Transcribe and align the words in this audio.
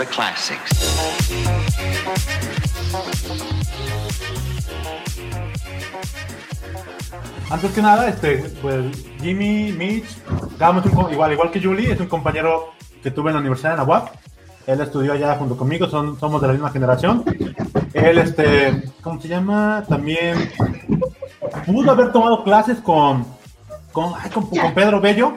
the 0.00 0.06
classics. 0.06 0.80
Antes 7.50 7.72
que 7.72 7.82
nada, 7.82 8.08
este, 8.08 8.36
pues 8.62 8.84
Jimmy, 9.20 9.72
Mitch, 9.72 10.06
co- 10.94 11.10
igual, 11.10 11.32
igual 11.32 11.50
que 11.50 11.60
Julie, 11.60 11.92
es 11.92 12.00
un 12.00 12.06
compañero 12.06 12.70
que 13.02 13.10
tuve 13.10 13.30
en 13.30 13.34
la 13.34 13.40
universidad 13.40 13.72
en 13.72 13.78
la 13.78 13.84
UAP. 13.84 14.08
Él 14.66 14.80
estudió 14.80 15.12
allá 15.14 15.34
junto 15.36 15.56
conmigo, 15.56 15.88
son, 15.88 16.18
somos 16.20 16.40
de 16.40 16.46
la 16.46 16.52
misma 16.52 16.70
generación. 16.70 17.24
Él, 17.92 18.18
este, 18.18 18.84
¿cómo 19.02 19.20
se 19.20 19.26
llama? 19.28 19.84
También 19.88 20.50
pudo 21.66 21.90
haber 21.90 22.12
tomado 22.12 22.44
clases 22.44 22.78
con, 22.78 23.26
con, 23.90 24.12
ay, 24.22 24.30
con, 24.30 24.46
con 24.46 24.72
Pedro 24.74 25.00
Bello, 25.00 25.36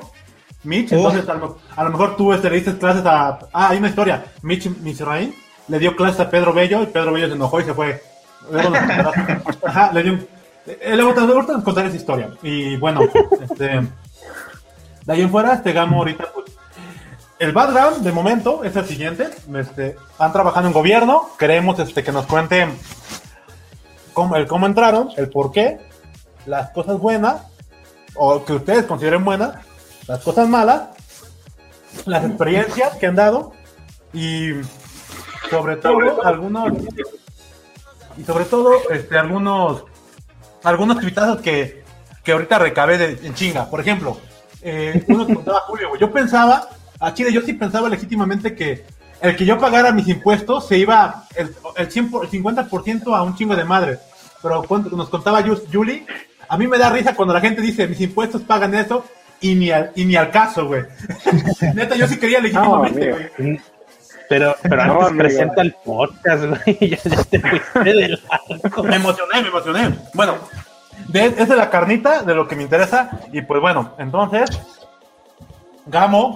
Mitch. 0.64 0.92
Entonces, 0.92 1.28
a 1.28 1.34
lo, 1.36 1.58
a 1.76 1.84
lo 1.84 1.90
mejor 1.90 2.16
tú 2.16 2.34
este, 2.34 2.50
le 2.50 2.56
diste 2.58 2.78
clases 2.78 3.06
a. 3.06 3.40
Ah, 3.52 3.70
hay 3.70 3.78
una 3.78 3.90
historia. 3.90 4.26
Mitch 4.42 4.68
Misraín 4.80 5.36
le 5.68 5.80
dio 5.80 5.96
clases 5.96 6.20
a 6.22 6.30
Pedro 6.30 6.54
Bello 6.54 6.84
y 6.84 6.88
Pedro 6.88 7.14
Bello 7.14 7.28
se 7.28 7.34
enojó 7.34 7.60
y 7.62 7.66
se 7.66 7.74
fue. 7.74 8.02
Ajá, 9.66 9.92
le 9.94 10.04
dio 10.04 10.14
un. 10.14 10.28
eh, 10.66 10.96
Luego 10.96 11.14
te 11.46 11.64
contaré 11.64 11.88
esa 11.88 11.98
historia. 11.98 12.30
Y 12.42 12.78
bueno, 12.78 13.02
este. 13.42 13.82
De 15.06 15.14
ahí 15.14 15.22
en 15.22 15.30
fuera, 15.32 15.54
este 15.54 15.74
Gamo 15.74 15.98
ahorita, 15.98 16.26
pues. 16.34 16.52
El 17.40 17.52
background 17.52 17.98
de 18.04 18.12
momento 18.14 18.64
es 18.64 18.76
el 18.76 18.86
siguiente. 18.86 19.28
Este, 19.56 19.98
han 20.18 20.32
trabajado 20.32 20.68
en 20.68 20.74
gobierno. 20.74 21.30
Queremos 21.38 21.78
este, 21.80 22.02
que 22.04 22.12
nos 22.14 22.26
cuenten 22.26 22.78
cómo, 24.14 24.36
el 24.38 24.48
cómo 24.48 24.66
entraron, 24.66 25.10
el 25.18 25.30
por 25.30 25.52
qué, 25.52 25.80
las 26.46 26.70
cosas 26.70 27.00
buenas, 27.00 27.42
o 28.16 28.46
que 28.46 28.54
ustedes 28.54 28.86
consideren 28.86 29.26
buenas, 29.26 29.56
las 30.08 30.20
cosas 30.24 30.48
malas, 30.50 30.90
las 32.06 32.26
experiencias 32.26 32.96
que 32.98 33.08
han 33.08 33.16
dado 33.16 33.54
y 34.14 34.52
sobre 35.50 35.76
todo 35.78 36.24
algunos 36.26 36.74
y 38.18 38.24
sobre 38.24 38.46
todo 38.46 38.74
este 38.92 39.18
algunos 39.18 39.84
algunos 40.64 41.00
tuitazos 41.00 41.42
que, 41.42 41.84
que 42.24 42.32
ahorita 42.32 42.58
recabé 42.60 42.98
de, 42.98 43.28
en 43.28 43.34
chinga. 43.34 43.70
Por 43.70 43.82
ejemplo, 43.82 44.18
eh, 44.62 45.04
uno 45.08 45.28
que 45.28 45.36
contaba 45.36 45.60
Julio, 45.68 45.90
yo 46.00 46.12
pensaba, 46.12 46.70
a 47.00 47.14
Chile, 47.14 47.34
yo 47.34 47.42
sí 47.42 47.54
pensaba 47.54 47.90
legítimamente 47.90 48.56
que 48.56 48.86
el 49.20 49.36
que 49.36 49.46
yo 49.46 49.58
pagara 49.58 49.92
mis 49.92 50.08
impuestos 50.08 50.68
se 50.68 50.78
iba 50.78 51.26
el, 51.36 51.54
el, 51.76 51.92
100 51.92 52.12
por- 52.12 52.26
el 52.26 52.32
50% 52.32 53.16
a 53.16 53.24
un 53.24 53.36
chingo 53.36 53.56
de 53.56 53.66
madre. 53.66 54.00
Pero 54.42 54.64
cuando 54.64 54.90
nos 54.96 55.10
contaba 55.10 55.42
Yuli, 55.42 56.06
a 56.48 56.58
mí 56.58 56.68
me 56.68 56.78
da 56.78 56.90
risa 56.90 57.16
cuando 57.16 57.34
la 57.34 57.42
gente 57.42 57.62
dice 57.62 57.88
mis 57.88 58.00
impuestos 58.02 58.42
pagan 58.44 58.74
eso 58.76 59.04
y 59.44 59.56
ni 59.56 59.70
al, 59.72 59.92
y 59.94 60.06
ni 60.06 60.16
al 60.16 60.32
caso, 60.32 60.66
güey. 60.68 60.84
Neta, 61.76 61.96
yo 61.96 62.08
sí 62.08 62.18
quería 62.18 62.40
legítimamente, 62.40 63.12
güey. 63.38 63.60
Pero, 64.30 64.56
pero 64.64 64.86
No, 64.86 64.94
antes 64.94 65.08
amigo. 65.08 65.18
presenta 65.18 65.62
el 65.62 65.74
podcast, 65.84 66.46
güey. 66.46 66.78
Ya, 66.90 66.98
ya 67.04 67.24
te 67.26 67.40
fuiste 67.40 67.84
de 67.84 68.08
largo. 68.10 68.84
Me 68.84 68.96
emocioné, 68.96 69.42
me 69.42 69.48
emocioné. 69.50 69.96
Bueno, 70.14 70.36
de, 71.10 71.26
es 71.26 71.50
de 71.50 71.56
la 71.58 71.70
carnita, 71.70 72.24
de 72.24 72.34
lo 72.34 72.48
que 72.48 72.56
me 72.56 72.64
interesa. 72.64 73.20
Y 73.34 73.42
pues 73.42 73.60
bueno, 73.60 73.94
entonces, 73.98 74.50
Gamo, 75.88 76.36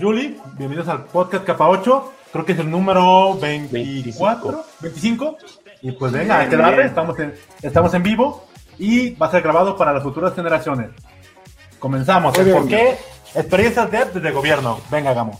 Juli, 0.00 0.38
bienvenidos 0.56 0.88
al 0.88 1.04
podcast 1.04 1.44
Capa 1.44 1.68
8. 1.68 2.12
Creo 2.32 2.44
que 2.46 2.52
es 2.52 2.58
el 2.58 2.70
número 2.70 3.34
24, 3.38 4.64
25. 4.80 5.36
Y 5.82 5.92
pues 5.92 6.12
venga, 6.12 6.38
hay 6.38 6.48
que 6.48 6.56
darle, 6.56 6.86
estamos 6.86 7.18
en, 7.18 7.34
estamos 7.60 7.92
en 7.92 8.02
vivo 8.02 8.46
y 8.78 9.10
va 9.16 9.26
a 9.26 9.30
ser 9.30 9.42
grabado 9.42 9.76
para 9.76 9.92
las 9.92 10.02
futuras 10.02 10.34
generaciones. 10.34 10.88
Comenzamos. 11.84 12.32
Bien. 12.42 12.56
¿Por 12.56 12.66
qué? 12.66 12.96
Experiencias 13.34 13.90
de, 13.90 14.18
de 14.18 14.30
gobierno. 14.30 14.80
Venga, 14.90 15.12
Gamo. 15.12 15.38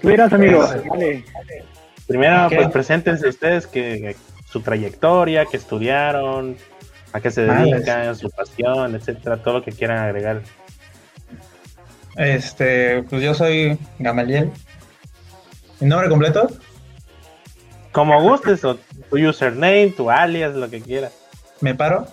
Tú 0.00 0.08
dirás, 0.08 0.32
amigo. 0.32 0.64
Vale. 0.88 1.24
Primero, 2.06 2.46
Ok. 2.46 2.54
pues 2.54 2.68
preséntense 2.68 3.26
ustedes 3.28 3.66
que 3.66 4.14
su 4.48 4.60
trayectoria, 4.60 5.46
que 5.46 5.56
estudiaron, 5.56 6.56
a 7.12 7.18
qué 7.20 7.32
se 7.32 7.44
Madres. 7.44 7.72
dedican, 7.72 8.14
su 8.14 8.30
pasión, 8.30 8.94
etcétera, 8.94 9.38
todo 9.42 9.54
lo 9.54 9.64
que 9.64 9.72
quieran 9.72 9.98
agregar. 9.98 10.42
Este, 12.14 13.02
pues 13.10 13.20
yo 13.20 13.34
soy 13.34 13.76
Gamaliel. 13.98 14.52
¿Mi 15.80 15.88
nombre 15.88 16.08
completo? 16.08 16.46
Como 17.90 18.22
gustes, 18.22 18.64
o 18.64 18.76
tu 19.10 19.16
username, 19.18 19.88
tu 19.96 20.08
alias, 20.08 20.54
lo 20.54 20.70
que 20.70 20.80
quieras. 20.80 21.12
¿Me 21.60 21.74
paro? 21.74 22.06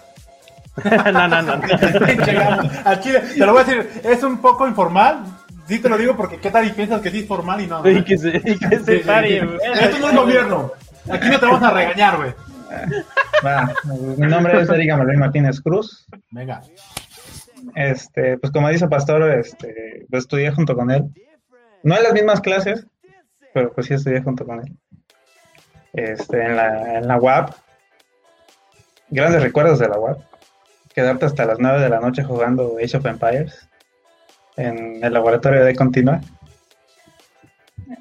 no, 1.13 1.27
no, 1.27 1.41
no. 1.41 1.61
chile, 3.01 3.21
te 3.21 3.45
lo 3.45 3.53
voy 3.53 3.61
a 3.61 3.65
decir, 3.65 3.89
es 4.03 4.23
un 4.23 4.39
poco 4.39 4.67
informal. 4.67 5.23
Sí 5.67 5.79
te 5.79 5.89
lo 5.89 5.97
digo 5.97 6.15
porque 6.15 6.37
qué 6.37 6.51
tal 6.51 6.67
y 6.67 6.71
piensas 6.71 7.01
que 7.01 7.09
sí 7.09 7.19
es 7.21 7.27
formal 7.27 7.59
y 7.61 7.67
no. 7.67 7.89
Y 7.89 8.03
que 8.03 8.17
se, 8.17 8.37
y 8.37 8.59
que 8.59 8.79
se 8.79 8.85
Sí, 8.85 8.97
sí, 8.99 9.07
pare, 9.07 9.39
sí. 9.39 9.45
güey. 9.45 9.57
Esto 9.81 9.99
no 9.99 10.09
es 10.09 10.15
gobierno. 10.15 10.71
Aquí 11.09 11.29
no 11.29 11.39
te 11.39 11.45
vamos 11.45 11.63
a 11.63 11.71
regañar, 11.71 12.17
güey. 12.17 12.33
Mi 14.17 14.27
nombre 14.27 14.61
es 14.61 14.69
Erika 14.69 14.97
Manuel 14.97 15.17
Martínez 15.17 15.61
Cruz. 15.61 16.05
Venga. 16.31 16.61
Este, 17.73 18.37
pues 18.37 18.51
como 18.51 18.69
dice 18.69 18.87
Pastor, 18.87 19.23
este, 19.31 20.05
pues 20.09 20.23
estudié 20.23 20.51
junto 20.51 20.75
con 20.75 20.91
él. 20.91 21.03
No 21.83 21.95
en 21.97 22.03
las 22.03 22.13
mismas 22.13 22.41
clases, 22.41 22.85
pero 23.53 23.71
pues 23.73 23.87
sí 23.87 23.93
estudié 23.93 24.21
junto 24.21 24.45
con 24.45 24.59
él. 24.59 24.71
Este, 25.93 26.43
en 26.43 26.55
la, 26.57 26.97
en 26.97 27.07
la 27.07 27.17
UAP. 27.17 27.51
Grandes 29.09 29.41
recuerdos 29.41 29.79
de 29.79 29.87
la 29.87 29.97
UAP. 29.99 30.19
Quedarte 30.95 31.25
hasta 31.25 31.45
las 31.45 31.59
9 31.59 31.81
de 31.81 31.89
la 31.89 31.99
noche 31.99 32.23
jugando 32.23 32.77
Age 32.81 32.95
of 32.95 33.05
Empires 33.05 33.67
en 34.55 35.03
el 35.03 35.11
laboratorio 35.11 35.65
de 35.65 35.75
Continua. 35.75 36.21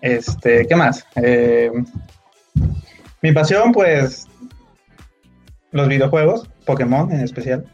Este, 0.00 0.64
¿qué 0.66 0.76
más? 0.76 1.04
Eh, 1.16 1.72
mi 3.20 3.32
pasión, 3.32 3.72
pues, 3.72 4.28
los 5.72 5.88
videojuegos, 5.88 6.48
Pokémon 6.64 7.10
en 7.10 7.22
especial. 7.22 7.66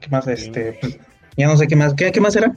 ¿Qué 0.00 0.08
más? 0.08 0.26
Este, 0.26 0.78
pues, 0.80 0.98
ya 1.36 1.46
no 1.46 1.56
sé 1.56 1.68
qué 1.68 1.76
más. 1.76 1.94
¿Qué, 1.94 2.10
qué 2.10 2.20
más 2.20 2.34
era? 2.34 2.52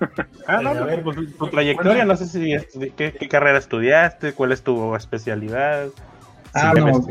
Ah, 0.48 0.60
no, 0.60 0.70
A 0.70 0.84
ver, 0.84 1.04
pues, 1.04 1.16
tu 1.38 1.46
trayectoria, 1.46 2.04
no 2.04 2.16
sé 2.16 2.26
si 2.26 2.90
qué, 2.96 3.12
qué 3.12 3.28
carrera 3.28 3.58
estudiaste, 3.58 4.32
cuál 4.32 4.50
es 4.50 4.60
tu 4.60 4.96
especialidad. 4.96 5.86
Ah, 6.52 6.72
Sí, 6.74 6.80
no. 6.80 7.06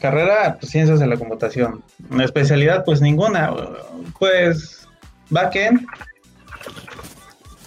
Carrera, 0.00 0.56
pues 0.58 0.72
ciencias 0.72 1.00
de 1.00 1.06
la 1.06 1.16
computación. 1.16 1.82
Mi 2.10 2.24
especialidad, 2.24 2.84
pues 2.84 3.00
ninguna. 3.00 3.52
Pues 4.18 4.86
backend. 5.30 5.86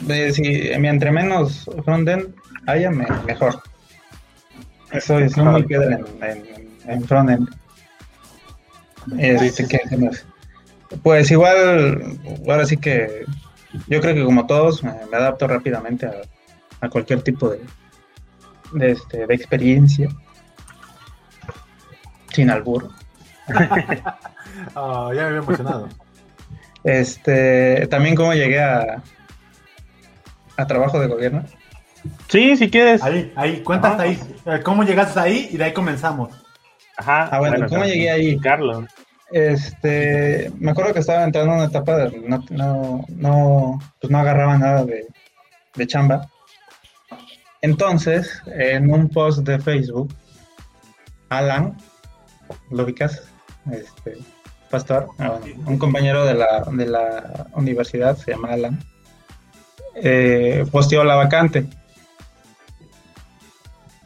De, 0.01 0.31
si 0.33 0.41
mi 0.79 0.87
entre 0.87 1.11
menos 1.11 1.69
frontend 1.83 2.35
haya, 2.67 2.91
me- 2.91 3.07
mejor. 3.25 3.61
Soy, 4.99 5.29
soy 5.29 5.43
muy 5.43 5.63
piedra 5.63 5.97
en, 5.97 6.23
en, 6.23 6.77
en 6.87 7.03
frontend. 7.05 7.49
Este, 9.17 9.67
¿qué- 9.67 9.79
qué 9.89 9.97
más? 9.97 10.25
Pues 11.03 11.29
igual, 11.31 12.17
ahora 12.47 12.65
sí 12.65 12.77
que 12.77 13.25
yo 13.87 13.99
creo 14.01 14.15
que 14.15 14.23
como 14.23 14.45
todos 14.47 14.83
me, 14.83 14.93
me 15.11 15.17
adapto 15.17 15.47
rápidamente 15.47 16.05
a, 16.07 16.13
a 16.81 16.89
cualquier 16.89 17.21
tipo 17.21 17.49
de, 17.49 17.59
de, 18.73 18.91
este, 18.91 19.25
de 19.27 19.33
experiencia. 19.33 20.09
Sin 22.35 22.49
albur. 22.49 22.89
Ah, 24.73 25.09
ya 25.13 25.21
me 25.21 25.27
había 25.27 25.39
emocionado. 25.39 25.89
Este, 26.83 27.87
también 27.87 28.15
cómo 28.15 28.33
llegué 28.33 28.61
a, 28.61 29.03
a 30.55 30.67
trabajo 30.67 30.97
de 30.99 31.07
gobierno. 31.07 31.43
Sí, 32.29 32.55
si 32.55 32.69
quieres. 32.69 33.03
Ahí, 33.03 33.33
ahí, 33.35 33.61
cuenta 33.63 33.89
hasta 33.89 34.03
ahí. 34.03 34.19
Eh, 34.45 34.61
¿Cómo 34.63 34.83
llegaste 34.83 35.19
ahí? 35.19 35.49
Y 35.51 35.57
de 35.57 35.65
ahí 35.65 35.73
comenzamos. 35.73 36.29
Ajá. 36.95 37.27
Ah, 37.31 37.39
bueno, 37.39 37.67
¿cómo 37.67 37.83
llegué 37.83 38.09
ahí? 38.09 38.39
Carlos. 38.39 38.85
Este, 39.31 40.51
me 40.57 40.71
acuerdo 40.71 40.93
que 40.93 40.99
estaba 40.99 41.23
entrando 41.23 41.51
en 41.51 41.59
una 41.59 41.67
etapa 41.67 41.97
de 41.97 42.19
no, 42.21 42.43
no, 42.49 43.05
no, 43.09 43.79
pues 43.99 44.09
no 44.09 44.17
agarraba 44.19 44.57
nada 44.57 44.85
de, 44.85 45.05
de 45.75 45.87
chamba. 45.87 46.29
Entonces, 47.61 48.41
en 48.47 48.91
un 48.91 49.09
post 49.09 49.39
de 49.39 49.59
Facebook, 49.59 50.13
Alan, 51.29 51.75
¿lo 52.69 52.83
ubicas? 52.83 53.23
Este, 53.71 54.17
pastor, 54.69 55.09
Ah, 55.17 55.39
bueno, 55.39 55.55
un 55.65 55.77
compañero 55.77 56.25
de 56.25 56.33
la, 56.35 56.63
de 56.71 56.85
la 56.85 57.47
universidad, 57.53 58.17
se 58.17 58.31
llama 58.31 58.49
Alan, 58.49 58.79
eh, 59.95 60.65
posteó 60.71 61.03
la 61.03 61.15
vacante. 61.15 61.65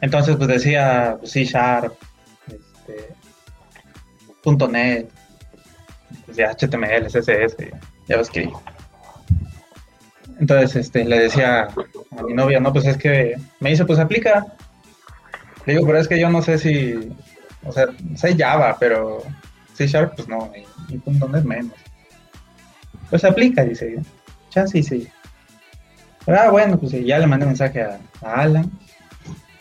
Entonces, 0.00 0.36
pues 0.36 0.48
decía 0.48 1.18
C 1.24 1.44
Sharp, 1.44 1.92
este, 2.46 3.08
punto 4.42 4.66
.NET, 4.68 5.10
pues, 6.24 6.36
de 6.36 6.46
HTML, 6.46 7.06
CSS, 7.06 7.56
JavaScript. 8.08 8.56
Entonces, 10.38 10.76
este, 10.76 11.04
le 11.04 11.18
decía 11.18 11.68
a 12.16 12.22
mi 12.22 12.32
novia, 12.32 12.60
no, 12.60 12.72
pues 12.72 12.86
es 12.86 12.96
que 12.96 13.36
me 13.60 13.70
dice, 13.70 13.84
pues 13.84 13.98
aplica. 13.98 14.46
Le 15.66 15.74
digo, 15.74 15.86
pero 15.86 15.98
es 15.98 16.08
que 16.08 16.18
yo 16.18 16.30
no 16.30 16.40
sé 16.40 16.58
si, 16.58 17.12
o 17.64 17.72
sea, 17.72 17.86
sé 18.16 18.36
Java, 18.36 18.76
pero 18.78 19.22
C 19.74 19.86
Sharp, 19.86 20.14
pues 20.16 20.28
no, 20.28 20.50
y, 20.56 20.94
y 20.94 20.98
punto 20.98 21.28
.NET 21.28 21.44
menos. 21.44 21.74
Pues 23.10 23.24
aplica, 23.24 23.64
dice. 23.64 24.00
Chance 24.50 24.78
y 24.78 24.82
sí. 24.82 25.08
Ah, 26.26 26.50
bueno, 26.50 26.78
pues 26.78 26.92
ya 26.92 27.18
le 27.18 27.26
mandé 27.26 27.46
mensaje 27.46 27.82
a, 27.82 27.98
Alan. 28.22 28.70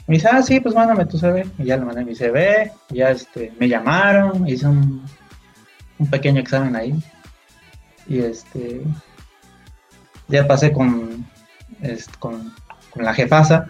Me 0.07 0.15
dice, 0.15 0.27
ah, 0.31 0.41
sí, 0.41 0.59
pues 0.59 0.75
mándame 0.75 1.05
tu 1.05 1.17
CV. 1.17 1.45
Y 1.57 1.65
ya 1.65 1.77
le 1.77 1.85
mandé 1.85 2.05
mi 2.05 2.15
CV. 2.15 2.71
Ya 2.89 3.11
este, 3.11 3.51
me 3.59 3.67
llamaron, 3.67 4.47
hice 4.47 4.67
un, 4.67 5.05
un 5.97 6.09
pequeño 6.09 6.41
examen 6.41 6.75
ahí. 6.75 6.93
Y 8.07 8.19
este. 8.19 8.81
Ya 10.27 10.47
pasé 10.47 10.71
con, 10.71 11.25
este, 11.81 12.13
con, 12.19 12.53
con 12.91 13.03
la 13.03 13.13
jefasa. 13.13 13.67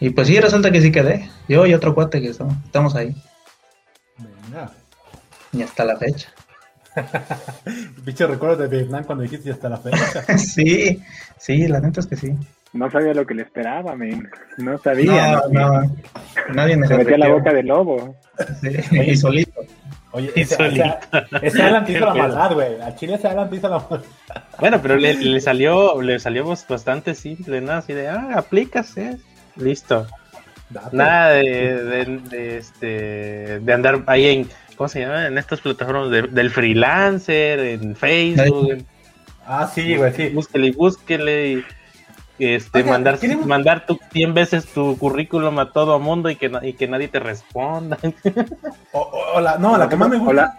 Y 0.00 0.10
pues 0.10 0.28
sí, 0.28 0.40
resulta 0.40 0.70
que 0.70 0.80
sí 0.80 0.90
quedé. 0.90 1.28
Yo 1.48 1.66
y 1.66 1.74
otro 1.74 1.94
cuate 1.94 2.20
que 2.20 2.28
estamos, 2.28 2.54
estamos 2.64 2.94
ahí. 2.96 3.14
Venga. 4.18 4.70
Y 5.52 5.62
hasta 5.62 5.84
la 5.84 5.96
fecha. 5.96 6.28
Pinche 8.04 8.26
recuerdo 8.26 8.56
de 8.56 8.68
Vietnam 8.68 9.04
cuando 9.04 9.22
dijiste 9.22 9.50
hasta 9.50 9.68
la 9.68 9.76
fecha. 9.78 10.22
sí, 10.38 11.02
sí, 11.38 11.68
la 11.68 11.80
neta 11.80 12.00
es 12.00 12.06
que 12.06 12.16
sí. 12.16 12.34
No 12.72 12.90
sabía 12.90 13.12
lo 13.14 13.26
que 13.26 13.34
le 13.34 13.42
esperaba, 13.42 13.94
men. 13.96 14.28
No 14.58 14.78
sabía. 14.78 15.42
No, 15.50 15.80
no. 15.80 15.96
Nadie 16.54 16.76
me 16.76 16.86
Se 16.86 16.96
metía 16.96 17.18
la 17.18 17.28
boca 17.28 17.52
del 17.52 17.66
lobo. 17.66 18.14
Sí, 18.60 18.68
y 19.06 19.16
solito. 19.16 19.60
Oye, 20.12 20.32
Y 20.34 20.40
ese, 20.42 20.56
solito. 20.56 20.84
ese 21.42 21.62
Alan 21.62 21.84
te 21.84 21.92
hizo 21.92 22.06
la 22.06 22.14
maldad, 22.14 22.52
güey. 22.54 22.80
A 22.80 22.94
Chile 22.96 23.14
ese 23.14 23.28
Alan 23.28 23.50
te 23.50 23.56
hizo 23.56 23.68
la 23.68 23.78
maldad. 23.78 24.06
Bueno, 24.58 24.80
pero 24.82 24.96
le, 24.96 25.14
le 25.14 25.40
salió, 25.40 26.00
le 26.00 26.18
salió 26.20 26.46
bas- 26.46 26.66
bastante 26.68 27.14
simple, 27.14 27.60
¿no? 27.60 27.72
Así 27.72 27.92
de, 27.92 28.08
ah, 28.08 28.30
aplicas, 28.36 28.96
¿eh? 28.96 29.18
Listo. 29.56 30.06
Date. 30.70 30.96
Nada 30.96 31.30
de, 31.30 31.42
de, 31.84 32.04
de, 32.30 32.58
este, 32.58 33.60
de 33.60 33.72
andar 33.72 34.02
ahí 34.06 34.26
en, 34.26 34.48
¿cómo 34.76 34.88
se 34.88 35.00
llama? 35.00 35.26
En 35.26 35.36
estas 35.36 35.60
plataformas 35.60 36.10
de- 36.10 36.22
del 36.22 36.50
freelancer, 36.50 37.58
en 37.58 37.96
Facebook, 37.96 38.72
en- 38.72 38.86
Ah, 39.46 39.68
sí, 39.74 39.96
güey, 39.96 40.12
sí. 40.14 40.28
búsquele 40.28 40.68
y 40.68 40.70
búsquele 40.70 41.52
y 41.52 41.64
este, 42.38 42.84
mandar, 42.84 43.18
queremos- 43.18 43.46
mandar 43.46 43.84
tu 43.84 43.98
100 44.12 44.32
veces 44.32 44.64
tu 44.66 44.96
currículum 44.96 45.58
a 45.58 45.72
todo 45.72 45.98
mundo 45.98 46.30
y 46.30 46.36
que, 46.36 46.52
y 46.62 46.74
que 46.74 46.86
nadie 46.86 47.08
te 47.08 47.18
responda. 47.18 47.98
O, 48.92 49.00
o- 49.00 49.36
o 49.36 49.40
la, 49.40 49.58
no, 49.58 49.76
la 49.76 49.88
que 49.88 49.96
más 49.96 50.08
me 50.08 50.16
gusta. 50.18 50.30
Hola. 50.30 50.54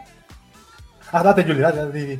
Ah, 1.13 1.23
date, 1.23 1.43
Julie, 1.43 1.61
date, 1.61 1.77
date. 1.85 2.19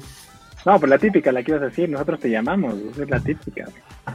No, 0.66 0.80
pues 0.80 0.90
la 0.90 0.98
típica, 1.00 1.32
la 1.32 1.42
que 1.44 1.52
ibas 1.52 1.64
a 1.64 1.66
decir. 1.66 1.90
Nosotros 1.90 2.20
te 2.20 2.30
llamamos. 2.30 2.76
Esa 2.94 3.04
es 3.04 3.10
la 3.10 3.20
típica. 3.20 3.66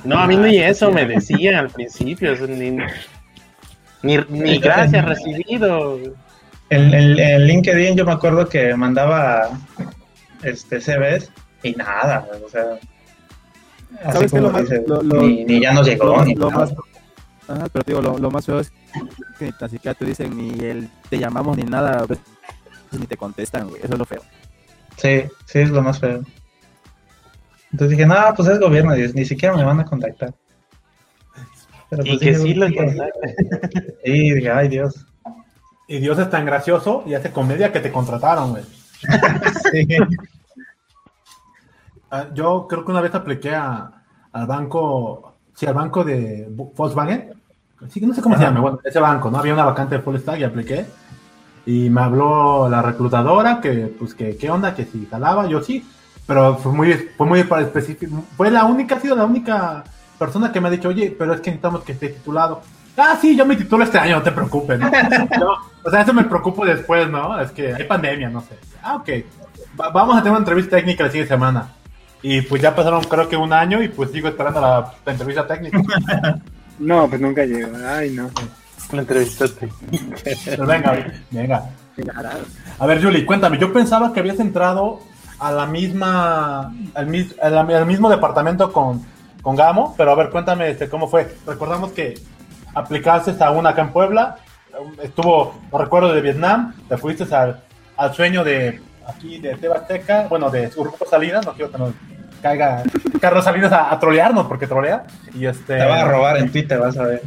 No, 0.04 0.18
a 0.18 0.26
mí 0.26 0.36
ni 0.36 0.58
eso 0.58 0.90
me 0.92 1.04
decían 1.06 1.56
al 1.56 1.70
principio, 1.70 2.32
o 2.32 2.36
sea, 2.36 2.46
ni, 2.46 2.70
ni, 4.02 4.16
ni 4.28 4.58
gracias 4.58 5.04
recibido. 5.04 5.98
En, 6.70 6.92
en- 6.94 7.18
en 7.18 7.46
LinkedIn 7.46 7.96
yo 7.96 8.04
me 8.04 8.12
acuerdo 8.12 8.48
que 8.48 8.74
mandaba 8.74 9.50
este 10.42 10.80
CVs 10.80 11.30
y 11.62 11.72
nada, 11.72 12.26
o 12.44 12.48
sea. 12.48 12.62
Así 14.04 14.12
¿Sabes 14.12 14.18
qué 14.18 14.24
es 14.26 14.30
como 14.32 14.42
lo 14.42 14.50
más- 14.50 14.62
dices, 14.62 14.82
lo- 14.86 15.02
lo- 15.02 15.22
ni, 15.22 15.44
ni 15.44 15.60
ya 15.60 15.72
nos 15.72 15.86
llegó, 15.86 16.04
lo, 16.06 16.24
ni 16.24 16.34
lo 16.34 16.50
nada. 16.50 16.60
más, 16.66 16.74
Ajá, 17.48 17.68
pero 17.72 17.84
te 17.84 17.92
digo, 17.92 18.02
lo, 18.02 18.18
lo 18.18 18.30
más 18.32 18.44
feo 18.44 18.58
es 18.58 18.72
que 19.38 19.44
ni 19.46 19.52
tan 19.52 19.70
siquiera 19.70 19.94
te 19.94 20.04
dicen 20.04 20.36
ni 20.36 20.50
el 20.64 20.88
te 21.08 21.18
llamamos 21.18 21.56
ni 21.56 21.62
nada, 21.62 22.02
veces 22.04 22.24
ni 22.98 23.06
te 23.06 23.16
contestan, 23.16 23.68
güey, 23.68 23.80
eso 23.82 23.92
es 23.92 23.98
lo 23.98 24.04
feo. 24.04 24.22
Sí, 24.96 25.24
sí, 25.46 25.58
es 25.60 25.70
lo 25.70 25.82
más 25.82 25.98
feo. 26.00 26.22
Entonces 27.72 27.96
dije, 27.98 28.06
no, 28.06 28.14
pues 28.34 28.48
es 28.48 28.58
gobierno, 28.58 28.94
Dios, 28.94 29.14
ni 29.14 29.24
siquiera 29.24 29.54
me 29.56 29.64
van 29.64 29.80
a 29.80 29.84
contactar. 29.84 30.32
Pero 31.90 32.02
Y 32.04 32.08
pues 32.08 32.20
que 32.20 32.30
dije, 32.30 32.40
sí 32.40 32.54
lo 32.54 32.66
"Sí". 32.68 32.74
Y 34.04 34.34
dije, 34.34 34.50
ay 34.50 34.68
Dios. 34.68 35.06
Y 35.88 35.98
Dios 35.98 36.18
es 36.18 36.30
tan 36.30 36.44
gracioso 36.44 37.04
y 37.06 37.14
hace 37.14 37.30
comedia 37.30 37.72
que 37.72 37.80
te 37.80 37.92
contrataron, 37.92 38.50
güey. 38.50 38.64
Sí. 39.72 39.86
Ah, 42.10 42.26
Yo 42.32 42.66
creo 42.68 42.84
que 42.84 42.90
una 42.90 43.00
vez 43.00 43.14
apliqué 43.14 43.54
a, 43.54 43.90
al 44.32 44.46
banco, 44.46 45.36
sí, 45.54 45.66
al 45.66 45.74
banco 45.74 46.04
de 46.04 46.46
Volkswagen. 46.50 47.34
Sí, 47.90 48.00
no 48.00 48.14
sé 48.14 48.22
cómo 48.22 48.36
se 48.36 48.42
llama, 48.42 48.60
bueno, 48.60 48.80
ese 48.84 48.98
banco, 49.00 49.30
¿no? 49.30 49.38
Había 49.38 49.52
una 49.54 49.64
vacante 49.64 49.96
de 49.96 50.02
full 50.02 50.16
stack 50.16 50.40
y 50.40 50.44
apliqué. 50.44 50.86
Y 51.66 51.90
me 51.90 52.00
habló 52.00 52.68
la 52.68 52.80
reclutadora 52.80 53.60
que, 53.60 53.92
pues, 53.98 54.14
que, 54.14 54.36
¿qué 54.36 54.48
onda? 54.50 54.74
Que 54.74 54.84
si 54.84 55.06
jalaba, 55.10 55.46
yo 55.46 55.60
sí. 55.62 55.84
Pero 56.26 56.56
fue 56.56 56.72
muy, 56.72 56.92
fue 57.16 57.26
muy 57.26 57.40
específico. 57.40 58.24
Fue 58.36 58.50
la 58.50 58.64
única, 58.64 58.96
ha 58.96 59.00
sido 59.00 59.16
la 59.16 59.24
única 59.24 59.84
persona 60.18 60.50
que 60.52 60.60
me 60.60 60.68
ha 60.68 60.70
dicho, 60.70 60.88
oye, 60.88 61.14
pero 61.16 61.34
es 61.34 61.40
que 61.40 61.50
necesitamos 61.50 61.82
que 61.82 61.92
esté 61.92 62.08
titulado. 62.08 62.62
Ah, 62.96 63.16
sí, 63.20 63.36
yo 63.36 63.44
me 63.44 63.56
titulo 63.56 63.84
este 63.84 63.98
año, 63.98 64.16
no 64.16 64.22
te 64.22 64.32
preocupes. 64.32 64.78
¿no? 64.80 64.90
Yo, 65.38 65.54
o 65.84 65.90
sea, 65.90 66.00
eso 66.00 66.14
me 66.14 66.24
preocupo 66.24 66.64
después, 66.64 67.10
¿no? 67.10 67.38
Es 67.38 67.50
que 67.50 67.74
hay 67.74 67.84
pandemia, 67.84 68.30
no 68.30 68.40
sé. 68.40 68.58
Ah, 68.82 68.96
ok. 68.96 69.08
Va- 69.78 69.90
vamos 69.90 70.14
a 70.16 70.20
tener 70.20 70.30
una 70.30 70.38
entrevista 70.38 70.76
técnica 70.76 71.04
la 71.04 71.10
siguiente 71.10 71.34
semana. 71.34 71.68
Y 72.22 72.40
pues 72.40 72.62
ya 72.62 72.74
pasaron 72.74 73.04
creo 73.04 73.28
que 73.28 73.36
un 73.36 73.52
año 73.52 73.82
y 73.82 73.88
pues 73.88 74.10
sigo 74.12 74.28
esperando 74.28 74.62
la, 74.62 74.92
la 75.04 75.12
entrevista 75.12 75.46
técnica. 75.46 75.78
No, 76.78 77.08
pues 77.08 77.20
nunca 77.22 77.42
llegó. 77.44 77.74
Ay, 77.86 78.10
no. 78.10 78.28
La 78.92 79.00
entrevistaste. 79.00 79.68
Pero 80.44 80.66
venga, 80.66 80.92
venga. 81.30 81.62
A 82.78 82.86
ver, 82.86 83.02
Julie, 83.02 83.24
cuéntame, 83.26 83.58
yo 83.58 83.72
pensaba 83.72 84.12
que 84.12 84.20
habías 84.20 84.38
entrado 84.38 85.00
a 85.38 85.50
la 85.52 85.66
misma, 85.66 86.72
al, 86.94 87.06
mis- 87.06 87.34
a 87.40 87.48
la- 87.50 87.60
al 87.62 87.86
mismo 87.86 88.08
departamento 88.10 88.72
con, 88.72 89.02
con 89.42 89.56
Gamo, 89.56 89.94
pero 89.96 90.12
a 90.12 90.14
ver, 90.14 90.30
cuéntame 90.30 90.70
este, 90.70 90.88
cómo 90.88 91.08
fue. 91.08 91.34
Recordamos 91.46 91.92
que 91.92 92.14
aplicaste 92.74 93.34
a 93.42 93.50
una 93.50 93.70
acá 93.70 93.82
en 93.82 93.92
Puebla, 93.92 94.36
estuvo, 95.02 95.58
no 95.72 95.78
recuerdo, 95.78 96.12
de 96.12 96.20
Vietnam, 96.20 96.74
te 96.88 96.96
fuiste 96.98 97.24
al, 97.34 97.62
al 97.96 98.14
sueño 98.14 98.44
de 98.44 98.80
aquí 99.08 99.38
de 99.38 99.54
Tebasteca, 99.56 100.26
bueno, 100.28 100.50
de 100.50 100.68
Grupo 100.68 101.06
Salinas, 101.08 101.44
no 101.46 101.52
quiero 101.54 101.70
que 101.72 101.78
nos 101.78 101.92
caiga 102.42 102.82
Carlos 103.20 103.44
Salinas 103.44 103.72
a, 103.72 103.90
a 103.90 103.98
trolearnos, 103.98 104.46
porque 104.46 104.66
trolea, 104.66 105.04
y 105.34 105.46
este... 105.46 105.76
Te 105.78 105.84
van 105.86 106.00
a 106.00 106.04
robar 106.08 106.36
en 106.36 106.52
Twitter, 106.52 106.78
vas 106.78 106.96
a 106.98 107.04
ver. 107.04 107.22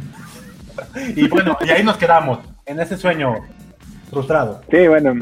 Y 1.16 1.28
bueno, 1.28 1.56
y 1.66 1.70
ahí 1.70 1.82
nos 1.82 1.96
quedamos, 1.96 2.40
en 2.66 2.80
ese 2.80 2.96
sueño 2.96 3.34
frustrado. 4.10 4.62
Sí, 4.70 4.86
bueno, 4.88 5.14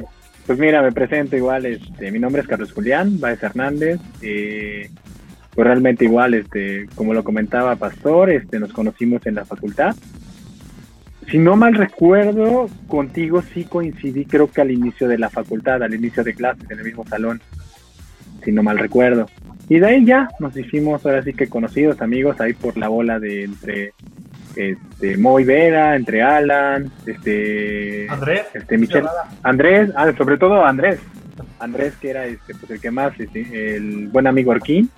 pues 0.46 0.58
mira, 0.58 0.82
me 0.82 0.92
presento 0.92 1.36
igual, 1.36 1.66
este, 1.66 2.10
mi 2.10 2.18
nombre 2.18 2.42
es 2.42 2.48
Carlos 2.48 2.72
Julián 2.72 3.20
Báez 3.20 3.42
Hernández, 3.42 4.00
eh, 4.22 4.90
pues 5.54 5.66
realmente 5.66 6.04
igual, 6.04 6.34
este, 6.34 6.86
como 6.94 7.12
lo 7.12 7.22
comentaba 7.24 7.76
Pastor, 7.76 8.30
este, 8.30 8.58
nos 8.58 8.72
conocimos 8.72 9.26
en 9.26 9.34
la 9.34 9.44
facultad. 9.44 9.94
Si 11.30 11.36
no 11.36 11.56
mal 11.56 11.74
recuerdo, 11.74 12.70
contigo 12.86 13.42
sí 13.42 13.64
coincidí, 13.64 14.24
creo 14.24 14.50
que 14.50 14.62
al 14.62 14.70
inicio 14.70 15.06
de 15.06 15.18
la 15.18 15.28
facultad, 15.28 15.82
al 15.82 15.94
inicio 15.94 16.24
de 16.24 16.34
clases, 16.34 16.70
en 16.70 16.78
el 16.78 16.84
mismo 16.84 17.06
salón, 17.06 17.42
si 18.42 18.50
no 18.50 18.62
mal 18.62 18.78
recuerdo. 18.78 19.28
Y 19.68 19.80
de 19.80 19.86
ahí 19.86 20.04
ya 20.06 20.30
nos 20.40 20.56
hicimos 20.56 21.04
ahora 21.04 21.22
sí 21.22 21.34
que 21.34 21.48
conocidos, 21.48 22.00
amigos, 22.00 22.40
ahí 22.40 22.54
por 22.54 22.78
la 22.78 22.88
bola 22.88 23.18
de 23.20 23.44
entre 23.44 23.92
este, 24.58 25.16
Moy 25.16 25.44
Vera, 25.44 25.94
entre 25.94 26.20
Alan, 26.20 26.90
este, 27.06 28.08
Andrés, 28.10 28.46
este 28.52 28.76
Michel, 28.76 29.06
Andrés, 29.44 29.90
ah, 29.94 30.12
sobre 30.18 30.36
todo 30.36 30.64
Andrés, 30.64 30.98
Andrés 31.60 31.94
que 32.00 32.10
era 32.10 32.26
este, 32.26 32.54
pues 32.56 32.72
el 32.72 32.80
que 32.80 32.90
más, 32.90 33.18
este, 33.20 33.76
el 33.76 34.08
buen 34.08 34.26
amigo 34.26 34.50
Orquín, 34.50 34.90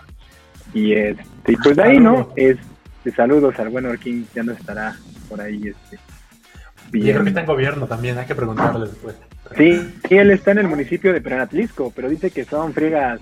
y 0.72 0.94
este, 0.94 1.22
y 1.48 1.56
pues 1.56 1.76
de 1.76 1.82
ahí, 1.82 2.00
¿no? 2.00 2.30
Este, 2.36 3.10
saludos 3.14 3.58
al 3.58 3.68
buen 3.68 3.84
Orquín, 3.84 4.26
ya 4.34 4.42
no 4.42 4.52
estará 4.52 4.96
por 5.28 5.42
ahí, 5.42 5.68
este, 5.68 5.98
Y 6.88 7.02
creo 7.02 7.02
que 7.02 7.12
bien. 7.12 7.28
está 7.28 7.40
en 7.40 7.46
gobierno 7.46 7.86
también, 7.86 8.16
hay 8.16 8.26
que 8.26 8.34
preguntarle 8.34 8.86
después. 8.86 9.14
Sí, 9.58 9.94
sí, 10.08 10.16
él 10.16 10.30
está 10.30 10.52
en 10.52 10.58
el 10.58 10.68
municipio 10.68 11.12
de 11.12 11.20
Prenatlisco, 11.20 11.92
pero 11.94 12.08
dice 12.08 12.30
que 12.30 12.46
son 12.46 12.72
friegas 12.72 13.20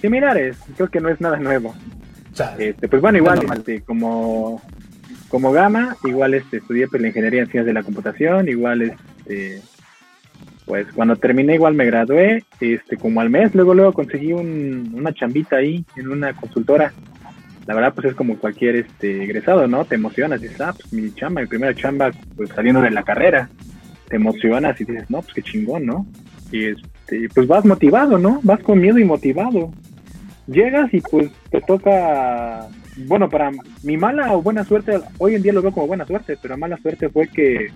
similares, 0.00 0.56
creo 0.76 0.88
que 0.88 1.00
no 1.00 1.08
es 1.08 1.20
nada 1.20 1.38
nuevo. 1.38 1.74
Chale. 2.32 2.70
Este, 2.70 2.88
pues 2.88 3.00
bueno, 3.00 3.18
igual, 3.18 3.38
Es 3.44 3.50
este, 3.50 3.80
como, 3.82 4.60
como 5.34 5.50
Gama, 5.50 5.96
igual 6.04 6.32
este, 6.34 6.58
estudié 6.58 6.86
pues, 6.86 7.02
la 7.02 7.08
ingeniería 7.08 7.40
en 7.40 7.46
ciencias 7.46 7.66
de 7.66 7.72
la 7.72 7.82
computación, 7.82 8.48
igual 8.48 8.82
este, 8.82 9.60
pues 10.64 10.86
cuando 10.94 11.16
terminé 11.16 11.56
igual 11.56 11.74
me 11.74 11.86
gradué, 11.86 12.44
este, 12.60 12.96
como 12.96 13.20
al 13.20 13.30
mes, 13.30 13.52
luego 13.52 13.74
luego 13.74 13.92
conseguí 13.92 14.32
un, 14.32 14.92
una 14.94 15.12
chambita 15.12 15.56
ahí 15.56 15.84
en 15.96 16.12
una 16.12 16.34
consultora. 16.36 16.92
La 17.66 17.74
verdad 17.74 17.92
pues 17.92 18.06
es 18.06 18.14
como 18.14 18.38
cualquier 18.38 18.76
este 18.76 19.24
egresado, 19.24 19.66
¿no? 19.66 19.84
Te 19.84 19.96
emocionas, 19.96 20.40
dices, 20.40 20.60
ah, 20.60 20.72
pues 20.72 20.92
mi 20.92 21.12
chamba, 21.12 21.40
mi 21.40 21.48
primera 21.48 21.74
chamba, 21.74 22.12
pues 22.36 22.50
saliendo 22.50 22.80
de 22.80 22.92
la 22.92 23.02
carrera. 23.02 23.50
Te 24.06 24.14
emocionas 24.14 24.80
y 24.80 24.84
dices, 24.84 25.10
no, 25.10 25.20
pues 25.20 25.34
qué 25.34 25.42
chingón, 25.42 25.84
¿no? 25.84 26.06
Y 26.52 26.66
este, 26.66 27.28
pues 27.34 27.48
vas 27.48 27.64
motivado, 27.64 28.18
¿no? 28.18 28.38
Vas 28.44 28.60
con 28.60 28.80
miedo 28.80 29.00
y 29.00 29.04
motivado 29.04 29.72
llegas 30.46 30.92
y 30.92 31.00
pues 31.00 31.30
te 31.50 31.60
toca, 31.60 32.68
bueno, 32.96 33.28
para 33.28 33.50
mi 33.82 33.96
mala 33.96 34.32
o 34.32 34.42
buena 34.42 34.64
suerte, 34.64 35.00
hoy 35.18 35.34
en 35.34 35.42
día 35.42 35.52
lo 35.52 35.62
veo 35.62 35.72
como 35.72 35.86
buena 35.86 36.06
suerte, 36.06 36.36
pero 36.40 36.56
mala 36.56 36.76
suerte 36.78 37.08
fue 37.08 37.28
que, 37.28 37.68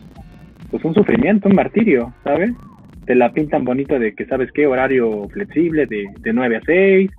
pues 0.70 0.84
un 0.84 0.94
sufrimiento, 0.94 1.48
un 1.48 1.54
martirio, 1.54 2.12
¿sabes? 2.24 2.52
Te 3.04 3.14
la 3.14 3.32
pintan 3.32 3.64
bonito 3.64 3.98
de 3.98 4.14
que, 4.14 4.26
¿sabes 4.26 4.50
qué? 4.52 4.66
Horario 4.66 5.28
flexible 5.28 5.86
de, 5.86 6.06
de 6.20 6.32
9 6.32 6.56
a 6.56 6.60
6, 6.64 7.10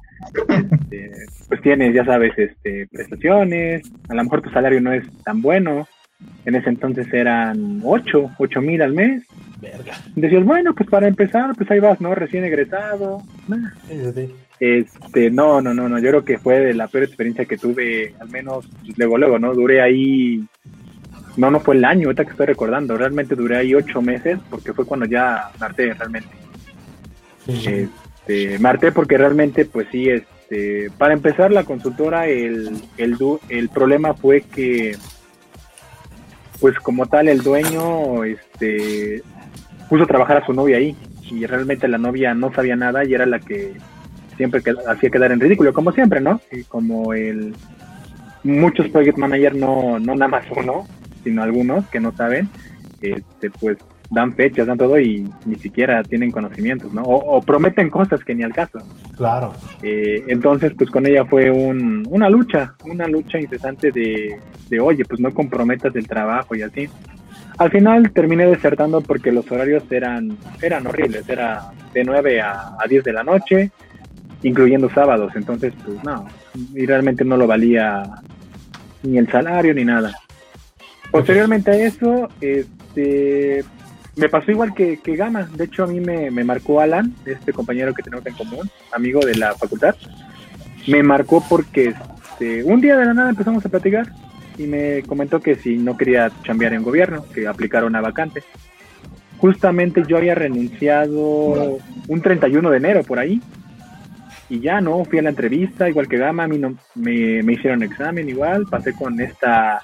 este, 0.47 1.11
pues 1.47 1.61
tienes, 1.61 1.93
ya 1.93 2.05
sabes, 2.05 2.37
este, 2.37 2.87
prestaciones, 2.91 3.83
a 4.07 4.13
lo 4.13 4.23
mejor 4.23 4.41
tu 4.41 4.49
salario 4.49 4.81
no 4.81 4.91
es 4.93 5.03
tan 5.23 5.41
bueno, 5.41 5.87
en 6.45 6.55
ese 6.55 6.69
entonces 6.69 7.11
eran 7.13 7.81
8, 7.83 8.31
8 8.37 8.61
mil 8.61 8.81
al 8.81 8.93
mes, 8.93 9.23
Verga. 9.61 9.93
decías, 10.15 10.43
bueno, 10.43 10.73
pues 10.73 10.89
para 10.89 11.07
empezar, 11.07 11.55
pues 11.55 11.69
ahí 11.71 11.79
vas, 11.79 11.99
¿no? 12.01 12.13
Recién 12.15 12.43
egresado, 12.43 13.21
nah, 13.47 13.71
Sí, 13.87 13.95
sí, 13.95 14.11
sí. 14.15 14.33
Este, 14.59 15.31
no, 15.31 15.61
no, 15.61 15.73
no, 15.73 15.87
no, 15.87 15.99
yo 15.99 16.09
creo 16.09 16.25
que 16.25 16.37
fue 16.37 16.59
de 16.59 16.73
la 16.73 16.87
peor 16.87 17.05
experiencia 17.05 17.45
que 17.45 17.57
tuve, 17.57 18.13
al 18.19 18.29
menos 18.29 18.67
luego, 18.97 19.17
luego, 19.17 19.39
¿no? 19.39 19.53
Duré 19.53 19.81
ahí, 19.81 20.43
no, 21.37 21.49
no 21.49 21.61
fue 21.61 21.75
el 21.75 21.85
año, 21.85 22.07
ahorita 22.07 22.25
que 22.25 22.31
estoy 22.31 22.47
recordando, 22.47 22.97
realmente 22.97 23.35
duré 23.35 23.55
ahí 23.57 23.73
ocho 23.73 24.01
meses, 24.01 24.37
porque 24.49 24.73
fue 24.73 24.85
cuando 24.85 25.05
ya 25.05 25.49
marté 25.59 25.93
realmente. 25.93 26.29
Sí. 27.45 27.87
Este, 28.27 28.59
marté 28.59 28.91
porque 28.91 29.17
realmente, 29.17 29.63
pues 29.63 29.87
sí, 29.91 30.09
este, 30.09 30.89
para 30.97 31.13
empezar 31.13 31.51
la 31.51 31.63
consultora, 31.63 32.27
el, 32.27 32.69
el, 32.97 33.15
du- 33.17 33.39
el 33.47 33.69
problema 33.69 34.13
fue 34.13 34.41
que, 34.41 34.97
pues 36.59 36.77
como 36.79 37.05
tal, 37.05 37.29
el 37.29 37.41
dueño, 37.41 38.25
este, 38.25 39.23
puso 39.87 40.03
a 40.03 40.07
trabajar 40.07 40.37
a 40.37 40.45
su 40.45 40.51
novia 40.53 40.77
ahí, 40.77 40.97
y 41.31 41.45
realmente 41.45 41.87
la 41.87 41.97
novia 41.97 42.33
no 42.33 42.53
sabía 42.53 42.75
nada 42.75 43.05
y 43.05 43.13
era 43.13 43.25
la 43.25 43.39
que 43.39 43.71
siempre 44.39 44.61
que, 44.61 44.73
hacía 44.87 45.09
quedar 45.09 45.33
en 45.33 45.41
ridículo, 45.41 45.73
como 45.73 45.91
siempre, 45.91 46.21
¿no? 46.21 46.39
Y 46.49 46.63
como 46.63 47.13
el 47.13 47.53
muchos 48.41 48.87
project 48.87 49.17
manager 49.17 49.53
no, 49.53 49.99
no 49.99 50.15
nada 50.15 50.29
más 50.29 50.45
uno, 50.55 50.87
sino 51.25 51.43
algunos 51.43 51.85
que 51.89 51.99
no 51.99 52.13
saben, 52.13 52.47
este, 53.01 53.49
pues 53.51 53.77
dan 54.09 54.33
fechas, 54.33 54.65
dan 54.65 54.77
todo 54.77 54.97
y 54.97 55.29
ni 55.45 55.55
siquiera 55.55 56.01
tienen 56.03 56.31
conocimientos, 56.31 56.93
¿no? 56.93 57.01
O, 57.01 57.37
o 57.37 57.41
prometen 57.41 57.89
cosas 57.89 58.23
que 58.23 58.33
ni 58.33 58.43
al 58.43 58.53
caso. 58.53 58.79
Claro. 59.17 59.51
Eh, 59.83 60.23
entonces, 60.29 60.71
pues 60.77 60.89
con 60.89 61.05
ella 61.05 61.25
fue 61.25 61.51
un, 61.51 62.07
una 62.09 62.29
lucha, 62.29 62.75
una 62.85 63.05
lucha 63.05 63.41
incesante 63.41 63.91
de, 63.91 64.39
de, 64.69 64.79
oye, 64.79 65.03
pues 65.03 65.19
no 65.19 65.33
comprometas 65.33 65.93
el 65.97 66.07
trabajo 66.07 66.55
y 66.55 66.61
así. 66.61 66.87
Al 67.57 67.71
final 67.71 68.11
terminé 68.13 68.47
desertando 68.47 69.01
porque 69.01 69.33
los 69.33 69.51
horarios 69.51 69.83
eran, 69.91 70.37
eran 70.61 70.87
horribles, 70.87 71.27
era 71.27 71.73
de 71.93 72.05
9 72.05 72.39
a, 72.39 72.77
a 72.79 72.87
10 72.87 73.03
de 73.03 73.11
la 73.11 73.23
noche, 73.23 73.71
incluyendo 74.43 74.89
sábados, 74.89 75.33
entonces 75.35 75.73
pues 75.85 76.03
no, 76.03 76.27
y 76.73 76.85
realmente 76.85 77.25
no 77.25 77.37
lo 77.37 77.47
valía 77.47 78.03
ni 79.03 79.17
el 79.17 79.29
salario 79.29 79.73
ni 79.73 79.85
nada. 79.85 80.13
Posteriormente 81.11 81.71
a 81.71 81.75
eso, 81.75 82.29
este, 82.39 83.63
me 84.15 84.29
pasó 84.29 84.51
igual 84.51 84.73
que, 84.73 84.97
que 84.97 85.15
Gama, 85.15 85.49
de 85.55 85.65
hecho 85.65 85.83
a 85.83 85.87
mí 85.87 85.99
me, 85.99 86.31
me 86.31 86.43
marcó 86.43 86.79
Alan, 86.79 87.13
este 87.25 87.51
compañero 87.51 87.93
que 87.93 88.03
tenemos 88.03 88.25
en 88.25 88.35
común, 88.35 88.69
amigo 88.93 89.19
de 89.21 89.35
la 89.35 89.55
facultad, 89.55 89.95
me 90.87 91.03
marcó 91.03 91.43
porque 91.47 91.93
este, 92.31 92.63
un 92.63 92.81
día 92.81 92.95
de 92.95 93.05
la 93.05 93.13
nada 93.13 93.29
empezamos 93.29 93.65
a 93.65 93.69
platicar 93.69 94.11
y 94.57 94.63
me 94.63 95.03
comentó 95.03 95.39
que 95.39 95.55
si 95.55 95.77
no 95.77 95.97
quería 95.97 96.31
chambear 96.43 96.73
en 96.73 96.83
gobierno, 96.83 97.25
que 97.33 97.47
aplicara 97.47 97.85
una 97.85 98.01
vacante. 98.01 98.43
Justamente 99.37 100.03
yo 100.05 100.17
había 100.17 100.35
renunciado 100.35 101.77
un 102.07 102.21
31 102.21 102.69
de 102.69 102.77
enero 102.77 103.03
por 103.03 103.19
ahí 103.19 103.41
y 104.49 104.59
ya 104.59 104.81
no, 104.81 105.05
fui 105.05 105.19
a 105.19 105.21
la 105.21 105.29
entrevista, 105.29 105.87
igual 105.87 106.07
que 106.07 106.17
Gama, 106.17 106.43
a 106.43 106.47
mí 106.47 106.57
no, 106.57 106.75
me, 106.95 107.43
me 107.43 107.53
hicieron 107.53 107.83
examen 107.83 108.27
igual, 108.27 108.65
pasé 108.65 108.93
con 108.93 109.19
esta 109.19 109.81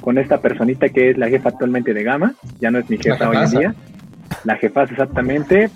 con 0.00 0.18
esta 0.18 0.40
personita 0.40 0.88
que 0.88 1.10
es 1.10 1.18
la 1.18 1.28
jefa 1.28 1.50
actualmente 1.50 1.94
de 1.94 2.02
Gama, 2.02 2.34
ya 2.60 2.72
no 2.72 2.80
es 2.80 2.90
mi 2.90 2.98
jefa 2.98 3.28
hoy 3.28 3.36
en 3.36 3.50
día, 3.50 3.74
la 4.42 4.56
jefa 4.56 4.82
exactamente, 4.82 5.70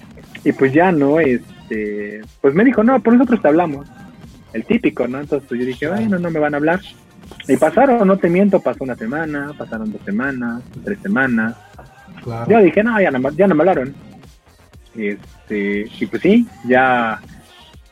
y 0.45 0.53
pues 0.53 0.73
ya 0.73 0.91
no, 0.91 1.21
este, 1.21 2.21
pues 2.41 2.55
me 2.55 2.65
dijo, 2.65 2.83
no, 2.83 3.01
por 3.01 3.13
nosotros 3.13 3.41
te 3.41 3.49
hablamos, 3.49 3.87
el 4.53 4.65
típico, 4.65 5.07
¿no? 5.07 5.21
Entonces 5.21 5.49
pues 5.49 5.61
yo 5.61 5.67
dije, 5.67 5.89
bueno, 5.89 6.19
no 6.19 6.31
me 6.31 6.41
van 6.41 6.55
a 6.55 6.57
hablar, 6.57 6.81
y 7.47 7.57
pasaron, 7.57 8.07
no 8.09 8.17
te 8.17 8.29
miento, 8.29 8.61
pasó 8.61 8.83
una 8.83 8.97
semana, 8.97 9.53
pasaron 9.57 9.93
dos 9.93 10.03
semanas, 10.05 10.63
tres 10.85 10.99
semanas, 11.01 11.55
Claro. 12.25 12.51
yo 12.51 12.59
dije, 12.61 12.83
no, 12.83 13.01
ya 13.01 13.13
no, 13.13 13.31
ya 13.31 13.47
no 13.47 13.55
me 13.55 13.63
hablaron, 13.63 13.95
este, 14.97 15.87
y 16.01 16.07
pues 16.07 16.21
sí, 16.21 16.47
ya, 16.67 17.21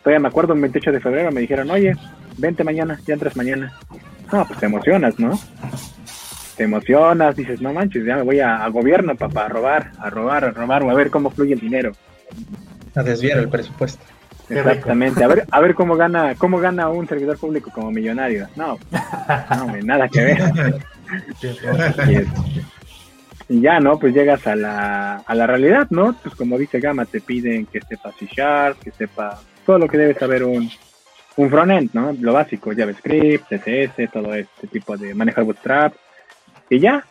todavía 0.06 0.20
me 0.20 0.28
acuerdo, 0.28 0.52
el 0.54 0.60
28 0.60 0.92
de 0.92 1.00
febrero 1.00 1.32
me 1.32 1.40
dijeron, 1.40 1.68
oye, 1.68 1.92
vente 2.38 2.62
mañana, 2.62 2.96
ya 3.04 3.14
entras 3.14 3.36
mañana. 3.36 3.72
Ah, 4.30 4.44
pues 4.46 4.60
te 4.60 4.66
emocionas, 4.66 5.18
¿no? 5.18 5.36
Te 6.56 6.62
emocionas, 6.62 7.34
dices, 7.34 7.60
no 7.60 7.72
manches, 7.72 8.04
ya 8.06 8.14
me 8.14 8.22
voy 8.22 8.38
a, 8.38 8.64
a 8.64 8.68
gobierno, 8.68 9.16
papá, 9.16 9.46
a 9.46 9.48
robar, 9.48 9.90
a 9.98 10.08
robar, 10.08 10.44
a 10.44 10.50
robar, 10.52 10.84
o 10.84 10.90
a 10.90 10.94
ver 10.94 11.10
cómo 11.10 11.30
fluye 11.30 11.54
el 11.54 11.60
dinero. 11.60 11.90
A 12.94 13.02
desviar 13.02 13.38
el 13.38 13.48
presupuesto. 13.48 14.00
Exactamente, 14.48 15.24
a 15.24 15.26
ver, 15.26 15.44
a 15.50 15.58
ver 15.60 15.74
cómo 15.74 15.96
gana, 15.96 16.36
cómo 16.36 16.58
gana 16.60 16.88
un 16.88 17.08
servidor 17.08 17.36
público 17.36 17.72
como 17.74 17.90
millonario. 17.90 18.46
No, 18.54 18.78
no, 19.56 19.76
nada 19.82 20.08
que 20.08 20.22
ver. 20.22 20.38
Y, 22.08 22.14
es- 22.14 22.28
y 23.48 23.60
ya, 23.60 23.78
¿no? 23.80 23.96
Pues 23.98 24.12
llegas 24.14 24.44
a 24.46 24.54
la, 24.56 25.16
a 25.26 25.34
la 25.34 25.46
realidad, 25.48 25.86
¿no? 25.90 26.16
Pues 26.22 26.34
como 26.36 26.58
dice 26.58 26.78
Gama, 26.80 27.04
te 27.06 27.20
piden 27.20 27.66
que 27.66 27.80
sepa 27.80 28.12
C 28.12 28.26
Sharp, 28.26 28.78
que 28.80 28.90
sepa 28.92 29.40
todo 29.66 29.78
lo 29.78 29.88
que 29.88 29.98
debe 29.98 30.14
saber 30.14 30.44
un, 30.44 30.70
un 31.36 31.50
frontend, 31.50 31.90
¿no? 31.92 32.14
Lo 32.18 32.32
básico, 32.32 32.72
JavaScript, 32.74 33.46
CSS, 33.48 34.10
todo 34.12 34.34
este 34.34 34.66
tipo 34.68 34.96
de 34.96 35.14
manejar 35.14 35.44
Bootstrap. 35.44 35.94
Y 36.70 36.78
ya, 36.78 37.04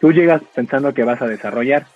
tú 0.00 0.12
llegas 0.12 0.42
pensando 0.54 0.94
que 0.94 1.04
vas 1.04 1.20
a 1.22 1.26
desarrollar, 1.26 1.86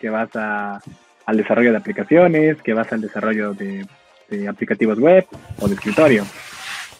que 0.00 0.10
vas 0.10 0.34
a, 0.34 0.80
al 1.26 1.36
desarrollo 1.36 1.70
de 1.70 1.78
aplicaciones, 1.78 2.60
que 2.62 2.74
vas 2.74 2.92
al 2.92 3.02
desarrollo 3.02 3.54
de, 3.54 3.86
de 4.28 4.48
aplicativos 4.48 4.98
web 4.98 5.26
o 5.60 5.68
de 5.68 5.74
escritorio. 5.74 6.24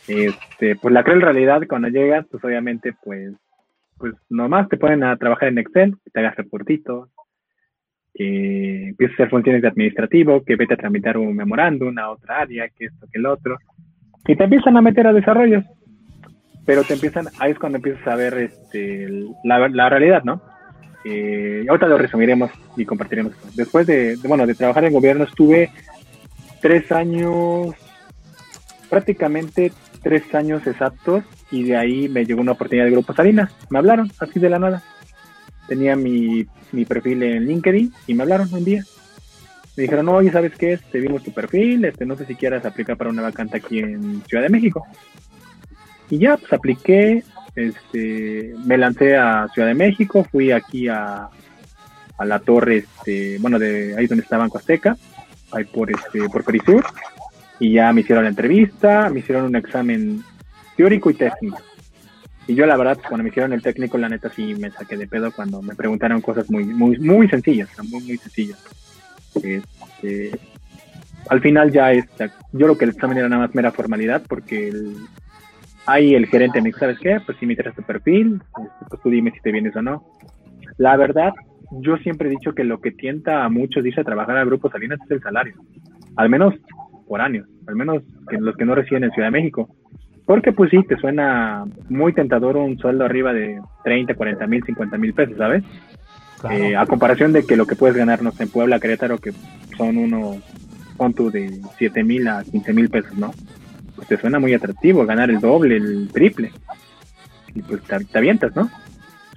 Este, 0.06 0.76
pues 0.76 0.94
la 0.94 1.02
cruel 1.02 1.22
realidad 1.22 1.62
cuando 1.68 1.88
llegas, 1.88 2.26
pues 2.30 2.44
obviamente, 2.44 2.94
pues 3.02 3.34
pues 3.98 4.14
nomás 4.28 4.68
te 4.68 4.76
ponen 4.76 5.02
a 5.02 5.16
trabajar 5.16 5.48
en 5.48 5.58
Excel, 5.58 5.96
te 6.12 6.20
hagas 6.20 6.37
reportitos, 6.37 7.10
que 8.18 8.88
empieces 8.88 9.14
a 9.14 9.22
hacer 9.22 9.30
funciones 9.30 9.62
de 9.62 9.68
administrativo, 9.68 10.42
que 10.42 10.56
vete 10.56 10.75
a 10.75 10.76
tramitar 10.76 11.16
un 11.16 11.37
memorándum 11.37 11.96
a 11.98 12.10
otra 12.10 12.40
área, 12.40 12.68
que 12.68 12.87
esto, 12.87 13.06
que 13.10 13.20
el 13.20 13.26
otro, 13.26 13.56
y 14.26 14.34
te 14.34 14.44
empiezan 14.44 14.76
a 14.76 14.82
meter 14.82 15.06
a 15.06 15.12
desarrollos, 15.12 15.64
pero 16.66 16.82
te 16.82 16.94
empiezan, 16.94 17.28
ahí 17.38 17.52
es 17.52 17.58
cuando 17.60 17.76
empiezas 17.76 18.06
a 18.08 18.16
ver 18.16 18.34
este, 18.34 19.08
la, 19.44 19.68
la 19.68 19.88
realidad, 19.88 20.25
¿no? 20.25 20.42
Eh, 21.04 21.64
ahorita 21.68 21.87
lo 21.87 21.96
resumiremos 21.96 22.50
y 22.76 22.84
compartiremos. 22.84 23.32
Después 23.54 23.87
de, 23.87 24.16
de, 24.16 24.28
bueno, 24.28 24.46
de 24.46 24.54
trabajar 24.54 24.84
en 24.84 24.92
gobierno 24.92 25.25
estuve 25.25 25.70
tres 26.60 26.90
años, 26.90 27.75
prácticamente 28.90 29.72
tres 30.02 30.34
años 30.34 30.66
exactos 30.66 31.22
y 31.50 31.62
de 31.62 31.76
ahí 31.76 32.08
me 32.08 32.25
llegó 32.25 32.40
una 32.40 32.52
oportunidad 32.52 32.87
de 32.87 32.90
Grupo 32.90 33.12
Salinas. 33.14 33.54
Me 33.70 33.78
hablaron 33.78 34.10
así 34.18 34.40
de 34.40 34.50
la 34.50 34.58
nada. 34.58 34.82
Tenía 35.68 35.94
mi, 35.94 36.46
mi 36.72 36.84
perfil 36.84 37.22
en 37.22 37.46
LinkedIn 37.46 37.92
y 38.06 38.14
me 38.14 38.22
hablaron 38.22 38.52
un 38.52 38.64
día. 38.64 38.82
Me 39.76 39.82
dijeron, 39.82 40.08
oye, 40.08 40.32
¿sabes 40.32 40.52
qué? 40.58 40.78
Te 40.90 40.98
vimos 40.98 41.22
tu 41.22 41.32
perfil, 41.32 41.84
este, 41.84 42.04
no 42.04 42.16
sé 42.16 42.25
si 42.26 42.34
quieras 42.34 42.64
aplicar 42.64 42.96
para 42.96 43.10
una 43.10 43.22
vacante 43.22 43.58
aquí 43.58 43.78
en 43.78 44.22
Ciudad 44.26 44.42
de 44.42 44.48
México. 44.48 44.84
Y 46.10 46.18
ya, 46.18 46.37
pues 46.37 46.52
apliqué, 46.52 47.22
este, 47.54 48.54
me 48.64 48.76
lancé 48.76 49.16
a 49.16 49.46
Ciudad 49.54 49.68
de 49.68 49.75
México, 49.75 50.26
fui 50.32 50.50
aquí 50.50 50.88
a, 50.88 51.28
a 52.18 52.25
la 52.25 52.38
torre, 52.40 52.78
este, 52.78 53.38
bueno, 53.38 53.58
de 53.58 53.94
ahí 53.96 54.06
donde 54.06 54.25
está 54.25 54.37
Banco 54.37 54.58
Azteca, 54.58 54.96
ahí 55.52 55.64
por, 55.64 55.90
este, 55.90 56.28
por 56.28 56.42
Perisur, 56.42 56.84
y 57.60 57.75
ya 57.75 57.92
me 57.92 58.00
hicieron 58.00 58.25
la 58.25 58.30
entrevista, 58.30 59.08
me 59.10 59.20
hicieron 59.20 59.44
un 59.44 59.56
examen 59.56 60.25
teórico 60.76 61.10
y 61.10 61.14
técnico. 61.14 61.60
Y 62.49 62.55
yo 62.55 62.64
la 62.64 62.78
verdad, 62.78 62.99
cuando 63.07 63.23
me 63.23 63.28
hicieron 63.28 63.52
el 63.52 63.62
técnico, 63.62 63.99
la 63.99 64.09
neta 64.09 64.31
sí 64.31 64.55
me 64.59 64.71
saqué 64.71 64.97
de 64.97 65.07
pedo 65.07 65.31
cuando 65.31 65.61
me 65.61 65.75
preguntaron 65.75 66.23
cosas 66.23 66.50
muy, 66.50 66.64
muy, 66.64 66.99
muy 66.99 67.28
sencillas, 67.28 67.69
muy, 67.90 68.02
muy 68.02 68.17
sencillas. 68.17 68.59
Este, 69.43 70.31
al 71.28 71.40
final 71.43 71.71
ya 71.71 71.93
está, 71.93 72.28
yo 72.52 72.67
creo 72.67 72.78
que 72.78 72.85
el 72.87 72.93
examen 72.93 73.19
era 73.19 73.28
nada 73.28 73.43
más 73.43 73.55
mera 73.55 73.71
formalidad 73.71 74.23
porque 74.26 74.69
el, 74.69 74.97
ahí 75.85 76.14
el 76.14 76.26
gerente 76.26 76.62
me 76.62 76.71
dijo, 76.71 76.78
¿sabes 76.78 76.99
qué? 76.99 77.21
Pues 77.25 77.37
si 77.38 77.45
me 77.45 77.52
interesa 77.52 77.76
tu 77.76 77.83
perfil, 77.83 78.40
este, 78.43 78.87
pues 78.88 79.02
tú 79.02 79.11
dime 79.11 79.31
si 79.33 79.40
te 79.40 79.52
vienes 79.52 79.76
o 79.76 79.83
no. 79.83 80.02
La 80.78 80.97
verdad, 80.97 81.35
yo 81.71 81.99
siempre 81.99 82.28
he 82.28 82.31
dicho 82.31 82.55
que 82.55 82.64
lo 82.64 82.81
que 82.81 82.93
tienta 82.93 83.45
a 83.45 83.50
muchos 83.50 83.85
irse 83.85 84.00
a 84.00 84.05
trabajar 84.05 84.38
al 84.38 84.47
Grupo 84.47 84.71
Salinas 84.71 85.00
es 85.05 85.11
el 85.11 85.21
salario. 85.21 85.55
Al 86.17 86.31
menos 86.31 86.55
por 87.07 87.21
años, 87.21 87.47
al 87.67 87.76
menos 87.76 88.02
los 88.31 88.57
que 88.57 88.64
no 88.64 88.75
residen 88.75 89.05
en 89.05 89.11
Ciudad 89.11 89.28
de 89.28 89.38
México. 89.38 89.69
Porque 90.28 90.52
pues 90.52 90.68
sí, 90.70 90.82
te 90.82 90.99
suena 90.99 91.64
muy 91.88 92.12
tentador 92.12 92.58
un 92.58 92.78
sueldo 92.78 93.06
arriba 93.06 93.32
de 93.32 93.62
30, 93.82 94.12
40 94.14 94.47
mil, 94.47 94.62
50 94.62 94.99
mil 94.99 95.14
pesos, 95.14 95.38
¿sabes? 95.38 95.64
Claro. 96.38 96.54
Eh, 96.54 96.76
a 96.76 96.85
comparación 96.85 97.32
de 97.32 97.47
que 97.47 97.56
lo 97.56 97.64
que 97.64 97.76
puedes 97.76 97.97
ganar, 97.97 98.20
no 98.20 98.30
sé, 98.32 98.42
en 98.42 98.50
Puebla, 98.50 98.78
Querétaro, 98.78 99.16
que 99.16 99.32
son 99.78 99.97
unos, 99.97 100.37
son 100.99 101.14
tú 101.14 101.30
de 101.30 101.62
7 101.78 102.04
mil 102.04 102.28
a 102.28 102.44
15 102.44 102.75
mil 102.75 102.90
pesos, 102.90 103.16
¿no? 103.16 103.32
Pues 103.97 104.06
te 104.06 104.18
suena 104.18 104.38
muy 104.38 104.52
atractivo 104.52 105.06
ganar 105.06 105.30
el 105.30 105.40
doble, 105.40 105.78
el 105.78 106.11
triple. 106.12 106.52
Y 107.54 107.62
pues 107.62 107.80
te, 107.85 108.04
te 108.04 108.18
avientas, 108.18 108.54
¿no? 108.54 108.68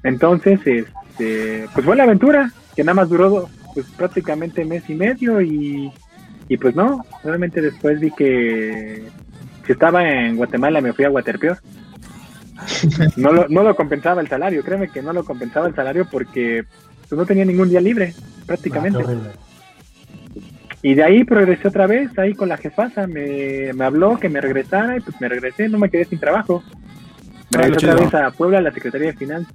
Entonces, 0.03 0.59
este, 0.67 1.69
pues 1.73 1.85
fue 1.85 1.95
la 1.95 2.03
aventura, 2.03 2.51
que 2.75 2.83
nada 2.83 2.95
más 2.95 3.07
duró 3.07 3.47
pues 3.73 3.85
prácticamente 3.91 4.65
mes 4.65 4.89
y 4.89 4.95
medio 4.95 5.39
y, 5.41 5.89
y 6.49 6.57
pues 6.57 6.75
no, 6.75 7.05
realmente 7.23 7.61
después 7.61 8.01
vi 8.01 8.11
que 8.11 9.05
si 9.71 9.73
estaba 9.73 10.03
en 10.03 10.35
Guatemala 10.35 10.81
me 10.81 10.91
fui 10.91 11.05
a 11.05 11.09
Guaterpeor. 11.09 11.57
No 13.15 13.31
lo, 13.31 13.47
no 13.47 13.63
lo 13.63 13.75
compensaba 13.75 14.21
el 14.21 14.27
salario, 14.27 14.63
créeme 14.63 14.89
que 14.89 15.01
no 15.01 15.13
lo 15.13 15.23
compensaba 15.23 15.67
el 15.67 15.73
salario 15.75 16.07
porque 16.11 16.63
pues, 17.07 17.17
no 17.17 17.25
tenía 17.25 17.45
ningún 17.45 17.69
día 17.69 17.81
libre, 17.81 18.13
Ah, 18.17 18.43
prácticamente. 18.45 18.97
horrible. 19.03 19.29
Y 20.83 20.93
de 20.95 21.03
ahí 21.03 21.23
progresé 21.23 21.67
otra 21.69 21.87
vez, 21.87 22.17
ahí 22.19 22.33
con 22.33 22.49
la 22.49 22.57
jefasa, 22.57 23.07
me, 23.07 23.71
me 23.73 23.85
habló 23.85 24.17
que 24.19 24.29
me 24.29 24.41
regresara 24.41 24.97
y 24.97 24.99
pues 24.99 25.19
me 25.21 25.29
regresé, 25.29 25.69
no 25.69 25.77
me 25.77 25.89
quedé 25.89 26.05
sin 26.05 26.19
trabajo. 26.19 26.63
Me 27.51 27.59
Ah, 27.59 27.61
regresé 27.63 27.87
otra 27.89 28.03
vez 28.03 28.13
a 28.13 28.31
Puebla, 28.31 28.57
a 28.57 28.61
la 28.61 28.71
Secretaría 28.71 29.07
de 29.07 29.13
Finanzas. 29.17 29.53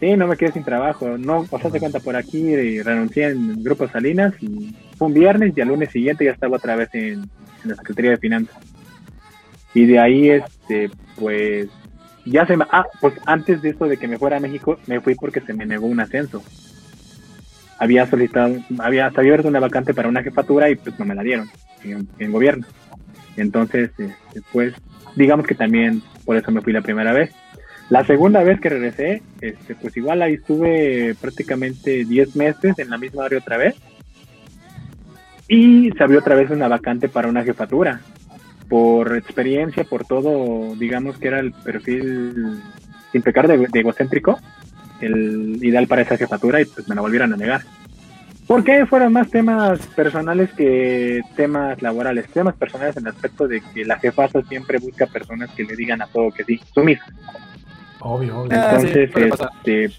Sí, 0.00 0.16
no 0.16 0.26
me 0.26 0.36
quedé 0.36 0.52
sin 0.52 0.64
trabajo, 0.64 1.16
no, 1.16 1.46
o 1.48 1.58
sea, 1.58 1.70
se 1.70 1.78
cuenta 1.78 2.00
por 2.00 2.16
aquí, 2.16 2.38
y 2.38 2.82
renuncié 2.82 3.28
en 3.28 3.62
Grupo 3.62 3.88
Salinas 3.88 4.34
y 4.40 4.74
fue 4.98 5.06
un 5.08 5.14
viernes 5.14 5.52
y 5.56 5.60
al 5.60 5.68
lunes 5.68 5.90
siguiente 5.90 6.24
ya 6.24 6.32
estaba 6.32 6.56
otra 6.56 6.74
vez 6.76 6.88
en, 6.94 7.12
en 7.62 7.70
la 7.70 7.76
Secretaría 7.76 8.10
de 8.10 8.16
Finanzas. 8.18 8.56
Y 9.74 9.86
de 9.86 9.98
ahí, 9.98 10.30
este, 10.30 10.90
pues, 11.16 11.68
ya 12.24 12.46
se 12.46 12.56
me, 12.56 12.64
ah, 12.70 12.86
pues 13.00 13.14
antes 13.26 13.60
de 13.60 13.70
esto 13.70 13.86
de 13.86 13.96
que 13.96 14.08
me 14.08 14.18
fuera 14.18 14.36
a 14.36 14.40
México, 14.40 14.78
me 14.86 15.00
fui 15.00 15.14
porque 15.14 15.40
se 15.40 15.52
me 15.52 15.66
negó 15.66 15.86
un 15.86 16.00
ascenso. 16.00 16.42
Había 17.78 18.06
solicitado, 18.06 18.56
había, 18.78 19.06
abierto 19.06 19.48
una 19.48 19.60
vacante 19.60 19.92
para 19.92 20.08
una 20.08 20.22
jefatura 20.22 20.70
y 20.70 20.76
pues 20.76 20.98
no 20.98 21.04
me 21.04 21.14
la 21.14 21.22
dieron 21.22 21.50
en, 21.82 22.08
en 22.18 22.32
gobierno. 22.32 22.66
Entonces, 23.36 23.90
este, 23.98 24.14
pues, 24.52 24.74
digamos 25.16 25.46
que 25.46 25.54
también 25.54 26.02
por 26.24 26.36
eso 26.36 26.50
me 26.50 26.62
fui 26.62 26.72
la 26.72 26.82
primera 26.82 27.12
vez. 27.12 27.34
La 27.90 28.04
segunda 28.04 28.42
vez 28.42 28.60
que 28.60 28.70
regresé, 28.70 29.22
este, 29.40 29.74
pues 29.74 29.96
igual 29.96 30.22
ahí 30.22 30.34
estuve 30.34 31.14
prácticamente 31.20 32.04
10 32.04 32.36
meses 32.36 32.78
en 32.78 32.88
la 32.88 32.96
misma 32.96 33.26
área 33.26 33.38
otra 33.38 33.58
vez. 33.58 33.74
Y 35.48 35.90
se 35.90 36.02
abrió 36.02 36.20
otra 36.20 36.34
vez 36.34 36.50
una 36.50 36.68
vacante 36.68 37.08
para 37.08 37.28
una 37.28 37.44
jefatura. 37.44 38.00
Por 38.68 39.16
experiencia, 39.16 39.84
por 39.84 40.04
todo, 40.04 40.74
digamos 40.76 41.18
que 41.18 41.28
era 41.28 41.40
el 41.40 41.52
perfil, 41.52 42.60
sin 43.12 43.22
pecar 43.22 43.46
de, 43.46 43.58
de 43.58 43.80
egocéntrico, 43.80 44.38
el 45.00 45.58
ideal 45.62 45.86
para 45.86 46.02
esa 46.02 46.16
jefatura 46.16 46.60
y 46.60 46.64
pues 46.64 46.88
me 46.88 46.94
la 46.94 47.02
volvieron 47.02 47.32
a 47.32 47.36
negar. 47.36 47.62
¿Por 48.46 48.62
qué 48.62 48.84
fueron 48.84 49.12
más 49.12 49.30
temas 49.30 49.86
personales 49.88 50.52
que 50.52 51.22
temas 51.34 51.80
laborales? 51.80 52.28
Temas 52.28 52.54
personales 52.54 52.96
en 52.96 53.06
el 53.06 53.12
aspecto 53.12 53.48
de 53.48 53.62
que 53.72 53.84
la 53.86 53.98
jefasa 53.98 54.42
siempre 54.42 54.78
busca 54.78 55.06
personas 55.06 55.50
que 55.52 55.64
le 55.64 55.74
digan 55.76 56.02
a 56.02 56.06
todo 56.06 56.30
que 56.30 56.44
sí, 56.44 56.60
sumisas. 56.74 57.08
Obvio, 58.00 58.40
obvio. 58.40 58.58
Ah, 58.60 58.78
sí, 58.78 58.86
Entonces, 58.86 59.10
este, 59.16 59.90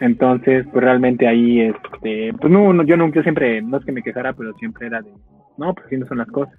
entonces, 0.00 0.66
pues 0.72 0.82
realmente 0.82 1.26
ahí, 1.26 1.60
este, 1.60 2.32
pues 2.32 2.50
no, 2.50 2.72
no, 2.72 2.82
yo 2.84 2.96
nunca 2.96 3.22
siempre, 3.22 3.60
no 3.60 3.76
es 3.76 3.84
que 3.84 3.92
me 3.92 4.02
quejara, 4.02 4.32
pero 4.32 4.54
siempre 4.54 4.86
era 4.86 5.02
de, 5.02 5.12
no, 5.58 5.74
pues 5.74 5.86
así 5.86 5.98
no 5.98 6.06
son 6.06 6.18
las 6.18 6.28
cosas. 6.28 6.56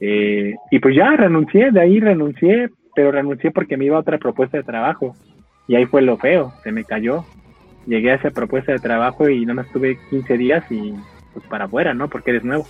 Eh, 0.00 0.54
y 0.70 0.78
pues 0.78 0.94
ya 0.94 1.16
renuncié, 1.16 1.70
de 1.70 1.80
ahí 1.80 2.00
renuncié, 2.00 2.70
pero 2.94 3.12
renuncié 3.12 3.50
porque 3.50 3.76
me 3.76 3.86
iba 3.86 3.96
a 3.96 4.00
otra 4.00 4.18
propuesta 4.18 4.56
de 4.56 4.64
trabajo. 4.64 5.14
Y 5.68 5.74
ahí 5.74 5.86
fue 5.86 6.02
lo 6.02 6.16
feo, 6.16 6.52
se 6.62 6.72
me 6.72 6.84
cayó. 6.84 7.24
Llegué 7.86 8.12
a 8.12 8.16
esa 8.16 8.30
propuesta 8.30 8.72
de 8.72 8.78
trabajo 8.78 9.28
y 9.28 9.46
no 9.46 9.54
me 9.54 9.62
estuve 9.62 9.98
15 10.10 10.36
días 10.36 10.64
y 10.70 10.94
pues 11.32 11.46
para 11.46 11.66
afuera, 11.66 11.94
¿no? 11.94 12.08
Porque 12.08 12.30
eres 12.30 12.44
nuevo. 12.44 12.66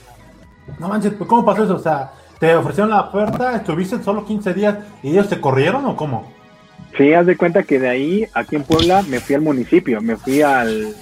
No 0.79 0.89
manches, 0.89 1.15
pues, 1.15 1.29
¿cómo 1.29 1.45
pasó 1.45 1.65
eso? 1.65 1.77
O 1.77 1.79
sea, 1.79 2.13
te 2.39 2.55
ofrecieron 2.55 2.91
la 2.91 3.03
oferta, 3.03 3.57
estuviste 3.57 4.03
solo 4.03 4.25
15 4.25 4.55
días 4.55 4.79
y 5.03 5.11
ellos 5.11 5.29
te 5.29 5.41
corrieron 5.41 5.87
o 5.87 5.97
cómo? 5.97 6.33
Sí, 6.97 7.13
haz 7.13 7.27
de 7.27 7.37
cuenta 7.37 7.63
que 7.63 7.79
de 7.79 7.89
ahí, 7.89 8.27
aquí 8.35 8.57
en 8.57 8.65
Puebla, 8.65 9.03
me 9.09 9.21
fui 9.21 9.35
al 9.35 9.43
municipio, 9.43 10.01
me 10.01 10.17
fui 10.17 10.43
al, 10.43 10.95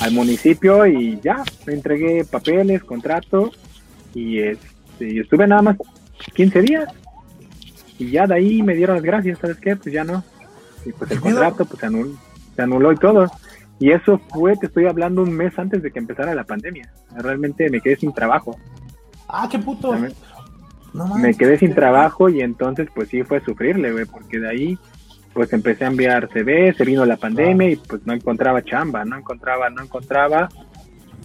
al 0.00 0.12
municipio 0.12 0.86
y 0.86 1.20
ya, 1.20 1.42
me 1.66 1.74
entregué 1.74 2.24
papeles, 2.24 2.84
contrato 2.84 3.50
y, 4.14 4.38
este, 4.40 4.77
y 5.00 5.20
estuve 5.20 5.46
nada 5.46 5.62
más 5.62 5.76
15 6.34 6.62
días. 6.62 6.88
Y 7.98 8.10
ya 8.10 8.26
de 8.26 8.34
ahí 8.34 8.62
me 8.62 8.74
dieron 8.74 8.96
las 8.96 9.04
gracias, 9.04 9.38
¿sabes 9.38 9.56
qué? 9.58 9.74
Pues 9.76 9.92
ya 9.92 10.04
no. 10.04 10.22
Y 10.84 10.92
pues 10.92 11.10
el 11.10 11.20
contrato 11.20 11.64
pues 11.64 11.80
se 11.80 11.86
anuló, 11.86 12.12
se 12.54 12.62
anuló 12.62 12.92
y 12.92 12.96
todo. 12.96 13.26
Y 13.80 13.90
eso 13.92 14.18
fue, 14.32 14.56
te 14.56 14.66
estoy 14.66 14.86
hablando 14.86 15.22
un 15.22 15.32
mes 15.32 15.56
antes 15.58 15.82
de 15.82 15.90
que 15.90 15.98
empezara 15.98 16.34
la 16.34 16.44
pandemia. 16.44 16.90
Realmente 17.16 17.68
me 17.70 17.80
quedé 17.80 17.96
sin 17.96 18.12
trabajo. 18.12 18.56
Ah, 19.28 19.48
qué 19.50 19.58
puto. 19.58 19.92
Me- 21.16 21.34
quedé 21.34 21.58
sin 21.58 21.74
trabajo 21.74 22.28
y 22.28 22.40
entonces 22.40 22.88
pues 22.94 23.08
sí 23.08 23.22
fue 23.22 23.40
sufrirle, 23.44 23.92
güey, 23.92 24.06
porque 24.06 24.38
de 24.38 24.48
ahí 24.48 24.78
pues 25.34 25.52
empecé 25.52 25.84
a 25.84 25.88
enviar 25.88 26.28
CV, 26.32 26.72
se 26.74 26.84
vino 26.84 27.04
la 27.04 27.16
pandemia 27.18 27.70
y 27.70 27.76
pues 27.76 28.04
no 28.06 28.14
encontraba 28.14 28.62
chamba, 28.64 29.04
no 29.04 29.16
encontraba, 29.16 29.68
no 29.70 29.82
encontraba 29.82 30.48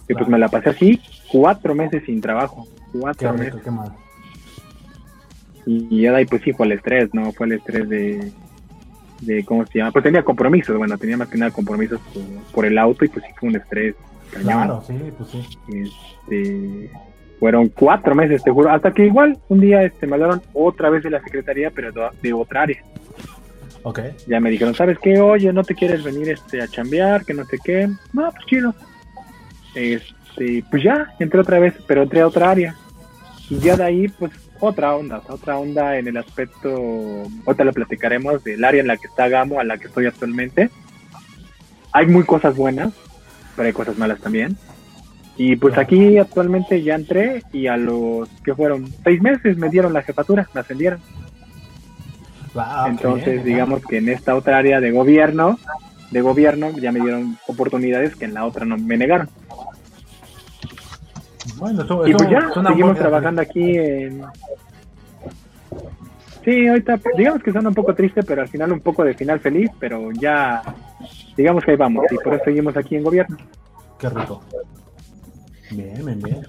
y 0.08 0.14
pues 0.14 0.28
me 0.28 0.38
la 0.38 0.48
pasé 0.48 0.70
así 0.70 1.00
cuatro 1.32 1.74
meses 1.74 2.02
sin 2.04 2.20
trabajo, 2.20 2.68
Qué 2.94 3.00
cuatro 3.00 3.32
rico, 3.32 3.44
meses 3.44 3.62
qué 3.62 3.70
mal. 3.70 3.92
y 5.66 6.02
ya 6.02 6.12
de 6.12 6.18
ahí 6.18 6.26
pues 6.26 6.42
sí 6.42 6.52
fue 6.52 6.66
el 6.66 6.72
estrés, 6.72 7.12
¿no? 7.12 7.32
Fue 7.32 7.46
el 7.46 7.54
estrés 7.54 7.88
de, 7.88 8.32
de 9.20 9.44
¿cómo 9.44 9.66
se 9.66 9.78
llama? 9.78 9.90
Pues 9.90 10.04
tenía 10.04 10.22
compromisos, 10.22 10.76
bueno, 10.76 10.96
tenía 10.96 11.16
más 11.16 11.28
que 11.28 11.36
nada 11.36 11.50
compromisos 11.50 12.00
por, 12.52 12.64
el 12.64 12.78
auto 12.78 13.04
y 13.04 13.08
pues 13.08 13.24
sí 13.26 13.32
fue 13.38 13.48
un 13.48 13.56
estrés 13.56 13.96
cañón. 14.30 14.46
Claro, 14.46 14.84
sí, 14.86 14.94
pues 15.18 15.30
sí. 15.30 15.44
Este, 15.72 16.90
fueron 17.40 17.68
cuatro 17.68 18.14
meses, 18.14 18.44
te 18.44 18.52
juro, 18.52 18.70
hasta 18.70 18.92
que 18.92 19.06
igual 19.06 19.38
un 19.48 19.60
día 19.60 19.82
este, 19.82 20.06
me 20.06 20.14
hablaron 20.14 20.40
otra 20.52 20.88
vez 20.88 21.02
de 21.02 21.10
la 21.10 21.20
secretaría, 21.20 21.72
pero 21.72 21.90
de, 21.90 22.08
de 22.22 22.32
otra 22.32 22.62
área. 22.62 22.80
Ok. 23.82 24.00
Ya 24.28 24.38
me 24.38 24.50
dijeron, 24.50 24.74
¿sabes 24.74 24.98
qué? 25.00 25.20
Oye, 25.20 25.52
no 25.52 25.64
te 25.64 25.74
quieres 25.74 26.04
venir 26.04 26.30
este, 26.30 26.62
a 26.62 26.68
chambear, 26.68 27.24
que 27.24 27.34
no 27.34 27.44
sé 27.44 27.58
qué. 27.62 27.88
No, 28.12 28.30
pues 28.30 28.46
chido. 28.46 28.72
Este, 29.74 30.64
pues 30.70 30.82
ya, 30.82 31.12
entré 31.18 31.40
otra 31.40 31.58
vez, 31.58 31.74
pero 31.86 32.02
entré 32.02 32.20
a 32.20 32.26
otra 32.26 32.50
área. 32.50 32.76
Y 33.50 33.58
ya 33.58 33.76
de 33.76 33.84
ahí, 33.84 34.08
pues 34.08 34.32
otra 34.60 34.94
onda, 34.96 35.22
otra 35.28 35.58
onda 35.58 35.98
en 35.98 36.08
el 36.08 36.16
aspecto, 36.16 37.24
ahorita 37.46 37.64
lo 37.64 37.72
platicaremos 37.72 38.42
del 38.42 38.64
área 38.64 38.80
en 38.80 38.86
la 38.86 38.96
que 38.96 39.06
está 39.06 39.28
Gamo, 39.28 39.60
a 39.60 39.64
la 39.64 39.76
que 39.78 39.88
estoy 39.88 40.06
actualmente. 40.06 40.70
Hay 41.92 42.06
muy 42.06 42.24
cosas 42.24 42.56
buenas, 42.56 42.92
pero 43.54 43.66
hay 43.66 43.72
cosas 43.72 43.98
malas 43.98 44.20
también. 44.20 44.56
Y 45.36 45.56
pues 45.56 45.76
aquí 45.76 46.16
actualmente 46.18 46.82
ya 46.82 46.94
entré 46.94 47.42
y 47.52 47.66
a 47.66 47.76
los 47.76 48.28
que 48.44 48.54
fueron 48.54 48.86
seis 49.02 49.20
meses 49.20 49.56
me 49.58 49.68
dieron 49.68 49.92
la 49.92 50.02
jefatura, 50.02 50.48
me 50.54 50.60
ascendieron. 50.60 51.00
Entonces, 52.86 53.42
bien, 53.42 53.44
digamos 53.44 53.84
que 53.84 53.98
en 53.98 54.08
esta 54.08 54.36
otra 54.36 54.58
área 54.58 54.80
de 54.80 54.92
gobierno, 54.92 55.58
de 56.12 56.20
gobierno 56.20 56.70
ya 56.78 56.92
me 56.92 57.00
dieron 57.00 57.36
oportunidades 57.48 58.14
que 58.14 58.26
en 58.26 58.34
la 58.34 58.46
otra 58.46 58.64
no 58.64 58.78
me 58.78 58.96
negaron. 58.96 59.28
Bueno, 61.56 61.82
eso, 61.82 62.06
Y 62.06 62.12
pues 62.14 62.30
ya, 62.30 62.50
suena 62.52 62.70
seguimos 62.70 62.96
trabajando 62.98 63.42
aquí 63.42 63.76
en... 63.76 64.22
Sí, 66.44 66.66
ahorita 66.68 67.00
digamos 67.16 67.42
que 67.42 67.52
suena 67.52 67.68
un 67.70 67.74
poco 67.74 67.94
triste, 67.94 68.22
pero 68.22 68.42
al 68.42 68.48
final 68.48 68.72
un 68.72 68.80
poco 68.80 69.02
de 69.02 69.14
final 69.14 69.40
feliz, 69.40 69.70
pero 69.78 70.10
ya 70.12 70.62
digamos 71.36 71.64
que 71.64 71.70
ahí 71.72 71.76
vamos 71.76 72.04
y 72.10 72.16
por 72.16 72.34
eso 72.34 72.44
seguimos 72.44 72.76
aquí 72.76 72.96
en 72.96 73.02
gobierno. 73.04 73.36
Qué 73.98 74.10
rico. 74.10 74.42
Bien, 75.70 76.04
bien, 76.04 76.20
bien. 76.20 76.46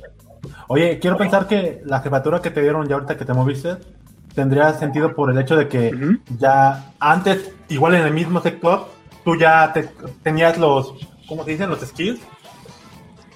Oye, 0.67 0.99
quiero 0.99 1.15
pensar 1.17 1.47
que 1.47 1.81
la 1.86 2.01
jefatura 2.01 2.41
que 2.41 2.51
te 2.51 2.62
dieron 2.62 2.88
ya 2.88 2.95
ahorita 2.95 3.17
que 3.17 3.23
te 3.25 3.34
moviste 3.34 3.75
tendría 4.34 4.73
sentido 4.73 5.15
por 5.15 5.31
el 5.31 5.39
hecho 5.39 5.55
de 5.55 5.69
que 5.69 5.91
ya 6.38 6.91
antes, 6.99 7.53
igual 7.69 7.95
en 7.95 8.01
el 8.05 8.13
mismo 8.13 8.41
sector, 8.41 8.88
tú 9.23 9.38
ya 9.38 9.71
te- 9.71 9.89
tenías 10.23 10.58
los, 10.58 10.93
¿cómo 11.29 11.45
se 11.45 11.51
dicen? 11.51 11.69
Los 11.69 11.79
skills. 11.79 12.19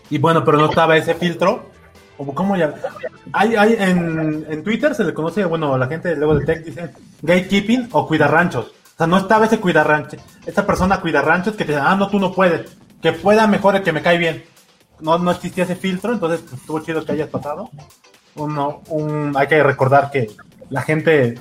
Y 0.09 0.17
bueno, 0.17 0.43
pero 0.43 0.57
no 0.57 0.69
estaba 0.69 0.97
ese 0.97 1.15
filtro. 1.15 1.69
¿Cómo 2.33 2.57
ya? 2.57 2.73
Hay, 3.31 3.55
hay 3.55 3.77
en, 3.79 4.45
en 4.49 4.63
Twitter 4.63 4.93
se 4.93 5.05
le 5.05 5.13
conoce, 5.13 5.45
bueno, 5.45 5.77
la 5.77 5.87
gente 5.87 6.15
luego 6.17 6.35
del 6.35 6.45
tech 6.45 6.65
dice 6.65 6.91
gatekeeping 7.21 7.89
o 7.91 8.07
cuidar 8.07 8.31
ranchos. 8.31 8.65
O 8.65 8.97
sea, 8.97 9.07
no 9.07 9.17
estaba 9.17 9.45
ese 9.45 9.59
cuidar 9.59 9.87
ranchos. 9.87 10.21
Esa 10.45 10.65
persona 10.65 10.99
cuida 10.99 11.21
ranchos 11.21 11.55
que 11.55 11.63
te 11.63 11.71
dice, 11.71 11.83
ah, 11.85 11.95
no, 11.95 12.09
tú 12.09 12.19
no 12.19 12.33
puedes. 12.33 12.77
Que 13.01 13.13
pueda 13.13 13.47
mejor 13.47 13.77
el 13.77 13.83
que 13.83 13.93
me 13.93 14.01
cae 14.01 14.17
bien. 14.17 14.43
No, 14.99 15.17
no 15.17 15.31
existía 15.31 15.63
ese 15.63 15.77
filtro, 15.77 16.11
entonces 16.11 16.41
pues, 16.41 16.59
estuvo 16.59 16.81
chido 16.81 17.05
que 17.05 17.13
hayas 17.13 17.29
pasado. 17.29 17.69
Uno, 18.35 18.81
un, 18.89 19.33
hay 19.37 19.47
que 19.47 19.63
recordar 19.63 20.11
que 20.11 20.27
la 20.69 20.81
gente 20.81 21.39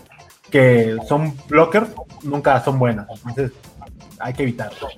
que 0.50 0.96
son 1.08 1.36
blockers 1.48 1.90
nunca 2.22 2.62
son 2.62 2.78
buenas. 2.78 3.08
Entonces 3.10 3.52
hay 4.20 4.32
que 4.32 4.44
evitarlo. 4.44 4.88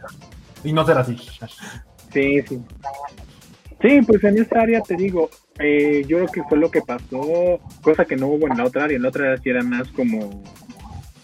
Y 0.63 0.75
no 0.75 0.85
ser 0.85 0.99
así. 0.99 1.17
Sí, 2.13 2.43
sí. 2.43 2.63
Sí, 3.83 4.01
pues 4.07 4.23
en 4.25 4.39
esta 4.39 4.61
área 4.61 4.83
te 4.83 4.95
digo, 4.95 5.31
eh, 5.59 6.05
yo 6.07 6.19
creo 6.19 6.29
que 6.29 6.43
fue 6.45 6.59
lo 6.59 6.71
que 6.71 6.83
pasó, 6.83 7.61
cosa 7.83 8.05
que 8.05 8.17
no 8.17 8.27
hubo 8.27 8.47
en 8.47 8.59
la 8.59 8.65
otra 8.65 8.85
área. 8.85 8.97
En 8.97 9.03
la 9.03 9.09
otra 9.09 9.25
área 9.25 9.39
sí 9.39 9.49
era 9.49 9.63
más 9.63 9.89
como 9.89 10.43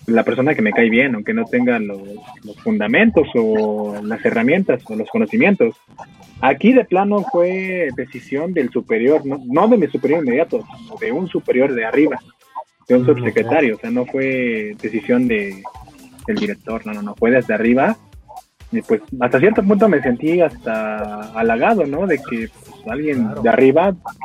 la 0.07 0.23
persona 0.23 0.55
que 0.55 0.63
me 0.63 0.73
cae 0.73 0.89
bien, 0.89 1.15
aunque 1.15 1.35
no 1.35 1.45
tenga 1.45 1.79
los, 1.79 2.01
los 2.45 2.57
fundamentos 2.63 3.29
o 3.35 4.01
las 4.03 4.25
herramientas 4.25 4.83
o 4.89 4.97
los 4.97 5.09
conocimientos. 5.11 5.77
Aquí 6.41 6.73
de 6.73 6.85
plano 6.85 7.25
fue 7.31 7.89
decisión 7.95 8.55
del 8.55 8.71
superior, 8.71 9.27
no, 9.27 9.39
no 9.47 9.69
de 9.69 9.77
mi 9.77 9.87
superior 9.89 10.23
inmediato, 10.23 10.65
sino 10.79 10.97
de 10.97 11.13
un 11.13 11.29
superior 11.29 11.75
de 11.75 11.85
arriba, 11.85 12.19
de 12.89 12.97
un 12.97 13.05
subsecretario. 13.05 13.77
O 13.77 13.79
sea, 13.79 13.91
no 13.91 14.07
fue 14.07 14.77
decisión 14.81 15.29
de, 15.29 15.63
del 16.27 16.37
director, 16.37 16.87
no, 16.87 16.95
no, 16.95 17.03
no, 17.03 17.15
fue 17.17 17.31
desde 17.31 17.53
arriba 17.53 17.99
y 18.73 18.83
pues 18.83 19.01
hasta 19.21 19.39
cierto 19.39 19.63
punto 19.63 19.89
me 19.89 20.03
sentí 20.03 20.41
hasta 20.41 21.31
halagado, 21.39 21.87
¿no? 21.87 22.07
De 22.07 22.19
que 22.19 22.49
pues, 22.49 22.89
alguien 22.89 23.33
de 23.43 23.49
arriba 23.49 23.93
pues, 23.93 24.17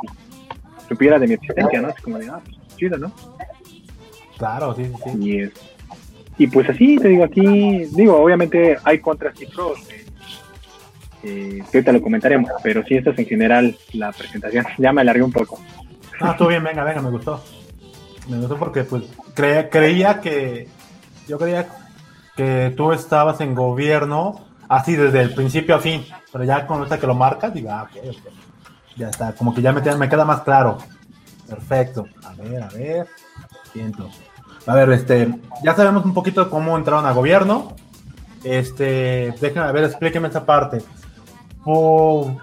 supiera 0.88 1.18
de 1.18 1.26
mi 1.28 1.34
existencia, 1.34 1.80
¿no? 1.80 1.88
Así 1.88 2.02
como 2.02 2.18
de, 2.18 2.28
ah, 2.28 2.40
pues 2.44 2.56
chido, 2.76 2.98
¿no? 2.98 3.12
Claro, 4.38 4.74
sí, 4.74 4.90
sí. 5.04 5.10
Y, 5.20 5.40
es- 5.42 5.52
y 6.38 6.46
pues 6.48 6.68
así, 6.68 6.96
te 6.96 7.08
digo, 7.08 7.24
aquí, 7.24 7.84
digo, 7.94 8.16
obviamente 8.16 8.76
hay 8.84 8.98
contras 8.98 9.40
y 9.40 9.46
pros. 9.46 9.78
eh. 9.90 10.06
Eh, 11.24 11.62
que 11.70 11.78
ahorita 11.78 11.92
lo 11.92 12.02
comentaremos, 12.02 12.50
pero 12.64 12.82
sí, 12.84 12.96
esta 12.96 13.10
es 13.10 13.18
en 13.20 13.26
general 13.26 13.76
la 13.92 14.10
presentación. 14.12 14.64
Ya 14.78 14.92
me 14.92 15.02
alargué 15.02 15.22
un 15.22 15.30
poco. 15.32 15.60
Ah, 16.20 16.32
estuvo 16.32 16.48
bien, 16.48 16.64
venga, 16.64 16.82
venga, 16.82 17.00
me 17.00 17.10
gustó. 17.10 17.42
Me 18.28 18.38
gustó 18.38 18.56
porque 18.58 18.82
pues 18.84 19.04
creía, 19.34 19.68
creía 19.70 20.20
que 20.20 20.66
yo 21.28 21.38
creía 21.38 21.68
que 22.36 22.72
tú 22.76 22.92
estabas 22.92 23.40
en 23.40 23.54
gobierno 23.54 24.40
así 24.68 24.96
desde 24.96 25.20
el 25.20 25.34
principio 25.34 25.76
a 25.76 25.78
fin, 25.78 26.04
pero 26.32 26.44
ya 26.44 26.66
con 26.66 26.82
esta 26.82 26.98
que 26.98 27.06
lo 27.06 27.14
marcas, 27.14 27.52
digo, 27.52 27.70
ah, 27.70 27.84
ok, 27.84 28.08
ok. 28.08 28.32
Ya 28.96 29.08
está, 29.08 29.32
como 29.32 29.54
que 29.54 29.62
ya 29.62 29.72
me, 29.72 29.82
queda 30.08 30.24
más 30.24 30.42
claro. 30.42 30.78
Perfecto. 31.48 32.06
A 32.24 32.34
ver, 32.34 32.62
a 32.62 32.68
ver. 32.68 33.06
Siento. 33.72 34.08
A 34.66 34.74
ver, 34.74 34.90
este, 34.92 35.34
ya 35.62 35.74
sabemos 35.74 36.04
un 36.04 36.14
poquito 36.14 36.48
cómo 36.50 36.76
entraron 36.76 37.06
a 37.06 37.12
gobierno. 37.12 37.74
Este, 38.44 39.34
déjenme, 39.40 39.66
a 39.66 39.72
ver, 39.72 39.84
explíqueme 39.84 40.28
esa 40.28 40.44
parte. 40.44 40.82
Oh, 41.64 42.36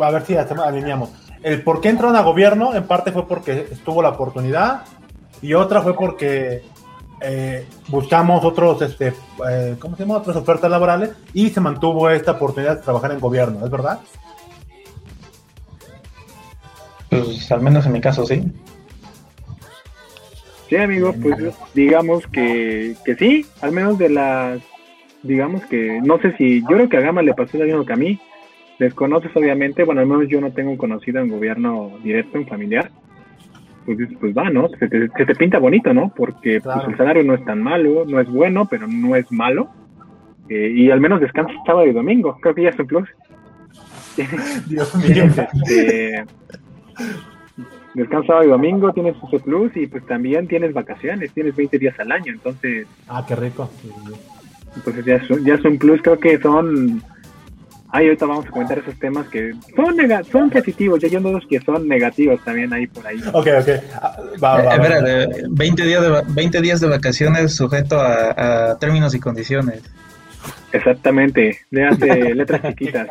a 0.00 0.10
ver 0.10 0.24
si 0.24 0.36
alineamos. 0.36 1.10
El 1.42 1.62
por 1.62 1.80
qué 1.80 1.90
entraron 1.90 2.16
a 2.16 2.22
gobierno, 2.22 2.74
en 2.74 2.86
parte 2.86 3.12
fue 3.12 3.28
porque 3.28 3.68
estuvo 3.70 4.00
la 4.00 4.10
oportunidad 4.10 4.82
y 5.42 5.52
otra 5.52 5.82
fue 5.82 5.94
porque 5.94 6.64
eh, 7.20 7.66
buscamos 7.88 8.44
otros, 8.44 8.82
este, 8.82 9.12
eh, 9.48 9.76
¿cómo 9.78 9.96
se 9.96 10.02
llama? 10.02 10.18
Otras 10.18 10.36
ofertas 10.36 10.70
laborales 10.70 11.10
y 11.32 11.50
se 11.50 11.60
mantuvo 11.60 12.08
esta 12.10 12.32
oportunidad 12.32 12.76
de 12.76 12.82
trabajar 12.82 13.12
en 13.12 13.20
gobierno, 13.20 13.64
¿es 13.64 13.70
verdad? 13.70 14.00
Pues 17.08 17.50
al 17.52 17.60
menos 17.60 17.86
en 17.86 17.92
mi 17.92 18.00
caso 18.00 18.26
sí. 18.26 18.42
Sí, 20.68 20.76
amigo, 20.76 21.14
pues 21.22 21.54
digamos 21.74 22.26
que, 22.26 22.96
que 23.04 23.14
sí, 23.16 23.46
al 23.60 23.72
menos 23.72 23.98
de 23.98 24.08
las, 24.08 24.60
digamos 25.22 25.64
que, 25.66 26.00
no 26.02 26.18
sé 26.18 26.36
si, 26.36 26.62
yo 26.62 26.68
creo 26.68 26.88
que 26.88 26.96
a 26.96 27.00
Gama 27.00 27.22
le 27.22 27.34
pasó 27.34 27.58
lo 27.58 27.64
mismo 27.64 27.84
que 27.84 27.92
a 27.92 27.96
mí, 27.96 28.18
desconoces 28.78 29.30
obviamente, 29.36 29.84
bueno, 29.84 30.00
al 30.00 30.06
menos 30.06 30.28
yo 30.28 30.40
no 30.40 30.52
tengo 30.52 30.70
un 30.70 30.76
conocido 30.76 31.20
en 31.20 31.28
gobierno 31.28 31.92
directo, 32.02 32.38
en 32.38 32.46
familiar, 32.46 32.90
pues, 33.84 33.98
pues 34.20 34.36
va, 34.36 34.50
¿no? 34.50 34.68
Se 34.78 34.88
te, 34.88 35.08
se 35.08 35.26
te 35.26 35.34
pinta 35.34 35.58
bonito, 35.58 35.92
¿no? 35.92 36.12
Porque 36.14 36.60
pues, 36.60 36.76
el 36.88 36.96
salario 36.96 37.22
no 37.24 37.34
es 37.34 37.44
tan 37.44 37.62
malo, 37.62 38.04
no 38.06 38.20
es 38.20 38.28
bueno, 38.28 38.66
pero 38.66 38.86
no 38.86 39.14
es 39.16 39.30
malo, 39.30 39.68
eh, 40.48 40.72
y 40.74 40.90
al 40.90 41.00
menos 41.00 41.20
descansa 41.20 41.52
sábado 41.66 41.86
y 41.86 41.92
domingo, 41.92 42.38
creo 42.40 42.54
que 42.54 42.62
ya 42.62 42.70
es 42.70 42.78
un 42.78 42.86
plus. 42.86 43.08
Dios 44.66 44.94
mío. 45.08 45.24
Este, 45.24 46.24
descansa 47.94 48.26
sábado 48.26 48.46
y 48.46 48.50
domingo, 48.50 48.92
tienes 48.92 49.16
ese 49.26 49.38
plus 49.40 49.76
y 49.76 49.86
pues 49.86 50.04
también 50.06 50.46
tienes 50.48 50.72
vacaciones, 50.72 51.32
tienes 51.32 51.56
20 51.56 51.78
días 51.78 51.98
al 51.98 52.12
año, 52.12 52.32
entonces 52.32 52.86
Ah, 53.08 53.24
qué 53.26 53.36
rico. 53.36 53.70
entonces 54.76 55.04
ya 55.04 55.16
es, 55.16 55.28
ya 55.44 55.54
es 55.54 55.64
un 55.64 55.78
plus, 55.78 56.00
creo 56.02 56.18
que 56.18 56.38
son... 56.38 57.02
Ay, 57.96 58.06
ahorita 58.06 58.26
vamos 58.26 58.46
a 58.46 58.50
comentar 58.50 58.76
esos 58.78 58.98
temas 58.98 59.28
que 59.28 59.52
son 59.76 59.96
nega- 59.96 60.24
son 60.24 60.50
positivos, 60.50 61.00
y 61.02 61.06
hay 61.06 61.14
unos 61.16 61.46
que 61.48 61.60
son 61.60 61.86
negativos 61.86 62.42
también 62.44 62.72
ahí 62.72 62.88
por 62.88 63.06
ahí. 63.06 63.20
Ok, 63.32 63.46
ok. 63.60 63.68
Ah, 64.02 64.16
Va, 64.42 64.56
va, 64.56 64.62
Eh, 64.62 64.66
va. 64.66 64.74
espérate, 64.74 65.42
20 65.50 65.84
días 65.84 66.02
de, 66.02 66.08
va- 66.08 66.22
20 66.26 66.60
días 66.60 66.80
de 66.80 66.88
vacaciones 66.88 67.54
sujeto 67.54 68.00
a, 68.00 68.70
a 68.72 68.78
términos 68.80 69.14
y 69.14 69.20
condiciones. 69.20 69.82
Exactamente, 70.72 71.58
léate 71.70 72.34
letras 72.34 72.62
chiquitas. 72.62 73.06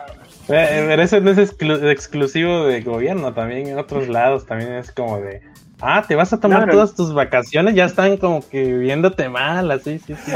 Eh, 0.50 0.84
Pero 0.88 1.02
eso 1.02 1.22
no 1.22 1.32
es 1.32 1.38
exclu- 1.38 1.90
exclusivo 1.90 2.66
de 2.66 2.82
gobierno, 2.82 3.34
también 3.34 3.68
en 3.68 3.78
otros 3.80 4.10
lados 4.10 4.46
también 4.46 4.74
es 4.74 4.92
como 4.92 5.22
de, 5.22 5.42
ah, 5.80 6.04
te 6.06 6.16
vas 6.16 6.34
a 6.34 6.40
tomar 6.42 6.70
todas 6.70 6.94
tus 6.94 7.14
vacaciones, 7.14 7.74
ya 7.76 7.86
están 7.86 8.18
como 8.18 8.42
que 8.50 8.74
viéndote 8.74 9.30
mal, 9.30 9.72
así, 9.72 10.00
sí, 10.00 10.14
sí. 10.26 10.32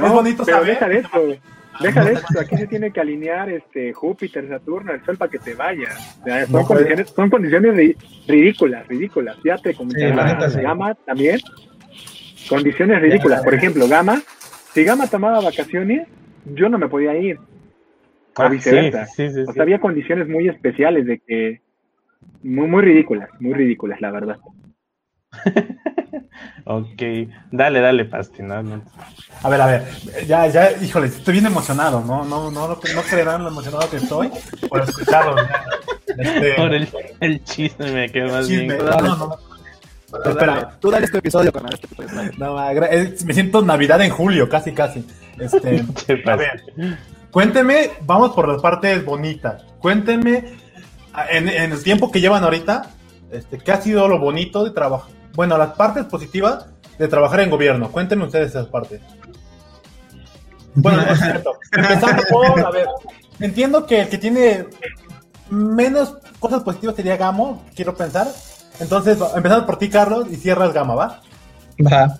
No, 0.00 0.06
es 0.06 0.12
bonito 0.12 0.44
saber. 0.44 0.76
eso. 0.92 1.08
Deja 1.80 2.04
de 2.04 2.12
eso, 2.12 2.26
aquí 2.40 2.56
se 2.56 2.66
tiene 2.66 2.90
que 2.90 3.00
alinear 3.00 3.48
este 3.48 3.92
Júpiter, 3.92 4.48
Saturno, 4.48 4.92
el 4.92 5.04
Sol 5.04 5.16
para 5.16 5.30
que 5.30 5.38
te 5.38 5.54
vayas. 5.54 6.18
O 6.20 6.24
sea, 6.24 6.46
son, 6.46 6.52
No, 6.60 6.66
condiciones, 6.66 7.10
son 7.10 7.30
condiciones 7.30 7.74
ri- 7.74 7.96
ridículas, 8.26 8.86
ridículas. 8.88 9.36
Ya 9.44 9.56
te 9.58 9.74
comenté, 9.74 10.12
Sí. 10.50 10.60
Gama 10.60 10.94
también. 10.94 11.38
Condiciones 12.48 13.00
ridículas. 13.00 13.42
Por 13.42 13.54
ejemplo, 13.54 13.86
Gama, 13.88 14.20
si 14.72 14.84
Gama 14.84 15.06
tomaba 15.06 15.40
vacaciones, 15.40 16.06
yo 16.44 16.68
no 16.68 16.78
me 16.78 16.88
podía 16.88 17.16
ir. 17.16 17.38
O 18.36 18.42
Ah, 18.42 18.48
viceversa. 18.48 19.06
sí, 19.06 19.28
sí, 19.28 19.34
sí, 19.34 19.40
O 19.48 19.52
sea, 19.52 19.62
había 19.62 19.78
condiciones 19.80 20.28
muy 20.28 20.48
especiales 20.48 21.06
de 21.06 21.18
que. 21.18 21.60
Muy, 22.42 22.68
muy 22.68 22.82
ridículas, 22.82 23.28
muy 23.40 23.54
ridículas, 23.54 24.00
la 24.00 24.10
verdad. 24.10 24.36
Ok, 26.64 27.02
dale, 27.50 27.80
dale, 27.80 28.04
Pasti, 28.04 28.42
no, 28.42 28.62
no. 28.62 28.82
A 29.42 29.48
ver, 29.48 29.60
a 29.60 29.66
ver, 29.66 29.84
ya, 30.26 30.46
ya, 30.46 30.70
híjole, 30.80 31.06
estoy 31.08 31.32
bien 31.34 31.46
emocionado, 31.46 32.00
¿no? 32.04 32.24
No, 32.24 32.50
no, 32.50 32.68
no, 32.68 32.68
no 32.94 33.02
creerán 33.02 33.42
lo 33.42 33.48
emocionado 33.48 33.88
que 33.90 33.96
estoy 33.96 34.30
por 34.68 34.82
escucharlo. 34.82 35.36
Este, 36.16 36.54
Por 36.54 36.74
el, 36.74 36.88
el 37.20 37.44
chisme 37.44 37.90
me 37.92 38.08
quedó 38.10 38.30
más 38.30 38.46
chisme. 38.46 38.74
bien. 38.74 38.78
No, 38.84 39.00
no, 39.00 39.16
no. 39.16 39.38
Espera, 40.30 40.76
Tú 40.80 40.90
dale 40.90 41.06
este 41.06 41.18
episodio 41.18 41.52
con 41.52 41.66
este 41.72 41.88
no, 42.36 42.56
me 43.24 43.34
siento 43.34 43.62
Navidad 43.62 44.00
en 44.02 44.10
julio, 44.10 44.48
casi, 44.48 44.72
casi. 44.72 45.04
Este, 45.38 45.84
¿Qué 46.06 46.22
a 46.26 46.36
ver, 46.36 46.62
cuénteme, 47.30 47.90
vamos 48.02 48.32
por 48.32 48.46
las 48.48 48.60
partes 48.60 49.04
bonitas. 49.04 49.62
Cuéntenme, 49.80 50.44
a- 51.12 51.26
en, 51.30 51.48
en 51.48 51.72
el 51.72 51.82
tiempo 51.82 52.12
que 52.12 52.20
llevan 52.20 52.44
ahorita, 52.44 52.90
este, 53.32 53.58
¿qué 53.58 53.72
ha 53.72 53.80
sido 53.80 54.06
lo 54.08 54.18
bonito 54.18 54.62
de 54.64 54.70
trabajar? 54.72 55.10
Bueno, 55.34 55.56
las 55.56 55.70
partes 55.74 56.04
positivas 56.04 56.66
de 56.98 57.08
trabajar 57.08 57.40
en 57.40 57.50
gobierno. 57.50 57.90
Cuéntenme 57.90 58.24
ustedes 58.24 58.50
esas 58.50 58.66
partes. 58.66 59.00
Bueno, 60.74 61.02
no 61.02 61.12
es 61.12 61.20
cierto. 61.20 61.52
Empezando 61.72 62.22
por, 62.30 62.60
a 62.60 62.70
ver, 62.70 62.86
entiendo 63.40 63.86
que 63.86 64.02
el 64.02 64.08
que 64.08 64.18
tiene 64.18 64.66
menos 65.50 66.16
cosas 66.38 66.62
positivas 66.62 66.96
sería 66.96 67.16
Gamo, 67.16 67.64
quiero 67.74 67.94
pensar. 67.94 68.28
Entonces, 68.78 69.18
empezamos 69.34 69.64
por 69.64 69.78
ti, 69.78 69.88
Carlos, 69.88 70.26
y 70.30 70.36
cierras 70.36 70.72
Gama, 70.72 70.94
¿va? 70.94 71.20
Va. 71.80 72.18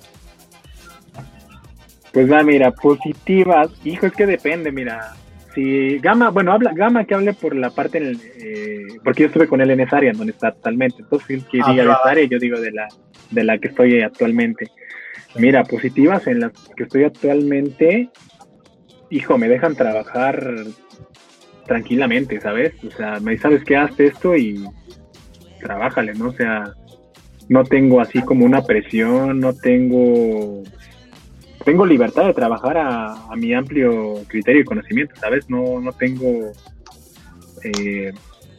Pues 2.13 2.31
va, 2.31 2.43
mira, 2.43 2.71
positivas. 2.73 3.69
Hijo, 3.85 4.07
es 4.07 4.13
que 4.13 4.27
depende, 4.27 4.73
mira. 4.73 5.15
Si 5.55 5.99
Gama, 5.99 6.31
bueno, 6.31 6.53
habla 6.53 6.73
Gama 6.75 7.05
que 7.05 7.15
hable 7.15 7.33
por 7.35 7.57
la 7.57 7.71
parte, 7.71 7.99
en 7.99 8.07
el, 8.07 8.21
eh, 8.39 8.87
porque 9.03 9.23
yo 9.23 9.27
estuve 9.27 9.49
con 9.49 9.61
él 9.61 9.71
en 9.71 9.81
esa 9.81 9.97
área, 9.97 10.13
donde 10.13 10.33
está 10.33 10.53
totalmente. 10.53 11.03
Entonces, 11.03 11.31
él 11.31 11.45
que 11.51 11.61
Ah, 11.63 11.71
diga 11.71 11.85
de 11.85 11.91
esa 11.91 12.09
área, 12.09 12.25
yo 12.25 12.39
digo 12.39 12.61
de 12.61 12.71
la, 12.71 12.89
de 13.31 13.45
la 13.45 13.59
que 13.59 13.69
estoy 13.69 14.01
actualmente. 14.03 14.69
Mira, 15.37 15.65
positivas 15.65 16.27
en 16.27 16.41
las 16.41 16.53
que 16.77 16.85
estoy 16.85 17.05
actualmente, 17.05 18.11
hijo, 19.11 19.39
me 19.39 19.49
dejan 19.49 19.75
trabajar 19.75 20.55
tranquilamente, 21.67 22.41
¿sabes? 22.41 22.73
O 22.85 22.91
sea, 22.91 23.21
me 23.21 23.39
sabes 23.39 23.65
que 23.65 23.77
haz 23.77 23.99
esto 23.99 24.37
y 24.37 24.65
trabájale, 25.61 26.15
¿no? 26.15 26.29
O 26.29 26.33
sea, 26.33 26.75
no 27.49 27.65
tengo 27.65 28.01
así 28.01 28.23
como 28.23 28.45
una 28.45 28.63
presión, 28.63 29.41
no 29.41 29.53
tengo 29.53 30.63
tengo 31.65 31.87
libertad 31.87 32.27
de 32.27 32.35
trabajar 32.35 32.79
a, 32.79 33.35
mi 33.37 33.55
amplio 33.55 34.15
criterio 34.29 34.63
y 34.63 34.65
conocimiento, 34.65 35.15
¿sabes? 35.17 35.49
No, 35.49 35.81
no 35.81 35.93
tengo 35.93 36.53
eh, 37.63 38.13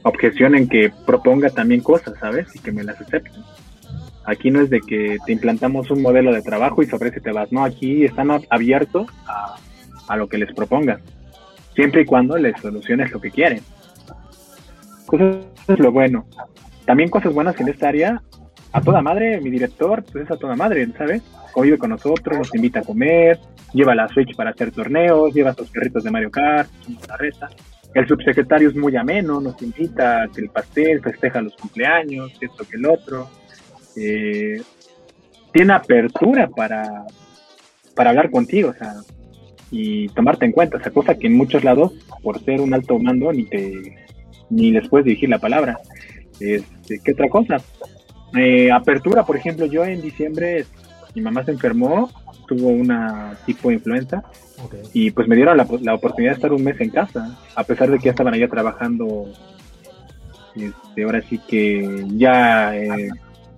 objeción 0.04 0.56
en 0.56 0.68
que 0.68 0.92
proponga 1.06 1.50
también 1.50 1.82
cosas, 1.82 2.14
¿sabes? 2.20 2.56
Y 2.56 2.60
que 2.60 2.72
me 2.72 2.84
las 2.84 3.00
acepten. 3.02 3.44
Aquí 4.26 4.52
no 4.52 4.62
es 4.62 4.70
de 4.70 4.82
que 4.82 5.18
te 5.26 5.32
implantamos 5.32 5.90
un 5.90 6.02
modelo 6.02 6.32
de 6.32 6.42
trabajo 6.42 6.84
y 6.84 6.86
sobre 6.86 7.10
ese 7.10 7.22
te 7.22 7.32
vas, 7.32 7.52
no, 7.52 7.64
aquí 7.64 8.06
están 8.06 8.28
ab- 8.28 8.46
abiertos 8.50 9.08
a, 9.26 9.56
a 10.08 10.16
lo 10.16 10.28
que 10.28 10.38
les 10.38 10.54
propongas, 10.54 11.02
siempre 11.76 12.02
y 12.02 12.06
cuando 12.06 12.38
les 12.38 12.60
soluciones 12.62 13.12
lo 13.12 13.20
que 13.20 13.32
quieren. 13.32 13.62
Cosas 15.08 15.38
es 15.68 15.80
lo 15.80 15.92
bueno. 15.92 16.26
También 16.86 17.10
cosas 17.10 17.34
buenas 17.34 17.60
en 17.60 17.70
esta 17.70 17.90
área, 17.90 18.22
a 18.72 18.82
toda 18.82 19.02
madre, 19.02 19.42
mi 19.42 19.50
director, 19.50 20.04
pues 20.04 20.26
es 20.26 20.32
a 20.32 20.38
toda 20.38 20.56
madre, 20.56 20.88
¿sabes? 20.98 21.24
Convive 21.52 21.78
con 21.78 21.90
nosotros, 21.90 22.38
nos 22.38 22.56
invita 22.56 22.80
a 22.80 22.84
comer, 22.84 23.40
lleva 23.74 23.96
la 23.96 24.08
Switch 24.08 24.36
para 24.36 24.52
hacer 24.52 24.72
torneos, 24.72 25.34
lleva 25.34 25.54
sus 25.54 25.70
perritos 25.70 26.04
de 26.04 26.12
Mario 26.12 26.32
Kart, 26.32 26.70
la 27.08 27.18
reta. 27.18 27.50
El 27.94 28.08
subsecretario 28.08 28.70
es 28.70 28.76
muy 28.76 28.96
ameno, 28.96 29.42
nos 29.42 29.62
invita 29.62 30.24
a 30.24 30.28
que 30.30 30.42
el 30.42 30.50
pastel, 30.50 31.02
festeja 31.02 31.42
los 31.42 31.56
cumpleaños, 31.56 32.32
esto 32.40 32.64
que 32.70 32.78
el 32.78 32.86
otro. 32.86 33.30
Eh, 33.98 34.62
tiene 35.52 35.74
apertura 35.74 36.48
para, 36.48 37.06
para 37.96 38.12
hablar 38.12 38.32
contigo, 38.32 38.70
o 38.70 38.74
sea, 38.74 38.94
y 39.72 40.08
tomarte 40.10 40.46
en 40.46 40.54
cuenta, 40.54 40.78
o 40.78 40.94
cosa 40.94 41.16
que 41.16 41.28
en 41.28 41.34
muchos 41.34 41.64
lados, 41.64 41.94
por 42.24 42.42
ser 42.44 42.62
un 42.62 42.74
alto 42.74 42.98
mando, 43.00 43.32
ni 43.34 43.46
te 43.46 43.98
ni 44.52 44.72
les 44.72 44.88
puedes 44.88 45.06
dirigir 45.06 45.30
la 45.30 45.40
palabra. 45.40 45.80
Este, 46.40 47.00
¿Qué 47.04 47.14
otra 47.14 47.30
cosa? 47.30 47.58
Eh, 48.38 48.72
apertura, 48.72 49.24
por 49.26 49.38
ejemplo, 49.38 49.66
yo 49.66 49.86
en 49.86 50.02
diciembre, 50.02 50.66
mi 51.16 51.22
mamá 51.22 51.44
se 51.44 51.52
enfermó, 51.52 52.10
tuvo 52.48 52.70
una 52.70 53.34
tipo 53.46 53.70
de 53.70 53.76
influenza, 53.76 54.24
y 54.94 55.12
pues 55.12 55.28
me 55.28 55.36
dieron 55.36 55.58
la, 55.58 55.68
la 55.82 55.96
oportunidad 55.96 56.32
de 56.32 56.36
estar 56.36 56.54
un 56.54 56.64
mes 56.64 56.80
en 56.82 56.90
casa, 56.92 57.38
a 57.56 57.64
pesar 57.64 57.90
de 57.90 57.98
que 57.98 58.06
ya 58.06 58.12
estaban 58.12 58.34
allá 58.34 58.48
trabajando, 58.48 59.26
este, 60.56 61.04
ahora 61.04 61.22
sí 61.30 61.40
que 61.48 62.06
ya, 62.16 62.76
eh, 62.76 63.10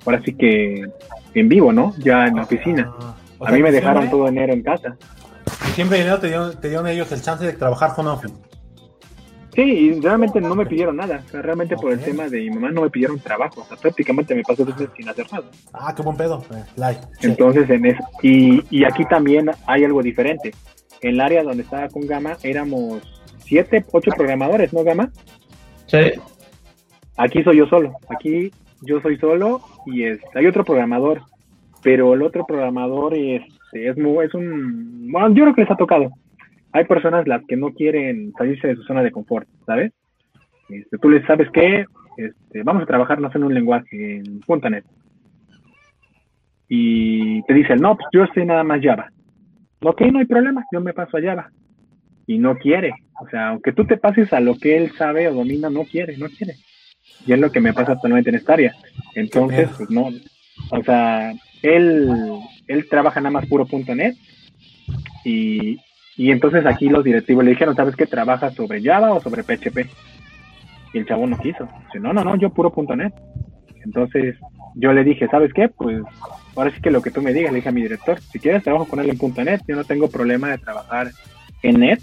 ahora 0.05 0.21
sí 0.23 0.33
que 0.33 0.85
en 1.33 1.49
vivo, 1.49 1.73
¿no? 1.73 1.93
Ya 1.97 2.27
en 2.27 2.35
la 2.35 2.43
oficina. 2.43 2.91
Ah, 2.99 3.15
o 3.39 3.45
A 3.45 3.47
sea, 3.49 3.57
mí 3.57 3.63
me 3.63 3.71
dejaron 3.71 4.03
siempre- 4.03 4.17
todo 4.19 4.27
enero 4.27 4.53
en 4.53 4.61
casa. 4.63 4.95
Siempre 5.75 6.01
enero 6.01 6.19
te 6.19 6.27
dieron, 6.27 6.55
te 6.59 6.67
dieron 6.69 6.87
ellos 6.87 7.11
el 7.11 7.21
chance 7.21 7.43
de 7.45 7.53
trabajar 7.53 7.91
home 7.97 8.09
office. 8.11 8.33
Sí, 9.55 9.61
y 9.61 9.99
realmente 9.99 10.41
no 10.41 10.55
me 10.55 10.65
pidieron 10.65 10.97
nada. 10.97 11.21
O 11.25 11.29
sea, 11.29 11.41
realmente 11.41 11.75
por 11.75 11.91
el 11.91 11.99
tema 11.99 12.27
de 12.27 12.39
mi 12.39 12.49
mamá 12.49 12.71
no 12.71 12.81
me 12.81 12.89
pidieron 12.89 13.19
trabajo. 13.19 13.61
O 13.61 13.65
sea, 13.65 13.77
prácticamente 13.77 14.33
me 14.33 14.41
pasó 14.41 14.65
dos 14.65 14.75
meses 14.75 14.93
sin 14.97 15.07
hacer 15.07 15.27
nada. 15.31 15.45
Ah, 15.73 15.93
qué 15.95 16.01
buen 16.01 16.17
pedo. 16.17 16.43
Eh, 16.51 16.63
like. 16.75 17.01
Sí. 17.19 17.27
Entonces, 17.27 17.69
en 17.69 17.85
eso, 17.85 18.03
y, 18.23 18.63
y 18.69 18.83
aquí 18.83 19.05
también 19.05 19.51
hay 19.67 19.83
algo 19.83 20.01
diferente. 20.01 20.53
En 21.01 21.11
el 21.11 21.21
área 21.21 21.43
donde 21.43 21.63
estaba 21.63 21.87
con 21.89 22.07
Gama 22.07 22.37
éramos 22.41 23.01
siete, 23.39 23.85
ocho 23.91 24.11
programadores, 24.17 24.73
¿no, 24.73 24.83
Gama? 24.83 25.11
Sí. 25.85 26.13
Aquí 27.17 27.43
soy 27.43 27.57
yo 27.57 27.67
solo. 27.67 27.93
Aquí 28.09 28.51
yo 28.81 29.01
soy 29.01 29.17
solo 29.17 29.61
y 29.85 30.03
es, 30.03 30.19
hay 30.33 30.47
otro 30.47 30.63
programador, 30.63 31.21
pero 31.81 32.13
el 32.13 32.23
otro 32.23 32.45
programador 32.45 33.13
este, 33.15 33.89
es, 33.89 33.97
muy, 33.97 34.25
es 34.25 34.33
un... 34.33 35.11
Bueno, 35.11 35.29
yo 35.29 35.43
creo 35.43 35.55
que 35.55 35.61
les 35.61 35.71
ha 35.71 35.75
tocado. 35.75 36.11
Hay 36.73 36.85
personas 36.85 37.27
las 37.27 37.45
que 37.45 37.55
no 37.55 37.71
quieren 37.71 38.33
salirse 38.37 38.67
de 38.67 38.75
su 38.75 38.83
zona 38.83 39.03
de 39.03 39.11
confort, 39.11 39.47
¿sabes? 39.65 39.93
Este, 40.69 40.97
tú 40.97 41.09
les 41.09 41.25
sabes 41.25 41.49
que 41.51 41.85
este, 42.17 42.63
vamos 42.63 42.83
a 42.83 42.87
trabajar, 42.87 43.19
no 43.19 43.31
sé, 43.31 43.37
en 43.37 43.43
un 43.43 43.53
lenguaje, 43.53 44.17
en 44.17 44.41
.NET. 44.71 44.85
Y 46.67 47.43
te 47.43 47.53
dicen, 47.53 47.79
no, 47.79 47.95
pues 47.95 48.07
yo 48.11 48.25
sé 48.33 48.45
nada 48.45 48.63
más 48.63 48.81
Java. 48.81 49.11
Ok, 49.81 50.01
no 50.11 50.19
hay 50.19 50.25
problema, 50.25 50.65
yo 50.71 50.81
me 50.81 50.93
paso 50.93 51.17
a 51.17 51.21
Java. 51.21 51.51
Y 52.25 52.39
no 52.39 52.55
quiere. 52.55 52.93
O 53.21 53.29
sea, 53.29 53.49
aunque 53.49 53.73
tú 53.73 53.85
te 53.85 53.97
pases 53.97 54.33
a 54.33 54.39
lo 54.39 54.57
que 54.57 54.77
él 54.77 54.91
sabe 54.97 55.27
o 55.27 55.33
domina, 55.33 55.69
no 55.69 55.83
quiere, 55.83 56.17
no 56.17 56.27
quiere. 56.27 56.55
Y 57.27 57.33
es 57.33 57.39
lo 57.39 57.51
que 57.51 57.59
me 57.59 57.73
pasa 57.73 57.93
actualmente 57.93 58.29
en 58.29 58.37
esta 58.37 58.53
área. 58.53 58.73
Entonces, 59.13 59.69
pues 59.77 59.89
no. 59.89 60.09
O 60.71 60.83
sea, 60.83 61.33
él, 61.61 62.09
él 62.67 62.89
trabaja 62.89 63.19
nada 63.19 63.31
más 63.31 63.45
puro 63.45 63.67
.NET. 63.69 64.15
Y, 65.25 65.77
y 66.15 66.31
entonces 66.31 66.65
aquí 66.65 66.89
los 66.89 67.03
directivos 67.03 67.43
le 67.43 67.51
dijeron, 67.51 67.75
¿sabes 67.75 67.95
qué? 67.95 68.05
¿Trabaja 68.05 68.51
sobre 68.51 68.81
Java 68.81 69.13
o 69.13 69.21
sobre 69.21 69.43
PHP? 69.43 69.89
Y 70.93 70.99
el 70.99 71.07
chavo 71.07 71.25
no 71.25 71.37
quiso. 71.39 71.67
Dice, 71.85 71.99
no, 71.99 72.13
no, 72.13 72.23
no, 72.23 72.35
yo 72.35 72.51
puro 72.51 72.71
.NET. 72.95 73.13
Entonces 73.83 74.35
yo 74.75 74.93
le 74.93 75.03
dije, 75.03 75.27
¿sabes 75.27 75.51
qué? 75.53 75.69
Pues 75.69 76.01
ahora 76.55 76.71
sí 76.71 76.81
que 76.81 76.91
lo 76.91 77.01
que 77.01 77.11
tú 77.11 77.21
me 77.21 77.33
digas, 77.33 77.51
le 77.51 77.57
dije 77.57 77.69
a 77.69 77.73
mi 77.73 77.81
director, 77.81 78.19
si 78.19 78.39
quieres 78.39 78.63
trabajo 78.63 78.85
con 78.85 78.99
él 78.99 79.09
en 79.09 79.45
.NET, 79.45 79.61
yo 79.67 79.75
no 79.75 79.83
tengo 79.83 80.07
problema 80.07 80.49
de 80.49 80.59
trabajar 80.59 81.11
en 81.63 81.79
net, 81.79 82.01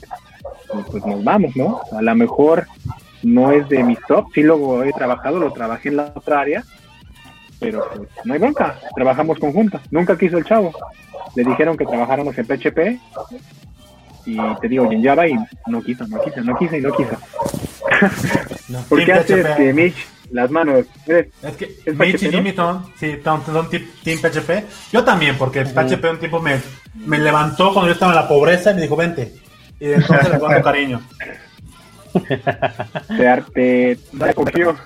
y 0.75 0.90
pues 0.90 1.05
nos 1.05 1.23
vamos, 1.23 1.55
¿no? 1.55 1.81
A 1.92 2.03
lo 2.03 2.14
mejor 2.14 2.66
no 3.23 3.53
es 3.53 3.68
de 3.68 3.85
mis 3.85 3.99
top, 4.09 4.27
sí 4.35 4.42
lo 4.42 4.83
he 4.83 4.92
trabajado, 4.92 5.38
lo 5.38 5.53
trabajé 5.53 5.90
en 5.90 5.96
la 5.96 6.12
otra 6.14 6.40
área, 6.40 6.64
pero 7.61 7.85
pues 7.94 8.09
no 8.25 8.33
hay 8.33 8.40
bronca, 8.40 8.79
trabajamos 8.96 9.38
conjuntos. 9.38 9.83
Nunca 9.90 10.16
quiso 10.16 10.38
el 10.38 10.44
chavo. 10.44 10.73
Le 11.37 11.44
dijeron 11.44 11.77
que 11.77 11.85
trabajáramos 11.85 12.37
en 12.38 12.46
PHP 12.46 12.99
y 14.27 14.39
te 14.61 14.69
digo, 14.69 14.89
Java 15.03 15.27
y 15.29 15.35
no 15.67 15.83
quiso, 15.83 16.07
no 16.07 16.21
quiso, 16.23 16.41
no 16.43 16.57
quiso 16.57 16.77
y 16.77 16.81
no 16.81 16.93
quiso. 16.93 17.17
No. 18.69 18.81
¿Por 18.89 19.05
qué 19.05 19.13
hace 19.13 19.41
este, 19.41 19.73
Mitch 19.73 19.97
las 20.31 20.51
manos? 20.51 20.87
Eres- 21.07 21.29
Es 21.43 21.57
que 21.57 21.65
¿Es 21.85 21.95
Mitch 21.97 22.17
PHP, 22.19 22.23
y? 22.23 22.31
Jimmy 22.31 22.53
son, 22.53 22.87
sí, 22.99 23.17
son, 23.25 23.45
son 23.45 23.69
tip- 23.71 23.89
Team 24.05 24.19
PHP. 24.21 24.65
Yo 24.93 25.03
también, 25.05 25.37
porque 25.37 25.65
PHP 25.65 26.05
un 26.11 26.19
tiempo 26.19 26.41
me, 26.41 26.61
me 26.95 27.19
levantó 27.19 27.73
cuando 27.73 27.89
yo 27.89 27.95
estaba 27.95 28.13
en 28.13 28.17
la 28.17 28.29
pobreza 28.29 28.71
y 28.71 28.75
me 28.75 28.83
dijo, 28.83 28.97
vente. 28.97 29.33
Y 29.81 29.87
de 29.87 29.95
entonces 29.97 30.31
le 30.31 30.39
guardo 30.39 30.63
cariño. 30.63 31.01
Te, 33.17 33.29
ar- 33.29 33.45
te, 33.55 33.97
te 34.19 34.25
acogió. 34.29 34.77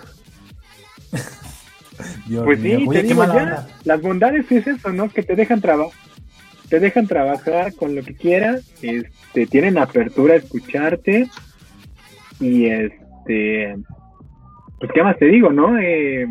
Dios 2.26 2.44
Pues 2.44 2.58
mío. 2.58 2.78
sí, 2.78 2.84
Oye, 2.88 3.00
te 3.02 3.06
digo 3.08 3.24
ya. 3.24 3.66
Las 3.84 4.00
bondades 4.02 4.50
es 4.50 4.66
eso, 4.66 4.90
¿no? 4.90 5.08
Que 5.10 5.22
te 5.22 5.36
dejan 5.36 5.60
trabajar. 5.60 5.92
Te 6.74 6.80
dejan 6.80 7.06
trabajar 7.06 7.72
con 7.74 7.94
lo 7.94 8.02
que 8.02 8.16
quieras, 8.16 8.68
este, 8.82 9.46
tienen 9.46 9.78
apertura 9.78 10.34
a 10.34 10.38
escucharte 10.38 11.28
y 12.40 12.66
este, 12.66 13.76
pues 14.80 14.90
qué 14.92 15.04
más 15.04 15.16
te 15.16 15.26
digo, 15.26 15.52
¿no? 15.52 15.78
Eh, 15.78 16.26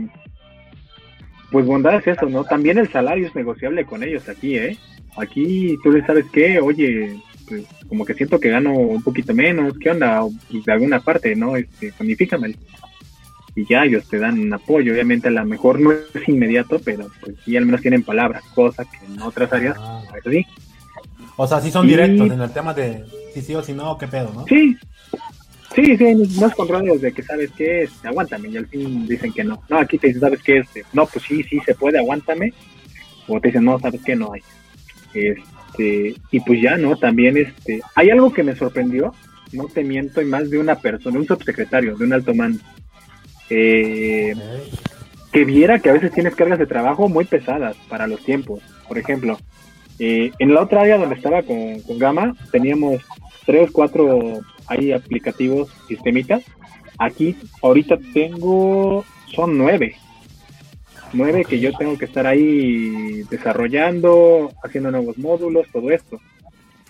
pues 1.50 1.66
bondad 1.66 1.96
es 1.96 2.08
eso, 2.08 2.26
¿no? 2.26 2.44
También 2.44 2.78
el 2.78 2.90
salario 2.90 3.26
es 3.26 3.36
negociable 3.36 3.86
con 3.86 4.04
ellos 4.04 4.28
aquí, 4.28 4.58
¿eh? 4.58 4.78
Aquí 5.16 5.78
tú 5.82 5.94
les 5.94 6.06
sabes 6.06 6.26
qué, 6.34 6.60
oye, 6.60 7.16
pues 7.48 7.64
como 7.88 8.04
que 8.04 8.14
siento 8.14 8.38
que 8.38 8.50
gano 8.50 8.74
un 8.74 9.02
poquito 9.02 9.34
menos, 9.34 9.78
¿qué 9.80 9.92
onda? 9.92 10.24
Pues, 10.52 10.66
de 10.66 10.74
alguna 10.74 11.00
parte, 11.00 11.38
¿no? 11.38 11.56
Este, 11.56 11.94
bonifícamelo 11.98 12.58
y 13.56 13.66
ya 13.66 13.84
ellos 13.86 14.08
te 14.10 14.18
dan 14.20 14.52
apoyo. 14.54 14.94
Obviamente 14.94 15.28
a 15.28 15.32
lo 15.32 15.46
mejor 15.46 15.80
no 15.80 15.92
es 15.92 16.28
inmediato, 16.28 16.80
pero 16.84 17.08
pues 17.22 17.36
sí 17.46 17.56
al 17.58 17.66
menos 17.66 17.82
tienen 17.82 18.04
palabras, 18.04 18.44
cosa 18.56 18.84
que 18.86 19.06
en 19.06 19.22
otras 19.22 19.52
áreas 19.54 19.76
Ah. 19.80 20.02
pues, 20.12 20.24
sí. 20.36 20.46
O 21.36 21.48
sea, 21.48 21.60
sí 21.62 21.72
son 21.72 21.86
Y- 21.86 21.90
directos 21.90 22.32
en 22.32 22.42
el 22.42 22.52
tema 22.52 22.74
de 22.74 23.04
si 23.34 23.42
sí 23.42 23.56
o 23.56 23.64
si 23.64 23.74
no, 23.74 23.98
qué 23.98 24.08
pedo, 24.08 24.32
¿no? 24.34 24.46
Sí, 24.48 24.76
sí, 25.76 25.98
sí, 25.98 26.14
no 26.40 26.48
es 26.48 26.54
contrario 26.56 26.98
de 27.00 27.12
que 27.12 27.24
sabes 27.24 27.50
que 27.52 27.84
este, 27.84 28.08
aguántame 28.08 28.50
y 28.50 28.58
al 28.58 28.68
fin 28.68 29.08
dicen 29.08 29.34
que 29.34 29.44
no. 29.44 29.62
No, 29.70 29.80
aquí 29.80 29.98
te 29.98 30.08
dicen, 30.08 30.22
¿sabes 30.22 30.42
qué? 30.44 30.58
Este, 30.60 30.84
no, 30.94 31.06
pues 31.08 31.26
sí, 31.26 31.42
sí 31.44 31.60
se 31.66 31.74
puede, 31.76 31.98
aguántame. 32.00 32.54
O 33.28 33.40
te 33.40 33.48
dicen, 33.48 33.66
no, 33.66 33.80
¿sabes 33.80 34.02
qué? 34.06 34.16
No 34.16 34.34
hay. 34.34 34.42
Este, 35.14 36.16
y 36.32 36.40
pues 36.42 36.62
ya, 36.62 36.78
¿no? 36.78 36.96
También 36.98 37.38
este, 37.38 37.82
hay 37.96 38.10
algo 38.10 38.32
que 38.34 38.44
me 38.44 38.56
sorprendió, 38.56 39.14
no 39.54 39.66
te 39.66 39.84
miento, 39.84 40.22
y 40.22 40.26
más 40.26 40.50
de 40.50 40.60
una 40.60 40.76
persona, 40.76 41.20
un 41.20 41.28
subsecretario, 41.28 41.96
de 41.96 42.06
un 42.06 42.14
alto 42.14 42.34
mando. 42.36 42.60
Eh, 43.50 44.34
que 45.32 45.46
viera 45.46 45.80
que 45.80 45.90
a 45.90 45.94
veces 45.94 46.12
tienes 46.12 46.36
cargas 46.36 46.60
de 46.60 46.68
trabajo 46.68 47.10
muy 47.10 47.26
pesadas 47.26 47.76
para 47.90 48.08
los 48.08 48.24
tiempos. 48.24 48.62
Por 48.88 48.98
ejemplo, 48.98 49.38
eh, 50.00 50.32
en 50.40 50.54
la 50.54 50.62
otra 50.62 50.82
área 50.82 50.98
donde 50.98 51.16
estaba 51.16 51.42
con, 51.44 51.82
con 51.82 51.98
Gama, 51.98 52.36
teníamos 52.52 53.02
tres, 53.46 53.72
cuatro 53.72 54.42
ahí 54.68 54.92
aplicativos, 54.92 55.70
sistemitas. 55.88 56.44
Aquí, 56.98 57.36
ahorita 57.62 57.98
tengo, 58.14 59.04
son 59.34 59.58
nueve. 59.58 59.96
Nueve 61.12 61.46
que 61.46 61.60
yo 61.60 61.74
tengo 61.74 61.98
que 61.98 62.06
estar 62.06 62.26
ahí 62.26 63.24
desarrollando, 63.30 64.52
haciendo 64.64 64.92
nuevos 64.92 65.18
módulos, 65.18 65.68
todo 65.72 65.92
esto. 65.92 66.20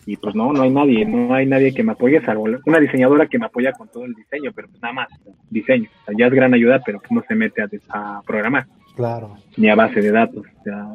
Y 0.06 0.18
pues 0.18 0.36
no, 0.36 0.52
no 0.52 0.64
hay 0.64 0.70
nadie, 0.70 1.06
no 1.06 1.34
hay 1.34 1.46
nadie 1.46 1.74
que 1.74 1.84
me 1.84 1.94
apoye, 1.94 2.22
salvo 2.22 2.46
una 2.66 2.80
diseñadora 2.80 3.28
que 3.28 3.40
me 3.40 3.46
apoya 3.46 3.72
con 3.72 3.88
todo 3.88 4.06
el 4.06 4.14
diseño, 4.14 4.52
pero 4.54 4.68
pues 4.68 4.82
nada 4.82 4.94
más, 4.94 5.08
diseño. 5.50 5.90
O 6.02 6.06
sea, 6.06 6.16
ya 6.18 6.28
es 6.28 6.34
gran 6.34 6.54
ayuda, 6.54 6.82
pero 6.86 7.00
pues 7.00 7.12
no 7.12 7.24
se 7.28 7.36
mete 7.36 7.62
a, 7.90 8.22
programar 8.26 8.66
Claro. 8.96 9.38
ni 9.58 9.70
a 9.70 9.76
base 9.76 10.02
de 10.02 10.12
datos. 10.12 10.46
o 10.60 10.64
sea. 10.64 10.88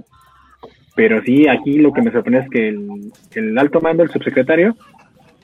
pero 0.95 1.23
sí, 1.23 1.49
aquí 1.49 1.79
lo 1.79 1.93
que 1.93 2.03
me 2.03 2.13
sorprende 2.13 2.41
es 2.41 2.51
que 2.51 2.69
el, 2.69 3.13
el 3.35 3.59
alto 3.59 3.81
mando, 3.81 4.03
el 4.03 4.11
subsecretario, 4.11 4.77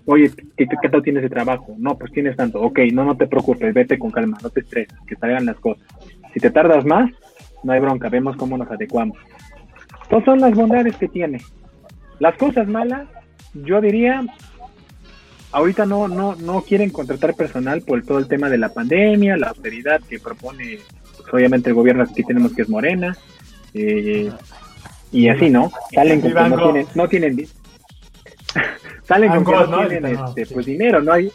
oye, 0.07 0.31
¿qué, 0.57 0.67
qué, 0.67 0.77
qué 0.81 0.89
tal 0.89 1.03
tienes 1.03 1.23
de 1.23 1.31
trabajo? 1.31 1.75
No, 1.79 1.97
pues 1.97 2.13
tienes 2.13 2.37
tanto. 2.37 2.61
Ok, 2.61 2.81
no, 2.93 3.05
no 3.05 3.17
te 3.17 3.27
preocupes, 3.27 3.73
vete 3.73 3.99
con 3.99 4.11
calma, 4.11 4.39
no 4.43 4.51
te 4.51 4.61
estreses, 4.61 4.99
que 5.07 5.17
salgan 5.17 5.47
las 5.47 5.57
cosas. 5.57 5.87
Si 6.35 6.41
te 6.41 6.51
tardas 6.51 6.85
más, 6.85 7.11
no 7.63 7.73
hay 7.73 7.81
bronca, 7.81 8.09
vemos 8.09 8.37
cómo 8.37 8.59
nos 8.59 8.71
adecuamos. 8.71 9.17
Estas 10.03 10.25
son 10.25 10.41
las 10.41 10.53
bondades 10.55 10.97
que 10.97 11.09
tiene. 11.09 11.41
Las 12.19 12.37
cosas 12.37 12.69
malas, 12.69 13.09
yo 13.55 13.81
diría, 13.81 14.25
ahorita 15.53 15.87
no, 15.87 16.09
no, 16.09 16.35
no 16.35 16.63
quieren 16.63 16.91
contratar 16.91 17.35
personal 17.35 17.83
por 17.83 18.03
todo 18.05 18.19
el 18.19 18.29
tema 18.29 18.51
de 18.51 18.59
la 18.59 18.71
pandemia, 18.71 19.37
la 19.37 19.49
austeridad 19.49 20.01
que 20.01 20.19
propone, 20.19 20.81
pues, 21.17 21.33
obviamente 21.33 21.71
el 21.71 21.75
gobierno 21.75 22.03
aquí 22.03 22.25
tenemos 22.25 22.53
que 22.53 22.63
es 22.63 22.69
morena, 22.69 23.17
eh, 23.73 24.31
y 25.13 25.29
así, 25.29 25.49
¿no? 25.49 25.71
Salen 25.93 26.21
con 26.21 26.35
que 26.35 26.49
no 26.49 26.63
tienen, 26.63 26.87
no 26.95 27.09
tienen, 27.09 27.47
salen 29.05 29.31
con 29.31 29.45
que 29.45 29.53
no 29.53 29.87
tienen 29.87 30.19
este, 30.19 30.47
pues 30.47 30.67
dinero, 30.67 31.01
no 31.01 31.13
hay, 31.13 31.31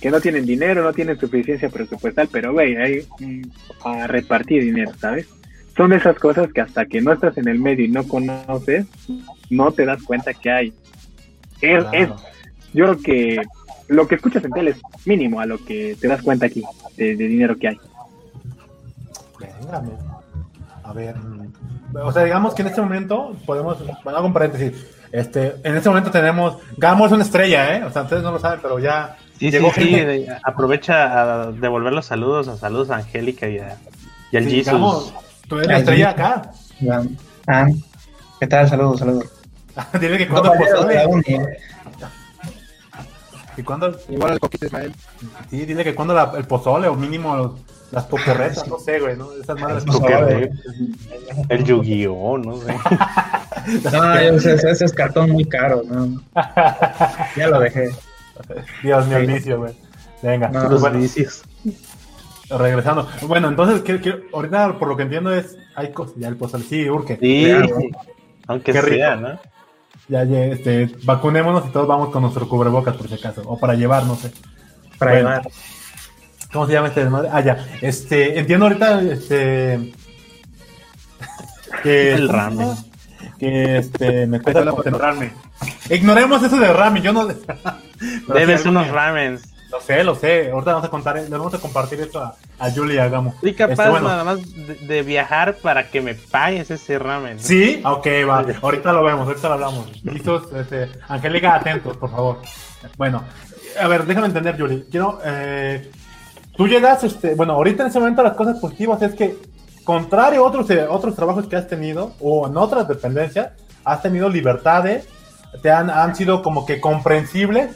que 0.00 0.10
no 0.10 0.20
tienen 0.20 0.44
dinero, 0.44 0.82
no 0.82 0.92
tienen 0.92 1.18
suficiencia 1.18 1.70
presupuestal, 1.70 2.28
pero 2.30 2.52
güey, 2.52 2.76
hay 2.76 3.06
a 3.84 4.06
repartir 4.06 4.62
dinero, 4.62 4.92
¿sabes? 5.00 5.26
Son 5.76 5.92
esas 5.92 6.18
cosas 6.18 6.52
que 6.52 6.60
hasta 6.60 6.86
que 6.86 7.00
no 7.00 7.12
estás 7.12 7.38
en 7.38 7.48
el 7.48 7.58
medio 7.58 7.84
y 7.84 7.88
no 7.88 8.06
conoces, 8.06 8.86
no 9.48 9.72
te 9.72 9.86
das 9.86 10.02
cuenta 10.02 10.34
que 10.34 10.50
hay. 10.50 10.72
Es, 11.60 11.84
Claro. 11.84 11.90
es- 11.92 12.10
yo 12.74 12.84
creo 12.84 12.98
que 13.02 13.42
lo 13.88 14.06
que 14.06 14.14
escuchas 14.16 14.44
en 14.44 14.50
tele 14.52 14.70
es 14.72 14.78
mínimo 15.06 15.40
a 15.40 15.46
lo 15.46 15.64
que 15.64 15.96
te 16.00 16.08
das 16.08 16.22
cuenta 16.22 16.46
aquí 16.46 16.62
de, 16.96 17.16
de 17.16 17.26
dinero 17.28 17.56
que 17.58 17.68
hay. 17.68 17.80
Venga, 19.40 19.80
me- 19.80 20.08
a 20.84 20.92
ver. 20.92 21.14
O 22.02 22.12
sea, 22.12 22.24
digamos 22.24 22.54
que 22.54 22.62
en 22.62 22.68
este 22.68 22.80
momento 22.80 23.36
podemos, 23.46 23.78
bueno, 24.04 24.18
hago 24.18 24.26
un 24.26 24.32
paréntesis. 24.32 24.72
Este, 25.10 25.54
en 25.64 25.74
este 25.76 25.88
momento 25.88 26.10
tenemos, 26.10 26.58
Gamo 26.76 27.06
es 27.06 27.12
una 27.12 27.24
estrella, 27.24 27.76
¿eh? 27.76 27.84
O 27.84 27.90
sea, 27.90 28.02
ustedes 28.02 28.22
no 28.22 28.30
lo 28.32 28.38
saben, 28.38 28.60
pero 28.60 28.78
ya 28.78 29.16
Sí, 29.38 29.50
llegó 29.50 29.72
sí, 29.72 29.80
sí. 29.82 29.88
gente. 29.94 30.28
Aprovecha 30.44 31.44
a 31.46 31.52
devolver 31.52 31.92
los 31.94 32.04
saludos, 32.06 32.46
a 32.48 32.56
saludos 32.58 32.90
a 32.90 32.96
Angélica 32.96 33.48
y, 33.48 33.58
a, 33.58 33.76
y 34.32 34.36
al 34.36 34.44
Sí, 34.44 34.50
Jesus. 34.50 34.72
Gamo, 34.72 35.12
tú 35.48 35.56
eres 35.56 35.68
la 35.68 35.78
estrella 35.78 36.10
acá. 36.10 36.50
¿qué 38.40 38.46
tal? 38.46 38.68
Saludos, 38.68 38.98
saludos. 39.00 39.24
Dile 40.00 40.18
que 40.18 40.28
cuando 40.28 40.52
pozole. 40.54 41.02
Y 43.56 43.62
cuando, 43.62 43.96
Igual 44.08 44.34
el 44.34 44.40
coquito 44.40 44.66
Ismael. 44.66 44.94
sí, 45.50 45.66
dile 45.66 45.82
que 45.82 45.94
cuando 45.94 46.14
la- 46.14 46.32
el 46.36 46.44
pozole 46.44 46.86
o 46.86 46.94
mínimo 46.94 47.36
los- 47.36 47.52
las 47.90 48.04
pokerretas, 48.04 48.68
no 48.68 48.78
sé, 48.78 49.00
güey, 49.00 49.16
¿no? 49.16 49.32
Esas 49.32 49.58
madres. 49.60 49.84
No, 49.86 49.98
el 51.48 51.64
Yu-Gi-Oh, 51.64 52.38
no 52.38 52.56
sé. 52.58 52.74
No, 53.92 54.14
ese, 54.14 54.54
ese 54.54 54.84
es 54.84 54.92
cartón 54.92 55.30
muy 55.30 55.44
caro, 55.44 55.82
¿no? 55.84 56.22
Ya 57.36 57.48
lo 57.48 57.60
dejé. 57.60 57.90
Dios 58.82 59.06
mío, 59.08 59.16
el 59.18 59.26
vicio, 59.26 59.58
güey. 59.58 59.74
Venga, 60.22 60.48
No, 60.48 60.60
pues 60.60 60.70
Los 60.72 60.80
bueno, 60.80 60.98
vicios. 60.98 61.42
regresando. 62.50 63.08
Bueno, 63.22 63.48
entonces, 63.48 63.82
¿qué- 63.82 64.00
qué- 64.00 64.22
ahorita 64.32 64.78
por 64.78 64.88
lo 64.88 64.96
que 64.96 65.02
entiendo 65.02 65.34
es, 65.34 65.56
hay 65.74 65.92
cosas, 65.92 66.14
ya 66.16 66.28
el 66.28 66.36
pozole, 66.36 66.64
sí, 66.64 66.88
urge. 66.88 67.18
Sí, 67.20 67.44
Claro. 67.46 67.76
aunque 68.46 68.72
Qué 68.72 68.80
rico. 68.80 68.96
sea, 68.96 69.16
¿no? 69.16 69.40
Ya, 70.08 70.24
ya, 70.24 70.44
este, 70.46 70.90
vacunémonos 71.04 71.66
y 71.66 71.70
todos 71.70 71.86
vamos 71.86 72.08
con 72.10 72.22
nuestro 72.22 72.48
cubrebocas 72.48 72.96
por 72.96 73.08
si 73.08 73.14
acaso, 73.14 73.42
o 73.44 73.58
para 73.58 73.74
llevar, 73.74 74.04
no 74.04 74.16
sé. 74.16 74.32
Para 74.98 75.12
Bueno. 75.12 75.28
llevar. 75.28 75.48
¿Cómo 76.52 76.66
se 76.66 76.72
llama 76.72 76.88
este 76.88 77.00
desmadre? 77.00 77.28
Ah, 77.30 77.40
ya. 77.42 77.66
Este, 77.82 78.38
entiendo 78.38 78.66
ahorita, 78.66 79.02
este. 79.02 79.92
Que. 81.82 82.14
El 82.14 82.28
ramen. 82.28 82.74
Que 83.38 83.78
este, 83.78 84.26
me 84.26 84.40
cuesta 84.40 84.64
concentrarme. 84.70 85.32
Ignoremos 85.90 86.42
eso 86.42 86.58
de 86.58 86.72
ramen, 86.72 87.02
yo 87.02 87.12
no. 87.12 87.26
Debes 88.34 88.64
unos 88.64 88.88
ramens. 88.88 89.42
Lo 89.70 89.80
sé, 89.80 90.02
lo 90.02 90.14
sé. 90.14 90.50
Ahorita 90.50 90.72
vamos 90.72 90.86
a 90.86 90.90
contar, 90.90 91.16
le 91.16 91.28
vamos 91.28 91.52
a 91.52 91.58
compartir 91.58 92.00
esto 92.00 92.20
a, 92.20 92.34
a 92.58 92.70
Julie 92.70 92.96
y 92.96 92.98
a 92.98 93.08
Gamo. 93.08 93.34
Soy 93.40 93.52
capaz 93.54 93.72
Este, 93.72 93.90
bueno, 93.90 94.08
nada 94.08 94.24
más 94.24 94.38
de, 94.54 94.74
de 94.76 95.02
viajar 95.02 95.56
para 95.56 95.90
que 95.90 96.00
me 96.00 96.14
pagues 96.14 96.70
ese 96.70 96.98
ramen. 96.98 97.38
Sí, 97.38 97.82
ok, 97.84 98.06
va. 98.28 98.46
Ahorita 98.62 98.92
lo 98.92 99.04
vemos, 99.04 99.26
ahorita 99.26 99.48
lo 99.48 99.54
hablamos. 99.54 100.04
Listos, 100.04 100.50
este, 100.54 100.88
Angélica, 101.08 101.54
atentos, 101.54 101.96
por 101.98 102.10
favor. 102.10 102.38
Bueno, 102.96 103.24
a 103.78 103.88
ver, 103.88 104.06
déjame 104.06 104.28
entender, 104.28 104.56
Yuri. 104.56 104.86
Quiero, 104.90 105.20
eh, 105.24 105.90
tú 106.56 106.66
llegas, 106.66 107.04
este, 107.04 107.34
bueno, 107.34 107.52
ahorita 107.52 107.82
en 107.82 107.90
ese 107.90 107.98
momento 107.98 108.22
las 108.22 108.34
cosas 108.34 108.58
positivas 108.58 109.02
es 109.02 109.14
que, 109.14 109.36
contrario 109.84 110.44
a 110.44 110.48
otros, 110.48 110.70
eh, 110.70 110.86
otros 110.88 111.14
trabajos 111.14 111.46
que 111.46 111.56
has 111.56 111.68
tenido, 111.68 112.14
o 112.20 112.46
en 112.46 112.56
otras 112.56 112.88
dependencias, 112.88 113.50
has 113.84 114.00
tenido 114.00 114.28
libertades, 114.30 115.06
te 115.62 115.70
han, 115.70 115.90
han 115.90 116.14
sido 116.14 116.42
como 116.42 116.64
que 116.64 116.80
comprensibles, 116.80 117.70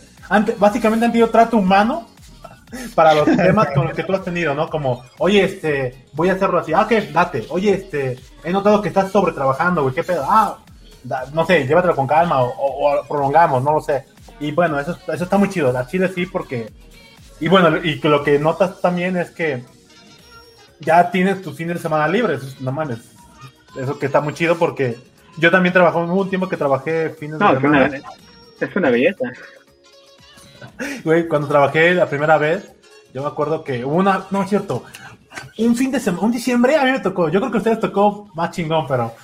básicamente 0.59 1.07
han 1.07 1.13
tenido 1.13 1.31
trato 1.31 1.57
humano 1.57 2.09
para 2.95 3.15
los 3.15 3.25
temas 3.37 3.69
con 3.75 3.85
los 3.87 3.95
que 3.95 4.03
tú 4.03 4.13
has 4.15 4.25
tenido, 4.25 4.55
¿no? 4.55 4.69
Como, 4.71 5.05
oye, 5.19 5.45
este, 5.45 6.07
voy 6.13 6.31
a 6.31 6.35
hacerlo 6.35 6.59
así, 6.61 6.73
ah, 6.73 6.83
ok, 6.83 6.93
date, 7.13 7.47
oye, 7.51 7.75
este, 7.75 8.19
he 8.45 8.51
notado 8.53 8.81
que 8.81 8.89
estás 8.89 9.11
sobretrabajando, 9.13 9.83
güey, 9.83 9.95
qué 9.95 10.03
pedo, 10.05 10.25
ah, 10.27 10.59
da- 11.05 11.27
no 11.33 11.45
sé, 11.45 11.67
llévatelo 11.67 11.95
con 11.95 12.07
calma 12.07 12.43
o, 12.43 12.49
o- 12.49 13.01
o 13.01 13.05
prolongamos, 13.07 13.63
no 13.63 13.73
lo 13.73 13.81
sé. 13.81 14.05
Y 14.41 14.53
bueno, 14.53 14.81
eso, 14.81 14.97
eso 15.13 15.25
está 15.25 15.37
muy 15.37 15.49
chido, 15.51 15.71
la 15.73 15.87
Chile 15.87 16.11
sí, 16.15 16.27
porque, 16.27 16.73
y 17.41 17.49
bueno, 17.49 17.77
y 17.77 17.97
lo 18.07 18.25
que 18.25 18.39
notas 18.39 18.81
también 18.81 19.17
es 19.17 19.31
que 19.31 19.63
ya 20.81 21.11
tienes 21.11 21.43
tus 21.43 21.57
fines 21.57 21.77
de 21.77 21.83
semana 21.83 22.09
libres, 22.09 22.43
eso- 22.43 22.57
no 22.61 22.73
mames, 22.73 22.99
eso 23.77 23.99
que 23.99 24.07
está 24.07 24.21
muy 24.21 24.35
chido 24.35 24.57
porque 24.57 24.97
yo 25.39 25.51
también 25.51 25.73
trabajé, 25.73 25.99
hubo 25.99 26.23
un 26.23 26.29
tiempo 26.31 26.49
que 26.49 26.57
trabajé 26.57 27.11
fines 27.11 27.39
No, 27.39 27.49
de 27.51 27.55
es 27.57 27.61
semana. 27.61 27.87
una, 27.87 28.01
es 28.69 28.77
una 28.77 28.91
belleza. 28.91 29.25
Güey, 31.05 31.29
cuando 31.29 31.49
trabajé 31.49 31.95
la 31.95 32.07
primera 32.07 32.39
vez, 32.39 32.73
yo 33.13 33.23
me 33.23 33.29
acuerdo 33.29 33.63
que 33.63 33.85
una, 33.85 34.25
no 34.31 34.43
es 34.43 34.49
cierto, 34.49 34.85
un 35.59 35.77
fin 35.77 35.91
de 35.91 36.01
semana, 36.01 36.25
un 36.25 36.33
diciembre 36.33 36.77
a 36.77 36.85
mí 36.85 36.93
me 36.93 37.01
tocó, 37.01 37.29
yo 37.29 37.41
creo 37.41 37.51
que 37.51 37.59
a 37.59 37.61
ustedes 37.61 37.81
tocó 37.81 38.29
más 38.35 38.51
chingón, 38.51 38.87
pero 38.87 39.15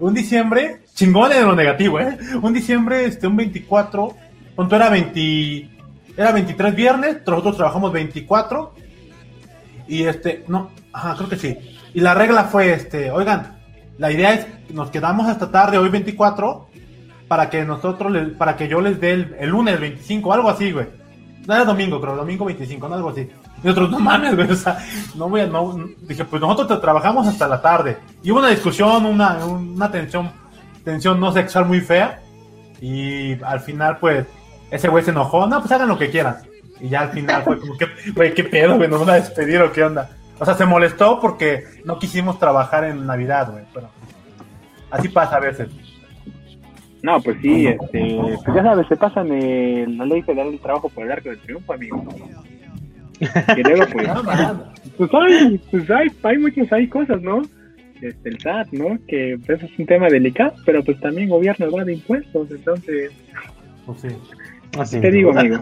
un 0.00 0.14
diciembre, 0.14 0.82
chingón 0.94 1.32
en 1.32 1.44
lo 1.44 1.54
negativo, 1.54 2.00
¿eh? 2.00 2.18
Un 2.40 2.52
diciembre, 2.52 3.04
este, 3.04 3.26
un 3.26 3.36
24, 3.36 4.16
punto 4.54 4.76
era 4.76 4.90
20, 4.90 5.70
era 6.16 6.32
23 6.32 6.74
viernes, 6.74 7.18
nosotros 7.26 7.56
trabajamos 7.56 7.92
24, 7.92 8.74
y 9.88 10.04
este, 10.04 10.44
no, 10.48 10.70
ajá, 10.92 11.14
creo 11.16 11.28
que 11.28 11.36
sí. 11.36 11.56
Y 11.94 12.00
la 12.00 12.14
regla 12.14 12.44
fue, 12.44 12.72
este, 12.72 13.10
oigan, 13.10 13.58
la 13.98 14.10
idea 14.10 14.34
es, 14.34 14.46
nos 14.70 14.90
quedamos 14.90 15.28
hasta 15.28 15.50
tarde, 15.50 15.78
hoy 15.78 15.88
24, 15.88 16.65
para 17.28 17.50
que 17.50 17.64
nosotros, 17.64 18.12
les- 18.12 18.28
para 18.30 18.56
que 18.56 18.68
yo 18.68 18.80
les 18.80 19.00
dé 19.00 19.12
el, 19.38 19.48
lunes 19.48 19.80
25, 19.80 20.32
algo 20.32 20.48
así, 20.50 20.72
güey. 20.72 20.86
No 21.46 21.54
era 21.54 21.64
domingo, 21.64 22.00
creo, 22.00 22.16
domingo 22.16 22.44
25, 22.44 22.88
no 22.88 22.94
algo 22.94 23.10
así. 23.10 23.20
Y 23.62 23.66
nosotros, 23.66 23.90
no 23.90 23.98
mames, 24.00 24.34
güey, 24.34 24.50
o 24.50 24.54
sea, 24.56 24.78
no 25.14 25.28
voy 25.28 25.40
a, 25.42 25.46
no, 25.46 25.78
dije, 26.00 26.24
pues 26.24 26.42
nosotros 26.42 26.68
te 26.68 26.76
trabajamos 26.82 27.26
hasta 27.26 27.46
la 27.48 27.60
tarde. 27.62 27.98
Y 28.22 28.30
hubo 28.30 28.40
una 28.40 28.48
discusión, 28.48 29.06
una, 29.06 29.44
una 29.46 29.90
tensión, 29.90 30.30
tensión 30.84 31.20
no 31.20 31.32
sexual 31.32 31.66
muy 31.66 31.80
fea. 31.80 32.20
Y 32.80 33.40
al 33.42 33.60
final, 33.60 33.98
pues, 33.98 34.26
ese 34.70 34.88
güey 34.88 35.04
se 35.04 35.10
enojó, 35.12 35.46
no, 35.46 35.60
pues 35.60 35.70
hagan 35.72 35.88
lo 35.88 35.96
que 35.98 36.10
quieran. 36.10 36.36
Y 36.80 36.88
ya 36.88 37.00
al 37.02 37.10
final 37.10 37.42
fue 37.42 37.58
como 37.58 37.76
que, 37.78 37.86
güey, 38.14 38.34
qué 38.34 38.44
pedo, 38.44 38.76
güey, 38.76 38.88
nos 38.88 39.00
van 39.00 39.10
a 39.10 39.14
despedir 39.14 39.60
o 39.62 39.72
qué 39.72 39.84
onda. 39.84 40.10
O 40.38 40.44
sea, 40.44 40.54
se 40.54 40.66
molestó 40.66 41.18
porque 41.20 41.64
no 41.84 41.98
quisimos 41.98 42.38
trabajar 42.38 42.84
en 42.84 43.06
Navidad, 43.06 43.50
güey, 43.50 43.64
pero 43.72 43.88
así 44.90 45.08
pasa 45.08 45.36
a 45.36 45.40
veces. 45.40 45.68
No, 47.02 47.20
pues 47.20 47.36
sí, 47.42 47.66
este, 47.66 48.18
pues 48.44 48.56
ya 48.56 48.62
sabes, 48.62 48.86
se 48.88 48.96
pasan 48.96 49.28
eh, 49.30 49.86
la 49.88 50.06
ley 50.06 50.22
federal 50.22 50.50
del 50.50 50.60
trabajo 50.60 50.88
por 50.88 51.04
el 51.04 51.12
arco 51.12 51.28
del 51.28 51.38
triunfo, 51.38 51.72
amigo. 51.72 52.04
Y 53.20 53.62
luego, 53.62 53.84
pues, 53.92 54.08
pues 54.96 55.10
hay, 55.14 55.58
pues 55.70 55.90
hay, 55.90 56.08
hay 56.22 56.38
muchas, 56.38 56.72
hay 56.72 56.88
cosas, 56.88 57.22
¿no? 57.22 57.42
Este, 58.00 58.28
el 58.28 58.40
SAT, 58.40 58.72
¿no? 58.72 58.98
Que 59.06 59.38
pues, 59.46 59.62
es 59.62 59.78
un 59.78 59.86
tema 59.86 60.08
delicado, 60.08 60.54
pero 60.64 60.82
pues 60.82 60.98
también 61.00 61.28
gobierno 61.28 61.70
va 61.70 61.84
de 61.84 61.94
impuestos, 61.94 62.50
entonces, 62.50 63.10
Pues 63.86 64.00
sí. 64.00 64.08
Así 64.78 65.00
¿qué 65.00 65.10
no. 65.10 65.16
digo, 65.16 65.38
amigo? 65.38 65.58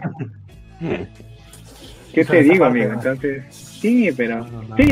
¿Qué 2.13 2.25
te 2.25 2.43
digo, 2.43 2.65
amigo? 2.65 2.93
Entonces, 2.93 3.45
sí, 3.51 4.09
pero, 4.17 4.39
No, 4.41 4.51
no, 4.51 4.63
no. 4.63 4.77
sí, 4.77 4.89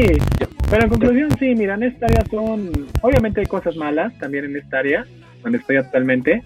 pero 0.70 0.82
en 0.84 0.88
conclusión, 0.88 1.30
sí, 1.38 1.54
mira, 1.54 1.74
en 1.74 1.84
esta 1.84 2.06
área 2.06 2.24
son, 2.30 2.70
obviamente 3.00 3.40
hay 3.40 3.46
cosas 3.46 3.76
malas 3.76 4.16
también 4.18 4.44
en 4.44 4.56
esta 4.56 4.78
área, 4.80 5.06
donde 5.42 5.58
estoy 5.58 5.76
actualmente, 5.76 6.42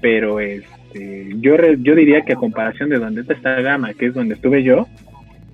pero 0.00 0.40
este, 0.40 1.34
yo, 1.40 1.56
re- 1.56 1.78
yo 1.80 1.94
diría 1.94 2.22
que 2.22 2.34
a 2.34 2.36
comparación 2.36 2.88
de 2.90 2.98
donde 2.98 3.20
está 3.22 3.34
esta 3.34 3.60
gama, 3.60 3.92
que 3.94 4.06
es 4.06 4.14
donde 4.14 4.34
estuve 4.34 4.62
yo, 4.62 4.86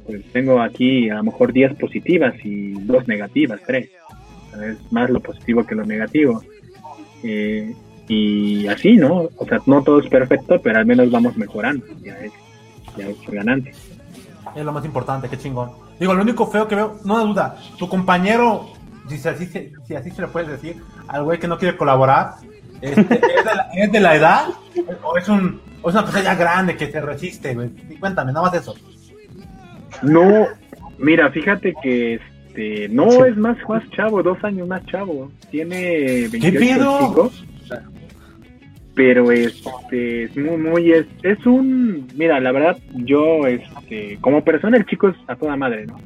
pues 0.06 0.22
tengo 0.32 0.60
aquí 0.60 1.08
a 1.10 1.14
lo 1.16 1.24
mejor 1.24 1.52
10 1.52 1.74
positivas 1.76 2.34
y 2.44 2.72
dos 2.72 3.06
negativas, 3.08 3.60
tres. 3.66 3.90
Es 4.62 4.92
más 4.92 5.08
lo 5.10 5.20
positivo 5.20 5.64
que 5.64 5.74
lo 5.74 5.84
negativo. 5.84 6.42
Eh, 7.22 7.72
y 8.08 8.66
así, 8.66 8.96
¿no? 8.96 9.28
O 9.36 9.46
sea, 9.46 9.58
no 9.66 9.82
todo 9.82 10.00
es 10.00 10.08
perfecto, 10.08 10.60
pero 10.60 10.78
al 10.78 10.86
menos 10.86 11.10
vamos 11.10 11.36
mejorando. 11.36 11.86
Ya 12.02 12.18
es, 12.18 12.32
ya 12.96 13.08
es 13.08 13.16
ganancia. 13.28 13.72
Es 14.54 14.64
lo 14.64 14.72
más 14.72 14.84
importante, 14.84 15.28
qué 15.28 15.38
chingón. 15.38 15.70
Digo, 15.98 16.12
lo 16.14 16.22
único 16.22 16.46
feo 16.48 16.66
que 16.68 16.74
veo, 16.74 16.98
no 17.04 17.18
hay 17.18 17.24
duda, 17.26 17.56
tu 17.78 17.88
compañero, 17.88 18.66
si, 19.08 19.16
así, 19.28 19.46
se- 19.46 19.72
si 19.86 19.94
así 19.94 20.10
se 20.10 20.22
le 20.22 20.28
puede 20.28 20.48
decir, 20.50 20.76
al 21.08 21.22
güey 21.22 21.38
que 21.38 21.46
no 21.48 21.56
quiere 21.58 21.76
colaborar, 21.76 22.32
este, 22.82 23.00
¿es, 23.14 23.44
de 23.44 23.54
la, 23.54 23.68
es 23.74 23.92
de 23.92 24.00
la 24.00 24.16
edad 24.16 24.44
o 25.02 25.16
es, 25.16 25.28
un, 25.28 25.60
o 25.80 25.88
es 25.88 25.94
una 25.94 26.04
persona 26.04 26.24
ya 26.24 26.34
grande 26.34 26.76
que 26.76 26.90
se 26.90 27.00
resiste, 27.00 27.54
güey? 27.54 27.70
Cuéntame, 27.98 28.32
nada 28.32 28.46
más 28.46 28.54
eso. 28.54 28.74
No, 30.02 30.48
mira, 30.98 31.30
fíjate 31.30 31.74
que 31.82 32.14
este, 32.14 32.88
no 32.90 33.24
es 33.24 33.36
más, 33.36 33.56
más 33.68 33.88
chavo, 33.90 34.22
dos 34.22 34.42
años 34.44 34.68
más 34.68 34.84
chavo. 34.86 35.30
Tiene 35.50 36.28
28 36.28 36.46
el 36.46 36.58
pedo? 36.58 37.08
chico. 37.08 37.32
Pero 38.94 39.32
este, 39.32 40.24
es 40.24 40.36
muy, 40.36 40.56
muy, 40.58 40.92
es, 40.92 41.06
es 41.22 41.46
un, 41.46 42.06
mira, 42.14 42.38
la 42.40 42.52
verdad, 42.52 42.76
yo, 42.92 43.46
este, 43.46 44.18
como 44.20 44.44
persona, 44.44 44.76
el 44.76 44.84
chico 44.84 45.08
es 45.08 45.16
a 45.28 45.36
toda 45.36 45.56
madre, 45.56 45.86
¿no? 45.86 45.98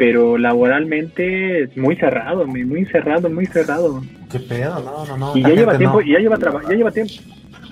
Pero 0.00 0.38
laboralmente 0.38 1.64
es 1.64 1.76
muy 1.76 1.94
cerrado, 1.94 2.46
muy, 2.46 2.86
cerrado, 2.86 3.28
muy 3.28 3.44
cerrado. 3.44 4.00
¿Qué 4.32 4.40
pedo? 4.40 4.80
No, 4.82 5.04
no, 5.04 5.16
no. 5.18 5.36
Y 5.36 5.42
ya 5.42 5.50
lleva 5.50 5.76
tiempo, 5.76 6.00
no. 6.00 6.06
y 6.06 6.12
ya 6.12 6.18
lleva 6.20 6.38
traba- 6.38 6.62
ya 6.62 6.74
lleva 6.74 6.90
tiempo, 6.90 7.12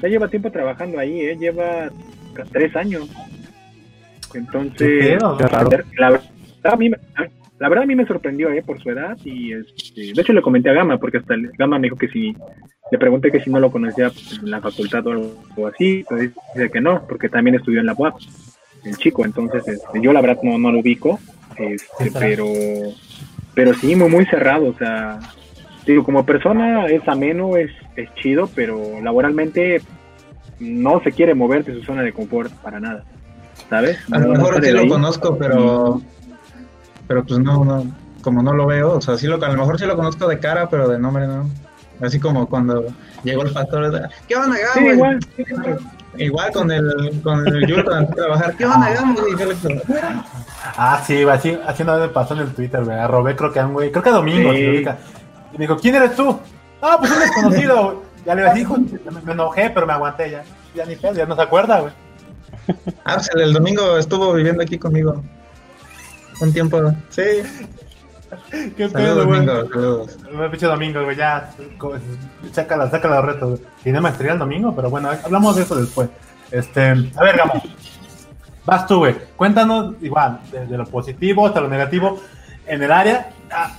ya 0.02 0.08
lleva 0.08 0.28
tiempo 0.28 0.50
trabajando 0.52 0.98
ahí, 0.98 1.20
¿eh? 1.22 1.38
lleva 1.40 1.88
tres 2.52 2.76
años. 2.76 3.08
Entonces, 4.34 4.76
¿Qué 5.06 5.16
pedo? 5.16 5.38
La 5.98 6.10
verdad 6.10 6.24
a 6.64 6.76
mí, 6.76 6.90
me- 6.90 6.98
la 7.58 7.68
verdad 7.70 7.84
a 7.84 7.86
mí 7.86 7.94
me 7.94 8.04
sorprendió, 8.06 8.50
¿eh? 8.52 8.62
por 8.62 8.78
su 8.82 8.90
edad 8.90 9.16
y 9.24 9.52
este, 9.54 10.12
de 10.12 10.20
hecho 10.20 10.34
le 10.34 10.42
comenté 10.42 10.68
a 10.68 10.74
Gama 10.74 10.98
porque 10.98 11.16
hasta 11.16 11.32
el- 11.32 11.50
Gama 11.56 11.78
me 11.78 11.86
dijo 11.86 11.96
que 11.96 12.08
si 12.08 12.36
le 12.92 12.98
pregunté 12.98 13.30
que 13.30 13.40
si 13.40 13.48
no 13.48 13.58
lo 13.58 13.70
conocía 13.70 14.10
pues, 14.10 14.38
en 14.42 14.50
la 14.50 14.60
facultad 14.60 15.06
o 15.06 15.12
algo 15.12 15.66
así, 15.66 16.04
pero 16.06 16.20
dice 16.20 16.70
que 16.70 16.80
no, 16.82 17.06
porque 17.08 17.30
también 17.30 17.56
estudió 17.56 17.80
en 17.80 17.86
la 17.86 17.94
UAP, 17.94 18.16
el 18.84 18.96
chico, 18.98 19.24
entonces 19.24 19.66
este, 19.66 20.02
yo 20.02 20.12
la 20.12 20.20
verdad 20.20 20.40
no, 20.42 20.58
no 20.58 20.70
lo 20.70 20.80
ubico, 20.80 21.18
este, 21.58 22.10
pero 22.18 22.46
pero 23.54 23.74
sí 23.74 23.96
muy 23.96 24.08
muy 24.08 24.24
cerrado, 24.26 24.66
o 24.68 24.74
sea, 24.78 25.18
digo 25.86 26.04
como 26.04 26.24
persona 26.26 26.86
es 26.86 27.06
ameno, 27.08 27.56
es, 27.56 27.70
es 27.96 28.08
chido, 28.14 28.48
pero 28.54 29.00
laboralmente 29.02 29.82
no 30.60 31.00
se 31.02 31.12
quiere 31.12 31.34
mover 31.34 31.64
de 31.64 31.74
su 31.74 31.82
zona 31.84 32.02
de 32.02 32.12
confort 32.12 32.52
para 32.54 32.80
nada, 32.80 33.04
¿sabes? 33.68 33.98
A 34.10 34.18
lo 34.18 34.28
mejor 34.28 34.64
sí 34.64 34.70
lo 34.72 34.80
ahí. 34.80 34.88
conozco, 34.88 35.36
pero 35.38 36.00
pero 37.06 37.24
pues 37.24 37.40
no, 37.40 37.64
no, 37.64 37.86
como 38.22 38.42
no 38.42 38.52
lo 38.52 38.66
veo, 38.66 38.92
o 38.92 39.00
sea, 39.00 39.16
sí 39.16 39.26
lo, 39.26 39.42
a 39.42 39.48
lo 39.48 39.56
mejor 39.58 39.78
sí 39.78 39.86
lo 39.86 39.96
conozco 39.96 40.28
de 40.28 40.38
cara, 40.38 40.68
pero 40.68 40.88
de 40.88 40.98
nombre 40.98 41.26
no. 41.26 41.48
Así 42.00 42.20
como 42.20 42.48
cuando 42.48 42.84
llegó 43.24 43.42
el 43.42 43.52
pastor, 43.52 43.90
de, 43.90 44.08
¿qué 44.28 44.36
onda, 44.36 44.56
Sí, 44.74 44.80
Gabo? 44.80 44.92
igual. 44.92 45.18
Igual 46.16 46.52
con 46.52 46.70
el, 46.72 47.20
con 47.22 47.46
el 47.46 47.62
entré 47.70 47.94
a 47.96 48.06
trabajar, 48.14 48.56
¿qué 48.56 48.66
onda, 48.66 48.90
le- 48.90 49.82
Ah, 50.76 51.02
sí, 51.06 51.22
así, 51.22 51.58
así 51.66 51.82
una 51.82 51.94
vez 51.94 52.02
me 52.02 52.08
pasó 52.08 52.34
en 52.34 52.40
el 52.40 52.54
Twitter, 52.54 52.84
güey. 52.84 53.06
Robé 53.06 53.36
creo 53.36 53.52
que 53.52 53.60
a 53.60 53.66
un 53.66 53.74
güey, 53.74 53.90
creo 53.90 54.02
que 54.02 54.08
a 54.10 54.12
Domingo, 54.12 54.50
Sí. 54.52 54.56
si 54.58 54.64
lo 54.64 54.70
ubica. 54.72 54.98
Y 55.52 55.58
me 55.58 55.64
dijo, 55.64 55.76
¿quién 55.76 55.94
eres 55.94 56.14
tú? 56.16 56.38
Ah, 56.82 56.96
pues 56.98 57.10
un 57.12 57.20
desconocido, 57.20 57.82
güey. 57.84 57.96
Ya 58.26 58.34
le 58.34 58.44
dije, 58.44 58.60
hijo, 58.60 58.76
me, 58.78 59.20
me 59.22 59.32
enojé, 59.32 59.70
pero 59.70 59.86
me 59.86 59.92
aguanté 59.92 60.30
ya. 60.30 60.42
Ya 60.74 60.84
ni 60.84 60.96
pedo, 60.96 61.14
ya 61.14 61.26
no 61.26 61.34
se 61.36 61.42
acuerda, 61.42 61.80
güey. 61.80 61.92
Ah, 63.04 63.14
pues 63.14 63.30
el 63.34 63.52
domingo 63.52 63.96
estuvo 63.96 64.32
viviendo 64.34 64.62
aquí 64.62 64.78
conmigo. 64.78 65.22
Un 66.40 66.52
tiempo. 66.52 66.92
Sí. 67.10 67.22
¿Qué 68.76 68.88
pedo, 68.88 69.26
güey? 69.26 69.44
domingo. 69.44 69.68
Saludos. 69.68 70.18
Me 70.32 70.48
pinche 70.50 70.66
domingo, 70.66 71.04
güey, 71.04 71.16
ya. 71.16 71.50
Sácala, 72.52 72.90
sácala 72.90 73.16
de 73.16 73.22
reto, 73.22 73.48
güey. 73.48 73.60
Tiene 73.82 74.00
maestría 74.00 74.32
el 74.32 74.38
domingo, 74.38 74.74
pero 74.74 74.90
bueno, 74.90 75.10
hablamos 75.24 75.56
de 75.56 75.62
eso 75.62 75.76
después. 75.76 76.08
Este, 76.50 76.90
a 76.90 77.22
ver, 77.22 77.36
Gamo. 77.36 77.62
Vas 78.64 78.86
tú, 78.86 78.98
güey. 78.98 79.16
Cuéntanos, 79.36 79.94
igual, 80.02 80.40
desde 80.52 80.76
lo 80.76 80.84
positivo 80.84 81.46
hasta 81.46 81.60
lo 81.60 81.68
negativo 81.68 82.20
en 82.66 82.82
el 82.82 82.92
área. 82.92 83.30
ah, 83.50 83.72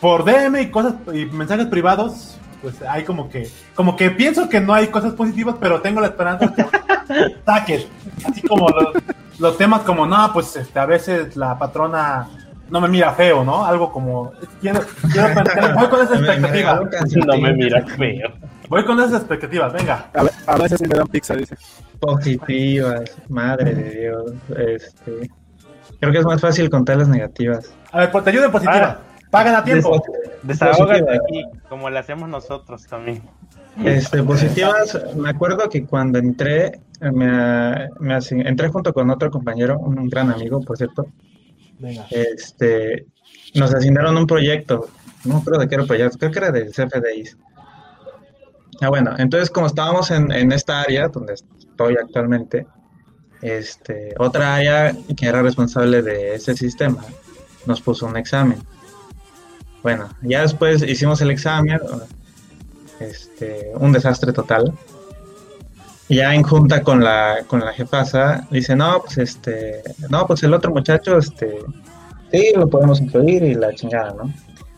por 0.00 0.24
DM 0.24 0.60
y 0.62 0.70
cosas 0.70 0.94
y 1.12 1.26
mensajes 1.26 1.66
privados, 1.66 2.36
pues 2.60 2.82
hay 2.82 3.04
como 3.04 3.28
que, 3.30 3.48
como 3.74 3.94
que 3.94 4.10
pienso 4.10 4.48
que 4.48 4.60
no 4.60 4.74
hay 4.74 4.88
cosas 4.88 5.12
positivas, 5.14 5.54
pero 5.60 5.80
tengo 5.80 6.00
la 6.00 6.08
esperanza 6.08 6.52
que 6.52 6.64
saques. 7.46 7.86
Así 8.28 8.42
como 8.42 8.68
los, 8.68 8.94
los 9.38 9.56
temas 9.56 9.82
como, 9.82 10.04
no, 10.04 10.32
pues 10.32 10.56
este, 10.56 10.78
a 10.80 10.86
veces 10.86 11.36
la 11.36 11.56
patrona 11.56 12.28
no 12.72 12.80
me 12.80 12.88
mira 12.88 13.12
feo, 13.12 13.44
¿no? 13.44 13.64
Algo 13.64 13.92
como, 13.92 14.32
quiero, 14.60 14.80
quiero 15.12 15.28
pensar- 15.34 15.74
voy 15.74 15.88
con 15.88 16.00
esa 16.02 16.14
expectativa. 16.18 16.80
No 17.26 17.38
me 17.38 17.52
mira 17.52 17.86
feo. 17.86 18.28
Voy 18.68 18.84
con 18.84 18.98
esas 18.98 19.20
expectativas, 19.20 19.72
venga. 19.74 20.06
A, 20.14 20.52
a 20.54 20.56
veces 20.56 20.80
me 20.80 20.88
dan 20.88 21.06
pizza, 21.06 21.34
dice. 21.34 21.54
Positivas, 22.00 23.02
madre 23.28 23.74
de 23.74 24.00
Dios. 24.00 24.32
Este, 24.58 25.30
creo 26.00 26.12
que 26.12 26.18
es 26.18 26.24
más 26.24 26.40
fácil 26.40 26.68
contar 26.70 26.96
las 26.96 27.08
negativas. 27.08 27.72
A 27.92 28.00
ver, 28.00 28.10
pues 28.10 28.24
te 28.24 28.30
ayudo 28.30 28.46
en 28.46 28.52
positiva. 28.52 28.98
Pagan 29.30 29.54
a 29.54 29.64
tiempo. 29.64 30.02
Desahógate 30.42 31.14
aquí, 31.14 31.44
como 31.68 31.88
le 31.88 31.98
hacemos 31.98 32.28
nosotros 32.28 32.86
también. 32.86 33.22
Este, 33.84 34.22
positivas, 34.22 34.98
me 35.16 35.30
acuerdo 35.30 35.68
que 35.70 35.86
cuando 35.86 36.18
entré, 36.18 36.80
me, 37.00 37.88
me 38.00 38.14
asign- 38.14 38.46
entré 38.46 38.68
junto 38.68 38.92
con 38.92 39.08
otro 39.10 39.30
compañero, 39.30 39.78
un, 39.78 39.98
un 39.98 40.08
gran 40.10 40.30
amigo, 40.30 40.60
por 40.60 40.76
cierto, 40.76 41.06
Este, 42.10 43.06
nos 43.54 43.74
asignaron 43.74 44.16
un 44.16 44.26
proyecto, 44.26 44.88
no 45.24 45.38
acuerdo 45.38 45.60
de 45.60 45.68
qué 45.68 45.74
era 45.74 45.82
el 45.82 45.88
proyecto, 45.88 46.18
creo 46.18 46.30
que 46.30 46.38
era 46.38 46.50
del 46.50 46.70
CFDI. 46.70 47.30
Ah, 48.80 48.88
bueno, 48.88 49.14
entonces 49.18 49.50
como 49.50 49.66
estábamos 49.66 50.10
en, 50.10 50.32
en 50.32 50.52
esta 50.52 50.80
área 50.80 51.08
donde 51.08 51.34
estoy 51.34 51.96
actualmente, 51.96 52.66
este, 53.42 54.14
otra 54.18 54.56
área 54.56 54.96
que 55.16 55.26
era 55.26 55.42
responsable 55.42 56.02
de 56.02 56.36
ese 56.36 56.54
sistema 56.56 57.04
nos 57.66 57.80
puso 57.80 58.06
un 58.06 58.16
examen. 58.16 58.58
Bueno, 59.82 60.08
ya 60.22 60.42
después 60.42 60.82
hicimos 60.82 61.20
el 61.20 61.30
examen, 61.30 61.80
este, 63.00 63.72
un 63.74 63.92
desastre 63.92 64.32
total. 64.32 64.72
Ya 66.12 66.34
en 66.34 66.42
junta 66.42 66.82
con 66.82 67.02
la, 67.02 67.38
con 67.46 67.60
la 67.60 67.72
jefasa, 67.72 68.46
dice, 68.50 68.76
no, 68.76 69.00
pues 69.02 69.16
este, 69.16 69.82
no, 70.10 70.26
pues 70.26 70.42
el 70.42 70.52
otro 70.52 70.70
muchacho, 70.70 71.16
este, 71.16 71.60
sí, 72.30 72.52
lo 72.54 72.68
podemos 72.68 73.00
incluir 73.00 73.42
y 73.42 73.54
la 73.54 73.74
chingada, 73.74 74.12
¿no? 74.12 74.30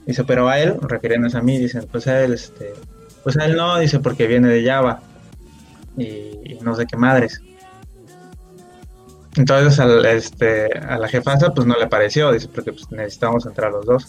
Dice, 0.06 0.22
pero 0.22 0.48
a 0.48 0.60
él, 0.60 0.76
refiriéndose 0.80 1.36
a 1.36 1.42
mí, 1.42 1.58
dicen, 1.58 1.88
pues 1.90 2.06
a 2.06 2.22
él, 2.22 2.34
este, 2.34 2.72
pues 3.24 3.36
a 3.36 3.46
él 3.46 3.56
no, 3.56 3.80
dice, 3.80 3.98
porque 3.98 4.28
viene 4.28 4.46
de 4.46 4.64
Java 4.64 5.00
y, 5.96 6.04
y 6.04 6.58
no 6.62 6.76
sé 6.76 6.86
qué 6.86 6.96
madres. 6.96 7.42
Entonces 9.34 9.80
al, 9.80 10.06
este, 10.06 10.68
a 10.78 10.98
la 10.98 11.08
jefasa 11.08 11.52
pues 11.52 11.66
no 11.66 11.76
le 11.76 11.88
pareció, 11.88 12.30
dice, 12.30 12.46
porque 12.46 12.72
pues, 12.72 12.88
necesitábamos 12.92 13.44
entrar 13.44 13.72
los 13.72 13.84
dos. 13.84 14.06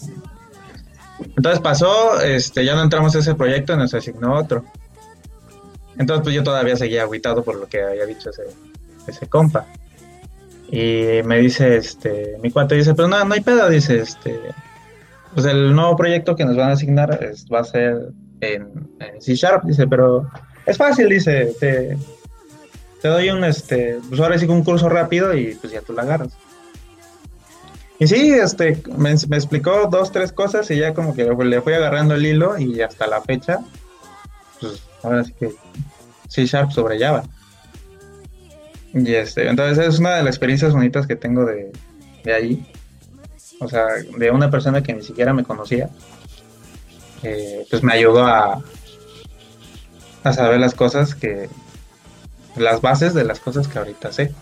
Entonces 1.18 1.60
pasó, 1.60 2.20
este, 2.20 2.64
ya 2.64 2.76
no 2.76 2.82
entramos 2.82 3.16
a 3.16 3.18
ese 3.18 3.34
proyecto 3.34 3.76
nos 3.76 3.94
asignó 3.94 4.34
otro. 4.34 4.64
Entonces 5.98 6.22
pues 6.22 6.34
yo 6.34 6.42
todavía 6.42 6.76
seguía 6.76 7.02
aguitado 7.02 7.42
por 7.42 7.56
lo 7.56 7.66
que 7.68 7.82
había 7.82 8.06
dicho 8.06 8.30
ese, 8.30 8.44
ese 9.06 9.26
compa. 9.26 9.66
Y 10.68 11.22
me 11.24 11.38
dice, 11.38 11.76
este, 11.76 12.38
mi 12.42 12.50
cuate 12.50 12.74
dice, 12.74 12.94
pero 12.94 13.08
no, 13.08 13.24
no 13.24 13.34
hay 13.34 13.40
pedo, 13.40 13.68
dice, 13.68 14.00
este, 14.00 14.40
pues 15.32 15.46
el 15.46 15.74
nuevo 15.74 15.96
proyecto 15.96 16.34
que 16.34 16.44
nos 16.44 16.56
van 16.56 16.70
a 16.70 16.72
asignar 16.72 17.20
va 17.52 17.60
a 17.60 17.64
ser 17.64 18.08
en, 18.40 18.88
C 19.20 19.34
Sharp, 19.34 19.64
dice, 19.64 19.86
pero 19.86 20.28
es 20.64 20.76
fácil, 20.76 21.08
dice, 21.08 21.54
te, 21.60 21.96
doy 23.02 23.30
un, 23.30 23.44
este, 23.44 24.00
pues 24.08 24.20
ahora 24.20 24.36
sí 24.36 24.46
un 24.46 24.64
curso 24.64 24.88
rápido 24.88 25.36
y 25.36 25.54
pues 25.54 25.72
ya 25.72 25.80
tú 25.82 25.92
la 25.92 26.02
agarras. 26.02 26.32
Y 27.98 28.08
sí, 28.08 28.32
este, 28.32 28.82
me, 28.96 29.14
me 29.28 29.36
explicó 29.36 29.88
dos, 29.88 30.10
tres 30.10 30.32
cosas 30.32 30.70
y 30.70 30.76
ya 30.76 30.92
como 30.92 31.14
que 31.14 31.24
le 31.24 31.62
fui 31.62 31.72
agarrando 31.74 32.14
el 32.14 32.26
hilo 32.26 32.58
y 32.58 32.80
hasta 32.80 33.06
la 33.06 33.22
fecha, 33.22 33.60
pues 34.60 34.85
ahora 35.02 35.24
sí 35.24 35.32
que 35.38 35.50
C 36.28 36.46
Sharp 36.46 36.70
sobre 36.72 36.98
Java. 36.98 37.24
Y 38.94 39.14
este, 39.14 39.48
entonces 39.48 39.86
es 39.86 39.98
una 39.98 40.14
de 40.16 40.22
las 40.22 40.30
experiencias 40.34 40.72
bonitas 40.72 41.06
que 41.06 41.16
tengo 41.16 41.44
de, 41.44 41.70
de 42.24 42.34
ahí. 42.34 42.66
O 43.60 43.68
sea, 43.68 43.84
de 44.16 44.30
una 44.30 44.50
persona 44.50 44.82
que 44.82 44.94
ni 44.94 45.02
siquiera 45.02 45.32
me 45.32 45.44
conocía. 45.44 45.88
eh, 47.22 47.66
pues 47.70 47.82
me 47.82 47.92
ayudó 47.94 48.24
a, 48.24 48.62
a 50.24 50.32
saber 50.32 50.60
las 50.60 50.74
cosas 50.74 51.14
que, 51.14 51.48
las 52.56 52.80
bases 52.80 53.14
de 53.14 53.24
las 53.24 53.40
cosas 53.40 53.68
que 53.68 53.78
ahorita 53.78 54.12
sé. 54.12 54.32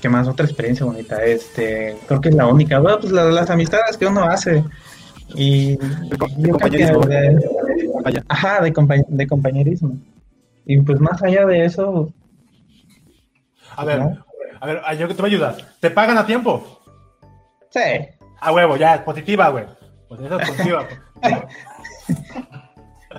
¿Qué 0.00 0.08
más? 0.08 0.28
Otra 0.28 0.46
experiencia 0.46 0.86
bonita. 0.86 1.24
Este, 1.24 1.96
creo 2.06 2.20
que 2.20 2.28
es 2.28 2.34
la 2.34 2.46
única. 2.46 2.78
Bueno, 2.78 3.00
pues 3.00 3.12
la- 3.12 3.24
las 3.24 3.50
amistades 3.50 3.96
que 3.96 4.06
uno 4.06 4.22
hace. 4.24 4.62
Y 5.34 5.76
yo 6.38 6.56
creo 6.56 6.70
que 6.70 7.38
Vaya. 8.10 8.24
ajá, 8.28 8.60
de, 8.62 8.72
compa- 8.72 9.06
de 9.06 9.26
compañerismo. 9.26 9.96
Y 10.64 10.78
pues 10.80 11.00
más 11.00 11.22
allá 11.22 11.46
de 11.46 11.64
eso, 11.64 12.12
A 13.76 13.84
ver, 13.84 13.98
¿No? 14.00 14.24
a 14.60 14.66
ver, 14.66 14.82
a- 14.84 14.94
yo 14.94 15.06
que 15.08 15.14
te 15.14 15.22
voy 15.22 15.30
a 15.30 15.34
ayudar. 15.34 15.56
¿Te 15.80 15.90
pagan 15.90 16.18
a 16.18 16.26
tiempo? 16.26 16.80
sí. 17.70 17.80
A 18.40 18.52
huevo, 18.52 18.76
ya, 18.76 18.94
es 18.94 19.00
positiva, 19.02 19.48
güey. 19.48 19.64
Pues 20.08 20.20
esa 20.20 20.36
es 20.40 20.48
positiva. 20.48 20.86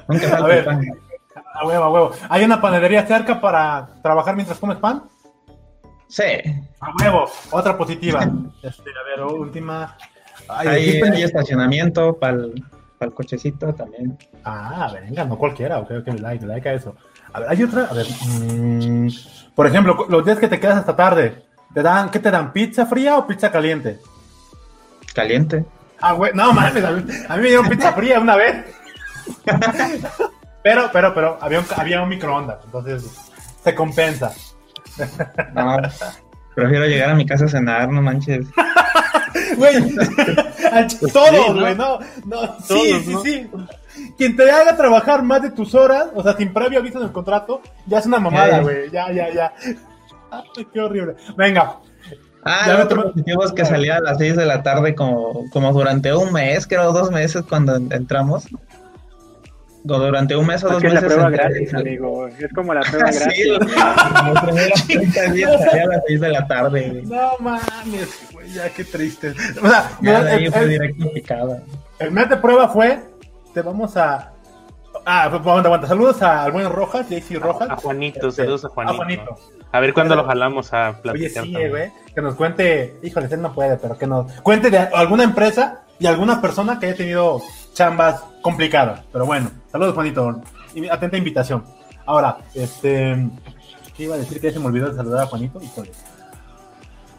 Nunca 0.08 0.38
A 0.38 0.42
ver. 0.44 0.66
pan. 0.66 0.82
A 1.54 1.66
huevo, 1.66 1.84
a 1.84 1.90
huevo. 1.92 2.12
¿Hay 2.30 2.44
una 2.46 2.62
panadería 2.62 3.06
cerca 3.06 3.42
para 3.42 3.90
trabajar 4.02 4.36
mientras 4.36 4.58
comes 4.60 4.78
pan? 4.78 5.04
Sí. 6.08 6.24
A 6.80 6.92
huevo, 7.02 7.26
otra 7.52 7.78
positiva. 7.78 8.22
Este, 8.64 8.90
a 8.92 9.04
ver, 9.04 9.26
última. 9.26 9.98
Ay, 10.48 10.68
Hay, 10.68 11.02
hay 11.02 11.24
estacionamiento 11.24 12.18
para 12.18 12.34
el 12.38 12.64
cochecito 13.08 13.74
también. 13.74 14.18
Ah, 14.44 14.92
venga, 14.94 15.24
no 15.24 15.38
cualquiera, 15.38 15.80
ok, 15.80 15.92
ok, 16.02 16.08
me 16.08 16.20
like, 16.20 16.46
me 16.46 16.54
like 16.54 16.70
a 16.70 16.74
eso. 16.74 16.96
A 17.34 17.40
ver, 17.40 17.50
hay 17.50 17.64
otra, 17.64 17.84
a 17.86 17.94
ver, 17.94 18.08
mm, 18.08 19.08
por 19.56 19.68
ejemplo, 19.68 20.06
los 20.10 20.26
días 20.26 20.40
que 20.40 20.48
te 20.48 20.60
quedas 20.60 20.78
hasta 20.78 20.96
tarde, 20.96 21.44
¿te 21.74 21.82
dan, 21.82 22.10
qué 22.10 22.20
te 22.20 22.32
dan, 22.32 22.52
pizza 22.52 22.86
fría 22.86 23.18
o 23.18 23.26
pizza 23.26 23.52
caliente? 23.52 24.00
Caliente. 25.14 25.66
Ah, 26.02 26.14
güey, 26.14 26.32
no 26.34 26.54
mames, 26.54 26.84
a 26.84 26.92
mí, 26.92 27.04
a 27.28 27.36
mí 27.36 27.42
me 27.42 27.48
dieron 27.48 27.70
pizza 27.70 27.94
fría 27.94 28.20
una 28.20 28.36
vez. 28.36 28.66
Pero, 30.62 30.90
pero, 30.92 31.14
pero, 31.14 31.38
había 31.40 31.60
un, 31.60 31.66
había 31.74 32.02
un 32.02 32.10
microondas, 32.10 32.60
entonces 32.66 33.06
se 33.64 33.74
compensa. 33.74 34.34
No, 35.54 35.78
prefiero 36.56 36.86
llegar 36.86 37.10
a 37.10 37.16
mi 37.16 37.26
casa 37.26 37.46
a 37.46 37.50
cenar, 37.50 37.90
no 37.90 38.02
manches. 38.02 38.48
Güey, 39.58 39.96
todos, 41.14 41.56
¿no? 41.56 41.60
güey, 41.62 41.76
no, 41.76 42.00
no, 42.26 42.58
sí, 42.62 42.68
Todos, 42.68 43.04
sí, 43.04 43.12
¿no? 43.12 43.22
sí. 43.24 43.50
Quien 44.18 44.36
te 44.36 44.50
haga 44.50 44.76
trabajar 44.78 45.22
más 45.24 45.42
de 45.42 45.52
tus 45.52 45.76
horas, 45.76 46.08
o 46.16 46.24
sea, 46.24 46.36
sin 46.38 46.54
previo 46.54 46.80
aviso 46.80 46.98
en 47.00 47.06
el 47.06 47.12
contrato, 47.12 47.62
ya 47.86 48.00
es 48.00 48.06
una 48.06 48.20
mamada, 48.20 48.50
ya. 48.58 48.62
güey, 48.62 48.90
ya, 48.92 49.12
ya, 49.12 49.34
ya. 49.34 49.54
Ay, 50.32 50.68
qué 50.74 50.80
horrible. 50.80 51.16
Venga, 51.38 51.78
Ah, 52.44 52.64
Ya 52.68 52.76
el 52.76 52.82
otro 52.84 53.14
es 53.46 53.52
que 53.52 53.66
salía 53.66 53.98
a 53.98 54.00
las 54.00 54.18
6 54.18 54.38
de 54.38 54.46
la 54.46 54.64
tarde 54.64 54.96
como, 54.96 55.44
como 55.52 55.74
durante 55.74 56.14
un 56.16 56.32
mes, 56.32 56.66
creo 56.68 56.94
dos 56.94 57.12
meses 57.12 57.44
cuando 57.48 57.76
en- 57.76 57.92
entramos. 57.92 58.48
O 59.88 59.98
durante 59.98 60.36
un 60.36 60.46
mes 60.46 60.64
o 60.64 60.68
dos 60.68 60.74
Porque 60.74 60.88
es 60.88 60.94
la 60.94 61.02
meses. 61.02 61.14
prueba 61.16 61.30
gratis, 61.32 61.74
amigo. 61.74 62.28
Es 62.28 62.54
como 62.54 62.74
la 62.74 62.82
prueba 62.92 63.12
Sí, 63.12 63.20
gratis. 63.20 63.48
los 64.28 64.42
primeros 64.44 64.88
30 64.88 65.22
días 65.32 65.62
salía 65.64 65.84
a 65.84 65.88
las 65.88 66.02
6 66.08 66.22
de 66.22 66.30
la 66.30 66.48
tarde. 66.48 66.90
güey. 66.90 67.06
no 67.06 67.32
mames, 67.40 68.30
güey, 68.34 68.52
ya 68.52 68.70
qué 68.70 68.84
triste. 68.84 69.34
O 69.64 69.68
sea, 69.68 69.92
Ya 70.02 70.22
de 70.24 70.32
el, 70.32 70.38
ahí 70.40 70.46
el- 70.46 70.52
fue 70.54 70.68
directo 70.68 71.12
picada. 71.14 71.64
el 72.00 72.12
mes 72.12 72.30
de 72.30 72.38
prueba 72.38 72.68
fue, 72.70 73.00
te 73.54 73.62
vamos 73.62 73.96
a... 73.98 74.32
Ah, 75.06 75.24
aguanta, 75.24 75.68
aguanta. 75.70 75.88
Saludos 75.88 76.22
a- 76.22 76.44
al 76.44 76.52
buen 76.52 76.70
Rojas, 76.70 77.08
JC 77.10 77.40
Rojas. 77.40 77.70
A 77.70 77.76
Juanito, 77.78 78.28
Este, 78.28 78.44
saludos 78.44 78.66
a 78.66 78.70
Juanito. 78.70 78.94
A 78.94 78.98
Juanito. 78.98 79.36
A 79.72 79.80
ver 79.80 79.94
cuándo 79.94 80.16
lo 80.16 80.26
jalamos 80.26 80.74
a 80.74 80.90
Oye, 80.90 81.00
platicar. 81.02 81.44
sí, 81.46 81.52
también. 81.54 81.70
güey, 81.70 81.92
que 82.14 82.22
nos 82.22 82.36
cuente, 82.36 82.96
híjole, 83.02 83.28
él 83.32 83.42
no 83.42 83.54
puede, 83.54 83.78
pero 83.78 83.98
que 83.98 84.08
nos 84.08 84.32
cuente 84.42 84.70
de 84.72 84.78
alguna 84.80 85.24
empresa 85.24 85.82
y 86.00 86.08
alguna 86.08 86.42
persona 86.42 86.80
que 86.80 86.88
haya 86.88 86.96
tenido 86.96 87.42
chambas 87.74 88.22
complicadas. 88.42 89.02
Pero 89.12 89.26
bueno, 89.26 89.52
saludos, 89.72 89.94
Juanito. 89.94 90.42
Atenta 90.92 91.18
invitación. 91.18 91.64
Ahora, 92.06 92.38
este, 92.54 93.30
¿qué 93.96 94.04
iba 94.04 94.16
a 94.16 94.20
decir? 94.20 94.40
Que 94.40 94.48
ya 94.48 94.54
se 94.54 94.60
me 94.60 94.68
olvidó 94.68 94.90
de 94.90 94.96
saludar 94.96 95.24
a 95.24 95.28
Juanito. 95.28 95.62
Híjole. 95.62 95.92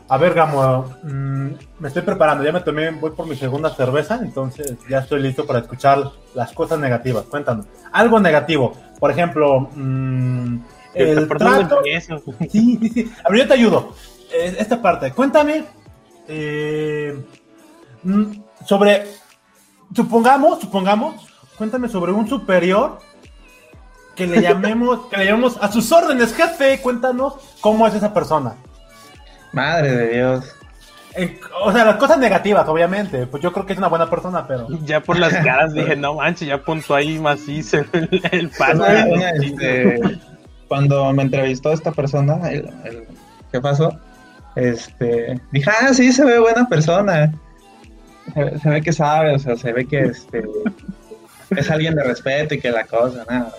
A 0.09 0.19
ver, 0.19 0.35
Gamo, 0.35 0.93
mm, 1.05 1.49
me 1.79 1.87
estoy 1.89 2.03
preparando, 2.03 2.43
ya 2.43 2.51
me 2.51 2.61
tomé, 2.63 2.91
voy 2.91 3.13
por 3.13 3.29
mi 3.29 3.37
segunda 3.37 3.71
cerveza, 3.71 4.19
entonces 4.21 4.75
ya 4.89 4.99
estoy 4.99 5.23
listo 5.23 5.47
para 5.47 5.61
escuchar 5.61 6.03
las 6.35 6.53
cosas 6.53 6.81
negativas. 6.81 7.27
Cuéntanos, 7.27 7.67
algo 7.93 8.19
negativo. 8.19 8.73
Por 8.99 9.13
ejemplo, 9.13 9.71
mm, 9.73 10.59
el 10.95 11.29
¿Por 11.29 11.39
dónde 11.39 11.59
trato. 11.61 11.77
empiezo? 11.77 12.21
Sí, 12.51 12.77
sí, 12.81 12.89
sí. 12.89 13.13
A 13.25 13.31
ver, 13.31 13.43
yo 13.43 13.47
te 13.47 13.55
ayudo. 13.55 13.95
Eh, 14.33 14.57
esta 14.59 14.83
parte. 14.83 15.13
Cuéntame 15.13 15.65
eh, 16.27 17.17
mm, 18.03 18.33
sobre. 18.67 19.05
Supongamos, 19.95 20.61
supongamos. 20.61 21.27
Cuéntame 21.57 21.89
sobre 21.89 22.13
un 22.13 22.29
superior 22.29 22.99
que 24.15 24.27
le 24.27 24.41
llamemos, 24.41 25.07
que 25.09 25.17
le 25.19 25.27
llamemos 25.27 25.59
a 25.61 25.71
sus 25.71 25.91
órdenes, 25.93 26.35
jefe. 26.35 26.81
Cuéntanos 26.81 27.35
cómo 27.61 27.87
es 27.87 27.95
esa 27.95 28.13
persona. 28.15 28.55
Madre 29.53 29.91
de 29.97 30.09
Dios. 30.15 30.57
En- 31.15 31.39
o 31.65 31.73
sea, 31.73 31.85
las 31.85 31.97
cosas 31.97 32.19
negativas, 32.19 32.67
obviamente. 32.69 33.27
Pues 33.27 33.43
yo 33.43 33.53
creo 33.53 33.67
que 33.67 33.73
es 33.73 33.79
una 33.79 33.89
buena 33.89 34.09
persona, 34.09 34.47
pero. 34.47 34.69
Ya 34.85 35.01
por 35.01 35.19
las 35.19 35.33
caras 35.45 35.73
dije, 35.75 35.97
no 35.97 36.15
manches, 36.15 36.49
ya 36.49 36.63
punto 36.63 36.95
ahí 36.95 37.19
macizo 37.19 37.79
el, 37.79 38.23
el 38.31 38.51
una, 38.59 39.31
este, 39.31 40.01
cuando 40.69 41.13
me 41.13 41.23
entrevistó 41.25 41.73
esta 41.73 41.91
persona, 41.91 42.49
el, 42.51 42.67
el- 42.85 43.09
¿qué 43.51 43.61
pasó? 43.61 43.99
Este, 44.55 45.41
dije, 45.51 45.71
ah, 45.71 45.93
sí, 45.93 46.13
se 46.13 46.25
ve 46.25 46.39
buena 46.39 46.69
persona. 46.69 47.33
Se, 48.35 48.45
ve- 48.45 48.59
se 48.59 48.69
ve 48.69 48.83
que 48.83 48.93
sabe, 48.93 49.35
o 49.35 49.39
sea, 49.39 49.57
se 49.57 49.73
ve 49.73 49.87
que 49.87 50.01
este, 50.01 50.45
es 51.51 51.71
alguien 51.71 51.95
de 51.95 52.05
respeto 52.05 52.55
y 52.55 52.61
que 52.61 52.71
la 52.71 52.85
cosa, 52.85 53.25
nada. 53.29 53.53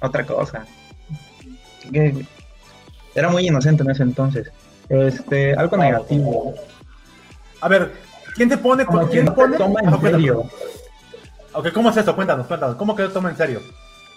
Otra 0.00 0.24
cosa. 0.24 0.64
Que- 1.92 2.24
Era 3.14 3.28
muy 3.28 3.46
inocente 3.46 3.82
en 3.82 3.90
ese 3.90 4.02
entonces. 4.02 4.50
Este, 4.88 5.54
algo 5.54 5.76
negativo. 5.76 6.54
A 7.60 7.68
ver, 7.68 7.92
¿quién 8.34 8.48
te 8.48 8.56
pone? 8.58 8.84
Como 8.84 9.08
¿Quién 9.08 9.26
te 9.26 9.30
pone? 9.32 9.56
toma 9.56 9.80
Ah, 9.80 9.84
en 9.84 9.90
cuéntanos. 9.90 10.10
serio. 10.20 10.50
Ok, 11.54 11.72
¿cómo 11.72 11.90
es 11.90 11.96
eso? 11.98 12.14
Cuéntanos, 12.14 12.46
cuéntanos. 12.46 12.76
¿Cómo 12.76 12.96
que 12.96 13.02
lo 13.02 13.10
toma 13.12 13.30
en 13.30 13.36
serio? 13.36 13.60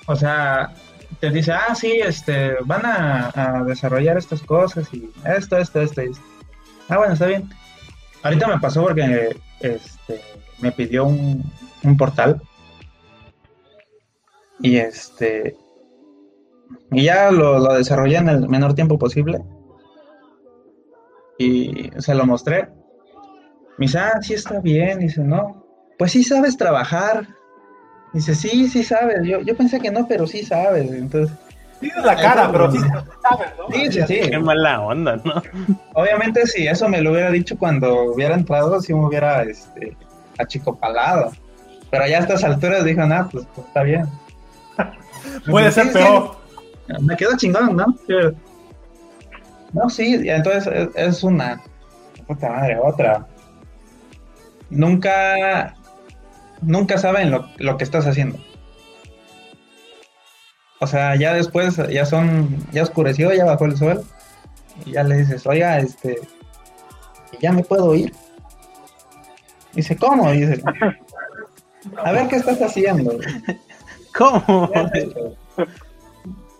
O 0.07 0.15
sea, 0.15 0.71
te 1.19 1.29
dice, 1.29 1.51
ah, 1.51 1.75
sí, 1.75 1.91
este, 2.03 2.55
van 2.63 2.85
a, 2.85 3.31
a 3.35 3.63
desarrollar 3.63 4.17
estas 4.17 4.41
cosas 4.41 4.87
y 4.93 5.09
esto, 5.25 5.57
esto, 5.57 5.81
esto, 5.81 6.01
esto. 6.01 6.21
Ah, 6.89 6.97
bueno, 6.97 7.13
está 7.13 7.25
bien. 7.27 7.49
Ahorita 8.25 8.47
me 8.47 8.59
pasó 8.59 8.81
porque 8.81 9.37
este, 9.59 10.19
me 10.59 10.71
pidió 10.71 11.05
un, 11.05 11.43
portal. 11.95 12.41
Y 14.61 14.77
este. 14.77 15.55
Y 16.91 17.03
ya 17.03 17.29
lo, 17.29 17.59
lo 17.59 17.75
desarrollé 17.75 18.17
en 18.17 18.29
el 18.29 18.49
menor 18.49 18.73
tiempo 18.73 18.97
posible. 18.97 19.43
Y 21.37 21.91
se 21.99 22.15
lo 22.15 22.25
mostré. 22.25 22.67
Me 23.77 23.85
dice, 23.85 23.99
ah, 23.99 24.19
sí 24.19 24.33
está 24.33 24.59
bien. 24.59 25.01
Dice, 25.01 25.21
no, 25.23 25.63
pues 25.99 26.13
sí 26.13 26.23
sabes 26.23 26.57
trabajar. 26.57 27.27
Dice, 28.11 28.33
sí, 28.33 28.67
sí 28.67 28.83
sabes. 28.83 29.19
Yo, 29.23 29.41
yo 29.41 29.55
pensé 29.55 29.79
que 29.79 29.91
no, 29.91 30.07
pero 30.07 30.25
sí 30.25 30.43
sabes. 30.43 30.91
Entonces, 30.91 31.37
Tienes 31.79 32.03
la 32.05 32.15
cara, 32.15 32.51
pero 32.51 32.71
sí 32.71 32.77
sabes, 33.21 33.51
¿no? 33.57 33.67
sí, 33.69 33.91
sí, 33.91 34.01
sí. 34.07 34.29
Qué 34.29 34.39
mala 34.39 34.81
onda, 34.81 35.17
¿no? 35.23 35.41
Obviamente, 35.93 36.47
si 36.47 36.67
eso 36.67 36.87
me 36.87 37.01
lo 37.01 37.11
hubiera 37.11 37.31
dicho 37.31 37.57
cuando 37.57 38.13
hubiera 38.13 38.35
entrado, 38.35 38.79
sí 38.81 38.93
me 38.93 39.05
hubiera 39.05 39.43
este, 39.43 39.95
achicopalado. 40.37 41.31
Pero 41.91 42.07
ya 42.07 42.17
a 42.17 42.21
estas 42.21 42.43
alturas 42.43 42.83
dijo, 42.83 43.05
nah, 43.05 43.27
pues, 43.27 43.45
pues, 43.53 43.67
está 43.67 43.83
bien. 43.83 44.05
Puede 45.49 45.71
ser 45.71 45.87
sí. 45.87 45.93
peor. 45.93 46.37
Me 47.01 47.15
quedo 47.15 47.35
chingón, 47.37 47.75
¿no? 47.75 47.85
No, 49.73 49.89
sí, 49.89 50.21
y 50.23 50.29
entonces 50.29 50.67
es, 50.67 50.89
es 50.95 51.23
una. 51.23 51.61
Puta 52.27 52.49
madre, 52.49 52.77
otra. 52.81 53.27
Nunca. 54.69 55.75
Nunca 56.61 56.97
saben 56.97 57.31
lo, 57.31 57.47
lo 57.57 57.77
que 57.77 57.83
estás 57.83 58.07
haciendo. 58.07 58.39
O 60.85 60.87
sea, 60.87 61.15
ya 61.15 61.33
después, 61.33 61.77
ya 61.89 62.05
son. 62.05 62.63
Ya 62.71 62.83
oscureció, 62.83 63.33
ya 63.33 63.43
bajó 63.43 63.65
el 63.65 63.75
sol. 63.75 64.05
Y 64.85 64.91
ya 64.91 65.03
le 65.03 65.17
dices, 65.17 65.47
oiga, 65.47 65.79
este. 65.79 66.21
¿Ya 67.41 67.51
me 67.51 67.63
puedo 67.63 67.95
ir? 67.95 68.13
Dice, 69.73 69.97
¿cómo? 69.97 70.31
Y 70.31 70.45
dice, 70.45 70.63
a 72.03 72.11
ver 72.11 72.27
qué 72.27 72.35
estás 72.35 72.61
haciendo. 72.61 73.17
¿Cómo? 74.15 74.69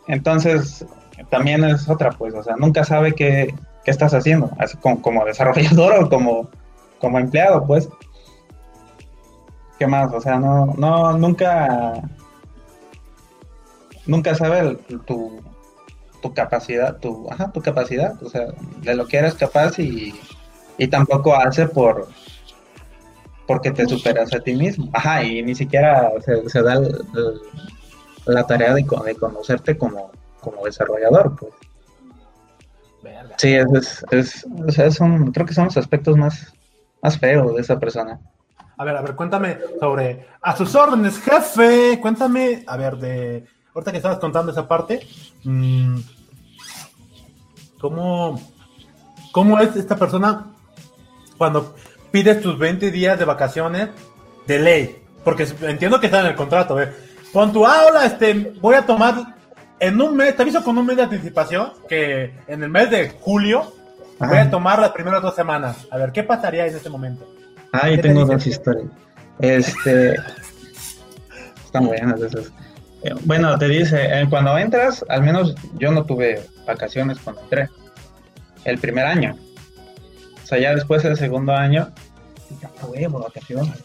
Entonces, 0.07 0.83
también 1.29 1.63
es 1.63 1.87
otra, 1.87 2.09
pues, 2.09 2.33
o 2.33 2.41
sea, 2.41 2.55
nunca 2.55 2.83
sabe 2.83 3.13
qué, 3.13 3.53
qué 3.83 3.91
estás 3.91 4.15
haciendo, 4.15 4.49
así 4.57 4.75
como, 4.77 5.03
como 5.03 5.23
desarrollador 5.23 6.03
o 6.03 6.09
como, 6.09 6.49
como 6.99 7.19
empleado, 7.19 7.63
pues. 7.67 7.87
¿Qué 9.77 9.85
más? 9.85 10.11
O 10.11 10.19
sea, 10.19 10.39
no, 10.39 10.73
no, 10.77 11.15
nunca, 11.15 12.01
nunca 14.07 14.35
sabe 14.35 14.75
tu, 15.05 15.41
tu 16.21 16.33
capacidad, 16.33 16.97
tu, 16.97 17.27
ajá, 17.31 17.51
tu 17.51 17.61
capacidad, 17.61 18.21
o 18.23 18.29
sea, 18.29 18.47
de 18.81 18.95
lo 18.95 19.07
que 19.07 19.17
eres 19.17 19.33
capaz 19.35 19.77
y, 19.79 20.13
y 20.77 20.87
tampoco 20.87 21.35
hace 21.35 21.67
por, 21.67 22.07
porque 23.47 23.71
te 23.71 23.87
superas 23.87 24.33
a 24.33 24.39
ti 24.39 24.53
mismo. 24.55 24.89
Ajá, 24.93 25.23
y 25.23 25.41
ni 25.43 25.55
siquiera 25.55 26.11
se, 26.25 26.49
se 26.49 26.61
da 26.61 26.73
el- 26.73 26.95
el- 27.15 27.41
la 28.33 28.45
tarea 28.47 28.73
de, 28.73 28.81
de 28.83 29.15
conocerte 29.15 29.77
como, 29.77 30.11
como 30.41 30.65
desarrollador, 30.65 31.35
pues. 31.39 31.53
Verga. 33.03 33.35
Sí, 33.37 33.53
es, 33.53 33.65
es, 33.71 34.05
es- 34.11 34.47
o 34.67 34.71
sea, 34.71 34.89
son, 34.89 35.31
creo 35.31 35.45
que 35.45 35.53
son 35.53 35.65
los 35.65 35.77
aspectos 35.77 36.17
más, 36.17 36.53
más 37.03 37.19
feos 37.19 37.53
de 37.55 37.61
esa 37.61 37.79
persona. 37.79 38.19
A 38.77 38.83
ver, 38.83 38.97
a 38.97 39.01
ver, 39.01 39.15
cuéntame 39.15 39.57
sobre. 39.79 40.25
A 40.41 40.55
sus 40.57 40.73
órdenes, 40.75 41.19
jefe. 41.21 41.99
Cuéntame, 42.01 42.63
a 42.67 42.75
ver, 42.77 42.97
de. 42.97 43.45
Ahorita 43.75 43.91
que 43.91 43.97
estabas 43.97 44.19
contando 44.19 44.53
esa 44.53 44.67
parte. 44.67 45.05
mm, 45.43 45.99
¿Cómo. 47.79 48.41
¿Cómo 49.33 49.59
es 49.59 49.75
esta 49.75 49.97
persona 49.97 50.45
cuando 51.37 51.75
pides 52.09 52.41
tus 52.41 52.57
20 52.57 52.89
días 52.89 53.19
de 53.19 53.25
vacaciones 53.25 53.89
de 54.47 54.59
ley? 54.59 55.03
Porque 55.25 55.45
entiendo 55.63 55.99
que 55.99 56.05
está 56.05 56.21
en 56.21 56.27
el 56.27 56.35
contrato, 56.35 56.81
¿eh? 56.81 56.89
Pon 57.33 57.51
tu 57.51 57.67
aula, 57.67 58.05
este, 58.05 58.53
voy 58.61 58.75
a 58.75 58.85
tomar 58.85 59.35
en 59.77 60.01
un 60.01 60.15
mes, 60.15 60.37
te 60.37 60.43
aviso 60.43 60.63
con 60.63 60.77
un 60.77 60.85
mes 60.85 60.95
de 60.95 61.03
anticipación 61.03 61.73
que 61.89 62.33
en 62.47 62.63
el 62.63 62.69
mes 62.69 62.89
de 62.89 63.09
julio 63.09 63.73
voy 64.19 64.37
a 64.37 64.49
tomar 64.49 64.79
las 64.79 64.91
primeras 64.91 65.21
dos 65.21 65.35
semanas. 65.35 65.85
A 65.91 65.97
ver, 65.97 66.13
¿qué 66.13 66.23
pasaría 66.23 66.65
en 66.65 66.77
ese 66.77 66.89
momento? 66.89 67.27
Ah, 67.73 67.89
yo 67.89 67.97
¿Qué 67.97 68.03
te 68.03 68.07
tengo 68.07 68.23
dos 68.23 68.47
historias. 68.47 68.87
Este. 69.39 70.15
Están 71.65 71.87
buenas 71.87 72.21
esas. 72.21 72.53
Bueno, 73.23 73.57
te 73.57 73.67
dice, 73.67 74.05
eh, 74.05 74.27
cuando 74.29 74.57
entras, 74.57 75.05
al 75.09 75.21
menos 75.21 75.55
yo 75.77 75.91
no 75.91 76.05
tuve 76.05 76.43
vacaciones 76.65 77.19
cuando 77.19 77.41
entré. 77.43 77.69
El 78.63 78.79
primer 78.79 79.05
año. 79.05 79.37
O 80.43 80.47
sea, 80.47 80.57
ya 80.57 80.73
después 80.73 81.03
del 81.03 81.15
segundo 81.17 81.53
año, 81.53 81.91
ya 82.61 83.09
vacaciones. 83.09 83.83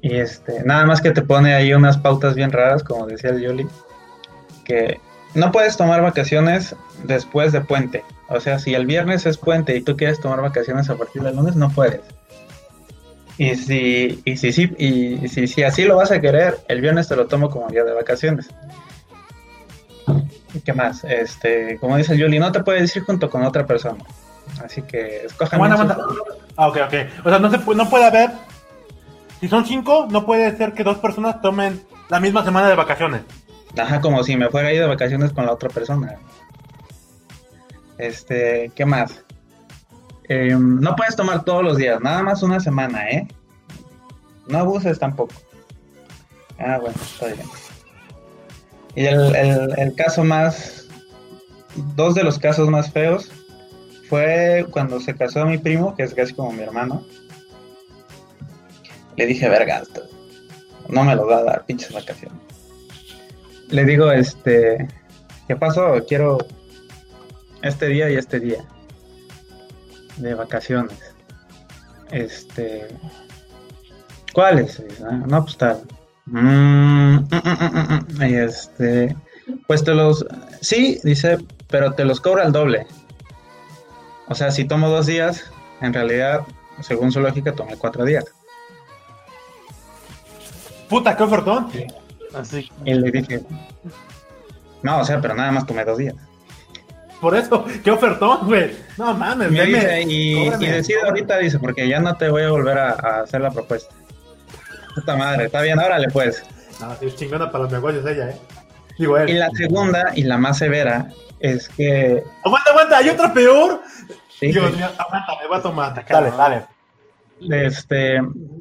Y 0.00 0.16
este, 0.16 0.62
nada 0.64 0.86
más 0.86 1.00
que 1.00 1.10
te 1.10 1.22
pone 1.22 1.54
ahí 1.54 1.74
unas 1.74 1.98
pautas 1.98 2.34
bien 2.34 2.52
raras, 2.52 2.84
como 2.84 3.06
decía 3.06 3.30
el 3.30 3.40
Yoli, 3.40 3.66
que 4.64 5.00
no 5.34 5.50
puedes 5.50 5.76
tomar 5.76 6.02
vacaciones 6.02 6.76
después 7.04 7.52
de 7.52 7.60
puente. 7.60 8.04
O 8.28 8.40
sea, 8.40 8.58
si 8.58 8.74
el 8.74 8.86
viernes 8.86 9.26
es 9.26 9.36
puente 9.36 9.76
y 9.76 9.80
tú 9.80 9.96
quieres 9.96 10.20
tomar 10.20 10.40
vacaciones 10.40 10.88
a 10.90 10.96
partir 10.96 11.22
del 11.22 11.36
lunes, 11.36 11.56
no 11.56 11.70
puedes. 11.70 12.00
Y 13.38 13.54
si, 13.54 14.20
y 14.24 14.36
si, 14.36 14.52
sí- 14.52 14.74
y 14.78 15.28
si, 15.28 15.46
si 15.46 15.62
así 15.62 15.84
lo 15.84 15.96
vas 15.96 16.10
a 16.10 16.20
querer, 16.20 16.58
el 16.68 16.80
viernes 16.80 17.08
te 17.08 17.14
lo 17.16 17.26
tomo 17.28 17.48
como 17.50 17.68
día 17.68 17.84
de 17.84 17.92
vacaciones. 17.94 18.48
¿Y 20.54 20.60
qué 20.60 20.72
más? 20.72 21.04
Este, 21.04 21.78
como 21.78 21.96
dice 21.96 22.16
Yuli, 22.18 22.38
no 22.38 22.50
te 22.50 22.62
puedes 22.64 22.94
ir 22.96 23.04
junto 23.04 23.30
con 23.30 23.44
otra 23.44 23.64
persona. 23.66 24.02
Así 24.64 24.82
que 24.82 25.26
escojan 25.26 25.62
aguanta. 25.62 25.96
Ah, 26.56 26.68
ok, 26.68 26.78
ok. 26.86 26.94
O 27.24 27.28
sea, 27.30 27.38
no, 27.38 27.50
se, 27.50 27.58
no 27.74 27.88
puede 27.88 28.04
haber. 28.06 28.30
Si 29.40 29.46
son 29.46 29.64
cinco, 29.64 30.08
no 30.10 30.26
puede 30.26 30.56
ser 30.56 30.72
que 30.72 30.82
dos 30.82 30.98
personas 30.98 31.40
tomen 31.40 31.80
la 32.08 32.18
misma 32.18 32.44
semana 32.44 32.68
de 32.68 32.74
vacaciones. 32.74 33.22
Ajá, 33.76 34.00
como 34.00 34.24
si 34.24 34.36
me 34.36 34.48
fuera 34.48 34.68
a 34.68 34.72
ir 34.72 34.80
de 34.80 34.86
vacaciones 34.88 35.32
con 35.32 35.46
la 35.46 35.52
otra 35.52 35.68
persona. 35.68 36.16
Este, 37.98 38.72
¿qué 38.74 38.84
más? 38.84 39.22
Eh, 40.28 40.54
no 40.58 40.94
puedes 40.96 41.16
tomar 41.16 41.44
todos 41.44 41.62
los 41.62 41.76
días, 41.78 42.00
nada 42.00 42.22
más 42.22 42.42
una 42.42 42.60
semana, 42.60 43.08
¿eh? 43.08 43.28
No 44.46 44.58
abuses 44.58 44.98
tampoco. 44.98 45.34
Ah, 46.58 46.78
bueno, 46.80 46.96
está 47.02 47.26
bien. 47.26 47.46
Y 48.94 49.04
el, 49.06 49.34
el- 49.36 49.78
el 49.78 49.94
caso 49.94 50.24
más, 50.24 50.86
dos 51.94 52.14
de 52.14 52.24
los 52.24 52.38
casos 52.38 52.68
más 52.68 52.90
feos 52.90 53.30
fue 54.08 54.66
cuando 54.70 55.00
se 55.00 55.14
casó 55.14 55.44
mi 55.46 55.58
primo, 55.58 55.94
que 55.94 56.02
es 56.02 56.14
casi 56.14 56.34
como 56.34 56.52
mi 56.52 56.62
hermano. 56.62 57.04
Le 59.16 59.26
dije, 59.26 59.48
verga, 59.48 59.82
no 60.88 61.04
me 61.04 61.14
lo 61.14 61.26
va 61.26 61.38
a 61.38 61.44
dar, 61.44 61.64
pinches 61.66 61.92
vacaciones 61.92 62.38
le 63.70 63.84
digo, 63.84 64.10
este, 64.10 64.88
¿qué 65.46 65.54
pasó? 65.54 66.02
Quiero 66.08 66.38
este 67.60 67.88
día 67.88 68.08
y 68.08 68.14
este 68.16 68.40
día 68.40 68.64
de 70.18 70.34
vacaciones. 70.34 70.98
Este, 72.10 72.88
¿cuáles? 74.32 74.82
"Ah, 75.08 75.12
No, 75.26 75.42
pues 75.44 75.56
tal. 75.56 75.82
Mm, 76.26 77.16
mm, 77.16 77.24
mm, 77.30 77.64
mm, 77.72 78.06
mm". 78.18 78.22
Y 78.22 78.34
este, 78.34 79.16
Pues 79.66 79.82
te 79.82 79.94
los, 79.94 80.26
sí, 80.60 81.00
dice, 81.04 81.38
pero 81.68 81.92
te 81.94 82.04
los 82.04 82.20
cobra 82.20 82.44
el 82.44 82.52
doble. 82.52 82.86
O 84.28 84.34
sea, 84.34 84.50
si 84.50 84.66
tomo 84.66 84.90
dos 84.90 85.06
días, 85.06 85.50
en 85.80 85.94
realidad, 85.94 86.40
según 86.82 87.12
su 87.12 87.20
lógica, 87.20 87.52
tomé 87.54 87.76
cuatro 87.76 88.04
días. 88.04 88.26
Puta, 90.88 91.16
qué 91.16 91.22
ofertón. 91.22 91.70
Así. 92.34 92.70
Y 92.84 92.94
le 92.94 93.10
dije, 93.10 93.42
no, 94.82 95.00
o 95.00 95.04
sea, 95.04 95.20
pero 95.20 95.34
nada 95.34 95.50
más 95.50 95.66
tomé 95.66 95.84
dos 95.84 95.96
días. 95.98 96.14
Por 97.20 97.34
eso, 97.36 97.64
qué 97.82 97.90
ofertón, 97.90 98.46
güey. 98.46 98.76
No 98.96 99.12
mames, 99.14 99.50
Me 99.50 99.60
deme, 99.60 99.78
dice, 99.78 100.02
y, 100.02 100.38
y 100.38 100.50
decide 100.50 100.96
cóbrame. 100.98 101.08
ahorita, 101.08 101.38
dice, 101.38 101.58
porque 101.58 101.88
ya 101.88 101.98
no 102.00 102.16
te 102.16 102.28
voy 102.30 102.42
a 102.44 102.50
volver 102.50 102.78
a, 102.78 102.90
a 102.90 103.20
hacer 103.22 103.40
la 103.40 103.50
propuesta. 103.50 103.92
Puta 104.94 105.16
madre, 105.16 105.46
está 105.46 105.60
bien, 105.62 105.78
órale 105.78 106.08
pues. 106.12 106.44
No, 106.80 106.94
sí, 106.96 107.06
es 107.06 107.16
chingona 107.16 107.50
para 107.50 107.64
los 107.64 107.72
negocios 107.72 108.06
ella, 108.06 108.30
¿eh? 108.30 108.36
Digo, 108.98 109.18
él. 109.18 109.30
Y 109.30 109.34
la 109.34 109.50
segunda 109.50 110.12
y 110.14 110.22
la 110.24 110.38
más 110.38 110.58
severa 110.58 111.08
es 111.40 111.68
que 111.68 112.22
Aguanta, 112.44 112.70
aguanta, 112.70 112.98
hay 112.98 113.08
otra 113.10 113.32
peor. 113.32 113.80
sí, 114.38 114.52
Dios 114.52 114.76
mío, 114.76 114.86
aguanta, 114.98 115.32
me 115.40 115.48
voy 115.48 115.58
a 115.58 115.62
tomar. 115.62 116.04
Dale, 116.08 116.30
dale. 116.30 116.66
este, 117.50 118.20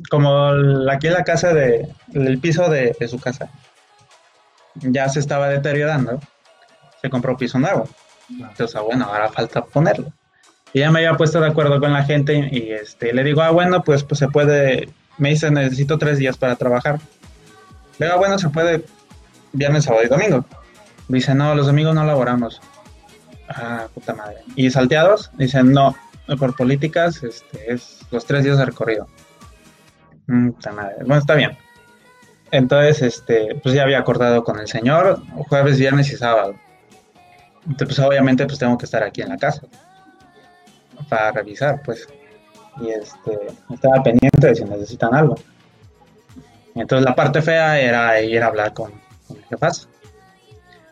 como 0.09 0.49
el- 0.49 0.89
aquí 0.89 1.07
en 1.07 1.13
la 1.13 1.23
casa 1.23 1.53
de, 1.53 1.87
el 2.13 2.39
piso 2.39 2.69
de, 2.69 2.95
de 2.99 3.07
su 3.07 3.19
casa 3.19 3.49
ya 4.75 5.09
se 5.09 5.19
estaba 5.19 5.49
deteriorando, 5.49 6.19
se 7.01 7.09
compró 7.09 7.35
piso 7.37 7.57
nuevo. 7.59 7.87
Entonces, 8.29 8.81
bueno, 8.81 9.05
ahora 9.05 9.29
falta 9.29 9.63
ponerlo. 9.63 10.11
Y 10.73 10.79
ya 10.79 10.91
me 10.91 10.99
había 10.99 11.15
puesto 11.15 11.39
de 11.39 11.47
acuerdo 11.47 11.79
con 11.79 11.93
la 11.93 12.03
gente 12.03 12.49
y 12.51 12.71
este, 12.71 13.13
le 13.13 13.23
digo, 13.23 13.41
ah, 13.41 13.51
bueno, 13.51 13.83
pues, 13.83 14.03
pues 14.03 14.19
se 14.19 14.27
puede, 14.27 14.89
me 15.17 15.29
dice, 15.29 15.49
necesito 15.49 15.97
tres 15.97 16.17
días 16.17 16.37
para 16.37 16.55
trabajar. 16.55 16.99
Le 17.97 18.05
digo, 18.05 18.15
ah, 18.15 18.19
bueno, 18.19 18.37
se 18.37 18.49
puede 18.49 18.85
viernes, 19.53 19.85
sábado 19.85 20.03
y 20.05 20.09
domingo. 20.09 20.45
Dice, 21.07 21.33
no, 21.33 21.55
los 21.55 21.67
domingos 21.67 21.95
no 21.95 22.05
laboramos. 22.05 22.61
Ah, 23.49 23.87
puta 23.93 24.13
madre. 24.13 24.37
¿Y 24.55 24.69
salteados? 24.69 25.31
Dicen, 25.37 25.71
no, 25.71 25.95
por 26.37 26.55
políticas 26.55 27.23
este, 27.23 27.73
es 27.73 28.01
los 28.11 28.25
tres 28.25 28.43
días 28.43 28.57
de 28.57 28.65
recorrido. 28.65 29.07
Mm, 30.27 30.51
puta 30.51 30.73
madre. 30.73 30.95
Bueno, 30.99 31.17
está 31.17 31.35
bien. 31.35 31.57
Entonces, 32.51 33.01
este, 33.01 33.55
pues 33.63 33.73
ya 33.73 33.83
había 33.83 33.99
acordado 33.99 34.43
con 34.43 34.59
el 34.59 34.67
señor 34.67 35.21
jueves, 35.47 35.79
viernes 35.79 36.11
y 36.11 36.17
sábado. 36.17 36.55
Entonces, 37.69 37.97
pues 37.97 38.07
obviamente, 38.07 38.45
pues 38.45 38.59
tengo 38.59 38.77
que 38.77 38.85
estar 38.85 39.03
aquí 39.03 39.21
en 39.21 39.29
la 39.29 39.37
casa 39.37 39.61
para 41.09 41.31
revisar, 41.31 41.81
pues. 41.83 42.07
Y 42.79 42.89
este, 42.89 43.47
estaba 43.73 44.03
pendiente 44.03 44.47
de 44.47 44.55
si 44.55 44.63
necesitan 44.63 45.13
algo. 45.13 45.35
Entonces, 46.75 47.05
la 47.05 47.15
parte 47.15 47.41
fea 47.41 47.79
era 47.79 48.21
ir 48.21 48.41
a 48.41 48.47
hablar 48.47 48.73
con, 48.73 48.91
con 49.27 49.37
el 49.37 49.45
jefazo. 49.45 49.87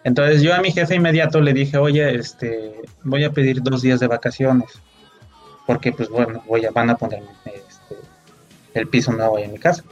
Entonces, 0.03 0.41
yo 0.41 0.53
a 0.53 0.61
mi 0.61 0.71
jefe 0.71 0.95
inmediato 0.95 1.39
le 1.41 1.53
dije, 1.53 1.77
oye, 1.77 2.15
este, 2.15 2.81
voy 3.03 3.23
a 3.23 3.31
pedir 3.31 3.61
dos 3.61 3.81
días 3.81 3.99
de 3.99 4.07
vacaciones. 4.07 4.69
Porque, 5.65 5.91
pues 5.91 6.09
bueno, 6.09 6.43
voy 6.47 6.65
a, 6.65 6.71
van 6.71 6.89
a 6.89 6.97
poner 6.97 7.23
este, 7.45 7.95
el 8.73 8.87
piso 8.87 9.11
nuevo 9.13 9.37
ahí 9.37 9.43
en 9.45 9.53
mi 9.53 9.59
casa. 9.59 9.83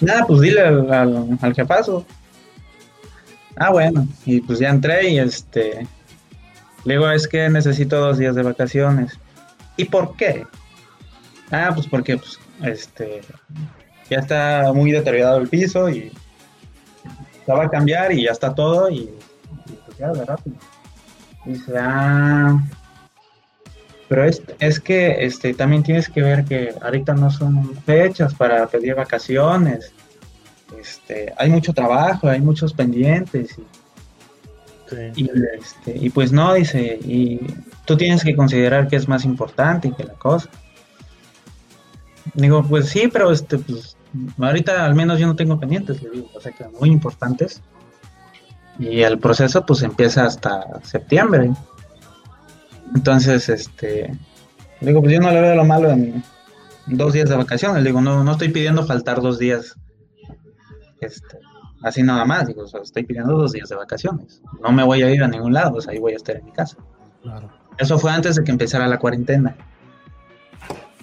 Nada, 0.00 0.24
pues 0.26 0.40
dile 0.40 0.60
al, 0.60 0.92
al, 0.92 1.38
al 1.40 1.54
jefazo. 1.54 2.06
Ah, 3.56 3.70
bueno, 3.70 4.06
y 4.24 4.40
pues 4.40 4.58
ya 4.58 4.70
entré 4.70 5.10
y 5.10 5.18
este. 5.18 5.86
Le 6.84 6.94
digo, 6.94 7.10
es 7.10 7.26
que 7.26 7.48
necesito 7.48 7.98
dos 7.98 8.18
días 8.18 8.34
de 8.34 8.42
vacaciones. 8.42 9.18
¿Y 9.76 9.86
por 9.86 10.16
qué? 10.16 10.46
Ah, 11.50 11.70
pues 11.74 11.86
porque 11.86 12.16
pues, 12.16 12.38
este, 12.62 13.22
ya 14.10 14.18
está 14.18 14.72
muy 14.72 14.92
deteriorado 14.92 15.38
el 15.38 15.48
piso 15.48 15.88
y 15.88 16.12
la 17.46 17.54
va 17.54 17.64
a 17.64 17.70
cambiar 17.70 18.12
y 18.12 18.24
ya 18.24 18.32
está 18.32 18.54
todo 18.54 18.90
y, 18.90 18.98
y 19.66 19.72
pues 19.84 19.98
ya, 19.98 20.12
de 20.12 20.24
rápido. 20.24 20.56
Dice, 21.44 21.72
ah, 21.78 22.60
pero 24.08 24.24
es, 24.24 24.42
es 24.60 24.80
que 24.80 25.24
este, 25.24 25.54
también 25.54 25.82
tienes 25.82 26.08
que 26.08 26.22
ver 26.22 26.44
que 26.44 26.74
ahorita 26.80 27.14
no 27.14 27.30
son 27.30 27.74
fechas 27.84 28.34
para 28.34 28.66
pedir 28.66 28.94
vacaciones. 28.94 29.92
Este, 30.80 31.32
hay 31.36 31.50
mucho 31.50 31.72
trabajo, 31.72 32.28
hay 32.28 32.40
muchos 32.40 32.72
pendientes 32.72 33.58
y 33.58 33.62
Sí. 34.88 34.96
y, 35.16 35.30
este, 35.58 35.98
y 35.98 36.10
pues 36.10 36.30
no, 36.30 36.54
dice, 36.54 37.00
y 37.02 37.40
tú 37.86 37.96
tienes 37.96 38.22
que 38.22 38.36
considerar 38.36 38.86
que 38.86 38.94
es 38.94 39.08
más 39.08 39.24
importante 39.24 39.92
que 39.96 40.04
la 40.04 40.12
cosa. 40.14 40.48
Digo, 42.34 42.62
pues 42.62 42.88
sí, 42.88 43.08
pero 43.12 43.32
este, 43.32 43.58
pues, 43.58 43.96
ahorita 44.38 44.84
al 44.84 44.94
menos 44.94 45.18
yo 45.18 45.26
no 45.26 45.34
tengo 45.34 45.58
pendientes, 45.58 46.02
le 46.02 46.10
digo, 46.10 46.30
o 46.34 46.40
sea 46.40 46.52
que 46.52 46.68
muy 46.68 46.90
importantes. 46.90 47.62
Y 48.78 49.00
el 49.02 49.18
proceso 49.18 49.64
pues 49.66 49.82
empieza 49.82 50.26
hasta 50.26 50.80
septiembre. 50.84 51.50
Entonces, 52.94 53.48
este, 53.48 54.16
digo, 54.80 55.00
pues 55.00 55.14
yo 55.14 55.20
no 55.20 55.30
le 55.32 55.40
veo 55.40 55.54
lo 55.56 55.64
malo 55.64 55.90
en 55.90 56.22
dos 56.86 57.12
días 57.12 57.28
de 57.28 57.36
vacaciones. 57.36 57.82
Le 57.82 57.88
digo, 57.88 58.00
no, 58.00 58.22
no 58.22 58.32
estoy 58.32 58.50
pidiendo 58.50 58.86
faltar 58.86 59.20
dos 59.20 59.38
días. 59.38 59.74
Este, 61.00 61.38
así 61.82 62.02
nada 62.02 62.24
más, 62.24 62.46
digo, 62.46 62.62
o 62.62 62.66
sea, 62.66 62.80
estoy 62.80 63.04
pidiendo 63.04 63.36
dos 63.36 63.52
días 63.52 63.68
de 63.68 63.76
vacaciones. 63.76 64.42
No 64.62 64.72
me 64.72 64.82
voy 64.82 65.02
a 65.02 65.10
ir 65.10 65.22
a 65.22 65.28
ningún 65.28 65.52
lado, 65.52 65.76
o 65.76 65.80
sea, 65.80 65.92
ahí 65.92 65.98
voy 65.98 66.14
a 66.14 66.16
estar 66.16 66.36
en 66.36 66.44
mi 66.44 66.52
casa. 66.52 66.76
Claro. 67.22 67.50
Eso 67.78 67.98
fue 67.98 68.10
antes 68.10 68.36
de 68.36 68.44
que 68.44 68.50
empezara 68.50 68.86
la 68.86 68.98
cuarentena. 68.98 69.56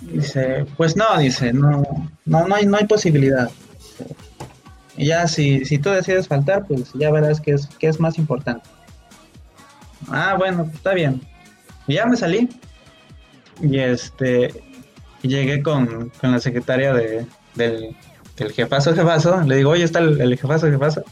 Dice, 0.01 0.65
pues 0.75 0.97
no, 0.97 1.17
dice, 1.17 1.53
no, 1.53 1.83
no, 2.25 2.47
no 2.47 2.55
hay, 2.55 2.65
no 2.65 2.77
hay 2.77 2.85
posibilidad. 2.85 3.49
Y 4.97 5.07
ya 5.07 5.27
si, 5.27 5.65
si 5.65 5.77
tú 5.77 5.89
decides 5.89 6.27
faltar, 6.27 6.65
pues 6.67 6.91
ya 6.93 7.11
verás 7.11 7.39
que 7.39 7.51
es, 7.51 7.67
que 7.67 7.87
es 7.87 7.99
más 7.99 8.17
importante. 8.17 8.69
Ah, 10.09 10.35
bueno, 10.37 10.63
pues 10.63 10.75
está 10.75 10.93
bien. 10.93 11.21
Y 11.87 11.95
ya 11.95 12.05
me 12.05 12.17
salí. 12.17 12.49
Y 13.61 13.79
este, 13.79 14.63
llegué 15.21 15.63
con, 15.63 16.09
con 16.09 16.31
la 16.31 16.39
secretaria 16.39 16.93
de, 16.93 17.25
del, 17.55 17.95
del 18.37 18.51
jefazo, 18.51 18.93
jefazo. 18.93 19.41
Le 19.41 19.57
digo, 19.57 19.71
oye, 19.71 19.83
¿está 19.83 19.99
el, 19.99 20.19
el 20.21 20.37
jefazo, 20.37 20.67
jefazo? 20.67 21.03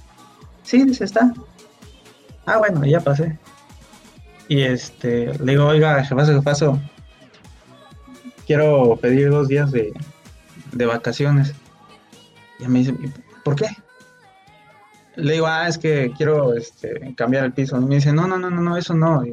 Sí, 0.64 0.84
dice, 0.84 1.04
está. 1.06 1.34
Ah, 2.46 2.58
bueno, 2.58 2.86
ya 2.86 3.00
pasé. 3.00 3.38
Y 4.48 4.62
este, 4.64 5.38
le 5.40 5.52
digo, 5.54 5.66
oiga, 5.68 6.04
jefazo, 6.04 6.34
jefazo, 6.34 6.80
quiero 8.46 8.96
pedir 8.98 9.30
dos 9.30 9.48
días 9.48 9.72
de, 9.72 9.94
de 10.72 10.86
vacaciones. 10.86 11.54
Y 12.60 12.68
me 12.68 12.80
dice, 12.80 12.96
¿por 13.44 13.56
qué? 13.56 13.68
Le 15.16 15.34
digo, 15.34 15.48
ah, 15.48 15.68
es 15.68 15.78
que 15.78 16.12
quiero 16.18 16.54
este, 16.54 17.14
cambiar 17.16 17.46
el 17.46 17.54
piso. 17.54 17.78
Y 17.78 17.86
me 17.86 17.96
dice, 17.96 18.14
no, 18.14 18.28
no, 18.28 18.38
no, 18.38 18.50
no, 18.50 18.62
no, 18.62 18.78
eso 18.78 18.94
no. 18.94 19.24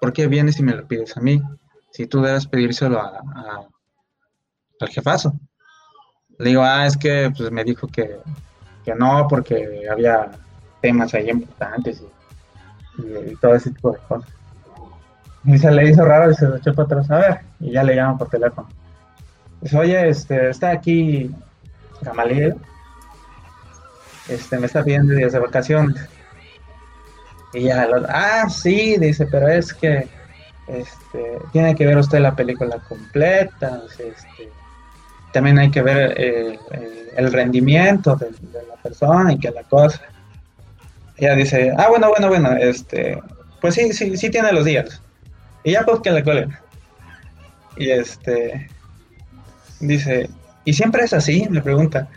¿Por 0.00 0.12
qué 0.12 0.26
vienes 0.26 0.58
y 0.58 0.62
me 0.62 0.74
lo 0.74 0.86
pides 0.86 1.16
a 1.16 1.20
mí? 1.20 1.40
Si 1.92 2.06
tú 2.06 2.22
debes 2.22 2.46
pedírselo 2.46 3.00
a- 3.00 3.66
al 4.80 4.88
jefazo. 4.88 5.38
Le 6.42 6.48
digo, 6.48 6.62
ah, 6.64 6.86
es 6.86 6.96
que 6.96 7.32
pues, 7.36 7.52
me 7.52 7.62
dijo 7.62 7.86
que, 7.86 8.16
que 8.84 8.94
no, 8.96 9.28
porque 9.28 9.86
había 9.88 10.28
temas 10.80 11.14
ahí 11.14 11.30
importantes 11.30 12.02
y, 12.98 13.36
todo 13.36 13.54
ese 13.54 13.70
tipo 13.70 13.92
de 13.92 13.98
cosas. 14.08 14.28
Y 15.44 15.56
se 15.56 15.70
le 15.70 15.88
hizo 15.88 16.04
raro 16.04 16.32
y 16.32 16.34
se 16.34 16.48
lo 16.48 16.56
echó 16.56 16.74
para 16.74 16.86
atrás 16.86 17.10
a 17.12 17.18
ver. 17.18 17.40
Y 17.60 17.70
ya 17.70 17.84
le 17.84 17.94
llaman 17.94 18.18
por 18.18 18.28
teléfono. 18.28 18.68
Dice, 19.60 19.78
oye, 19.78 20.08
este, 20.08 20.50
está 20.50 20.72
aquí 20.72 21.32
Gamaliel. 22.00 22.56
Este, 24.28 24.58
me 24.58 24.66
está 24.66 24.82
pidiendo 24.82 25.14
días 25.14 25.32
de 25.32 25.38
vacaciones. 25.38 26.08
Y 27.52 27.62
ya, 27.62 27.86
lo- 27.86 28.04
ah, 28.08 28.48
sí, 28.48 28.96
dice, 28.98 29.26
pero 29.26 29.46
es 29.46 29.72
que 29.72 30.08
este, 30.66 31.38
tiene 31.52 31.76
que 31.76 31.86
ver 31.86 31.98
usted 31.98 32.18
la 32.18 32.34
película 32.34 32.78
completa. 32.88 33.80
este, 33.86 34.50
también 35.32 35.58
hay 35.58 35.70
que 35.70 35.82
ver 35.82 36.14
eh, 36.16 36.58
el, 36.70 37.08
el 37.16 37.32
rendimiento 37.32 38.16
de, 38.16 38.26
de 38.26 38.66
la 38.68 38.76
persona 38.82 39.32
y 39.32 39.38
que 39.38 39.50
la 39.50 39.62
cosa. 39.64 40.00
Ella 41.16 41.34
dice, 41.34 41.72
ah, 41.76 41.88
bueno, 41.88 42.08
bueno, 42.08 42.28
bueno, 42.28 42.52
este, 42.56 43.20
pues 43.60 43.74
sí, 43.74 43.92
sí, 43.92 44.16
sí 44.16 44.30
tiene 44.30 44.52
los 44.52 44.64
días. 44.64 45.00
Y 45.64 45.72
ya 45.72 45.84
pues 45.84 46.00
que 46.00 46.10
le 46.10 46.24
cuelguen. 46.24 46.56
Y 47.76 47.90
este 47.90 48.68
dice, 49.80 50.28
¿y 50.64 50.72
siempre 50.72 51.04
es 51.04 51.12
así? 51.12 51.46
Me 51.50 51.62
pregunta. 51.62 52.08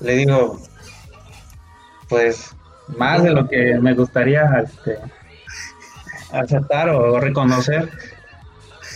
Le 0.00 0.14
digo, 0.16 0.60
pues 2.08 2.54
más 2.96 3.22
de 3.22 3.30
lo 3.30 3.48
que 3.48 3.78
me 3.80 3.94
gustaría 3.94 4.64
este, 4.64 4.98
aceptar 6.32 6.88
o 6.90 7.20
reconocer. 7.20 7.90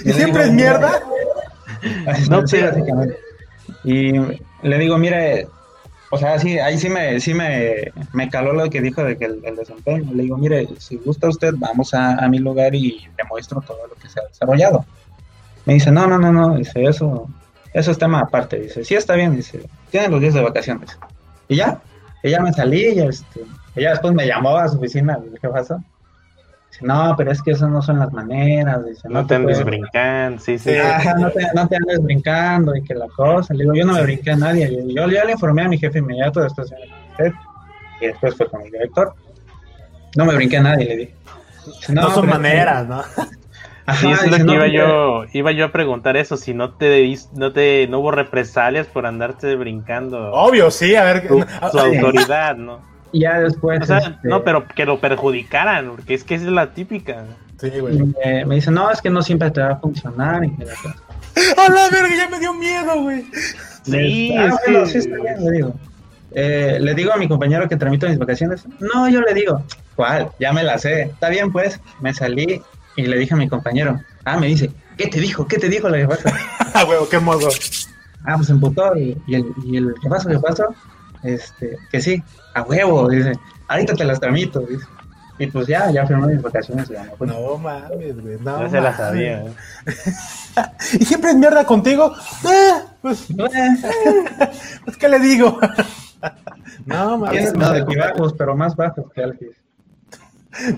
¿Y 0.05 0.13
siempre 0.13 0.45
digo, 0.45 0.51
es 0.51 0.53
mierda? 0.53 1.01
no, 2.31 2.41
No, 2.41 2.47
sí, 2.47 2.61
básicamente. 2.61 3.28
Y 3.85 4.13
le 4.63 4.79
digo, 4.79 4.99
mire, 4.99 5.49
o 6.11 6.17
sea, 6.17 6.39
sí, 6.39 6.59
ahí 6.59 6.79
sí 6.79 6.89
me, 6.89 7.21
sí 7.21 7.35
me, 7.35 7.93
me 8.13 8.31
caló 8.31 8.53
lo 8.53 8.71
que 8.71 8.81
dijo 8.81 9.05
de 9.05 9.17
que 9.19 9.27
el, 9.27 9.57
desempeño. 9.57 10.13
Le 10.15 10.23
digo, 10.25 10.39
mire, 10.39 10.67
si 10.79 10.97
gusta 10.97 11.29
usted, 11.29 11.55
vamos 11.57 11.93
a, 11.93 12.27
mi 12.29 12.39
lugar 12.39 12.75
y 12.75 13.07
le 13.17 13.25
muestro 13.29 13.61
todo 13.61 13.87
lo 13.87 13.95
que 13.95 14.09
se 14.09 14.21
ha 14.21 14.27
desarrollado. 14.27 14.85
Me 15.67 15.75
dice, 15.75 15.91
no, 15.91 16.07
no, 16.07 16.19
no, 16.19 16.33
no, 16.33 16.57
dice, 16.57 16.85
eso, 16.85 17.29
eso 17.75 17.91
es 17.91 17.99
tema 17.99 18.21
aparte. 18.21 18.59
Dice, 18.59 18.85
sí 18.85 18.95
está 18.95 19.15
bien, 19.15 19.37
dice, 19.37 19.63
tiene 19.91 20.09
los 20.09 20.21
días 20.21 20.35
de 20.35 20.43
vacaciones. 20.43 20.99
Y 21.49 21.57
ya, 21.57 21.81
ya 22.25 22.41
me 22.41 22.53
salí 22.53 22.85
este, 22.85 23.43
Ella 23.77 23.91
después 23.91 24.15
me 24.15 24.27
llamó 24.27 24.57
a 24.57 24.69
su 24.69 24.79
oficina, 24.79 25.19
¿qué 25.41 25.49
pasó? 25.49 25.83
Dice, 26.71 26.85
no, 26.87 27.15
pero 27.17 27.33
es 27.33 27.43
que 27.43 27.53
esas 27.53 27.71
no 27.71 27.81
son 27.83 27.99
las 27.99 28.13
maneras. 28.13 28.85
Dice, 28.87 29.09
No 29.09 29.27
te 29.27 29.35
andes 29.37 29.59
puedes- 29.61 29.65
brincando, 29.65 30.39
sí, 30.41 30.59
sí. 30.59 30.77
Ajá, 30.77 31.15
no 31.15 31.31
te, 31.31 31.47
no 31.55 31.67
te 31.69 31.77
andes 31.77 32.03
brincando 32.03 32.77
y 32.77 32.83
que 32.83 32.95
la 32.95 33.07
cosa. 33.09 33.55
Le 33.55 33.65
digo, 33.65 33.75
yo 33.75 33.85
no 33.87 33.95
me 33.95 34.03
brinqué 34.03 34.31
a 34.33 34.37
nadie. 34.37 34.71
Yo, 34.71 35.07
yo 35.07 35.09
ya 35.11 35.25
le 35.25 35.33
informé 35.33 35.63
a 35.63 35.69
mi 35.69 35.79
jefe 35.79 35.99
inmediato, 35.99 36.41
después 36.41 36.71
usted, 36.71 37.33
y 38.01 38.07
después 38.07 38.35
fue 38.37 38.49
con 38.51 38.63
el 38.63 38.71
director. 38.71 39.15
No 40.17 40.25
me 40.25 40.35
brinqué 40.35 40.59
a 40.59 40.63
nadie, 40.63 40.85
le 40.87 40.97
dije. 40.97 41.15
Dice, 41.67 41.93
No, 41.95 42.11
son 42.11 42.27
maneras, 42.29 42.87
¿no? 42.87 43.03
Ajá, 43.87 44.01
Sí, 44.01 44.07
eso 44.11 44.25
es 44.27 44.31
lo 44.31 44.37
dice, 44.37 44.39
que 44.39 44.45
no, 44.45 44.53
iba 44.55 44.67
yo, 44.69 45.25
iba 45.33 45.53
yo 45.53 45.65
a 45.65 45.73
preguntar 45.73 46.19
eso, 46.19 46.37
si 46.37 46.53
no 46.53 46.75
te 46.75 47.11
no 47.35 47.53
te, 47.53 47.87
no 47.89 48.01
hubo 48.01 48.11
represalias 48.11 48.87
por 48.87 49.07
andarte 49.07 49.57
brincando 49.57 50.31
Obvio, 50.33 50.71
sí, 50.71 50.95
a 50.95 51.05
ver. 51.05 51.27
tu, 51.27 51.43
ah, 51.63 51.71
tu 51.71 51.79
autoridad, 51.79 52.55
¿no? 52.57 52.83
Y 53.13 53.21
ya 53.21 53.41
después. 53.41 53.81
O 53.83 53.87
sea, 53.87 53.99
este, 53.99 54.29
no, 54.29 54.43
pero 54.45 54.67
que 54.69 54.85
lo 54.85 55.01
perjudicaran, 55.01 55.89
porque 55.91 56.15
es 56.15 56.25
que 56.25 56.35
esa 56.35 56.45
es 56.47 56.53
la 56.53 56.73
típica. 56.73 57.25
Sí, 57.61 57.71
güey. 57.81 57.99
me, 58.25 58.45
me 58.45 58.55
dice, 58.57 58.71
no, 58.71 58.91
es 58.91 59.01
que 59.03 59.11
no 59.11 59.23
siempre 59.23 59.51
te 59.51 59.61
va 59.61 59.73
a 59.73 59.77
funcionar. 59.77 60.45
Y 60.45 60.55
que 60.57 60.65
la 60.65 60.75
cosa. 60.75 60.97
¡A 61.57 61.71
la 61.71 61.89
verga! 61.91 62.15
Ya 62.17 62.29
me 62.29 62.39
dio 62.39 62.53
miedo, 62.55 63.01
güey. 63.03 63.25
Sí, 63.83 64.35
Ah, 64.37 64.47
es 64.47 64.55
bueno, 64.67 64.85
que- 64.85 64.91
sí 64.91 64.99
está 64.99 65.17
bien, 65.17 65.45
le 65.45 65.51
digo. 65.53 65.75
Eh, 66.33 66.79
le 66.81 66.95
digo 66.95 67.13
a 67.13 67.17
mi 67.17 67.27
compañero 67.27 67.69
que 67.69 67.77
tramito 67.77 68.07
mis 68.09 68.19
vacaciones. 68.19 68.65
No, 68.81 69.09
yo 69.09 69.21
le 69.23 69.33
digo, 69.35 69.63
¿cuál? 69.97 70.29
Ya 70.39 70.53
me 70.53 70.63
la 70.63 70.77
sé. 70.79 71.03
Está 71.03 71.31
bien, 71.31 71.51
pues. 71.51 71.81
Me 72.01 72.13
salí 72.13 72.61
y 72.97 73.03
le 73.07 73.17
dije 73.17 73.35
a 73.35 73.37
mi 73.39 73.49
compañero. 73.49 73.99
Ah, 74.25 74.39
me 74.39 74.47
dice, 74.49 74.71
¿qué 74.99 75.07
te 75.07 75.21
dijo? 75.21 75.47
¿Qué 75.49 75.57
te 75.59 75.69
dijo 75.69 75.89
la 75.89 75.99
jefaza? 75.99 76.31
Ah, 76.75 76.85
huevo, 76.85 77.09
qué 77.09 77.17
hermoso. 77.17 77.49
Ah, 78.25 78.35
pues 78.37 78.47
se 78.49 78.53
emputó. 78.53 78.97
Y, 78.97 79.17
y 79.27 79.35
el, 79.37 79.47
y 79.65 79.79
el 79.79 79.95
¿qué 80.03 80.09
pasó? 80.09 80.29
Este, 81.23 81.79
que 81.91 82.01
sí, 82.01 82.23
a 82.55 82.63
huevo, 82.63 83.09
dice. 83.09 83.33
Ahorita 83.69 83.95
te 83.95 84.05
las 84.05 84.21
tramito, 84.21 84.61
dice. 84.61 84.87
Y 85.41 85.47
pues 85.47 85.69
ya, 85.69 85.89
ya 85.93 86.05
firmé 86.05 86.35
mis 86.35 86.43
vacaciones 86.43 86.89
ya 86.89 87.05
fui. 87.17 87.29
No 87.29 87.57
mames, 87.59 88.21
güey. 88.21 88.39
No, 88.41 88.61
Ya 88.63 88.69
se 88.71 88.81
la 88.81 88.91
mames. 88.91 88.97
sabía. 88.97 89.39
¿eh? 89.45 89.53
¿Y 91.01 91.05
siempre 91.05 91.31
es 91.31 91.37
mierda 91.37 91.65
contigo? 91.65 92.13
Eh, 92.45 92.73
pues, 93.01 93.29
pues, 94.85 94.97
¿qué 94.97 95.09
le 95.09 95.19
digo? 95.21 95.61
no 96.87 97.19
mames. 97.19 97.55
los 97.55 97.69
altibajos, 97.69 98.33
pero 98.35 98.57
más 98.57 98.75
bajos 98.75 99.13
que 99.13 99.23
Alfis. 99.23 99.57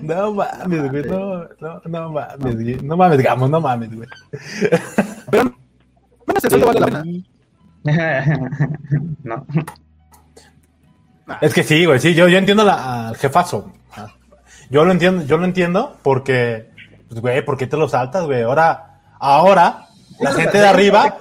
No 0.03 0.31
mames, 0.33 0.91
güey. 0.91 1.03
No, 1.05 1.43
no, 1.59 1.81
no 1.85 2.09
mames, 2.11 2.53
güey. 2.55 2.75
No 2.83 2.97
mames, 2.97 3.17
digamos, 3.17 3.49
no 3.49 3.59
mames, 3.61 3.95
güey. 3.95 4.07
Menos 6.27 6.43
el 6.43 6.49
sueldo 6.51 6.67
vale 6.67 6.79
la 6.81 6.85
pena. 6.87 7.03
no. 9.23 9.45
Es 11.39 11.53
que 11.53 11.63
sí, 11.63 11.85
güey, 11.85 11.99
sí, 11.99 12.13
yo, 12.13 12.27
yo 12.27 12.37
entiendo 12.37 12.63
la, 12.63 13.09
al 13.09 13.15
jefazo. 13.15 13.71
Yo 14.69 14.85
lo 14.85 14.91
entiendo, 14.91 15.25
yo 15.25 15.37
lo 15.37 15.45
entiendo 15.45 15.97
porque, 16.01 16.69
pues, 17.09 17.19
güey, 17.19 17.43
¿por 17.43 17.57
qué 17.57 17.67
te 17.67 17.77
lo 17.77 17.89
saltas, 17.89 18.25
güey? 18.25 18.41
Ahora, 18.41 19.01
ahora, 19.19 19.87
la 20.19 20.31
gente 20.31 20.57
de 20.59 20.67
arriba, 20.67 21.17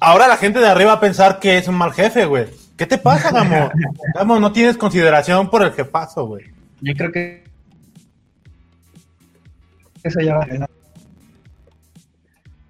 ahora 0.00 0.26
la 0.26 0.36
gente 0.36 0.58
de 0.58 0.66
arriba 0.66 0.92
va 0.92 0.96
a 0.96 1.00
pensar 1.00 1.38
que 1.38 1.56
es 1.56 1.68
un 1.68 1.76
mal 1.76 1.92
jefe, 1.92 2.24
güey. 2.24 2.46
¿Qué 2.76 2.86
te 2.86 2.98
pasa, 2.98 3.30
Gamo? 3.30 3.70
Gamo, 4.14 4.40
no 4.40 4.52
tienes 4.52 4.76
consideración 4.76 5.50
por 5.50 5.62
el 5.62 5.72
jefazo, 5.72 6.26
güey. 6.26 6.46
Yo 6.80 6.94
creo 6.94 7.12
que 7.12 7.44
eso 10.02 10.20
ya 10.20 10.36
va. 10.36 10.46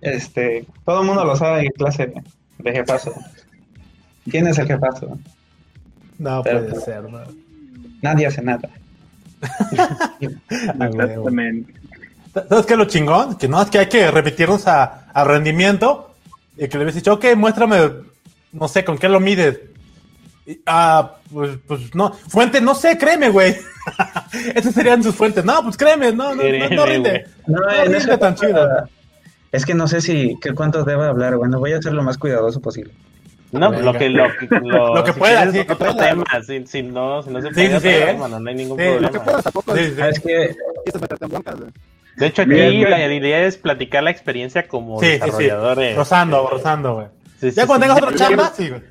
Este, 0.01 0.67
todo 0.85 1.01
el 1.01 1.07
mundo 1.07 1.25
lo 1.25 1.37
sabe 1.37 1.63
en 1.63 1.71
clase 1.73 2.13
de 2.59 2.73
jefazo. 2.73 3.15
¿Quién 4.29 4.47
es 4.49 4.59
el 4.59 4.67
jefazo? 4.67 5.19
No 6.21 6.43
Pero- 6.45 6.67
puede 6.67 6.81
ser, 6.81 7.03
¿no? 7.05 7.19
Nadie 8.03 8.27
hace 8.27 8.43
nada. 8.43 8.69
Exactamente. 10.21 11.75
¿Sabes 12.49 12.67
qué 12.67 12.73
es 12.75 12.79
lo 12.79 12.85
chingón? 12.85 13.37
Que 13.37 13.49
no, 13.49 13.61
es 13.61 13.71
que 13.71 13.79
hay 13.79 13.89
que 13.89 14.11
repetirnos 14.11 14.67
a, 14.69 15.07
al 15.13 15.27
rendimiento 15.27 16.15
y 16.57 16.69
que 16.69 16.77
le 16.79 16.83
habías 16.85 16.95
dicho, 16.95 17.15
ok, 17.15 17.25
muéstrame, 17.37 17.91
no 18.53 18.69
sé, 18.69 18.85
¿con 18.85 18.99
qué 18.99 19.09
lo 19.09 19.19
mides? 19.19 19.59
Y, 20.47 20.61
ah, 20.67 21.17
pues, 21.33 21.59
pues 21.67 21.95
no, 21.95 22.13
fuente, 22.13 22.61
no 22.61 22.75
sé, 22.75 22.97
créeme, 22.99 23.31
güey. 23.31 23.57
Esas 24.55 24.75
serían 24.75 25.03
sus 25.03 25.15
fuentes. 25.15 25.45
No, 25.45 25.63
pues 25.63 25.77
créeme, 25.77 26.13
no, 26.13 26.35
no, 26.35 26.43
no, 26.43 26.43
no 26.43 26.43
Créeme, 26.43 26.87
rinde. 26.87 27.27
No, 27.47 27.61
No 27.61 27.85
rinde 27.85 28.19
tan 28.19 28.35
chido. 28.35 28.69
Es 29.53 29.65
que 29.67 29.75
no 29.75 29.89
sé 29.89 30.01
si 30.01 30.37
qué 30.41 30.53
cuántos 30.55 30.87
debo 30.87 31.03
hablar. 31.03 31.37
Bueno, 31.37 31.59
voy 31.59 31.73
a 31.73 31.83
ser 31.83 31.93
lo 31.93 32.03
más 32.05 32.19
cuidadoso 32.19 32.61
posible. 32.61 32.93
No, 33.53 33.71
Venga. 33.71 33.83
lo 33.85 33.93
que 33.99 34.09
lo, 34.11 34.25
que- 34.39 34.47
lo, 34.61 34.95
Lo 34.95 35.05
que 35.05 35.13
si 35.13 35.19
pueda, 35.19 35.37
quieres, 35.43 35.55
sí, 35.61 35.67
que 35.67 35.73
otro 35.73 35.93
pueda. 35.95 36.09
tema, 36.11 36.25
si, 36.47 36.67
si 36.67 36.83
no, 36.83 37.23
si 37.23 37.31
no 37.31 37.43
se 37.43 37.51
puede, 37.51 37.81
sí, 37.81 37.89
¿eh? 37.89 38.05
tema, 38.07 38.29
no, 38.29 38.37
hay 38.49 38.55
ningún 38.55 38.79
Sí, 38.79 38.85
Lo 38.85 38.91
problema. 38.93 39.11
que 39.13 39.21
puedas 39.21 39.43
tampoco 39.45 39.77
Sí, 39.77 39.85
sí. 39.87 40.01
Es 40.09 40.21
que. 40.21 40.57
De 42.17 42.27
hecho, 42.27 42.43
aquí 42.43 42.51
Bien, 42.51 42.91
la 42.91 42.97
bien. 42.99 43.13
idea 43.13 43.45
es 43.47 43.57
platicar 43.57 44.03
la 44.03 44.11
experiencia 44.11 44.67
como 44.69 45.01
Sí, 45.01 45.07
sí, 45.07 45.13
sí. 45.15 45.25
desarrolladores. 45.27 45.97
Rozando, 45.97 46.49
rozando, 46.51 46.95
güey. 46.95 47.07
Sí, 47.41 47.51
sí, 47.51 47.57
Ya 47.57 47.67
cuando 47.67 47.87
sí. 47.87 47.93
tengas 47.93 48.03
otro 48.05 48.17
chamba, 48.19 48.53
sí, 48.55 48.69
güey. 48.69 48.83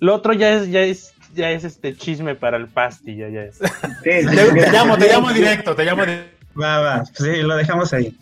Lo 0.00 0.14
otro 0.14 0.32
ya 0.34 0.50
es, 0.52 0.70
ya 0.70 0.80
es, 0.82 1.14
ya 1.34 1.50
es 1.50 1.64
este 1.64 1.94
chisme 1.96 2.34
para 2.34 2.56
el 2.58 2.68
pasti, 2.68 3.16
ya, 3.16 3.28
ya 3.28 3.42
es. 3.44 3.56
Sí, 3.58 3.64
Te, 4.04 4.22
llamo, 4.70 4.96
te 4.98 5.08
llamo 5.08 5.32
directo, 5.32 5.74
te 5.74 5.84
llamo 5.84 6.04
directo. 6.04 6.30
va, 6.60 6.80
va. 6.80 7.04
Sí, 7.06 7.42
lo 7.42 7.56
dejamos 7.56 7.92
ahí. 7.92 8.14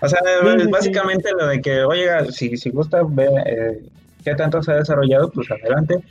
O 0.00 0.08
sea, 0.08 0.20
sí, 0.20 0.68
básicamente 0.70 1.30
lo 1.36 1.48
de 1.48 1.60
que, 1.60 1.82
oiga, 1.82 2.26
si, 2.30 2.56
si 2.56 2.70
gusta 2.70 3.00
ver 3.08 3.30
eh, 3.46 3.80
qué 4.24 4.34
tanto 4.34 4.62
se 4.62 4.72
ha 4.72 4.76
desarrollado, 4.76 5.30
pues 5.30 5.50
adelante. 5.50 6.02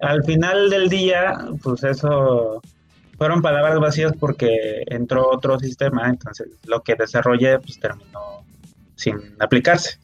Al 0.00 0.24
final 0.24 0.70
del 0.70 0.88
día, 0.88 1.38
pues 1.62 1.84
eso 1.84 2.62
fueron 3.16 3.42
palabras 3.42 3.78
vacías 3.80 4.12
porque 4.18 4.82
entró 4.86 5.28
otro 5.30 5.58
sistema, 5.58 6.08
entonces 6.08 6.48
lo 6.66 6.82
que 6.82 6.94
desarrollé 6.94 7.58
pues 7.58 7.78
terminó 7.80 8.44
sin 8.94 9.16
aplicarse, 9.38 9.98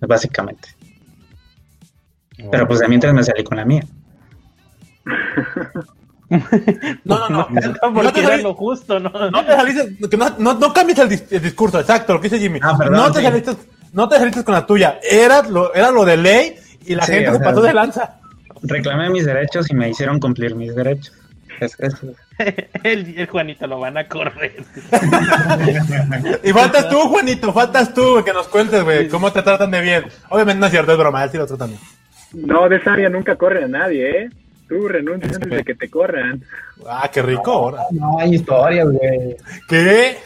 básicamente. 0.00 0.68
Pero 2.50 2.68
pues 2.68 2.80
de 2.80 2.88
mientras 2.88 3.14
me 3.14 3.24
salí 3.24 3.42
con 3.42 3.56
la 3.56 3.64
mía. 3.64 3.84
No, 7.04 7.28
no, 7.28 7.48
no. 7.48 7.48
No, 8.02 8.12
te 8.12 8.42
lo 8.42 8.54
justo, 8.54 8.98
¿no? 8.98 9.10
No 9.30 9.44
te 9.44 9.52
saliste, 9.52 10.08
que 10.08 10.16
no, 10.16 10.28
no, 10.38 10.54
no 10.54 10.72
cambies 10.72 10.98
el, 10.98 11.08
dis- 11.08 11.26
el 11.30 11.40
discurso, 11.42 11.78
exacto, 11.78 12.14
lo 12.14 12.20
que 12.20 12.28
dice 12.28 12.40
Jimmy. 12.40 12.58
Ah, 12.62 12.76
perdón, 12.76 12.96
no, 12.96 13.12
te 13.12 13.20
sí. 13.20 13.24
saliste, 13.24 13.52
no 13.92 14.08
te 14.08 14.16
saliste 14.18 14.42
con 14.42 14.54
la 14.54 14.66
tuya, 14.66 14.98
era 15.08 15.42
lo, 15.42 15.72
era 15.72 15.92
lo 15.92 16.04
de 16.04 16.16
ley 16.16 16.56
y 16.86 16.94
la 16.94 17.04
Sí, 17.04 17.12
gente 17.12 17.32
se 17.32 17.36
sea, 17.38 17.44
pasó 17.44 17.62
de 17.62 17.74
lanza. 17.74 18.16
Reclamé 18.62 19.10
mis 19.10 19.24
derechos 19.26 19.70
y 19.70 19.74
me 19.74 19.88
hicieron 19.90 20.18
cumplir 20.20 20.54
mis 20.54 20.74
derechos. 20.74 21.12
Es- 21.60 21.76
es- 21.80 21.94
El, 22.82 23.18
el 23.18 23.26
Juanito 23.28 23.66
lo 23.66 23.80
van 23.80 23.96
a 23.96 24.06
correr. 24.06 24.56
Y 26.42 26.52
faltas 26.52 26.88
tú, 26.88 26.98
Juanito, 27.08 27.52
faltas 27.52 27.92
tú, 27.94 28.22
que 28.24 28.32
nos 28.32 28.48
cuentes, 28.48 28.82
güey, 28.84 29.08
cómo 29.08 29.32
te 29.32 29.42
tratan 29.42 29.70
de 29.70 29.80
bien. 29.80 30.04
Obviamente 30.28 30.60
no 30.60 30.66
es 30.66 30.72
cierto, 30.72 30.92
es 30.92 30.98
broma, 30.98 31.24
él 31.24 31.30
sí 31.30 31.38
lo 31.38 31.46
tratan 31.46 31.70
bien. 31.70 31.80
No, 32.46 32.68
de 32.68 32.76
esa 32.76 32.92
área 32.92 33.08
nunca 33.08 33.36
corre 33.36 33.64
a 33.64 33.68
nadie, 33.68 34.22
¿eh? 34.24 34.30
Tú 34.68 34.88
renuncias 34.88 35.34
antes 35.36 35.48
de 35.50 35.64
que 35.64 35.74
te 35.74 35.88
corran. 35.88 36.42
Ah, 36.88 37.08
qué 37.12 37.22
rico 37.22 37.52
ahora. 37.52 37.82
No 37.92 38.18
hay 38.18 38.34
historias, 38.34 38.88
güey. 38.90 39.36
¿Qué? 39.68 40.16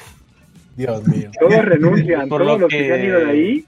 Dios 0.77 1.07
mío. 1.07 1.31
Todos 1.39 1.65
renuncian, 1.65 2.29
Por 2.29 2.43
todos 2.43 2.55
lo 2.55 2.59
los 2.63 2.71
que... 2.71 2.79
que- 2.79 2.87
se 2.89 2.95
han 2.95 3.05
ido 3.05 3.21
de 3.21 3.31
ahí. 3.31 3.65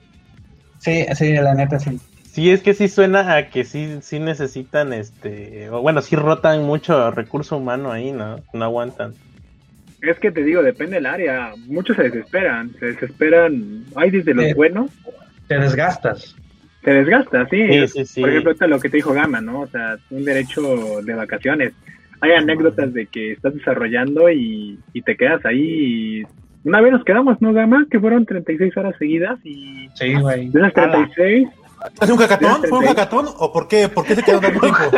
Sí, 0.78 1.07
sí, 1.14 1.32
la 1.34 1.55
neta 1.55 1.78
sí. 1.78 2.01
Sí, 2.33 2.51
es 2.51 2.62
que 2.62 2.72
sí 2.72 2.89
suena 2.89 3.37
a 3.37 3.51
que 3.51 3.62
sí, 3.64 3.99
sí 4.01 4.18
necesitan, 4.18 4.95
este, 4.95 5.68
o 5.68 5.83
bueno, 5.83 6.01
sí 6.01 6.16
rotan 6.16 6.62
mucho 6.62 7.11
recurso 7.11 7.59
humano 7.59 7.93
ahí, 7.93 8.11
¿no? 8.11 8.37
No 8.55 8.64
aguantan. 8.64 9.12
Es 10.01 10.18
que 10.18 10.33
te 10.33 10.43
digo, 10.43 10.62
depende 10.62 10.95
del 10.97 11.05
área. 11.07 11.53
Muchos 11.66 11.95
se 11.97 12.05
desesperan, 12.05 12.70
se 12.80 12.87
desesperan. 12.87 13.85
Hay 13.97 14.11
desde 14.11 14.33
los 14.33 14.47
Sí. 14.47 14.55
buenos, 14.55 14.91
Te 15.47 15.59
desgastas. 15.59 16.35
se 16.83 16.91
desgasta, 16.91 17.47
sí. 17.51 17.68
Sí, 17.68 17.89
sí, 17.89 18.07
sí. 18.07 18.20
Por 18.22 18.30
ejemplo, 18.30 18.51
ahorita 18.53 18.66
lo 18.66 18.80
que 18.80 18.89
te 18.89 18.97
dijo 18.97 19.12
Gama, 19.12 19.43
¿no? 19.43 19.61
O 19.61 19.66
sea, 19.66 19.99
un 20.11 20.24
derecho 20.24 21.03
de 21.03 21.14
vacaciones. 21.14 21.74
Hay 22.22 22.33
anécdotas 22.33 22.95
de 22.95 23.07
que 23.09 23.33
estás 23.33 23.55
desarrollando 23.55 24.30
y, 24.30 24.78
y 24.95 25.03
te 25.03 25.16
quedas 25.18 25.45
ahí. 25.45 25.61
y- 25.61 26.22
Una 26.64 26.80
vez 26.80 26.93
nos 26.93 27.05
quedamos, 27.05 27.43
¿no, 27.43 27.53
Gama? 27.53 27.87
Que 27.91 28.01
fueron 28.01 28.24
36 28.24 28.74
horas 28.76 28.95
seguidas 28.99 29.39
y 29.45 29.89
Sí, 29.97 30.14
güey. 30.14 30.49
de 30.49 30.61
esas 30.61 30.72
36, 30.72 31.49
¿Es 32.01 32.11
un 32.11 32.16
hackathon? 32.18 32.49
Fíjate, 32.51 32.68
¿Fue 32.68 32.78
un 32.78 32.85
hackathon? 32.87 33.26
¿O 33.39 33.53
por 33.53 33.68
qué? 33.68 33.89
¿Por 33.89 34.05
qué 34.05 34.14
se 34.16 34.22
quedó 34.22 34.41
tanto 34.41 34.61
tiempo? 34.61 34.78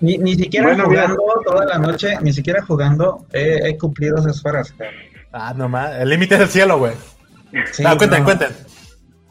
Ni, 0.00 0.18
ni 0.18 0.34
siquiera 0.34 0.66
Bueno, 0.68 0.84
jugando 0.84 1.16
toda 1.46 1.64
la 1.64 1.78
noche, 1.78 2.14
ni 2.20 2.32
siquiera 2.32 2.62
jugando, 2.62 3.24
he, 3.32 3.68
he 3.70 3.78
cumplido 3.78 4.18
esas 4.18 4.44
horas. 4.44 4.70
cabrón. 4.72 4.94
Ah, 5.32 5.54
nomás, 5.56 5.96
el 5.98 6.08
límite 6.10 6.34
es 6.34 6.40
el 6.42 6.48
cielo, 6.48 6.78
güey. 6.78 6.92
Sí, 7.72 7.82
ah, 7.86 7.94
cuenten, 7.96 8.18
no. 8.20 8.24
cuenten. 8.26 8.48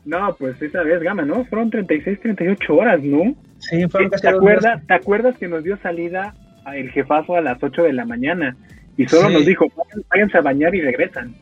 no, 0.05 0.35
pues 0.39 0.59
esa 0.61 0.81
vez, 0.81 0.99
Gama, 1.01 1.23
¿no? 1.23 1.45
Fueron 1.45 1.69
36, 1.69 2.19
38 2.21 2.73
horas, 2.75 3.01
¿no? 3.03 3.35
Sí, 3.59 3.85
fueron 3.87 4.09
casi 4.09 4.23
¿Te 4.23 4.29
acuerdas, 4.29 4.81
¿Te 4.87 4.93
acuerdas 4.95 5.37
que 5.37 5.47
nos 5.47 5.63
dio 5.63 5.77
salida 5.77 6.33
a 6.65 6.75
el 6.75 6.89
jefazo 6.91 7.35
a 7.35 7.41
las 7.41 7.61
8 7.61 7.83
de 7.83 7.93
la 7.93 8.05
mañana? 8.05 8.55
Y 8.97 9.07
solo 9.07 9.27
Sí. 9.27 9.33
nos 9.35 9.45
dijo, 9.45 9.65
"Vayan- 9.75 10.05
váyanse 10.09 10.37
a 10.37 10.41
bañar 10.41 10.73
y 10.73 10.81
regresan. 10.81 11.35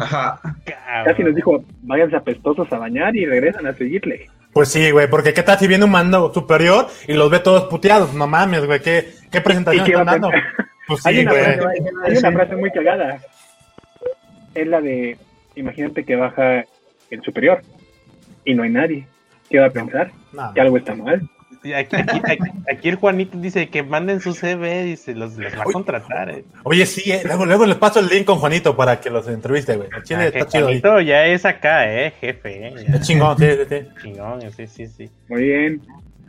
Ajá. 0.00 0.40
Casi 1.04 1.22
nos 1.22 1.34
dijo, 1.34 1.64
váyanse 1.82 2.16
apestosos 2.16 2.72
a 2.72 2.78
bañar 2.78 3.14
y 3.16 3.26
regresan 3.26 3.66
a 3.66 3.74
seguirle. 3.74 4.28
Pues 4.52 4.68
sí, 4.68 4.90
güey, 4.90 5.08
porque 5.08 5.34
qué 5.34 5.42
tal 5.42 5.58
si 5.58 5.66
viene 5.66 5.84
un 5.84 5.90
mando 5.90 6.32
superior 6.32 6.86
y 7.08 7.14
los 7.14 7.30
ve 7.30 7.40
todos 7.40 7.64
puteados. 7.64 8.14
No 8.14 8.26
mames, 8.26 8.66
güey, 8.66 8.80
qué, 8.80 9.08
qué 9.30 9.40
presentación 9.40 9.84
¿Y 9.84 9.90
qué 9.90 9.96
va 9.96 10.02
están 10.02 10.20
dando. 10.20 10.36
Pues 10.86 11.04
hay 11.06 11.16
sí, 11.16 11.22
una, 11.22 11.30
güey. 11.32 11.44
frase, 11.44 11.78
hay 12.04 12.16
una 12.18 12.32
frase 12.32 12.56
muy 12.56 12.70
cagada. 12.70 13.18
Es 14.54 14.66
la 14.66 14.80
de, 14.80 15.16
imagínate 15.56 16.04
que 16.04 16.14
baja 16.14 16.64
el 17.10 17.22
superior 17.22 17.62
y 18.44 18.54
no 18.54 18.62
hay 18.62 18.70
nadie. 18.70 19.06
¿Qué 19.50 19.58
va 19.58 19.66
a 19.66 19.70
pensar? 19.70 20.10
No, 20.32 20.52
Que 20.54 20.60
algo 20.60 20.76
está 20.76 20.94
mal. 20.94 21.28
Aquí, 21.72 21.96
aquí, 21.96 22.20
aquí- 22.24 22.50
aquí 22.70 22.88
el 22.88 22.96
Juanito 22.96 23.38
dice 23.38 23.68
que 23.68 23.82
manden 23.82 24.20
su 24.20 24.32
CV 24.34 24.88
y 24.88 24.96
se 24.96 25.14
los, 25.14 25.36
los 25.36 25.52
va 25.56 25.62
a 25.62 25.72
contratar. 25.72 26.30
Eh. 26.30 26.44
Oye, 26.64 26.84
sí, 26.86 27.10
eh, 27.10 27.22
luego, 27.24 27.46
luego 27.46 27.64
les 27.66 27.76
paso 27.76 28.00
el 28.00 28.08
link 28.08 28.24
con 28.26 28.38
Juanito 28.38 28.76
para 28.76 29.00
que 29.00 29.08
los 29.10 29.26
entreviste, 29.28 29.76
güey. 29.76 29.88
Chile 30.02 30.20
Ah, 30.20 30.26
está 30.26 30.46
chido 30.46 30.68
ahí. 30.68 30.80
Juanito 30.80 31.00
ya 31.00 31.26
es 31.26 31.44
acá, 31.44 31.90
eh, 31.92 32.12
jefe. 32.20 32.66
Eh. 32.68 32.74
Es 32.94 33.00
chingón, 33.02 33.38
sí, 33.38 33.46
sí, 33.46 33.62
sí. 33.68 33.88
Chingón, 34.02 34.40
sí, 34.52 34.66
sí, 34.66 34.86
sí. 34.88 35.10
Muy 35.28 35.42
bien. 35.44 35.80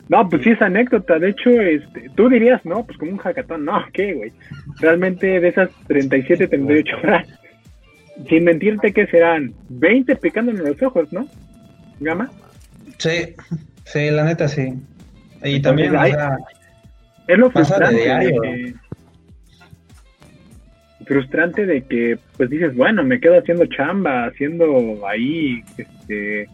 No, 0.07 0.29
pues 0.29 0.43
sí 0.43 0.51
es 0.51 0.61
anécdota. 0.61 1.17
De 1.17 1.29
hecho, 1.29 1.49
este, 1.49 2.09
tú 2.15 2.29
dirías, 2.29 2.63
no, 2.63 2.85
pues 2.85 2.97
como 2.97 3.11
un 3.11 3.17
hackathon. 3.17 3.65
No, 3.65 3.83
¿qué, 3.91 4.13
güey? 4.13 4.31
Realmente 4.79 5.39
de 5.39 5.47
esas 5.47 5.69
37, 5.87 6.47
38 6.47 6.95
horas, 7.03 7.27
sin 8.29 8.43
mentirte 8.43 8.93
que 8.93 9.07
serán 9.07 9.53
20 9.69 10.15
picándome 10.17 10.59
en 10.59 10.65
los 10.65 10.81
ojos, 10.83 11.11
¿no? 11.11 11.27
Gama. 11.99 12.29
Sí, 12.99 13.33
sí, 13.85 14.11
la 14.11 14.23
neta 14.25 14.47
sí. 14.47 14.73
Y 15.43 15.55
Entonces, 15.55 15.61
también, 15.63 15.95
o 15.95 15.99
hay- 15.99 16.11
sea, 16.11 16.37
Es 17.27 17.37
lo 17.37 17.45
de 17.47 17.51
frustrante 17.51 17.95
de, 17.95 18.01
diario. 18.03 18.41
que 18.41 18.73
frustrante 21.05 21.65
de 21.65 21.81
que 21.83 22.17
pues 22.37 22.49
dices, 22.49 22.75
bueno, 22.75 23.03
me 23.03 23.19
quedo 23.19 23.37
haciendo 23.37 23.65
chamba, 23.67 24.25
haciendo 24.25 25.05
ahí 25.07 25.63
este 25.77 26.47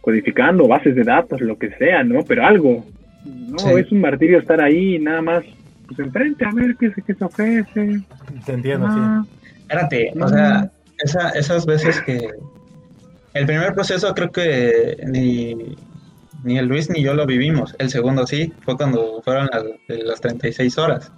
codificando 0.00 0.66
bases 0.66 0.96
de 0.96 1.04
datos, 1.04 1.40
lo 1.40 1.56
que 1.56 1.70
sea, 1.76 2.02
¿no? 2.02 2.24
Pero 2.24 2.44
algo. 2.44 2.84
No, 3.24 3.58
Sí. 3.58 3.68
es 3.78 3.92
un 3.92 4.00
martirio 4.00 4.40
estar 4.40 4.60
ahí 4.60 4.98
nada 4.98 5.22
más 5.22 5.44
pues 5.86 5.98
enfrente 6.00 6.44
a 6.44 6.50
ver 6.52 6.74
qué 6.80 6.90
se, 6.90 7.02
qué 7.02 7.14
se 7.14 7.24
ofrece. 7.24 8.00
Te 8.46 8.52
entiendo, 8.52 8.86
Ah, 8.88 9.24
espérate, 9.60 10.10
No. 10.16 10.24
o 10.24 10.28
sea, 10.28 10.70
esa- 11.04 11.30
esas 11.30 11.64
veces 11.66 12.00
que 12.02 12.18
el 13.34 13.46
primer 13.46 13.74
proceso 13.74 14.12
creo 14.14 14.32
que 14.32 14.96
ni, 15.06 15.76
ni 16.42 16.58
el 16.58 16.66
Luis 16.66 16.90
ni 16.90 17.02
yo 17.02 17.14
lo 17.14 17.26
vivimos. 17.26 17.74
El 17.78 17.90
segundo 17.90 18.26
sí, 18.26 18.52
fue 18.64 18.76
cuando 18.76 19.22
fueron 19.22 19.48
las, 19.52 19.64
las 19.88 20.20
36 20.20 20.78
horas. 20.78 21.12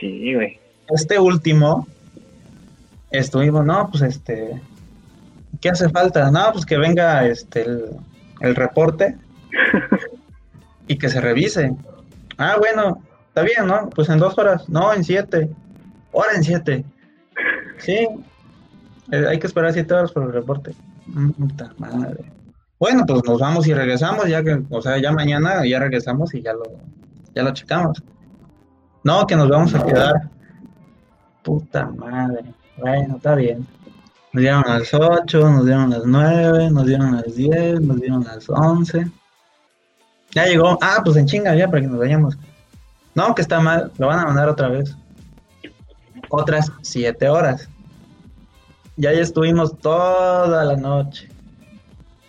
Sí, 0.00 0.34
güey. 0.34 0.58
Este 0.88 1.18
último, 1.18 1.86
estuvimos, 3.10 3.64
no, 3.64 3.88
pues 3.90 4.02
este, 4.02 4.60
¿qué 5.60 5.70
hace 5.70 5.88
falta? 5.88 6.30
No, 6.30 6.52
pues 6.52 6.66
que 6.66 6.76
venga 6.76 7.26
este 7.26 7.62
el, 7.62 7.84
el 8.40 8.54
reporte 8.54 9.16
y 10.88 10.98
que 10.98 11.08
se 11.08 11.20
revise. 11.20 11.74
Ah, 12.36 12.56
bueno, 12.58 13.02
está 13.28 13.42
bien, 13.42 13.66
¿no? 13.66 13.88
Pues 13.90 14.08
en 14.08 14.18
dos 14.18 14.36
horas, 14.38 14.68
no, 14.68 14.92
en 14.92 15.04
siete. 15.04 15.48
Hora 16.12 16.34
en 16.34 16.44
siete. 16.44 16.84
Sí, 17.78 18.06
eh, 19.10 19.26
hay 19.28 19.38
que 19.38 19.46
esperar 19.46 19.72
siete 19.72 19.94
horas 19.94 20.12
por 20.12 20.24
el 20.24 20.32
reporte. 20.32 20.72
Mm, 21.06 21.30
Puta 21.30 21.72
madre. 21.78 22.24
Bueno, 22.78 23.04
pues 23.06 23.22
nos 23.24 23.40
vamos 23.40 23.66
y 23.66 23.74
regresamos, 23.74 24.28
ya 24.28 24.42
que, 24.42 24.62
o 24.68 24.82
sea, 24.82 24.98
ya 24.98 25.12
mañana 25.12 25.64
ya 25.66 25.78
regresamos 25.78 26.34
y 26.34 26.42
ya 26.42 26.52
lo, 26.52 26.64
ya 27.34 27.42
lo 27.42 27.52
checamos. 27.52 28.02
No, 29.04 29.26
que 29.26 29.36
nos 29.36 29.48
vamos 29.48 29.74
a 29.74 29.84
quedar. 29.84 30.30
Puta 31.42 31.86
madre. 31.86 32.44
Bueno, 32.76 33.16
está 33.16 33.34
bien. 33.34 33.66
Nos 34.32 34.40
dieron 34.40 34.64
a 34.66 34.78
las 34.78 34.92
8, 34.92 35.50
nos 35.50 35.66
dieron 35.66 35.92
a 35.92 35.98
las 35.98 36.06
9, 36.06 36.70
nos 36.70 36.86
dieron 36.86 37.16
las 37.16 37.34
10, 37.36 37.80
nos 37.82 38.00
dieron 38.00 38.26
a 38.26 38.34
las 38.34 38.48
11. 38.48 39.10
Ya 40.32 40.46
llegó. 40.46 40.76
Ah, 40.80 41.02
pues 41.04 41.16
en 41.16 41.26
chinga 41.26 41.54
ya 41.54 41.68
para 41.68 41.82
que 41.82 41.86
nos 41.86 42.00
vayamos. 42.00 42.36
No, 43.14 43.34
que 43.34 43.42
está 43.42 43.60
mal. 43.60 43.92
Lo 43.98 44.08
van 44.08 44.18
a 44.18 44.24
mandar 44.24 44.48
otra 44.48 44.68
vez. 44.68 44.96
Otras 46.30 46.72
7 46.82 47.28
horas. 47.28 47.68
Ya 48.96 49.10
ahí 49.10 49.18
estuvimos 49.18 49.78
toda 49.78 50.64
la 50.64 50.76
noche. 50.76 51.28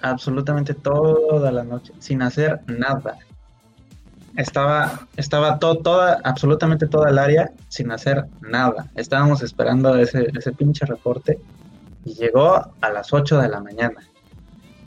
Absolutamente 0.01 0.73
toda 0.73 1.51
la 1.51 1.63
noche. 1.63 1.93
Sin 1.99 2.21
hacer 2.21 2.59
nada. 2.67 3.17
Estaba, 4.37 5.07
estaba 5.15 5.59
to- 5.59 5.77
toda, 5.77 6.19
absolutamente 6.23 6.87
toda 6.87 7.09
el 7.09 7.17
área 7.19 7.51
sin 7.69 7.91
hacer 7.91 8.25
nada. 8.41 8.87
Estábamos 8.95 9.41
esperando 9.41 9.95
ese, 9.97 10.27
ese 10.37 10.51
pinche 10.51 10.85
reporte 10.85 11.39
y 12.03 12.13
llegó 12.15 12.55
a 12.81 12.89
las 12.89 13.13
8 13.13 13.39
de 13.39 13.47
la 13.47 13.61
mañana. 13.61 14.01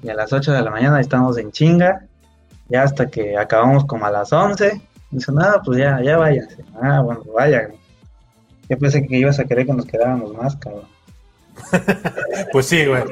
Y 0.03 0.11
a 0.11 0.15
las 0.15 0.33
8 0.33 0.53
de 0.53 0.63
la 0.63 0.71
mañana 0.71 1.01
estamos 1.01 1.39
en 1.39 1.51
chinga, 1.51 2.05
ya 2.69 2.83
hasta 2.83 3.07
que 3.09 3.37
acabamos 3.39 3.87
como 3.87 4.05
a 4.07 4.11
las 4.11 4.33
11. 4.33 4.81
Dice, 5.11 5.33
nada, 5.33 5.63
pues 5.65 5.79
ya, 5.79 6.01
ya 6.03 6.19
váyanse. 6.19 6.63
Ah, 6.81 7.01
bueno, 7.01 7.23
vayan. 7.35 7.73
Yo 8.69 8.79
pensé 8.79 9.05
que 9.07 9.17
ibas 9.17 9.39
a 9.41 9.45
querer 9.47 9.65
que 9.65 9.73
nos 9.73 9.87
quedáramos 9.87 10.35
más, 10.37 10.55
cabrón. 10.57 10.85
Pues 12.53 12.67
sí, 12.67 12.85
güey. 12.87 13.03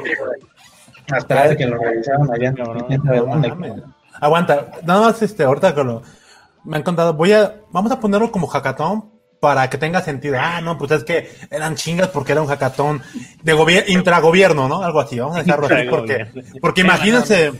A 1.11 1.19
esperar 1.19 1.51
a 1.53 1.57
que 1.57 1.67
lo 1.67 1.79
revisaran 1.79 2.29
allá 2.33 2.49
en 2.49 3.03
No. 3.05 3.97
Aguanta, 4.21 4.73
nada 4.85 5.01
más 5.01 5.23
este, 5.23 5.45
ahorita 5.45 5.75
que 5.75 5.85
lo 5.85 6.03
me 6.67 6.77
han 6.77 6.83
contado, 6.83 7.15
voy 7.15 7.33
a, 7.33 7.55
vamos 7.71 7.93
a 7.93 8.01
ponerlo 8.01 8.33
como 8.33 8.49
hackathon 8.49 9.11
para 9.41 9.71
que 9.71 9.79
tenga 9.79 10.03
sentido. 10.03 10.37
Ah, 10.39 10.61
no, 10.61 10.77
pues 10.77 10.91
es 10.91 11.05
que 11.05 11.31
eran 11.51 11.77
chingas 11.77 12.09
porque 12.09 12.33
era 12.33 12.43
un 12.43 12.49
hackathon 12.49 13.01
de 13.43 13.53
gobierno, 13.53 13.93
intragobierno, 13.93 14.69
¿no? 14.69 14.83
Algo 14.83 15.01
así, 15.01 15.19
vamos 15.19 15.37
a 15.37 15.43
dejarlo 15.43 15.67
así 15.67 15.87
porque, 15.89 16.27
porque 16.61 16.81
imagínense, 16.81 17.53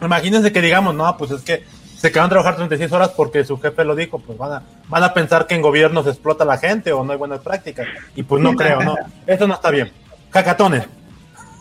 imagínense 0.00 0.52
que 0.52 0.62
digamos, 0.62 0.94
no, 0.94 1.16
pues 1.16 1.32
es 1.32 1.42
que 1.42 1.64
se 1.96 2.12
quedan 2.12 2.26
a 2.26 2.28
trabajar 2.28 2.56
36 2.56 2.92
horas 2.92 3.08
porque 3.16 3.44
su 3.44 3.58
jefe 3.58 3.84
lo 3.84 3.96
dijo, 3.96 4.18
pues 4.20 4.38
van 4.38 4.52
a, 4.52 4.62
van 4.88 5.02
a 5.02 5.12
pensar 5.12 5.46
que 5.46 5.54
en 5.54 5.62
gobierno 5.62 6.04
se 6.04 6.10
explota 6.10 6.44
la 6.44 6.58
gente 6.58 6.92
o 6.92 7.02
no 7.02 7.12
hay 7.12 7.18
buenas 7.18 7.40
prácticas. 7.40 7.86
Y 8.14 8.22
pues 8.22 8.40
no 8.42 8.52
creo, 8.56 8.80
¿no? 8.82 8.94
Eso 9.26 9.48
no 9.48 9.54
está 9.54 9.70
bien. 9.70 9.90
Hackatones. 10.30 10.86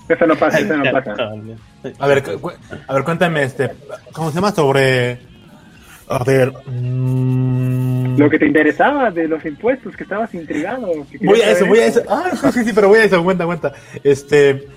Eso 0.08 0.28
no 0.28 0.36
pasa, 0.36 0.60
eso 0.60 0.78
no 0.78 0.92
pasa. 0.92 1.16
A 2.00 2.08
ver, 2.08 2.24
a 2.88 2.94
ver, 2.94 3.04
cuéntame, 3.04 3.44
este, 3.44 3.72
¿cómo 4.14 4.30
se 4.30 4.36
llama? 4.36 4.52
Sobre, 4.52 5.18
a 6.08 6.24
ver, 6.24 6.54
mm, 6.68 8.18
Lo 8.18 8.30
que 8.30 8.38
te 8.38 8.46
interesaba 8.46 9.10
de 9.10 9.28
los 9.28 9.44
impuestos, 9.46 9.96
que 9.96 10.04
estabas 10.04 10.34
intrigado. 10.36 10.88
que 11.12 11.26
voy 11.26 11.42
a 11.42 11.52
eso, 11.52 11.66
voy 11.66 11.80
a 11.80 11.88
eso, 11.88 12.02
ah, 12.08 12.32
sí, 12.34 12.52
sí, 12.52 12.66
sí, 12.66 12.72
pero 12.74 12.90
voy 12.90 13.00
a 13.00 13.04
eso, 13.06 13.24
cuenta, 13.24 13.46
cuenta, 13.46 13.74
este, 14.04 14.68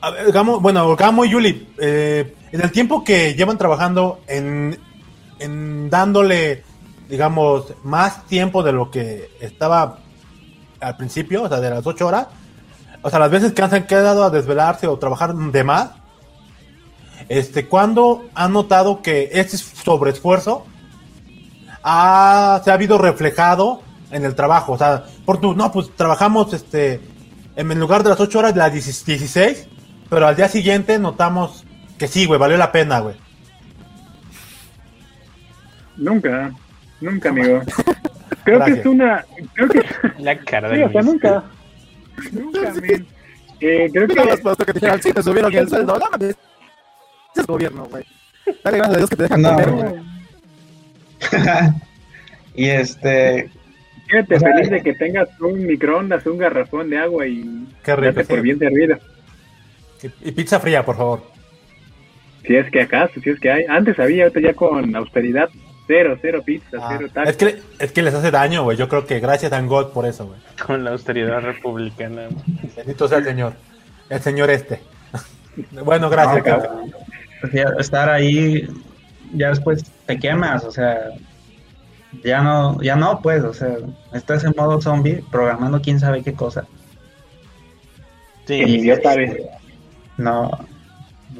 a 0.00 0.10
ver, 0.10 0.30
Gamo, 0.32 0.60
bueno, 0.60 0.94
Gamo 0.94 1.24
y 1.24 1.30
Yuli, 1.30 1.68
eh, 1.78 2.32
en 2.52 2.60
el 2.60 2.70
tiempo 2.70 3.02
que 3.02 3.34
llevan 3.34 3.58
trabajando 3.58 4.20
en, 4.28 4.78
en 5.40 5.90
dándole, 5.90 6.62
digamos, 7.08 7.74
más 7.82 8.24
tiempo 8.26 8.62
de 8.62 8.72
lo 8.72 8.90
que 8.90 9.30
estaba 9.40 9.98
al 10.80 10.96
principio, 10.96 11.42
o 11.42 11.48
sea, 11.48 11.60
de 11.60 11.70
las 11.70 11.86
ocho 11.86 12.06
horas, 12.06 12.28
o 13.02 13.10
sea, 13.10 13.18
las 13.18 13.30
veces 13.30 13.52
que 13.52 13.62
han 13.62 13.70
se 13.70 13.76
han 13.76 13.86
quedado 13.86 14.24
a 14.24 14.30
desvelarse 14.30 14.86
o 14.86 14.98
trabajar 14.98 15.34
de 15.34 15.64
más, 15.64 15.90
este, 17.28 17.66
¿cuándo 17.66 18.28
han 18.34 18.52
notado 18.52 19.02
que 19.02 19.30
este 19.32 19.56
sobreesfuerzo 19.56 20.66
ha, 21.82 22.60
se 22.64 22.70
ha 22.70 22.74
habido 22.74 22.98
reflejado 22.98 23.82
en 24.10 24.24
el 24.24 24.34
trabajo? 24.34 24.72
O 24.72 24.78
sea, 24.78 25.04
por 25.24 25.40
tu, 25.40 25.54
no, 25.54 25.70
pues 25.72 25.94
trabajamos 25.94 26.52
este, 26.52 27.00
en 27.56 27.78
lugar 27.78 28.02
de 28.02 28.10
las 28.10 28.20
8 28.20 28.38
horas, 28.38 28.56
las 28.56 28.72
16, 28.72 29.68
pero 30.08 30.26
al 30.26 30.36
día 30.36 30.48
siguiente 30.48 30.98
notamos 30.98 31.64
que 31.98 32.08
sí, 32.08 32.26
güey, 32.26 32.40
valió 32.40 32.56
la 32.56 32.72
pena, 32.72 33.00
güey. 33.00 33.16
Nunca, 35.96 36.50
nunca, 37.00 37.28
amigo. 37.28 37.60
Creo 38.44 38.58
Gracias. 38.58 38.76
que 38.76 38.80
es 38.80 38.86
una. 38.86 39.24
Creo 39.52 39.68
que. 39.68 39.84
La 40.18 40.38
cara 40.38 40.68
de 40.70 40.76
Sí, 40.76 40.82
o 40.82 40.90
sea, 40.90 41.02
nunca. 41.02 41.44
Nunca, 42.32 42.72
men. 42.80 43.06
Eh, 43.60 43.90
creo 43.92 44.08
que. 44.08 44.14
que 44.14 44.64
te 44.64 44.72
dijeran, 44.72 45.02
sí, 45.02 45.12
te 45.12 45.22
subieron 45.22 45.54
el 45.54 45.68
sueldo. 45.68 45.98
No, 45.98 46.06
mames. 46.10 46.36
Ese 47.32 47.40
es 47.40 47.46
gobierno, 47.46 47.84
güey. 47.84 48.04
Dale 48.64 48.78
gracias 48.78 48.94
a 48.94 48.98
Dios 48.98 49.10
que 49.10 49.16
te 49.16 49.22
dejan 49.24 49.42
No. 49.42 49.50
comer, 49.50 49.70
güey. 49.70 49.94
y 52.54 52.68
este, 52.68 53.50
Fíjate 54.08 54.36
O 54.36 54.40
sea, 54.40 54.52
feliz 54.52 54.70
de 54.70 54.82
que 54.82 54.94
tengas 54.94 55.28
un 55.40 55.66
microondas, 55.66 56.26
un 56.26 56.38
garrafón 56.38 56.90
de 56.90 56.98
agua 56.98 57.26
y. 57.26 57.68
Qué 57.84 57.94
rico, 57.96 58.22
por 58.24 58.40
bien 58.40 58.58
servido. 58.58 58.98
Y, 60.02 60.28
y 60.28 60.32
pizza 60.32 60.58
fría, 60.58 60.84
por 60.84 60.96
favor. 60.96 61.22
Si 62.46 62.56
es 62.56 62.70
que 62.70 62.80
acaso, 62.80 63.20
si 63.20 63.30
es 63.30 63.38
que 63.38 63.50
hay. 63.50 63.64
Antes 63.68 63.98
había, 63.98 64.24
ahorita 64.24 64.40
ya 64.40 64.54
con 64.54 64.96
austeridad. 64.96 65.50
Cero, 65.92 66.16
cero 66.22 66.40
pizza, 66.46 66.76
Ah, 66.80 66.94
cero 66.96 67.10
tacos. 67.12 67.30
es, 67.30 67.36
que, 67.36 67.62
es 67.80 67.90
que 67.90 68.02
les 68.02 68.14
hace 68.14 68.30
daño, 68.30 68.62
güey. 68.62 68.76
Yo 68.76 68.88
creo 68.88 69.06
que 69.06 69.18
gracias 69.18 69.52
a 69.52 69.60
God 69.60 69.88
por 69.92 70.06
eso, 70.06 70.24
güey. 70.26 70.38
Con 70.64 70.84
la 70.84 70.92
austeridad 70.92 71.40
republicana. 71.40 72.28
Bendito 72.76 73.08
sea 73.08 73.18
el 73.18 73.24
Señor. 73.24 73.54
El 74.08 74.20
Señor 74.20 74.50
este. 74.50 74.80
bueno, 75.84 76.08
gracias, 76.08 76.46
No. 76.46 76.84
Pues 77.40 77.52
ya 77.52 77.64
estar 77.80 78.08
ahí, 78.08 78.68
ya 79.32 79.48
después 79.48 79.82
te 80.06 80.16
quemas, 80.16 80.62
o 80.62 80.70
sea, 80.70 81.08
ya 82.22 82.40
no, 82.40 82.80
ya 82.82 82.94
no, 82.94 83.20
pues, 83.20 83.42
o 83.42 83.52
sea, 83.52 83.78
estás 84.12 84.44
en 84.44 84.52
modo 84.56 84.80
zombie 84.80 85.24
programando 85.28 85.80
quién 85.80 85.98
sabe 85.98 86.22
qué 86.22 86.34
cosa. 86.34 86.66
Sí, 88.46 88.58
Que 88.60 88.66
ni 88.66 88.82
Dios 88.82 89.00
sabe. 89.02 89.48
No, 90.18 90.50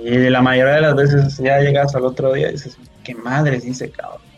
Y 0.02 0.28
la 0.28 0.42
mayoría 0.42 0.74
de 0.74 0.80
las 0.80 0.94
veces 0.96 1.38
ya 1.38 1.60
llegas 1.60 1.94
al 1.94 2.04
otro 2.04 2.32
día 2.32 2.48
y 2.48 2.52
dices, 2.52 2.76
qué 3.04 3.14
madre 3.14 3.60
dice, 3.60 3.90
cabrón. 3.90 4.29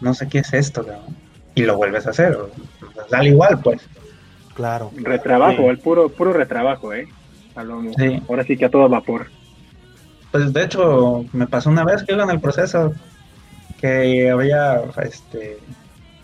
No 0.00 0.14
sé 0.14 0.28
qué 0.28 0.38
es 0.38 0.52
esto, 0.52 0.84
cabrón. 0.84 1.16
Y 1.54 1.62
lo 1.62 1.76
vuelves 1.76 2.06
a 2.06 2.10
hacer. 2.10 2.36
Da 3.10 3.24
igual, 3.24 3.60
pues. 3.60 3.80
Claro. 4.54 4.90
Retrabajo, 4.96 5.62
Sí. 5.62 5.68
el 5.68 5.78
puro, 5.78 6.08
puro 6.08 6.32
retrabajo, 6.32 6.92
¿eh? 6.92 7.08
Sí. 7.96 8.22
Ahora 8.28 8.44
sí 8.44 8.56
que 8.56 8.66
a 8.66 8.70
todo 8.70 8.88
vapor. 8.88 9.28
Pues 10.30 10.52
de 10.52 10.64
hecho, 10.64 11.24
me 11.32 11.46
pasó 11.46 11.70
una 11.70 11.84
vez 11.84 12.02
que 12.02 12.12
iba 12.12 12.24
en 12.24 12.30
el 12.30 12.40
proceso 12.40 12.92
que 13.80 14.30
había 14.30 14.82
este, 15.02 15.58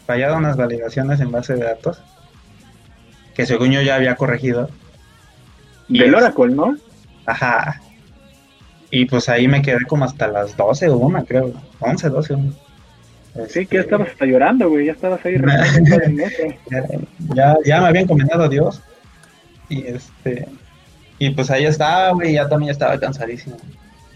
fallado 0.06 0.36
unas 0.36 0.56
validaciones 0.56 1.20
en 1.20 1.30
base 1.30 1.54
de 1.54 1.64
datos 1.64 2.02
que 3.34 3.46
según 3.46 3.70
yo 3.70 3.80
ya 3.80 3.94
había 3.96 4.16
corregido. 4.16 4.68
Y 5.88 5.98
Del 6.00 6.10
es- 6.10 6.16
Oracle, 6.16 6.54
¿no? 6.54 6.76
Ajá. 7.24 7.80
Y 8.90 9.06
pues 9.06 9.30
ahí 9.30 9.48
me 9.48 9.62
quedé 9.62 9.84
como 9.86 10.04
hasta 10.04 10.28
las 10.28 10.54
12 10.56 10.90
o 10.90 10.96
una, 10.98 11.24
creo. 11.24 11.52
11, 11.80 12.10
12, 12.10 12.34
una. 12.34 12.52
Sí, 13.48 13.66
que 13.66 13.76
ya 13.76 13.82
estabas 13.82 14.08
hasta 14.10 14.26
llorando, 14.26 14.68
güey. 14.68 14.86
Ya 14.86 14.92
estabas 14.92 15.24
ahí 15.24 15.36
ya, 16.70 16.82
ya, 17.34 17.56
ya 17.64 17.80
me 17.80 17.86
había 17.88 18.02
encomendado 18.02 18.44
a 18.44 18.48
Dios. 18.48 18.80
Y 19.68 19.86
este 19.86 20.46
y 21.18 21.30
pues 21.30 21.50
ahí 21.50 21.64
estaba, 21.64 22.10
güey, 22.12 22.34
ya 22.34 22.48
también 22.48 22.70
estaba 22.70 22.98
cansadísimo. 22.98 23.56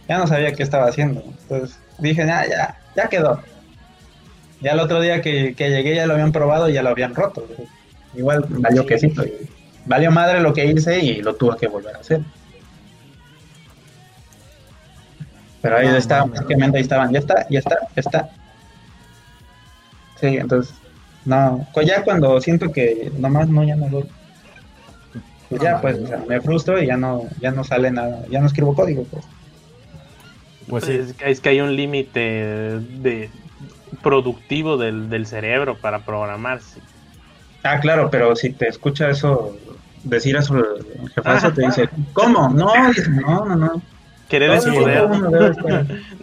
Ya 0.08 0.18
no 0.18 0.26
sabía 0.26 0.52
qué 0.52 0.62
estaba 0.62 0.86
haciendo. 0.88 1.22
Entonces 1.42 1.78
dije, 1.98 2.26
ya, 2.26 2.46
ya, 2.48 2.78
ya 2.96 3.08
quedó. 3.08 3.40
Ya 4.60 4.72
el 4.72 4.80
otro 4.80 5.00
día 5.00 5.20
que, 5.22 5.54
que 5.54 5.70
llegué 5.70 5.94
ya 5.94 6.06
lo 6.06 6.14
habían 6.14 6.32
probado 6.32 6.68
y 6.68 6.74
ya 6.74 6.82
lo 6.82 6.90
habían 6.90 7.14
roto. 7.14 7.46
güey. 7.56 7.68
Igual 8.16 8.44
valió 8.48 8.82
Sí. 8.82 8.88
quesito. 8.88 9.24
valió 9.86 10.10
madre 10.10 10.40
lo 10.40 10.52
que 10.52 10.66
hice 10.66 10.98
y 10.98 11.22
lo 11.22 11.34
tuve 11.36 11.56
que 11.58 11.68
volver 11.68 11.96
a 11.96 12.00
hacer. 12.00 12.20
Pero 15.62 15.76
ahí 15.78 15.88
No, 15.88 15.96
estaban, 15.96 16.28
no, 16.28 16.34
no. 16.34 16.40
básicamente 16.42 16.76
ahí 16.78 16.82
estaban, 16.82 17.12
ya 17.12 17.18
está, 17.18 17.46
ya 17.48 17.58
está, 17.58 17.78
ya 17.94 18.00
está. 18.00 18.28
Sí, 20.20 20.26
entonces, 20.36 20.74
no, 21.24 21.66
pues 21.74 21.86
ya 21.86 22.02
cuando 22.02 22.40
siento 22.40 22.72
que 22.72 23.10
nomás 23.18 23.48
no, 23.48 23.64
ya 23.64 23.76
no 23.76 23.88
doy. 23.88 24.04
Pues 25.48 25.62
ya, 25.62 25.80
pues, 25.80 25.96
mames. 26.00 26.10
o 26.12 26.16
sea, 26.16 26.24
me 26.28 26.40
frustro 26.40 26.82
y 26.82 26.86
ya 26.86 26.96
no, 26.96 27.22
ya 27.40 27.50
no 27.52 27.62
sale 27.64 27.90
nada, 27.90 28.22
ya 28.28 28.40
no 28.40 28.46
escribo 28.46 28.74
código, 28.74 29.04
pues. 29.04 29.24
Pues 30.68 30.84
sí. 30.84 30.92
es, 30.92 31.12
que- 31.12 31.30
es 31.30 31.40
que 31.40 31.48
hay 31.50 31.60
un 31.60 31.76
límite 31.76 32.20
de 32.20 33.30
productivo 34.02 34.76
del, 34.76 35.08
del 35.08 35.26
cerebro 35.26 35.76
para 35.78 36.00
programarse. 36.00 36.80
Ah, 37.62 37.78
claro, 37.80 38.10
pero 38.10 38.34
si 38.36 38.50
te 38.50 38.68
escucha 38.68 39.08
eso, 39.10 39.56
decir 40.02 40.36
eso 40.36 40.56
el 40.56 41.08
jefazo, 41.14 41.52
te 41.52 41.62
dice, 41.62 41.88
¿cómo? 42.12 42.48
No, 42.48 42.72
no, 43.10 43.44
no, 43.44 43.56
no. 43.56 43.82
Querer 44.28 44.50
es 44.52 44.64
poder. 44.64 45.06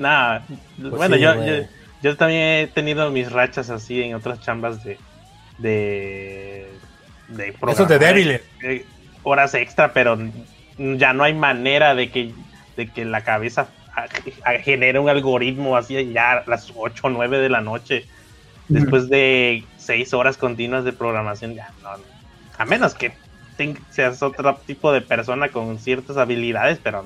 Pues 0.78 0.92
bueno, 0.92 1.16
sí, 1.16 1.22
yo. 1.22 1.34
Yo, 2.04 2.16
también 2.18 2.42
he 2.42 2.68
tenido 2.68 3.10
mis 3.10 3.32
rachas 3.32 3.70
así 3.70 4.04
en 4.04 4.14
otras 4.14 4.42
chambas 4.42 4.84
de 4.84 5.00
de, 5.58 6.68
de 7.30 7.56
Eso 7.68 7.84
es 7.84 7.90
de 7.90 8.00
débiles. 8.00 8.42
eh, 8.64 8.86
horas 9.24 9.54
extra, 9.54 9.94
pero 9.94 10.18
ya 10.78 11.14
no 11.14 11.24
hay 11.24 11.34
manera 11.34 11.96
de 11.96 12.12
que 12.12 12.34
de 12.76 12.88
que 12.90 13.06
la 13.06 13.24
cabeza 13.24 13.68
genere 14.64 15.00
un 15.00 15.10
algoritmo 15.10 15.78
así 15.78 16.12
ya 16.12 16.34
a 16.34 16.44
las 16.48 16.74
8 16.76 17.08
o 17.08 17.10
9 17.12 17.38
de 17.38 17.50
la 17.50 17.62
noche 17.62 18.08
después 18.68 19.08
de 19.10 19.64
6 19.78 20.14
horas 20.16 20.38
continuas 20.38 20.84
de 20.84 20.94
programación 20.94 21.54
ya 21.54 21.70
no, 21.84 21.90
a 22.58 22.66
menos 22.66 22.96
que 22.96 23.14
seas 23.92 24.24
otro 24.24 24.56
tipo 24.66 24.92
de 24.92 25.02
persona 25.02 25.50
con 25.50 25.78
ciertas 25.80 26.18
habilidades, 26.18 26.80
pero 26.82 27.04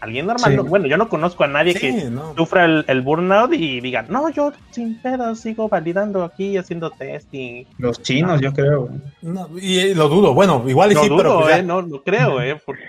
alguien 0.00 0.26
normal, 0.26 0.50
Sí. 0.50 0.56
no- 0.56 0.64
bueno, 0.64 0.86
yo 0.86 0.96
no 0.96 1.08
conozco 1.08 1.44
a 1.44 1.46
nadie 1.46 1.74
Sí, 1.74 1.78
que 1.80 2.04
no. 2.10 2.34
sufra 2.36 2.64
el, 2.64 2.84
el 2.88 3.02
burnout 3.02 3.52
y 3.52 3.80
diga, 3.80 4.02
no, 4.08 4.28
yo 4.30 4.52
sin 4.70 5.00
pedo 5.00 5.34
sigo 5.34 5.68
validando 5.68 6.24
aquí, 6.24 6.56
haciendo 6.56 6.90
testing. 6.90 7.64
Los 7.78 8.00
chinos, 8.02 8.40
yo 8.40 8.52
creo. 8.52 8.88
No, 9.22 9.48
y 9.60 9.78
eh, 9.78 9.94
lo 9.94 10.08
dudo. 10.08 10.32
Bueno, 10.34 10.64
igual 10.66 10.92
y 10.92 10.94
No 10.94 11.02
sí, 11.02 11.08
pero 11.16 11.30
dudo, 11.30 11.40
pues 11.42 11.54
ya- 11.54 11.58
eh, 11.60 11.62
no, 11.62 11.82
no 11.82 12.02
creo, 12.02 12.40
eh. 12.40 12.60
porque- 12.64 12.82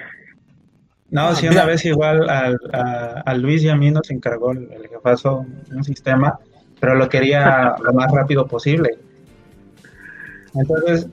No, 1.09 1.23
Ah, 1.27 1.35
sí, 1.35 1.49
mira. 1.49 1.63
una 1.63 1.71
vez 1.71 1.83
igual 1.85 2.29
al- 2.29 2.57
a, 2.71 3.21
a 3.25 3.33
Luis 3.35 3.61
y 3.63 3.69
a 3.69 3.75
mí 3.75 3.91
nos 3.91 4.09
encargó 4.11 4.53
el, 4.53 4.71
el 4.71 4.87
jefazo 4.87 5.45
un 5.69 5.83
sistema, 5.83 6.39
pero 6.79 6.95
lo 6.95 7.09
quería 7.09 7.75
lo 7.83 7.91
más 7.93 8.09
rápido 8.11 8.47
posible. 8.47 8.97
Entonces, 10.53 11.07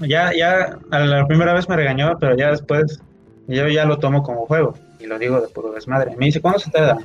ya, 0.00 0.32
ya, 0.36 0.78
a 0.90 0.98
la 1.00 1.26
primera 1.26 1.52
vez 1.52 1.68
me 1.68 1.76
regañó, 1.76 2.16
pero 2.18 2.36
ya 2.36 2.50
después 2.50 3.00
yo 3.46 3.68
ya 3.68 3.84
lo 3.84 3.98
tomo 3.98 4.22
como 4.22 4.46
juego 4.46 4.74
y 5.04 5.06
lo 5.06 5.18
digo 5.18 5.40
de 5.40 5.48
puro 5.48 5.70
desmadre. 5.70 6.16
Me 6.16 6.26
dice, 6.26 6.40
¿cuándo 6.40 6.58
se 6.58 6.70
te 6.70 6.80
da? 6.80 6.96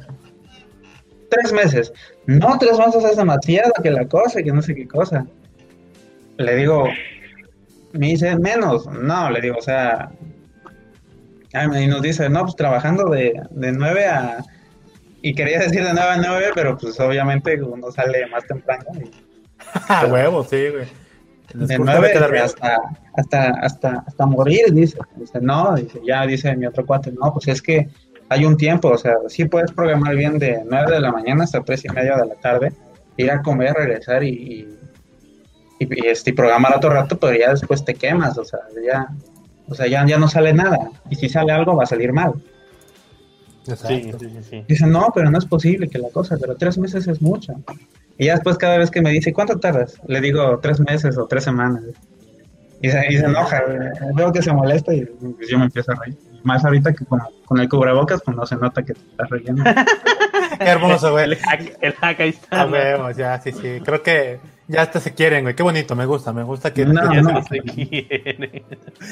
Tres 1.30 1.52
meses. 1.52 1.94
No, 2.26 2.58
tres 2.58 2.78
meses 2.78 3.04
es 3.04 3.18
demasiado 3.18 3.74
que 3.84 3.92
la 3.92 4.08
cosa, 4.08 4.42
que 4.42 4.52
no 4.52 4.62
sé 4.62 4.74
qué 4.74 4.88
cosa. 4.88 5.26
Le 6.38 6.56
digo, 6.56 6.88
me 7.92 8.08
dice, 8.08 8.36
menos. 8.38 8.88
No, 8.88 9.30
le 9.30 9.42
digo, 9.42 9.58
o 9.58 9.62
sea, 9.62 10.12
y 11.54 11.88
nos 11.88 12.02
dice, 12.02 12.30
no, 12.30 12.44
pues 12.44 12.56
trabajando 12.56 13.10
de, 13.10 13.42
de 13.52 13.72
9 13.72 14.06
a... 14.06 14.46
Y 15.22 15.36
quería 15.36 15.60
decir 15.60 15.84
de 15.84 15.94
9 15.94 16.10
a 16.10 16.18
9, 16.18 16.52
pero 16.56 16.78
pues 16.78 16.98
obviamente 17.02 17.62
uno 17.62 17.92
sale 17.92 18.26
más 18.28 18.48
temprano. 18.48 18.86
y 18.96 20.06
huevo, 20.12 20.46
sí, 20.46 20.70
güey. 20.70 20.88
De 21.54 21.68
discurso 21.68 21.92
debe 21.94 22.10
9 22.10 22.14
quedar 22.14 22.32
bien. 22.32 22.44
hasta, 22.44 22.78
hasta, 23.16 23.50
hasta, 23.62 24.04
hasta 24.08 24.26
morir, 24.26 24.72
dice. 24.72 24.98
Dice, 25.16 25.40
no, 25.42 25.76
dice, 25.76 26.00
ya 26.06 26.26
dice 26.26 26.56
mi 26.56 26.66
otro 26.66 26.86
cuate, 26.86 27.12
no, 27.12 27.34
pues 27.34 27.48
es 27.48 27.62
que 27.62 27.90
hay 28.30 28.46
un 28.46 28.58
tiempo, 28.58 28.90
o 28.90 28.98
sea, 28.98 29.16
sí 29.28 29.46
puedes 29.46 29.72
programar 29.72 30.16
bien 30.16 30.38
de 30.38 30.62
9 30.64 30.92
de 30.92 31.00
la 31.00 31.12
mañana 31.12 31.44
hasta 31.44 31.62
3 31.62 31.86
y 31.86 31.90
media 31.90 32.16
de 32.18 32.28
la 32.28 32.36
tarde, 32.36 32.74
ir 33.18 33.32
a 33.32 33.42
comer, 33.42 33.74
regresar 33.74 34.24
y, 34.24 34.30
y, 34.30 34.78
y, 35.80 36.06
y, 36.06 36.08
este, 36.08 36.34
programar 36.34 36.76
otro 36.78 36.92
rato, 36.92 37.18
pero 37.18 37.38
ya 37.38 37.52
después 37.52 37.84
te 37.84 37.96
quemas, 37.96 38.38
o 38.38 38.46
sea, 38.46 38.60
ya, 38.86 39.08
o 39.68 39.76
sea, 39.76 39.88
ya, 39.88 40.06
ya 40.06 40.18
no 40.18 40.28
sale 40.28 40.54
nada. 40.54 40.92
Y 41.10 41.16
si 41.16 41.30
sale 41.30 41.52
algo 41.52 41.76
va 41.76 41.84
a 41.84 41.88
salir 41.88 42.14
mal. 42.14 42.34
Sí, 43.76 43.94
Exacto. 43.94 44.20
sí, 44.20 44.30
sí, 44.30 44.44
sí. 44.50 44.66
Dice, 44.68 44.88
no, 44.88 45.12
pero 45.14 45.30
no 45.30 45.38
es 45.38 45.46
posible 45.46 45.88
que 45.88 46.00
la 46.00 46.10
cosa, 46.10 46.38
pero 46.40 46.56
tres 46.56 46.78
meses 46.78 47.08
es 47.08 47.22
mucho. 47.22 47.54
Y 48.18 48.26
ya 48.26 48.34
después 48.34 48.58
cada 48.58 48.78
vez 48.78 48.92
que 48.92 49.02
me 49.02 49.12
dice, 49.12 49.34
¿cuánto 49.34 49.60
tardas? 49.60 50.00
Le 50.08 50.22
digo, 50.22 50.60
tres 50.60 50.80
meses 50.80 51.18
o 51.18 51.26
tres 51.26 51.44
semanas. 51.44 51.84
Y 52.82 52.90
se, 52.90 53.06
y 53.10 53.18
se 53.18 53.26
enoja, 53.26 53.62
veo 54.16 54.32
que 54.32 54.42
se 54.42 54.54
molesta 54.54 54.94
y 54.94 55.06
pues, 55.06 55.50
yo 55.50 55.58
me 55.58 55.66
empiezo 55.66 55.92
a 55.92 55.96
reír. 55.96 56.18
Más 56.44 56.64
ahorita 56.64 56.94
que 56.94 57.06
con, 57.06 57.20
con 57.46 57.60
el 57.60 57.68
cubrebocas, 57.68 58.22
pues 58.24 58.38
no 58.38 58.46
se 58.46 58.56
nota 58.56 58.84
que 58.84 58.94
te 58.94 59.02
estás 59.02 59.30
riendo. 59.30 59.64
Qué 60.60 60.66
hermoso, 60.66 61.12
güey. 61.12 61.26
El 61.26 61.36
hack, 61.36 61.78
el 61.82 61.94
hack 61.94 62.20
ahí 62.22 62.30
está. 62.30 62.62
Ah, 62.62 63.12
ya, 63.12 63.40
sí, 63.42 63.52
sí. 63.52 63.80
Creo 63.84 64.02
que 64.02 64.40
ya 64.70 64.84
hasta 64.84 65.00
se 65.02 65.14
quieren, 65.14 65.44
güey. 65.44 65.56
Qué 65.56 65.64
bonito, 65.64 65.96
me 65.96 66.06
gusta, 66.06 66.32
me 66.32 66.44
gusta 66.44 66.74
que. 66.74 66.86
No, 66.86 67.14
Ya 67.14 67.22
no. 67.22 67.44
se 67.44 67.60
quiere. 67.60 68.64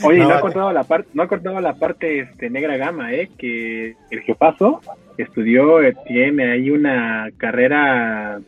Oye, 0.03 0.19
No, 0.19 0.29
no, 0.29 0.35
ha 0.35 0.39
cortado 0.41 0.71
la 0.71 0.83
parte, 0.83 1.09
no 1.13 1.23
ha 1.23 1.27
cortado 1.27 1.59
la 1.59 1.73
parte 1.73 2.19
este, 2.19 2.49
negra 2.49 2.77
gama, 2.77 3.11
eh, 3.13 3.29
que 3.37 3.95
el 4.11 4.21
jefazo 4.21 4.81
estudió, 5.17 5.81
eh, 5.81 5.95
tiene 6.07 6.51
ahí 6.53 6.69
una 6.69 7.29
carrera 7.37 8.39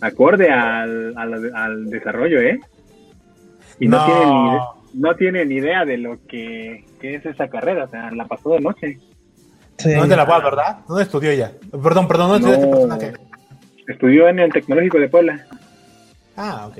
acorde 0.00 0.50
al, 0.50 1.14
al, 1.16 1.52
al 1.54 1.90
desarrollo, 1.90 2.40
eh. 2.40 2.60
Y 3.80 3.88
no, 3.88 3.98
No. 3.98 4.06
tiene 4.06 4.30
ni 4.30 4.58
no 5.02 5.14
tiene 5.16 5.44
ni 5.44 5.54
idea 5.56 5.84
de 5.84 5.98
lo 5.98 6.18
que, 6.26 6.84
que 7.00 7.16
es 7.16 7.26
esa 7.26 7.48
carrera, 7.48 7.84
o 7.84 7.88
sea, 7.88 8.10
la 8.12 8.24
pasó 8.26 8.50
de 8.50 8.60
noche. 8.60 8.98
Sí. 9.78 9.90
No 9.94 10.04
es 10.04 10.08
de 10.08 10.16
la 10.16 10.24
UAP, 10.24 10.42
¿verdad? 10.44 10.78
¿Dónde 10.88 11.02
estudió 11.02 11.30
ella? 11.30 11.52
Perdón, 11.82 12.08
perdón, 12.08 12.28
¿dónde 12.30 12.48
estudió 12.50 12.54
este 12.64 12.68
personaje? 12.70 13.12
Estudió 13.88 14.28
en 14.28 14.38
el 14.38 14.52
Tecnológico 14.52 14.98
de 14.98 15.08
Puebla. 15.08 15.46
Ah, 16.36 16.68
ok. 16.68 16.78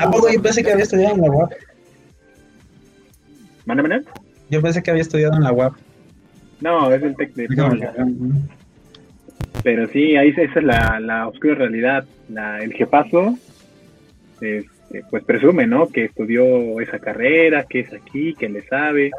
¿A 0.00 0.10
poco 0.10 0.30
yo 0.30 0.42
pensé 0.42 0.62
que 0.62 0.72
había 0.72 0.84
estudiado 0.84 1.14
en 1.14 1.22
la 1.22 1.30
UAP? 1.30 1.52
¿Mándame? 3.64 4.02
Yo 4.50 4.60
pensé 4.60 4.82
que 4.82 4.90
había 4.90 5.02
estudiado 5.02 5.34
en 5.34 5.42
la 5.42 5.52
UAP. 5.52 5.74
No, 6.60 6.92
es 6.92 7.02
el 7.02 7.16
Tec 7.16 7.34
de. 7.34 7.48
Pero 9.62 9.88
sí, 9.88 10.16
ahí 10.16 10.28
esa 10.28 10.42
es 10.42 10.64
la, 10.64 11.00
la 11.00 11.28
oscura 11.28 11.54
realidad. 11.54 12.04
La, 12.28 12.58
el 12.58 12.72
jefazo, 12.74 13.38
este, 14.34 14.66
pues 15.10 15.24
presume, 15.24 15.66
¿no? 15.66 15.88
Que 15.88 16.04
estudió 16.04 16.80
esa 16.80 16.98
carrera, 16.98 17.64
que 17.64 17.80
es 17.80 17.92
aquí, 17.92 18.34
que 18.34 18.48
le 18.48 18.62
sabe. 18.62 19.10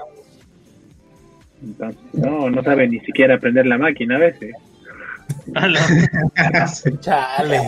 Entonces, 1.64 2.02
no, 2.14 2.50
no 2.50 2.64
sabe 2.64 2.88
ni 2.88 3.00
siquiera 3.00 3.36
aprender 3.36 3.66
la 3.66 3.78
máquina 3.78 4.18
a 4.18 4.20
veces. 4.20 4.54
Chale. 7.00 7.62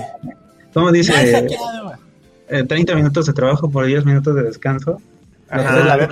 ¿Cómo 0.74 0.91
dice? 0.91 1.47
Eh, 2.49 2.63
30 2.63 2.95
minutos 2.95 3.26
de 3.26 3.34
trabajo 3.34 3.70
por 3.70 3.86
10 3.86 4.05
minutos 4.05 4.36
de 4.36 4.43
descanso. 4.43 5.01
Ajá, 5.49 5.97
la. 5.97 6.07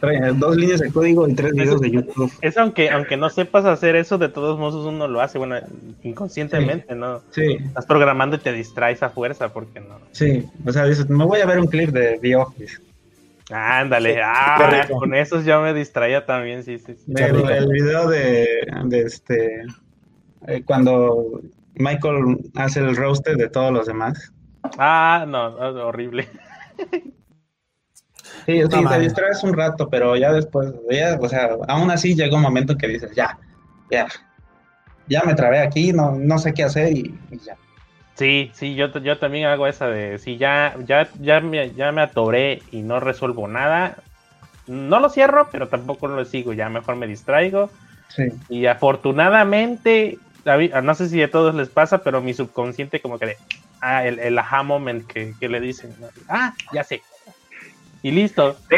Trae 0.00 0.32
Dos 0.34 0.56
líneas 0.56 0.80
de 0.80 0.90
código 0.90 1.26
y 1.28 1.34
tres 1.34 1.52
videos 1.52 1.80
de 1.80 1.90
YouTube. 1.90 2.32
Es 2.42 2.58
aunque, 2.58 2.90
aunque 2.90 3.16
no 3.16 3.30
sepas 3.30 3.64
hacer 3.64 3.96
eso, 3.96 4.18
de 4.18 4.28
todos 4.28 4.58
modos 4.58 4.86
uno 4.86 5.08
lo 5.08 5.20
hace, 5.20 5.38
bueno, 5.38 5.56
inconscientemente, 6.02 6.94
¿no? 6.94 7.22
Sí, 7.30 7.58
Estás 7.64 7.86
programando 7.86 8.36
y 8.36 8.40
te 8.40 8.52
distraes 8.52 9.02
a 9.02 9.10
fuerza, 9.10 9.52
porque 9.52 9.80
no. 9.80 9.98
sí. 10.12 10.44
O 10.66 10.72
sea, 10.72 10.84
dices, 10.84 11.08
me 11.08 11.24
voy 11.24 11.40
a 11.40 11.46
ver 11.46 11.58
un 11.58 11.66
clip 11.66 11.90
de 11.90 12.18
The 12.20 12.36
Office. 12.36 12.78
Ándale, 13.50 14.20
ah, 14.22 14.86
con 14.88 15.14
esos 15.14 15.44
yo 15.44 15.60
me 15.60 15.74
distraía 15.74 16.24
también, 16.24 16.64
sí, 16.64 16.78
sí. 16.78 16.94
sí. 16.94 17.12
El, 17.14 17.48
el 17.48 17.68
video 17.68 18.08
de, 18.08 18.66
de 18.84 19.00
este 19.02 19.62
eh, 20.46 20.62
cuando 20.64 21.40
Michael 21.76 22.38
hace 22.54 22.80
el 22.80 22.96
roster 22.96 23.36
de 23.36 23.48
todos 23.48 23.72
los 23.72 23.86
demás. 23.86 24.32
Ah, 24.78 25.24
no, 25.26 25.50
no, 25.50 25.86
horrible. 25.86 26.28
Sí, 28.46 28.60
sí, 28.62 28.84
te 28.88 28.98
distraes 28.98 29.42
un 29.42 29.54
rato, 29.54 29.88
pero 29.88 30.16
ya 30.16 30.32
después, 30.32 30.72
ya, 30.90 31.18
o 31.20 31.28
sea, 31.28 31.50
aún 31.68 31.90
así 31.90 32.14
llega 32.14 32.36
un 32.36 32.42
momento 32.42 32.76
que 32.76 32.88
dices, 32.88 33.14
ya, 33.14 33.38
ya, 33.90 34.06
ya 35.06 35.22
me 35.24 35.34
trabé 35.34 35.60
aquí, 35.60 35.92
no, 35.92 36.12
no 36.12 36.38
sé 36.38 36.52
qué 36.52 36.64
hacer 36.64 36.92
y, 36.92 37.18
y 37.30 37.38
ya. 37.38 37.56
Sí, 38.14 38.50
sí, 38.54 38.74
yo, 38.74 38.92
yo 39.00 39.18
también 39.18 39.46
hago 39.46 39.66
esa 39.66 39.88
de 39.88 40.18
si 40.18 40.36
ya, 40.36 40.76
ya, 40.86 41.08
ya 41.20 41.40
me, 41.40 41.72
ya 41.72 41.90
me 41.90 42.02
atoré 42.02 42.62
y 42.70 42.82
no 42.82 43.00
resuelvo 43.00 43.48
nada, 43.48 43.96
no 44.66 45.00
lo 45.00 45.08
cierro, 45.08 45.48
pero 45.50 45.68
tampoco 45.68 46.06
lo 46.08 46.24
sigo, 46.24 46.52
ya 46.52 46.68
mejor 46.68 46.96
me 46.96 47.06
distraigo. 47.06 47.70
Sí. 48.08 48.28
Y 48.48 48.66
afortunadamente, 48.66 50.18
a 50.46 50.80
no 50.82 50.94
sé 50.94 51.08
si 51.08 51.22
a 51.22 51.30
todos 51.30 51.54
les 51.54 51.68
pasa, 51.68 51.98
pero 51.98 52.20
mi 52.20 52.34
subconsciente 52.34 53.00
como 53.00 53.18
que 53.18 53.26
de, 53.26 53.36
ah, 53.80 54.06
el, 54.06 54.18
el 54.18 54.38
aha 54.38 54.62
moment 54.62 55.06
que, 55.06 55.34
que 55.40 55.48
le 55.48 55.60
dicen, 55.60 55.94
¿no? 56.00 56.08
ah, 56.28 56.54
ya 56.72 56.84
sé. 56.84 57.02
Y 58.02 58.10
listo. 58.10 58.56
Sí. 58.68 58.76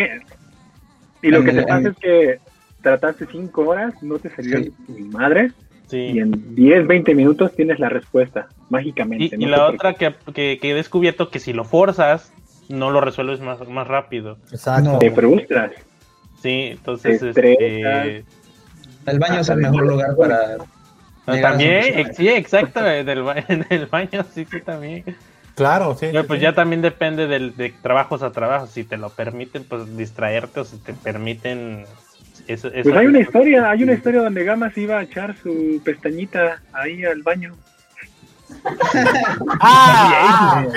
Y 1.23 1.29
lo 1.31 1.39
En 1.39 1.45
que 1.47 1.53
te 1.53 1.63
pasa 1.63 1.79
en- 1.79 1.87
es 1.89 1.97
que 1.97 2.41
trataste 2.83 3.27
cinco 3.31 3.63
horas, 3.69 3.95
no 4.03 4.19
te 4.19 4.31
salió 4.31 4.59
Sí. 4.63 4.73
ni 4.89 5.01
madre, 5.09 5.51
y 5.87 5.91
Sí. 5.91 6.19
en 6.19 6.55
10, 6.55 6.87
20 6.87 7.15
minutos 7.15 7.53
tienes 7.55 7.79
la 7.81 7.89
respuesta, 7.89 8.49
mágicamente. 8.71 9.37
Y, 9.37 9.43
y 9.43 9.47
no 9.47 9.51
la 9.51 9.57
sé 9.57 9.63
por 9.65 9.75
otra 9.75 9.95
que, 9.95 10.15
que, 10.33 10.59
que 10.61 10.71
he 10.71 10.75
descubierto 10.75 11.31
que 11.31 11.39
si 11.41 11.53
lo 11.53 11.65
forzas, 11.65 12.33
no 12.69 12.91
lo 12.91 13.01
resuelves 13.01 13.41
más, 13.41 13.67
más 13.69 13.87
rápido. 13.87 14.39
Exacto. 14.53 14.99
Te 14.99 15.11
frustras. 15.11 15.73
Sí, 16.43 16.69
entonces, 16.73 17.21
Te 17.21 17.29
este, 17.29 18.25
El 19.07 19.19
baño 19.19 19.41
es 19.41 19.49
el 19.49 19.57
mejor 19.59 19.87
lugar 19.87 20.15
para... 20.17 20.57
También, 21.27 22.15
sí, 22.15 22.29
exacto, 22.29 22.87
en 22.87 23.09
el, 23.09 23.23
ba- 23.23 23.37
en 23.49 23.67
el 23.69 23.87
baño, 23.87 24.25
sí, 24.35 24.47
sí, 24.51 24.61
también. 24.61 25.05
Claro, 25.57 25.95
sí. 25.99 26.07
Pero 26.11 26.23
sí, 26.23 26.29
pues 26.29 26.39
sí. 26.39 26.43
ya 26.45 26.55
también 26.55 26.83
depende 26.83 27.27
del, 27.27 27.57
de 27.57 27.71
trabajos 27.83 28.23
a 28.23 28.31
trabajos, 28.31 28.71
si 28.71 28.85
te 28.85 28.97
lo 28.97 29.11
permiten, 29.11 29.65
pues 29.65 29.97
distraerte 29.97 30.61
o 30.61 30.65
si 30.65 30.77
te 30.79 30.93
permiten... 30.95 31.85
Eso, 32.47 32.69
eso- 32.69 32.83
Pues 32.85 32.97
hay 32.97 33.07
una 33.07 33.21
historia, 33.21 33.71
hay 33.71 33.83
una 33.83 33.95
historia 33.95 34.21
donde 34.21 34.45
Gamas 34.45 34.77
iba 34.79 34.99
a 34.99 35.03
echar 35.03 35.35
su 35.43 35.81
pestañita 35.85 36.61
ahí 36.73 37.05
al 37.05 37.23
baño. 37.23 37.55
Ah, 39.61 40.13
ah, 40.61 40.65
ok. 40.67 40.75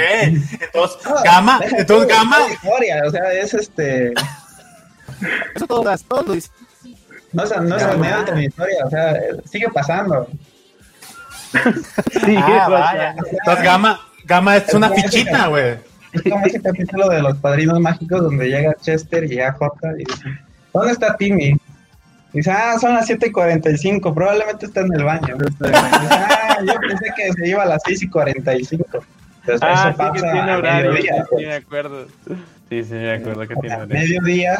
Entonces, 0.61 0.97
Gama, 1.23 1.59
entonces 1.77 2.07
Gama, 2.07 2.37
es 2.47 2.53
historia, 2.53 3.03
o 3.05 3.11
sea, 3.11 3.33
es 3.33 3.53
este... 3.53 4.13
Eso 5.55 5.67
todas, 5.67 6.03
todos 6.03 6.27
lo 6.27 6.33
dicen. 6.33 6.51
No 7.33 7.43
es, 7.43 7.61
no 7.61 7.75
es 7.75 7.81
Ya, 7.83 7.91
anécdota 7.91 8.35
mi 8.35 8.45
historia, 8.45 8.85
o 8.85 8.89
sea, 8.89 9.13
sigue 9.45 9.67
pasando. 9.73 10.27
Sí, 11.51 12.35
Ah, 12.37 12.45
sea, 12.45 12.69
vaya. 12.69 13.15
Entonces 13.17 13.63
Gama, 13.63 13.99
Gama 14.25 14.57
es 14.57 14.73
una 14.73 14.89
fichita, 14.89 15.47
güey. 15.47 15.77
Es 16.13 16.21
como 16.23 16.45
ese 16.45 16.61
capítulo 16.61 17.07
de 17.09 17.21
los 17.21 17.37
padrinos 17.37 17.79
mágicos 17.79 18.21
donde 18.21 18.49
llega 18.49 18.75
Chester 18.81 19.23
y 19.25 19.29
llega 19.29 19.51
Jota 19.53 19.91
y 19.97 20.03
dicen, 20.05 20.39
¿dónde 20.73 20.91
está 20.93 21.15
Timmy? 21.17 21.55
Y 22.33 22.37
dice, 22.37 22.51
ah, 22.51 22.77
son 22.79 22.93
las 22.93 23.07
7.45, 23.09 24.13
probablemente 24.13 24.65
está 24.67 24.81
en 24.81 24.93
el 24.93 25.03
baño. 25.03 25.35
Y 25.39 25.43
dice, 25.49 25.71
ah, 25.75 26.57
yo 26.65 26.73
pensé 26.79 27.05
que 27.15 27.33
se 27.33 27.47
iba 27.47 27.63
a 27.63 27.65
las 27.65 27.83
6.45. 27.83 29.03
Entonces, 29.41 29.59
Ah, 29.61 29.73
eso 29.73 29.83
sí 29.83 29.89
que 29.89 29.97
pasa 29.97 30.31
tiene 30.33 30.51
a 30.51 30.57
horario, 30.57 30.91
sí, 30.95 30.97
mediodía, 31.03 31.25
sí, 31.29 31.45
me 31.45 31.53
acuerdo. 31.55 32.07
Sí, 32.69 32.83
sí, 32.83 32.93
me 32.93 33.13
acuerdo 33.13 33.47
que 33.47 33.55
tiene 33.55 33.73
a 33.75 33.77
horario. 33.79 33.95
mediodía, 33.99 34.59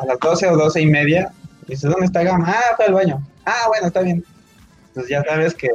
a 0.00 0.06
las 0.06 0.18
12 0.18 0.46
o 0.48 0.56
12 0.56 0.80
y 0.80 0.86
media, 0.86 1.30
dice, 1.66 1.88
¿dónde 1.88 2.06
está 2.06 2.22
Gama? 2.22 2.46
Ah, 2.48 2.74
fue 2.76 2.86
al 2.86 2.94
baño. 2.94 3.26
Ah, 3.44 3.64
bueno, 3.68 3.86
está 3.88 4.00
bien. 4.00 4.24
Entonces 4.88 5.10
ya 5.10 5.22
sabes 5.24 5.54
que, 5.54 5.68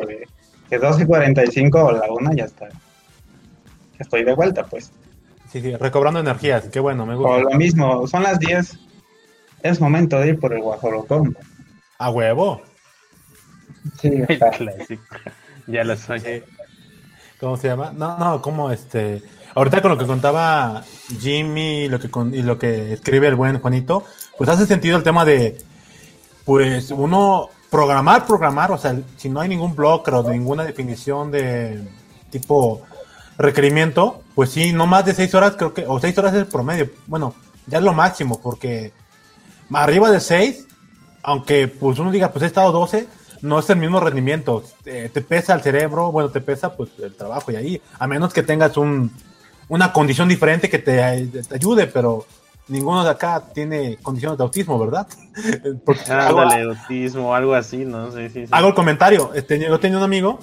que 0.69 0.79
12.45 0.79 1.75
o 1.83 1.91
la 1.91 2.11
1 2.11 2.33
ya 2.33 2.45
está. 2.45 2.69
Ya 2.69 2.75
estoy 3.99 4.23
de 4.23 4.33
vuelta, 4.33 4.63
pues. 4.65 4.91
Sí, 5.51 5.61
sí, 5.61 5.75
recobrando 5.75 6.19
energías. 6.19 6.65
Qué 6.69 6.79
bueno, 6.79 7.05
me 7.05 7.15
O 7.15 7.17
gusta. 7.17 7.39
lo 7.39 7.51
mismo, 7.57 8.07
son 8.07 8.23
las 8.23 8.39
10. 8.39 8.77
Es 9.63 9.81
momento 9.81 10.19
de 10.19 10.29
ir 10.29 10.39
por 10.39 10.53
el 10.53 10.61
guajolocón. 10.61 11.35
A 11.97 12.09
huevo. 12.09 12.61
Sí, 14.01 14.09
o. 14.41 14.97
Ya 15.67 15.83
lo 15.83 15.95
soy. 15.95 16.43
¿Cómo 17.39 17.55
se 17.57 17.67
llama? 17.67 17.91
No, 17.95 18.17
no, 18.17 18.41
como 18.41 18.71
este. 18.71 19.21
Ahorita 19.53 19.81
con 19.81 19.91
lo 19.91 19.97
que 19.97 20.05
contaba 20.07 20.83
Jimmy 21.19 21.81
y 21.83 21.87
lo 21.89 21.99
que 21.99 22.09
con- 22.09 22.33
y 22.33 22.41
lo 22.41 22.57
que 22.57 22.93
escribe 22.93 23.27
el 23.27 23.35
buen 23.35 23.59
Juanito, 23.59 24.03
pues 24.37 24.49
hace 24.49 24.65
sentido 24.65 24.97
el 24.97 25.03
tema 25.03 25.25
de, 25.25 25.57
pues 26.45 26.91
uno 26.91 27.49
programar, 27.69 28.25
programar, 28.25 28.71
o 28.71 28.77
sea, 28.77 28.99
si 29.17 29.29
no 29.29 29.41
hay 29.41 29.49
ningún 29.49 29.75
bloque 29.75 30.11
o 30.11 30.29
ninguna 30.29 30.63
definición 30.63 31.31
de 31.31 31.87
tipo 32.29 32.81
requerimiento, 33.37 34.21
pues 34.35 34.51
sí, 34.51 34.73
no 34.73 34.85
más 34.85 35.05
de 35.05 35.13
seis 35.13 35.33
horas, 35.33 35.55
creo 35.57 35.73
que, 35.73 35.85
o 35.87 35.99
seis 35.99 36.17
horas 36.17 36.33
es 36.33 36.39
el 36.39 36.47
promedio. 36.47 36.89
Bueno, 37.07 37.33
ya 37.67 37.77
es 37.77 37.83
lo 37.83 37.93
máximo, 37.93 38.39
porque 38.41 38.91
arriba 39.71 40.11
de 40.11 40.19
seis, 40.19 40.65
aunque 41.23 41.67
pues 41.67 41.99
uno 41.99 42.11
diga, 42.11 42.31
pues 42.31 42.43
he 42.43 42.47
estado 42.47 42.71
12, 42.71 43.07
no 43.41 43.59
es 43.59 43.69
el 43.69 43.77
mismo 43.77 43.99
rendimiento. 43.99 44.63
Eh, 44.85 45.09
te 45.13 45.21
pesa 45.21 45.53
el 45.53 45.61
cerebro, 45.61 46.11
bueno, 46.11 46.29
te 46.29 46.41
pesa 46.41 46.75
pues 46.75 46.89
el 47.01 47.15
trabajo 47.15 47.51
y 47.51 47.55
ahí, 47.55 47.81
a 47.97 48.07
menos 48.07 48.33
que 48.33 48.43
tengas 48.43 48.75
un, 48.77 49.11
una 49.67 49.93
condición 49.93 50.27
diferente 50.27 50.69
que 50.69 50.79
te 50.79 51.01
ayude, 51.01 51.87
pero 51.87 52.25
ninguno 52.69 53.03
de 53.03 53.09
acá 53.09 53.43
tiene 53.53 53.97
condiciones 53.97 54.37
de 54.37 54.43
autismo, 54.43 54.79
¿verdad? 54.79 55.07
Porque 55.85 56.11
hago- 56.11 56.39
Ándale, 56.41 56.63
autismo, 56.63 57.35
algo 57.35 57.53
así, 57.53 57.77
¿no? 57.85 58.11
Sí, 58.11 58.29
sí, 58.29 58.45
sí. 58.45 58.51
hago 58.51 58.69
el 58.69 58.73
comentario. 58.73 59.31
Este, 59.33 59.59
yo 59.59 59.79
tenía 59.79 59.97
un 59.97 60.03
amigo, 60.03 60.39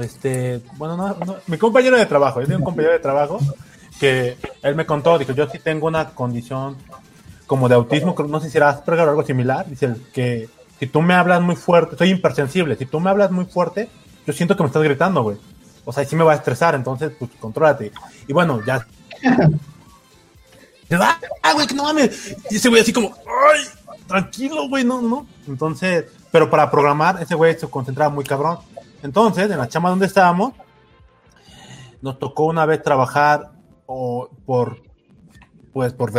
este, 0.00 0.60
bueno, 0.76 0.96
no, 0.96 1.08
no, 1.24 1.36
mi 1.46 1.56
compañero 1.58 1.96
de 1.96 2.06
trabajo, 2.06 2.40
yo 2.40 2.46
tenía 2.46 2.58
un 2.58 2.64
compañero 2.64 2.92
de 2.92 2.98
trabajo 3.00 3.38
que 3.98 4.36
él 4.62 4.74
me 4.74 4.84
contó, 4.84 5.16
dijo, 5.18 5.32
yo 5.32 5.48
sí 5.48 5.58
tengo 5.58 5.86
una 5.86 6.10
condición 6.10 6.76
como 7.46 7.68
de 7.68 7.76
autismo, 7.76 8.14
no 8.28 8.40
sé 8.40 8.50
si 8.50 8.58
era 8.58 8.68
Asperger 8.68 9.06
o 9.06 9.10
algo 9.10 9.22
similar, 9.24 9.66
dice 9.68 9.94
que 10.12 10.48
si 10.78 10.86
tú 10.86 11.00
me 11.00 11.14
hablas 11.14 11.40
muy 11.40 11.56
fuerte, 11.56 11.96
soy 11.96 12.10
hipersensible, 12.10 12.76
si 12.76 12.84
tú 12.84 13.00
me 13.00 13.08
hablas 13.08 13.30
muy 13.30 13.46
fuerte, 13.46 13.88
yo 14.26 14.32
siento 14.34 14.56
que 14.56 14.62
me 14.62 14.66
estás 14.66 14.82
gritando, 14.82 15.22
güey. 15.22 15.38
O 15.86 15.92
sea, 15.92 16.04
sí 16.04 16.16
me 16.16 16.24
va 16.24 16.32
a 16.32 16.34
estresar, 16.34 16.74
entonces, 16.74 17.12
pues, 17.16 17.30
contrólate. 17.38 17.92
Y 18.26 18.32
bueno, 18.32 18.60
ya. 18.66 18.84
Dice, 20.88 21.02
Ah, 21.42 21.52
güey, 21.54 21.66
que 21.66 21.74
no 21.74 21.84
mames. 21.84 22.36
Y 22.50 22.56
ese 22.56 22.68
güey 22.68 22.82
así 22.82 22.92
como, 22.92 23.14
ay, 23.26 23.60
tranquilo, 24.06 24.68
güey, 24.68 24.84
no, 24.84 25.00
no. 25.02 25.26
Entonces, 25.46 26.06
pero 26.30 26.50
para 26.50 26.70
programar, 26.70 27.22
ese 27.22 27.34
güey 27.34 27.58
se 27.58 27.68
concentraba 27.68 28.12
muy 28.12 28.24
cabrón. 28.24 28.58
Entonces, 29.02 29.50
en 29.50 29.58
la 29.58 29.68
chama 29.68 29.90
donde 29.90 30.06
estábamos, 30.06 30.54
nos 32.02 32.18
tocó 32.18 32.44
una 32.44 32.66
vez 32.66 32.82
trabajar 32.82 33.52
o 33.86 34.30
por, 34.44 34.82
pues, 35.72 35.92
por. 35.92 36.12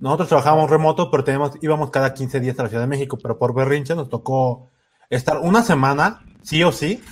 Nosotros 0.00 0.28
trabajábamos 0.28 0.70
remoto, 0.70 1.10
pero 1.10 1.24
tenemos, 1.24 1.52
íbamos 1.60 1.90
cada 1.90 2.14
15 2.14 2.40
días 2.40 2.58
a 2.58 2.62
la 2.62 2.68
Ciudad 2.68 2.82
de 2.82 2.88
México, 2.88 3.18
pero 3.22 3.38
por 3.38 3.54
berrinches 3.54 3.96
nos 3.96 4.08
tocó 4.08 4.70
estar 5.10 5.38
una 5.38 5.62
semana, 5.62 6.24
sí 6.42 6.64
o 6.64 6.72
sí, 6.72 7.02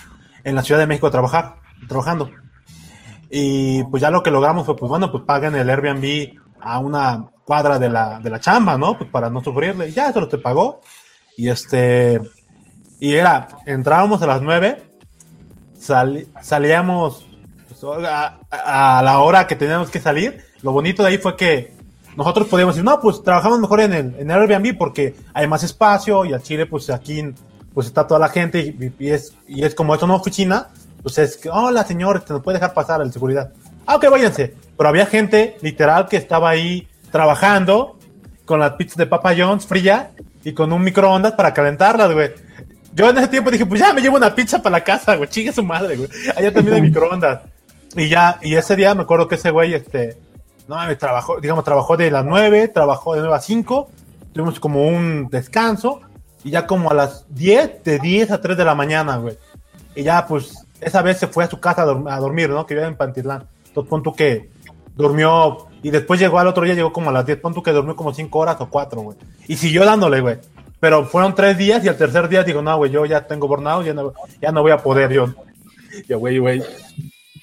en 0.44 0.54
la 0.54 0.62
Ciudad 0.62 0.80
de 0.80 0.86
México 0.86 1.06
a 1.06 1.10
trabajar, 1.10 1.56
trabajando. 1.86 2.30
Y 3.30 3.84
pues 3.84 4.00
ya 4.00 4.10
lo 4.10 4.22
que 4.22 4.30
logramos 4.30 4.64
fue, 4.66 4.76
pues 4.76 4.88
bueno, 4.88 5.10
pues 5.12 5.24
paguen 5.24 5.54
el 5.54 5.68
Airbnb 5.68 6.38
a 6.60 6.78
una 6.78 7.26
cuadra 7.44 7.78
de 7.78 7.88
la, 7.88 8.20
de 8.20 8.30
la 8.30 8.40
chamba, 8.40 8.76
¿no? 8.78 8.96
Pues 8.96 9.10
para 9.10 9.30
no 9.30 9.42
sufrirle. 9.42 9.88
Y 9.88 9.92
ya, 9.92 10.08
eso 10.10 10.20
lo 10.20 10.28
te 10.28 10.38
pagó. 10.38 10.80
Y 11.36 11.48
este, 11.48 12.20
y 13.00 13.14
era, 13.14 13.48
entrábamos 13.66 14.22
a 14.22 14.26
las 14.26 14.42
9, 14.42 14.82
sali- 15.78 16.28
salíamos 16.42 17.26
pues, 17.68 17.84
a, 18.08 18.38
a 18.50 19.02
la 19.02 19.18
hora 19.20 19.46
que 19.46 19.56
teníamos 19.56 19.90
que 19.90 20.00
salir. 20.00 20.42
Lo 20.62 20.72
bonito 20.72 21.02
de 21.02 21.10
ahí 21.10 21.18
fue 21.18 21.36
que 21.36 21.72
nosotros 22.16 22.48
podíamos 22.48 22.74
decir, 22.74 22.84
no, 22.84 23.00
pues 23.00 23.22
trabajamos 23.22 23.60
mejor 23.60 23.80
en 23.80 23.92
el, 23.92 24.14
en 24.18 24.30
Airbnb 24.30 24.76
porque 24.76 25.14
hay 25.34 25.46
más 25.46 25.62
espacio 25.62 26.24
y 26.24 26.32
al 26.32 26.42
Chile, 26.42 26.66
pues 26.66 26.90
aquí 26.90 27.22
pues 27.72 27.86
está 27.86 28.06
toda 28.06 28.18
la 28.18 28.28
gente 28.28 28.58
y, 28.60 28.92
y 28.98 29.10
es, 29.10 29.34
y 29.46 29.62
es 29.64 29.74
como 29.74 29.94
es 29.94 30.02
una 30.02 30.14
oficina, 30.14 30.68
pues 31.02 31.18
es 31.18 31.36
que, 31.36 31.48
hola 31.48 31.84
señor, 31.84 32.20
te 32.20 32.32
nos 32.32 32.42
puede 32.42 32.58
dejar 32.58 32.74
pasar 32.74 33.00
el 33.00 33.12
seguridad. 33.12 33.52
Ah, 33.86 33.96
ok, 33.96 34.10
váyanse. 34.10 34.54
Pero 34.76 34.88
había 34.88 35.06
gente 35.06 35.56
literal 35.62 36.08
que 36.08 36.16
estaba 36.16 36.50
ahí 36.50 36.88
trabajando 37.10 37.98
con 38.44 38.60
las 38.60 38.72
pizzas 38.72 38.96
de 38.96 39.06
Papa 39.06 39.34
John's 39.36 39.66
fría 39.66 40.10
y 40.44 40.52
con 40.52 40.72
un 40.72 40.82
microondas 40.82 41.32
para 41.32 41.52
calentarlas, 41.54 42.12
güey. 42.12 42.30
Yo 42.94 43.10
en 43.10 43.18
ese 43.18 43.28
tiempo 43.28 43.50
dije, 43.50 43.66
pues 43.66 43.80
ya 43.80 43.92
me 43.92 44.00
llevo 44.00 44.16
una 44.16 44.34
pizza 44.34 44.62
para 44.62 44.78
la 44.78 44.84
casa, 44.84 45.16
güey, 45.16 45.28
chingue 45.28 45.52
su 45.52 45.62
madre, 45.62 45.96
güey. 45.96 46.08
Allá 46.36 46.52
también 46.52 46.76
hay 46.76 46.82
microondas. 46.90 47.40
Y 47.94 48.08
ya, 48.08 48.38
y 48.42 48.54
ese 48.54 48.76
día 48.76 48.94
me 48.94 49.02
acuerdo 49.02 49.28
que 49.28 49.36
ese 49.36 49.50
güey, 49.50 49.74
este, 49.74 50.18
no 50.66 50.84
me 50.86 50.96
trabajó, 50.96 51.40
digamos, 51.40 51.64
trabajó 51.64 51.96
de 51.96 52.10
las 52.10 52.24
9, 52.24 52.68
trabajó 52.68 53.14
de 53.14 53.20
9 53.20 53.34
a 53.34 53.40
5, 53.40 53.90
tuvimos 54.32 54.60
como 54.60 54.86
un 54.86 55.28
descanso, 55.30 56.00
y 56.44 56.50
ya 56.50 56.66
como 56.66 56.90
a 56.90 56.94
las 56.94 57.24
10, 57.34 57.84
de 57.84 57.98
10 57.98 58.30
a 58.30 58.40
3 58.40 58.56
de 58.56 58.64
la 58.64 58.74
mañana, 58.74 59.16
güey. 59.16 59.38
Y 59.94 60.02
ya, 60.02 60.26
pues, 60.26 60.66
esa 60.80 61.02
vez 61.02 61.18
se 61.18 61.26
fue 61.26 61.44
a 61.44 61.48
su 61.50 61.58
casa 61.60 61.82
a, 61.82 61.86
dorm- 61.86 62.10
a 62.10 62.18
dormir, 62.18 62.50
¿no? 62.50 62.66
Que 62.66 62.74
vivía 62.74 62.88
en 62.88 62.96
Pantitlán. 62.96 63.44
Entonces, 63.66 63.88
pon 63.90 64.02
tú 64.02 64.14
que 64.14 64.50
durmió 64.96 65.66
y 65.82 65.90
después 65.90 66.18
llegó 66.18 66.38
al 66.38 66.46
otro 66.48 66.64
día, 66.64 66.74
llegó 66.74 66.92
como 66.92 67.10
a 67.10 67.12
las 67.12 67.26
10, 67.26 67.38
pon 67.38 67.54
tú 67.54 67.62
que 67.62 67.70
durmió 67.72 67.94
como 67.96 68.12
5 68.12 68.38
horas 68.38 68.56
o 68.60 68.68
4, 68.68 69.00
güey. 69.00 69.16
Y 69.46 69.56
siguió 69.56 69.84
dándole, 69.84 70.20
güey. 70.20 70.38
Pero 70.80 71.04
fueron 71.06 71.34
3 71.34 71.56
días 71.58 71.84
y 71.84 71.88
al 71.88 71.96
tercer 71.96 72.28
día 72.28 72.42
digo, 72.44 72.62
no, 72.62 72.76
güey, 72.76 72.90
yo 72.90 73.04
ya 73.06 73.26
tengo 73.26 73.48
burnout, 73.48 73.84
ya 73.84 73.94
no, 73.94 74.12
ya 74.40 74.52
no 74.52 74.62
voy 74.62 74.72
a 74.72 74.78
poder, 74.78 75.12
yo. 75.12 75.26
Ya, 76.08 76.16
güey, 76.16 76.38
güey. 76.38 76.62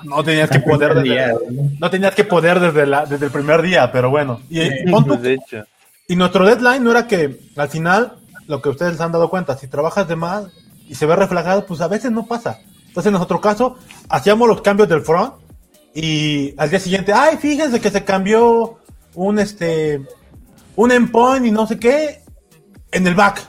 No 0.04 0.24
tenías 0.24 0.50
que 0.50 0.60
poder 0.60 0.94
desde, 0.94 1.34
no 1.80 1.90
tenías 1.90 2.14
que 2.16 2.24
poder 2.26 2.60
desde, 2.60 2.86
la, 2.86 3.06
desde 3.06 3.26
el 3.26 3.32
primer 3.32 3.62
día, 3.62 3.92
pero 3.92 4.10
bueno. 4.10 4.42
Y, 4.50 4.60
pon 4.92 5.06
tú- 5.06 5.14
y 6.08 6.16
nuestro 6.16 6.46
deadline 6.46 6.84
no 6.84 6.92
era 6.92 7.08
que 7.08 7.40
al 7.58 7.70
final, 7.70 8.14
lo 8.48 8.62
que 8.62 8.70
ustedes 8.70 8.98
se 8.98 9.04
han 9.04 9.12
dado 9.12 9.30
cuenta, 9.30 9.58
si 9.58 9.68
trabajas 9.68 10.08
de 10.08 10.16
más 10.16 10.46
y 10.88 10.96
se 10.96 11.06
ve 11.06 11.16
reflejado, 11.16 11.66
pues 11.66 11.82
a 11.82 11.88
veces 11.88 12.12
no 12.12 12.26
pasa. 12.28 12.60
Entonces 12.96 13.10
en 13.10 13.16
nuestro 13.16 13.42
caso, 13.42 13.76
hacíamos 14.08 14.48
los 14.48 14.62
cambios 14.62 14.88
del 14.88 15.02
front 15.02 15.34
y 15.94 16.54
al 16.58 16.70
día 16.70 16.80
siguiente, 16.80 17.12
ay, 17.12 17.36
fíjense 17.36 17.82
que 17.82 17.92
se 17.92 18.06
cambió 18.06 18.80
un 19.16 19.38
este 19.38 20.02
un 20.78 20.94
endpoint 20.94 21.46
y 21.46 21.52
no 21.52 21.68
sé 21.68 21.78
qué 21.78 22.22
en 22.94 23.06
el 23.06 23.14
back. 23.14 23.46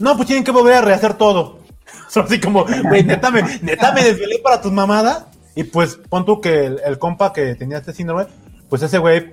No, 0.00 0.16
pues 0.16 0.26
tienen 0.26 0.42
que 0.42 0.50
volver 0.50 0.74
a 0.74 0.80
rehacer 0.80 1.14
todo. 1.14 1.60
Así 2.16 2.40
como, 2.40 2.64
güey, 2.88 3.04
neta 3.04 3.30
me, 3.30 3.42
neta 3.62 3.92
me 3.92 4.02
desvelé 4.02 4.40
para 4.42 4.60
tus 4.60 4.72
mamadas. 4.72 5.26
Y 5.54 5.62
pues 5.62 6.00
pon 6.08 6.24
tú 6.24 6.40
que 6.40 6.66
el, 6.66 6.80
el 6.84 6.98
compa 6.98 7.32
que 7.32 7.54
tenía 7.54 7.78
este 7.78 7.92
síndrome, 7.92 8.26
pues 8.68 8.82
ese 8.82 8.98
güey 8.98 9.32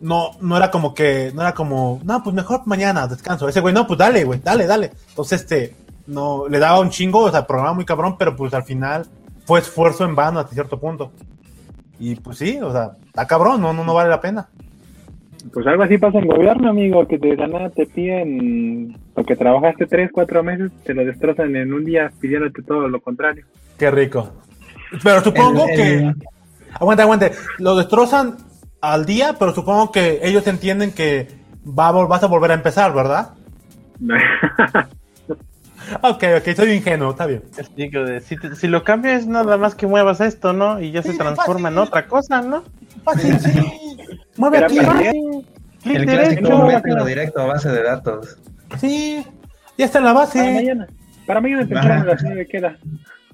no, 0.00 0.32
no 0.40 0.56
era 0.56 0.72
como 0.72 0.92
que, 0.92 1.30
no 1.32 1.42
era 1.42 1.54
como, 1.54 2.00
no, 2.02 2.20
pues 2.24 2.34
mejor 2.34 2.62
mañana 2.66 3.06
descanso. 3.06 3.48
Ese 3.48 3.60
güey, 3.60 3.72
no, 3.72 3.86
pues 3.86 3.96
dale, 3.96 4.24
güey, 4.24 4.40
dale, 4.42 4.66
dale. 4.66 4.90
Entonces, 5.10 5.42
este, 5.42 5.85
no, 6.06 6.48
le 6.48 6.58
daba 6.58 6.80
un 6.80 6.90
chingo, 6.90 7.20
o 7.24 7.30
sea, 7.30 7.46
programa 7.46 7.74
muy 7.74 7.84
cabrón, 7.84 8.16
pero 8.18 8.34
pues 8.36 8.52
al 8.54 8.64
final 8.64 9.06
fue 9.44 9.60
esfuerzo 9.60 10.04
en 10.04 10.14
vano 10.14 10.40
hasta 10.40 10.52
cierto 10.54 10.78
punto. 10.78 11.12
Y 11.98 12.14
pues 12.16 12.38
sí, 12.38 12.58
o 12.62 12.72
sea, 12.72 12.92
está 13.06 13.26
cabrón, 13.26 13.60
no, 13.60 13.72
no, 13.72 13.82
no 13.84 13.94
vale 13.94 14.10
la 14.10 14.20
pena. 14.20 14.48
Pues 15.52 15.66
algo 15.66 15.84
así 15.84 15.96
pasa 15.96 16.18
en 16.18 16.26
gobierno, 16.26 16.70
amigo, 16.70 17.06
que 17.06 17.18
de 17.18 17.36
la 17.36 17.46
nada 17.46 17.70
te 17.70 17.86
piden 17.86 18.96
lo 19.14 19.24
que 19.24 19.36
trabajaste 19.36 19.86
tres, 19.86 20.10
cuatro 20.12 20.42
meses, 20.42 20.72
te 20.84 20.92
lo 20.92 21.04
destrozan 21.04 21.54
en 21.56 21.72
un 21.72 21.84
día 21.84 22.10
pidiéndote 22.20 22.62
todo 22.62 22.88
lo 22.88 23.00
contrario. 23.00 23.44
Qué 23.78 23.90
rico. 23.90 24.32
Pero 25.02 25.20
supongo 25.22 25.66
El- 25.68 25.76
que, 25.76 26.14
aguante, 26.74 27.02
aguante, 27.02 27.32
lo 27.58 27.76
destrozan 27.76 28.36
al 28.80 29.06
día, 29.06 29.36
pero 29.38 29.54
supongo 29.54 29.90
que 29.92 30.20
ellos 30.22 30.46
entienden 30.48 30.92
que 30.92 31.28
va 31.66 31.88
a 31.88 31.92
vol- 31.92 32.08
vas 32.08 32.22
a 32.22 32.26
volver 32.26 32.50
a 32.50 32.54
empezar, 32.54 32.92
¿verdad? 32.92 33.30
Ok, 36.02 36.24
ok, 36.38 36.54
soy 36.56 36.72
ingenuo, 36.72 37.10
está 37.10 37.26
bien. 37.26 37.42
Es 37.56 37.74
digo, 37.74 38.00
si, 38.20 38.36
te- 38.36 38.54
si 38.56 38.66
lo 38.68 38.82
cambias, 38.84 39.26
nada 39.26 39.56
más 39.56 39.74
que 39.74 39.86
muevas 39.86 40.20
esto, 40.20 40.52
¿no? 40.52 40.80
Y 40.80 40.90
ya 40.90 41.02
se 41.02 41.14
transforma 41.14 41.68
en 41.68 41.78
otra 41.78 42.06
cosa, 42.06 42.42
¿no? 42.42 42.64
Fácil, 43.04 43.38
sí. 43.40 43.96
Mueve 44.36 44.58
aquí. 44.64 44.76
para- 44.80 45.00
El 45.84 46.06
clásico 46.06 46.62
método 46.66 47.04
directo 47.04 47.40
a 47.40 47.46
base 47.46 47.68
de 47.70 47.82
datos. 47.82 48.38
Sí, 48.78 49.24
ya 49.78 49.84
está 49.84 49.98
en 49.98 50.04
la 50.06 50.14
Para 50.14 50.26
base. 50.26 50.52
mañana. 50.54 50.86
Para 51.26 51.40
mañana 51.40 51.66
temprano 51.66 52.02
a 52.02 52.04
las 52.14 52.22
queda. 52.48 52.76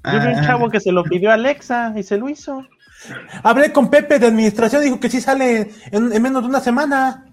Yo 0.05 0.21
vi 0.21 0.27
un 0.27 0.35
Ah, 0.39 0.43
chavo 0.47 0.69
que 0.69 0.81
se 0.81 0.93
lo 0.93 1.05
pidió 1.05 1.31
a 1.31 1.35
Alexa 1.35 1.93
y 1.97 2.03
se 2.03 2.19
lo 2.19 2.29
hizo. 2.29 2.67
Hablé 3.43 3.73
con 3.73 3.89
Pepe 3.91 4.19
de 4.19 4.27
administración, 4.29 4.83
dijo 4.83 5.01
que 5.01 5.09
sí 5.11 5.21
sale 5.21 5.71
en, 5.91 6.13
en 6.13 6.23
menos 6.23 6.43
de 6.43 6.49
una 6.49 6.61
semana. 6.61 7.25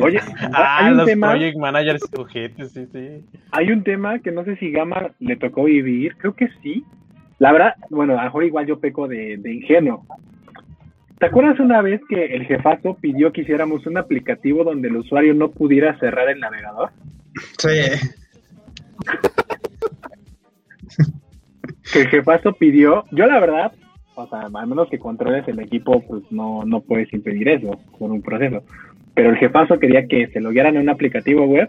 Oye, 0.00 0.20
Ah, 0.52 0.78
hay 0.78 0.92
un 0.92 0.96
los 0.98 1.06
tema, 1.06 1.30
project 1.30 1.58
managers 1.58 2.02
ojetes, 2.16 2.72
sí, 2.72 2.86
sí. 2.92 3.24
hay 3.50 3.70
un 3.70 3.82
tema 3.82 4.18
que 4.18 4.32
no 4.32 4.44
sé 4.44 4.56
si 4.56 4.70
Gama 4.70 5.10
le 5.18 5.36
tocó 5.36 5.64
vivir, 5.64 6.16
creo 6.16 6.34
que 6.34 6.48
sí. 6.62 6.84
La 7.38 7.52
verdad, 7.52 7.74
bueno, 7.90 8.14
a 8.14 8.16
lo 8.18 8.22
mejor 8.24 8.44
igual 8.44 8.66
yo 8.66 8.78
peco 8.78 9.08
de, 9.08 9.36
de 9.36 9.54
ingenuo. 9.54 10.06
¿Te 11.18 11.26
acuerdas 11.26 11.60
una 11.60 11.82
vez 11.82 12.00
que 12.08 12.34
el 12.34 12.46
jefazo 12.46 12.96
pidió 13.00 13.32
que 13.32 13.42
hiciéramos 13.42 13.86
un 13.86 13.96
aplicativo 13.96 14.64
donde 14.64 14.88
el 14.88 14.96
usuario 14.96 15.34
no 15.34 15.50
pudiera 15.50 15.96
cerrar 15.98 16.28
el 16.28 16.40
navegador? 16.40 16.90
Sí. 17.58 17.68
que 21.92 22.00
el 22.00 22.08
jefazo 22.08 22.52
pidió, 22.54 23.04
yo 23.12 23.26
la 23.26 23.38
verdad, 23.38 23.72
o 24.14 24.26
sea, 24.28 24.48
al 24.52 24.66
menos 24.66 24.88
que 24.88 24.98
controles 24.98 25.46
el 25.46 25.60
equipo, 25.60 26.00
pues 26.00 26.22
no, 26.30 26.64
no 26.64 26.80
puedes 26.80 27.12
impedir 27.12 27.48
eso 27.48 27.78
por 27.98 28.10
un 28.10 28.22
proceso. 28.22 28.64
Pero 29.14 29.30
el 29.30 29.36
jefazo 29.36 29.78
quería 29.78 30.06
que 30.06 30.28
se 30.28 30.40
loguearan 30.40 30.76
en 30.76 30.82
un 30.82 30.88
aplicativo 30.90 31.44
web 31.46 31.68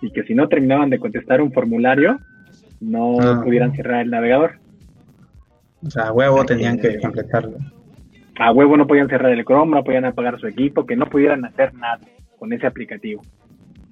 y 0.00 0.10
que 0.12 0.22
si 0.24 0.34
no 0.34 0.48
terminaban 0.48 0.90
de 0.90 0.98
contestar 0.98 1.40
un 1.40 1.52
formulario, 1.52 2.18
no 2.80 3.18
Ah. 3.20 3.40
pudieran 3.44 3.72
cerrar 3.74 4.00
el 4.02 4.10
navegador. 4.10 4.52
O 5.84 5.90
sea, 5.90 6.04
a 6.08 6.12
huevo 6.12 6.44
tenían 6.44 6.78
que 6.78 6.98
completarlo. 7.00 7.56
A 8.38 8.52
huevo 8.52 8.76
no 8.76 8.86
podían 8.86 9.08
cerrar 9.08 9.32
el 9.32 9.44
Chrome, 9.44 9.76
no 9.76 9.84
podían 9.84 10.04
apagar 10.04 10.38
su 10.40 10.46
equipo, 10.46 10.86
que 10.86 10.96
no 10.96 11.06
pudieran 11.06 11.44
hacer 11.44 11.74
nada 11.74 12.00
con 12.38 12.52
ese 12.52 12.66
aplicativo. 12.66 13.22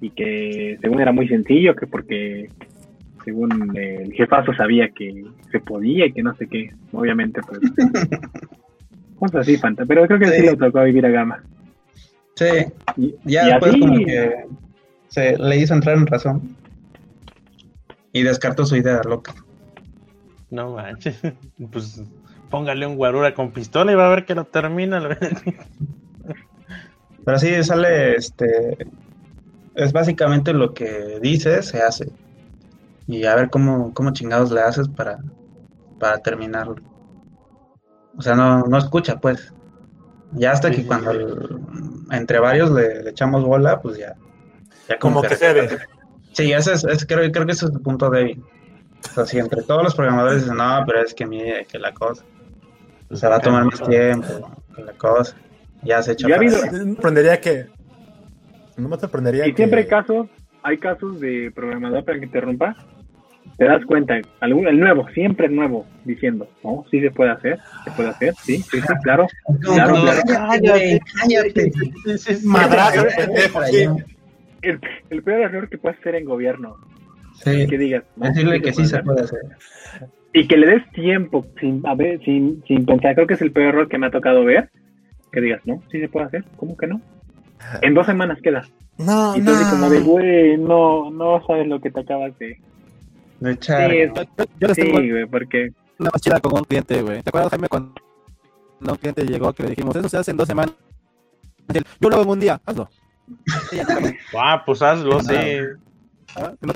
Y 0.01 0.09
que 0.09 0.77
según 0.81 0.99
era 0.99 1.11
muy 1.11 1.27
sencillo, 1.27 1.75
que 1.75 1.87
porque 1.87 2.49
según 3.23 3.77
el 3.77 4.11
jefazo 4.13 4.51
sabía 4.53 4.89
que 4.89 5.23
se 5.51 5.59
podía 5.59 6.07
y 6.07 6.11
que 6.11 6.23
no 6.23 6.33
sé 6.35 6.47
qué. 6.47 6.71
Obviamente, 6.91 7.39
pues. 7.47 7.59
cosas 9.19 9.41
así, 9.41 9.57
Fanta. 9.57 9.85
Pero 9.85 10.05
creo 10.07 10.19
que 10.19 10.25
sí, 10.27 10.41
Sí. 10.41 10.45
le 10.47 10.55
tocó 10.57 10.83
vivir 10.83 11.05
a 11.05 11.09
Gama. 11.09 11.43
Sí, 12.41 13.15
ya 13.25 13.45
después 13.45 13.73
como 13.79 13.97
que 14.03 14.47
se 15.09 15.37
le 15.37 15.57
hizo 15.57 15.75
entrar 15.75 15.95
en 15.95 16.07
razón. 16.07 16.57
Y 18.13 18.23
descartó 18.23 18.65
su 18.65 18.75
idea 18.75 19.01
loca. 19.03 19.35
No 20.49 20.73
manches. 20.73 21.21
Pues 21.71 22.01
póngale 22.49 22.87
un 22.87 22.97
guarura 22.97 23.33
con 23.33 23.51
pistola 23.51 23.91
y 23.91 23.95
va 23.95 24.07
a 24.07 24.09
ver 24.09 24.25
que 24.25 24.33
lo 24.35 24.45
termina. 24.45 25.01
Pero 27.25 27.37
sí 27.37 27.63
sale, 27.63 28.15
este, 28.15 28.77
es 29.75 29.93
básicamente 29.93 30.51
lo 30.51 30.73
que 30.73 31.19
dices, 31.21 31.67
se 31.67 31.81
hace. 31.83 32.11
Y 33.07 33.25
a 33.25 33.35
ver 33.35 33.51
cómo, 33.51 33.93
cómo 33.93 34.11
chingados 34.11 34.51
le 34.51 34.61
haces 34.61 34.87
para, 34.87 35.19
para 35.99 36.17
terminarlo. 36.17 36.77
O 38.17 38.21
sea, 38.21 38.35
no, 38.35 38.63
no 38.63 38.77
escucha, 38.77 39.19
pues. 39.19 39.53
Ya 40.33 40.51
hasta 40.51 40.69
Sí, 40.69 40.75
que 40.75 40.81
sí, 40.83 40.87
cuando 40.87 41.11
sí. 41.11 41.17
el- 41.17 41.59
entre 42.11 42.39
varios 42.39 42.71
le, 42.71 43.03
le 43.03 43.09
echamos 43.09 43.43
bola, 43.43 43.81
pues 43.81 43.97
ya. 43.97 44.15
ya 44.87 44.97
Como 44.99 45.21
que 45.21 45.35
se 45.35 45.53
ve. 45.53 45.77
Sí, 46.33 46.51
ese 46.53 46.73
es, 46.73 46.83
es- 46.85 47.05
creo, 47.05 47.29
creo 47.31 47.45
que 47.45 47.51
ese 47.51 47.65
es 47.65 47.71
el 47.73 47.81
punto 47.81 48.09
débil. 48.09 48.43
O 49.09 49.13
sea, 49.13 49.25
si 49.25 49.39
entre 49.39 49.63
todos 49.63 49.83
los 49.83 49.95
programadores 49.95 50.43
dicen, 50.43 50.57
no, 50.57 50.83
pero 50.85 51.01
es 51.01 51.13
que 51.13 51.25
mire, 51.25 51.65
que 51.65 51.79
la 51.79 51.93
cosa. 51.93 52.23
O 53.09 53.15
sea, 53.15 53.29
va 53.29 53.37
a 53.37 53.39
tomar 53.41 53.65
más 53.65 53.81
tiempo, 53.83 54.51
que 54.75 54.83
la 54.83 54.93
cosa. 54.93 55.35
Ya 55.83 56.01
se 56.01 56.13
echa 56.13 56.27
Ya 56.27 56.35
habido-. 56.35 56.57
No 56.65 56.71
me 56.71 56.93
sorprendería 56.95 57.41
que. 57.41 57.67
No 58.77 58.87
me 58.89 58.97
sorprendería 58.97 59.47
y 59.47 59.51
que. 59.51 59.57
siempre 59.57 59.81
hay 59.81 59.87
casos, 59.87 60.27
hay 60.63 60.77
casos 60.77 61.19
de 61.19 61.51
programador 61.53 62.05
para 62.05 62.19
que 62.19 62.25
interrumpa. 62.25 62.75
Te 63.61 63.67
das 63.67 63.85
cuenta, 63.85 64.19
algún, 64.39 64.67
el 64.67 64.79
nuevo, 64.79 65.07
siempre 65.09 65.45
el 65.45 65.55
nuevo, 65.55 65.85
diciendo, 66.03 66.47
no, 66.63 66.83
sí 66.89 66.99
se 66.99 67.11
puede 67.11 67.29
hacer, 67.29 67.59
se 67.83 67.91
puede 67.91 68.09
hacer, 68.09 68.33
sí, 68.41 68.57
sí, 68.57 68.81
sí, 68.81 68.87
claro. 69.03 69.27
Claro, 69.61 69.97
No, 69.97 70.11
cállate. 70.25 70.99
Madrazo. 72.43 73.05
El, 74.63 74.79
el 75.11 75.21
peor 75.21 75.41
error 75.41 75.69
que 75.69 75.77
puedes 75.77 75.99
hacer 75.99 76.15
en 76.15 76.25
gobierno, 76.25 76.75
Sí, 77.35 77.67
que 77.67 77.77
digas, 77.77 78.03
no, 78.15 78.25
decirle 78.29 78.63
que 78.63 78.73
sí 78.73 78.83
se 78.83 79.03
puede 79.03 79.21
hacer. 79.25 79.41
y 80.33 80.47
que 80.47 80.57
le 80.57 80.65
des 80.65 80.91
tiempo 80.93 81.45
sin 81.59 81.85
a 81.85 81.93
ver, 81.93 82.19
sin, 82.25 82.63
sin 82.67 82.83
pensar, 82.87 83.13
creo 83.13 83.27
que 83.27 83.35
es 83.35 83.41
el 83.43 83.51
peor 83.51 83.75
error 83.75 83.89
que 83.89 83.99
me 83.99 84.07
ha 84.07 84.11
tocado 84.11 84.43
ver, 84.43 84.71
que 85.31 85.39
digas, 85.39 85.61
no, 85.65 85.83
sí 85.91 85.99
se 85.99 86.09
puede 86.09 86.25
hacer, 86.25 86.45
¿cómo 86.57 86.75
que 86.75 86.87
no? 86.87 86.99
En 87.83 87.93
dos 87.93 88.07
semanas 88.07 88.39
queda. 88.41 88.63
No, 88.97 89.37
Y 89.37 89.41
tú 89.41 89.51
así 89.51 89.69
como 89.69 89.85
no. 89.85 89.89
de, 89.91 89.99
güey, 89.99 90.57
no, 90.57 91.11
no 91.11 91.45
sabes 91.45 91.67
lo 91.67 91.79
que 91.79 91.91
te 91.91 91.99
acabas 91.99 92.35
de... 92.39 92.59
Echar. 93.43 93.89
Sí, 93.91 93.97
es- 93.97 94.13
Yo, 94.13 94.23
yo 94.59 94.67
les 94.67 94.75
sí, 94.77 94.91
güey, 94.91 95.25
porque... 95.25 95.73
una 95.99 96.09
más 96.13 96.21
chida 96.21 96.39
con 96.39 96.53
un 96.57 96.63
cliente, 96.63 97.01
güey. 97.01 97.21
¿Te 97.23 97.29
acuerdas, 97.29 97.49
Jaime, 97.51 97.67
cuando 97.67 97.93
un 98.79 98.95
cliente 98.97 99.23
llegó 99.25 99.51
que 99.53 99.63
le 99.63 99.69
dijimos, 99.69 99.95
eso 99.95 100.09
se 100.09 100.17
hace 100.17 100.31
en 100.31 100.37
dos 100.37 100.47
semanas? 100.47 100.75
Yo 101.99 102.09
lo 102.09 102.15
hago 102.15 102.23
en 102.23 102.29
un 102.29 102.39
día, 102.39 102.61
hazlo. 102.65 102.89
Ah, 104.37 104.63
pues 104.65 104.81
hazlo, 104.81 105.21
sí. 105.21 105.35
ah. 106.35 106.53
No, 106.61 106.73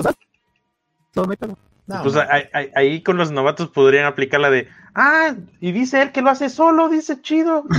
no 1.24 1.28
pedo. 1.36 1.58
No, 1.88 2.02
Pues 2.02 2.16
no. 2.16 2.22
ahí, 2.30 2.44
ahí- 2.54 2.70
ahí 2.76 3.04
con 3.04 3.16
los 3.18 3.32
novatos 3.32 3.70
podrían 3.70 4.06
aplicar 4.06 4.40
la 4.40 4.50
de, 4.50 4.68
ah, 4.96 5.36
y 5.60 5.72
dice 5.72 6.02
él 6.02 6.12
que 6.12 6.22
lo 6.22 6.30
hace 6.32 6.50
solo, 6.50 6.90
dice 6.90 7.22
chido. 7.22 7.64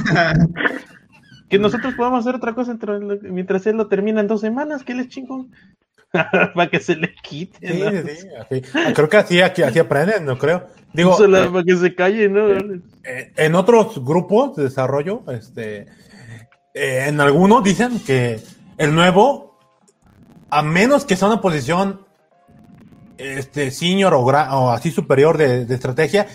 Que 1.49 1.61
nosotros 1.61 1.95
podamos 1.95 2.21
hacer 2.21 2.35
otra 2.35 2.55
cosa 2.55 2.73
entre 2.73 2.99
lo- 2.99 3.19
mientras 3.23 3.65
él 3.69 3.77
lo 3.77 3.87
termina 3.87 4.21
en 4.21 4.27
dos 4.27 4.41
semanas, 4.41 4.83
que 4.83 4.93
él 4.93 4.99
es 5.01 5.09
chingón. 5.09 5.53
para 6.55 6.70
que 6.70 6.80
se 6.80 6.97
le 6.97 7.14
quite, 7.22 7.59
Sí, 7.72 7.78
¿no? 7.80 7.90
sí, 7.90 8.28
así. 8.40 8.62
Ah, 8.74 8.93
Creo 8.94 9.09
que 9.09 9.16
así, 9.16 9.40
aquí, 9.40 9.62
así 9.62 9.78
aprenden, 9.78 10.24
no 10.24 10.38
creo. 10.38 10.66
Digo, 10.93 11.16
Solo 11.16 11.44
eh, 11.44 11.51
para 11.51 11.64
que 11.64 11.76
se 11.76 11.94
calle, 11.94 12.28
¿no? 12.28 12.48
eh, 13.05 13.32
en 13.36 13.55
otros 13.55 14.02
grupos 14.05 14.56
de 14.56 14.64
desarrollo, 14.64 15.22
este, 15.28 15.86
eh, 16.74 17.05
en 17.09 17.20
algunos 17.20 17.62
dicen 17.62 18.01
que 18.01 18.40
el 18.78 18.94
nuevo, 18.94 19.59
a 20.51 20.62
menos 20.62 21.05
que 21.05 21.16
sea 21.16 21.28
una 21.28 21.40
posición 21.40 22.01
este, 23.18 23.70
senior 23.70 24.14
o, 24.14 24.20
o 24.20 24.70
así 24.70 24.90
superior 24.90 25.36
de, 25.38 25.64
de 25.66 25.74
estrategia, 25.74 26.26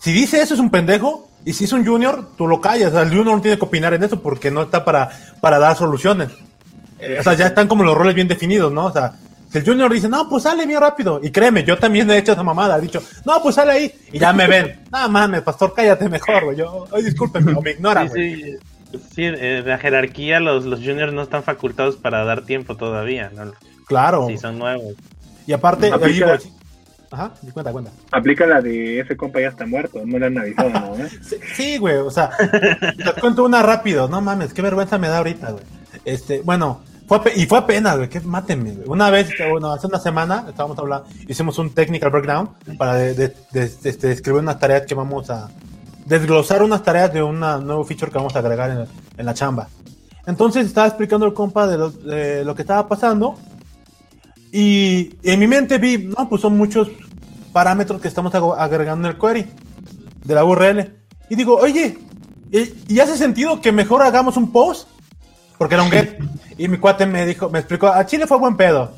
si 0.00 0.12
dice 0.12 0.40
eso 0.40 0.54
es 0.54 0.60
un 0.60 0.70
pendejo 0.70 1.28
Y 1.44 1.52
si 1.52 1.64
es 1.64 1.72
un 1.72 1.86
junior, 1.86 2.30
tú 2.36 2.46
lo 2.48 2.60
callas. 2.60 2.88
O 2.90 2.92
sea, 2.94 3.02
el 3.02 3.08
junior 3.08 3.36
no 3.36 3.40
tiene 3.40 3.56
que 3.58 3.64
opinar 3.64 3.94
en 3.94 4.02
eso 4.02 4.20
porque 4.20 4.50
no 4.50 4.62
está 4.62 4.84
para, 4.84 5.08
para 5.40 5.58
dar 5.58 5.76
soluciones. 5.76 6.28
Eh, 6.98 7.16
o 7.20 7.22
sea, 7.22 7.34
ya 7.34 7.46
están 7.48 7.68
como 7.68 7.84
los 7.84 7.96
roles 7.96 8.14
bien 8.14 8.28
definidos, 8.28 8.72
¿no? 8.72 8.86
O 8.86 8.92
sea, 8.92 9.12
si 9.50 9.58
el 9.58 9.64
junior 9.64 9.92
dice, 9.92 10.08
no, 10.08 10.28
pues 10.28 10.42
sale 10.44 10.66
bien 10.66 10.80
rápido. 10.80 11.20
Y 11.22 11.30
créeme, 11.30 11.62
yo 11.64 11.78
también 11.78 12.10
he 12.10 12.18
hecho 12.18 12.32
esa 12.32 12.42
mamada. 12.42 12.78
He 12.78 12.82
dicho, 12.82 13.02
no, 13.24 13.40
pues 13.42 13.54
sale 13.54 13.72
ahí. 13.72 13.92
Y 14.12 14.18
ya 14.18 14.32
me 14.32 14.46
ven. 14.46 14.80
No 14.90 15.08
mames, 15.08 15.42
pastor, 15.42 15.72
cállate 15.74 16.08
mejor, 16.08 16.44
güey. 16.44 16.56
Yo, 16.56 16.86
ay, 16.92 17.02
discúlpeme, 17.02 17.52
o 17.54 17.60
me 17.60 17.72
ignoran, 17.72 18.08
Sí, 18.08 18.14
güey. 18.14 18.34
sí. 18.42 18.56
Sí, 19.14 19.22
eh, 19.24 19.62
la 19.66 19.76
jerarquía, 19.78 20.40
los, 20.40 20.64
los 20.64 20.78
juniors 20.80 21.12
no 21.12 21.20
están 21.22 21.42
facultados 21.42 21.96
para 21.96 22.24
dar 22.24 22.42
tiempo 22.42 22.76
todavía, 22.76 23.30
¿no? 23.34 23.52
Claro. 23.86 24.26
Sí, 24.28 24.38
son 24.38 24.58
nuevos. 24.58 24.94
Y 25.46 25.52
aparte, 25.52 25.90
Aplica- 25.92 26.32
ahí. 26.34 26.52
Ajá, 27.10 27.32
cuenta, 27.52 27.72
cuenta. 27.72 27.90
Aplica 28.10 28.46
la 28.46 28.60
de 28.62 29.00
ese 29.00 29.16
compa 29.16 29.40
ya 29.40 29.48
está 29.48 29.66
muerto, 29.66 30.00
no 30.04 30.18
le 30.18 30.26
han 30.26 30.38
avisado 30.38 30.70
nada. 30.70 30.96
¿eh? 31.04 31.08
Sí, 31.22 31.36
sí, 31.54 31.78
güey, 31.78 31.96
o 31.96 32.10
sea, 32.10 32.30
te 32.36 33.20
cuento 33.20 33.44
una 33.44 33.62
rápido, 33.62 34.08
no 34.08 34.20
mames, 34.20 34.52
qué 34.54 34.62
vergüenza 34.62 34.98
me 34.98 35.08
da 35.08 35.18
ahorita, 35.18 35.50
güey. 35.52 35.64
Este, 36.04 36.40
bueno, 36.42 36.82
fue 37.08 37.20
y 37.36 37.46
fue 37.46 37.58
apenas, 37.58 37.96
güey, 37.96 38.08
que 38.08 38.20
mátenme, 38.20 38.72
güey. 38.72 38.88
Una 38.88 39.10
vez, 39.10 39.28
bueno, 39.50 39.72
hace 39.72 39.86
una 39.86 39.98
semana, 40.00 40.44
estábamos 40.48 40.78
hablando, 40.78 41.06
hicimos 41.28 41.58
un 41.58 41.70
technical 41.70 42.10
breakdown 42.10 42.50
para 42.78 42.94
de, 42.94 43.14
de- 43.14 43.34
de- 43.52 43.92
de- 43.92 44.12
escribir 44.12 44.40
unas 44.42 44.58
tareas 44.58 44.82
que 44.86 44.94
vamos 44.94 45.30
a 45.30 45.48
desglosar 46.04 46.62
unas 46.62 46.82
tareas 46.82 47.12
de 47.12 47.22
un 47.22 47.40
nuevo 47.40 47.84
feature 47.84 48.10
que 48.12 48.18
vamos 48.18 48.34
a 48.36 48.38
agregar 48.40 48.70
en, 48.70 48.86
en 49.18 49.26
la 49.26 49.34
chamba. 49.34 49.68
Entonces 50.26 50.66
estaba 50.66 50.86
explicando 50.88 51.26
el 51.26 51.34
compa 51.34 51.66
de 51.66 51.78
lo, 51.78 51.90
de 51.90 52.44
lo 52.44 52.54
que 52.54 52.62
estaba 52.62 52.88
pasando 52.88 53.36
y 54.52 55.14
en 55.22 55.38
mi 55.40 55.46
mente 55.46 55.78
vi, 55.78 55.98
no, 55.98 56.28
pues 56.28 56.40
son 56.42 56.56
muchos 56.56 56.88
parámetros 57.52 58.00
que 58.00 58.08
estamos 58.08 58.32
ag- 58.32 58.54
agregando 58.58 59.08
en 59.08 59.14
el 59.14 59.20
query 59.20 59.46
de 60.24 60.34
la 60.34 60.44
URL. 60.44 60.92
Y 61.28 61.34
digo, 61.36 61.56
oye, 61.56 61.98
¿y, 62.50 62.94
y 62.94 63.00
hace 63.00 63.16
sentido 63.16 63.60
que 63.60 63.72
mejor 63.72 64.02
hagamos 64.02 64.36
un 64.36 64.52
post? 64.52 64.88
Porque 65.58 65.74
era 65.74 65.84
un 65.84 65.90
get. 65.90 66.18
Y 66.58 66.68
mi 66.68 66.78
cuate 66.78 67.06
me 67.06 67.26
dijo, 67.26 67.48
me 67.50 67.58
explicó, 67.58 67.88
a 67.88 68.04
Chile 68.06 68.26
fue 68.26 68.38
buen 68.38 68.56
pedo. 68.56 68.92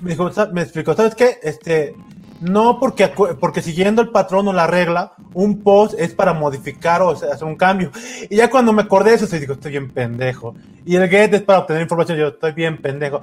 Me 0.00 0.10
dijo, 0.10 0.30
me 0.52 0.62
explicó, 0.62 0.94
¿sabes 0.94 1.14
qué? 1.14 1.38
Este, 1.42 1.94
no 2.40 2.78
porque, 2.78 3.08
porque 3.08 3.62
siguiendo 3.62 4.02
el 4.02 4.10
patrón 4.10 4.48
o 4.48 4.52
la 4.52 4.66
regla, 4.66 5.12
un 5.32 5.62
post 5.62 5.94
es 5.98 6.14
para 6.14 6.34
modificar 6.34 7.02
o 7.02 7.10
hacer 7.10 7.44
un 7.44 7.56
cambio. 7.56 7.90
Y 8.28 8.36
ya 8.36 8.50
cuando 8.50 8.72
me 8.72 8.82
acordé 8.82 9.10
de 9.10 9.16
eso, 9.16 9.26
se 9.26 9.40
digo, 9.40 9.54
estoy 9.54 9.72
bien 9.72 9.90
pendejo. 9.90 10.54
Y 10.84 10.96
el 10.96 11.08
get 11.08 11.32
es 11.34 11.42
para 11.42 11.60
obtener 11.60 11.82
información, 11.82 12.18
yo 12.18 12.28
estoy 12.28 12.52
bien 12.52 12.78
pendejo. 12.78 13.20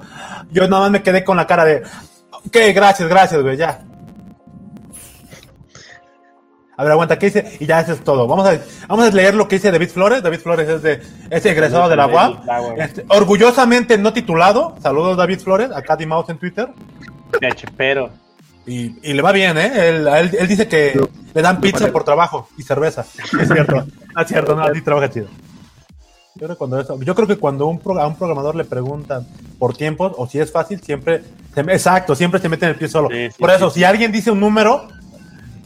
Yo 0.50 0.68
nada 0.68 0.82
más 0.82 0.90
me 0.90 1.02
quedé 1.02 1.24
con 1.24 1.36
la 1.36 1.46
cara 1.46 1.64
de, 1.64 1.82
ok, 2.30 2.56
gracias, 2.74 3.08
gracias, 3.08 3.40
güey, 3.42 3.56
ya. 3.56 3.84
A 6.76 6.82
ver, 6.82 6.92
aguanta, 6.92 7.18
¿qué 7.18 7.26
dice? 7.26 7.56
Y 7.60 7.66
ya 7.66 7.80
eso 7.80 7.92
es 7.92 8.02
todo. 8.02 8.26
Vamos 8.26 8.46
a, 8.46 8.58
vamos 8.88 9.06
a 9.06 9.10
leer 9.10 9.34
lo 9.34 9.46
que 9.46 9.56
dice 9.56 9.70
David 9.70 9.90
Flores. 9.90 10.22
David 10.22 10.40
Flores 10.40 10.68
es, 10.68 10.82
de, 10.82 11.00
es 11.30 11.46
egresado 11.46 11.88
de 11.88 11.96
la 11.96 12.06
UAP. 12.06 12.44
Este, 12.78 13.04
orgullosamente 13.08 13.96
no 13.98 14.12
titulado. 14.12 14.74
Saludos, 14.82 15.16
David 15.16 15.38
Flores. 15.40 15.70
Acá 15.70 15.96
Mouse 16.06 16.30
en 16.30 16.38
Twitter. 16.38 16.68
pero 17.76 18.10
Y, 18.66 18.96
y 19.08 19.12
le 19.12 19.22
va 19.22 19.30
bien, 19.32 19.56
¿eh? 19.58 19.88
Él, 19.88 20.08
a 20.08 20.20
él, 20.20 20.36
él 20.38 20.48
dice 20.48 20.66
que 20.66 20.98
le 21.32 21.42
dan 21.42 21.60
pizza 21.60 21.92
por 21.92 22.02
trabajo 22.04 22.48
y 22.58 22.62
cerveza. 22.62 23.02
Es 23.40 23.48
cierto. 23.48 23.84
No 24.14 24.22
es 24.22 24.28
cierto, 24.28 24.54
no, 24.56 24.72
sí 24.74 24.80
trabaja 24.82 25.10
chido. 25.10 25.26
Yo 26.36 26.46
creo, 26.46 26.58
cuando 26.58 26.80
eso, 26.80 27.00
yo 27.00 27.14
creo 27.14 27.28
que 27.28 27.36
cuando 27.36 27.66
un 27.66 27.78
pro- 27.78 28.00
a 28.00 28.06
un 28.08 28.16
programador 28.16 28.56
le 28.56 28.64
preguntan 28.64 29.24
por 29.58 29.76
tiempos 29.76 30.12
o 30.16 30.26
si 30.26 30.40
es 30.40 30.50
fácil, 30.50 30.80
siempre. 30.80 31.22
se- 31.54 31.60
exacto, 31.60 32.16
siempre 32.16 32.40
se 32.40 32.48
mete 32.48 32.64
en 32.64 32.70
el 32.72 32.76
pie 32.76 32.88
solo. 32.88 33.08
Sí, 33.10 33.30
sí, 33.30 33.36
por 33.38 33.50
eso, 33.52 33.70
sí. 33.70 33.78
si 33.80 33.84
alguien 33.84 34.10
dice 34.10 34.32
un 34.32 34.40
número, 34.40 34.88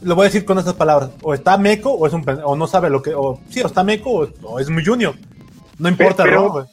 lo 0.03 0.15
voy 0.15 0.25
a 0.25 0.29
decir 0.29 0.45
con 0.45 0.59
esas 0.59 0.75
palabras. 0.75 1.11
O 1.23 1.35
está 1.35 1.57
meco 1.59 1.91
o 1.93 2.07
es 2.07 2.12
un 2.12 2.25
o 2.45 2.57
no 2.57 2.66
sabe 2.66 2.91
lo 2.91 3.03
que. 3.03 3.15
O 3.15 3.41
sí, 3.49 3.61
o 3.62 3.66
está 3.66 3.83
meco 3.85 4.11
o, 4.11 4.29
o 4.43 4.61
es 4.61 4.69
muy 4.70 4.85
junior. 4.85 5.15
No 5.79 5.89
importa, 5.89 6.25
Pero-. 6.25 6.66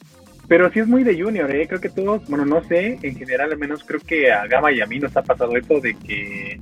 Pero 0.48 0.70
sí 0.70 0.78
es 0.78 0.86
muy 0.86 1.02
de 1.02 1.20
junior, 1.20 1.50
¿eh? 1.50 1.66
Creo 1.66 1.80
que 1.80 1.88
todos, 1.88 2.24
bueno, 2.28 2.44
no 2.46 2.62
sé, 2.64 2.98
en 3.02 3.16
general 3.16 3.50
al 3.50 3.58
menos 3.58 3.82
creo 3.84 3.98
que 4.00 4.30
a 4.30 4.46
Gama 4.46 4.70
y 4.70 4.80
a 4.80 4.86
mí 4.86 5.00
nos 5.00 5.16
ha 5.16 5.22
pasado 5.22 5.56
eso 5.56 5.80
de 5.80 5.94
que 5.96 6.60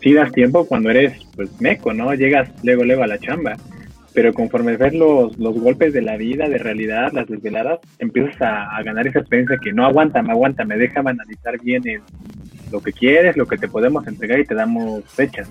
sí 0.00 0.14
das 0.14 0.32
tiempo 0.32 0.64
cuando 0.66 0.88
eres, 0.88 1.12
pues, 1.36 1.50
meco, 1.60 1.92
¿no? 1.92 2.14
Llegas 2.14 2.48
luego, 2.62 2.84
luego 2.84 3.02
a 3.02 3.06
la 3.06 3.18
chamba. 3.18 3.56
Pero 4.14 4.32
conforme 4.32 4.78
ves 4.78 4.94
los, 4.94 5.36
los 5.38 5.54
golpes 5.60 5.92
de 5.92 6.00
la 6.00 6.16
vida, 6.16 6.48
de 6.48 6.56
realidad, 6.56 7.12
las 7.12 7.28
desveladas, 7.28 7.80
empiezas 7.98 8.40
a, 8.40 8.74
a 8.74 8.82
ganar 8.82 9.06
esa 9.06 9.18
experiencia 9.18 9.58
que 9.62 9.74
no 9.74 9.84
aguántame, 9.84 10.32
aguántame, 10.32 10.78
déjame 10.78 11.10
analizar 11.10 11.60
bien 11.60 11.86
el- 11.86 12.00
lo 12.72 12.80
que 12.80 12.92
quieres, 12.94 13.36
lo 13.36 13.46
que 13.46 13.58
te 13.58 13.68
podemos 13.68 14.06
entregar 14.06 14.40
y 14.40 14.46
te 14.46 14.54
damos 14.54 15.04
fechas. 15.04 15.50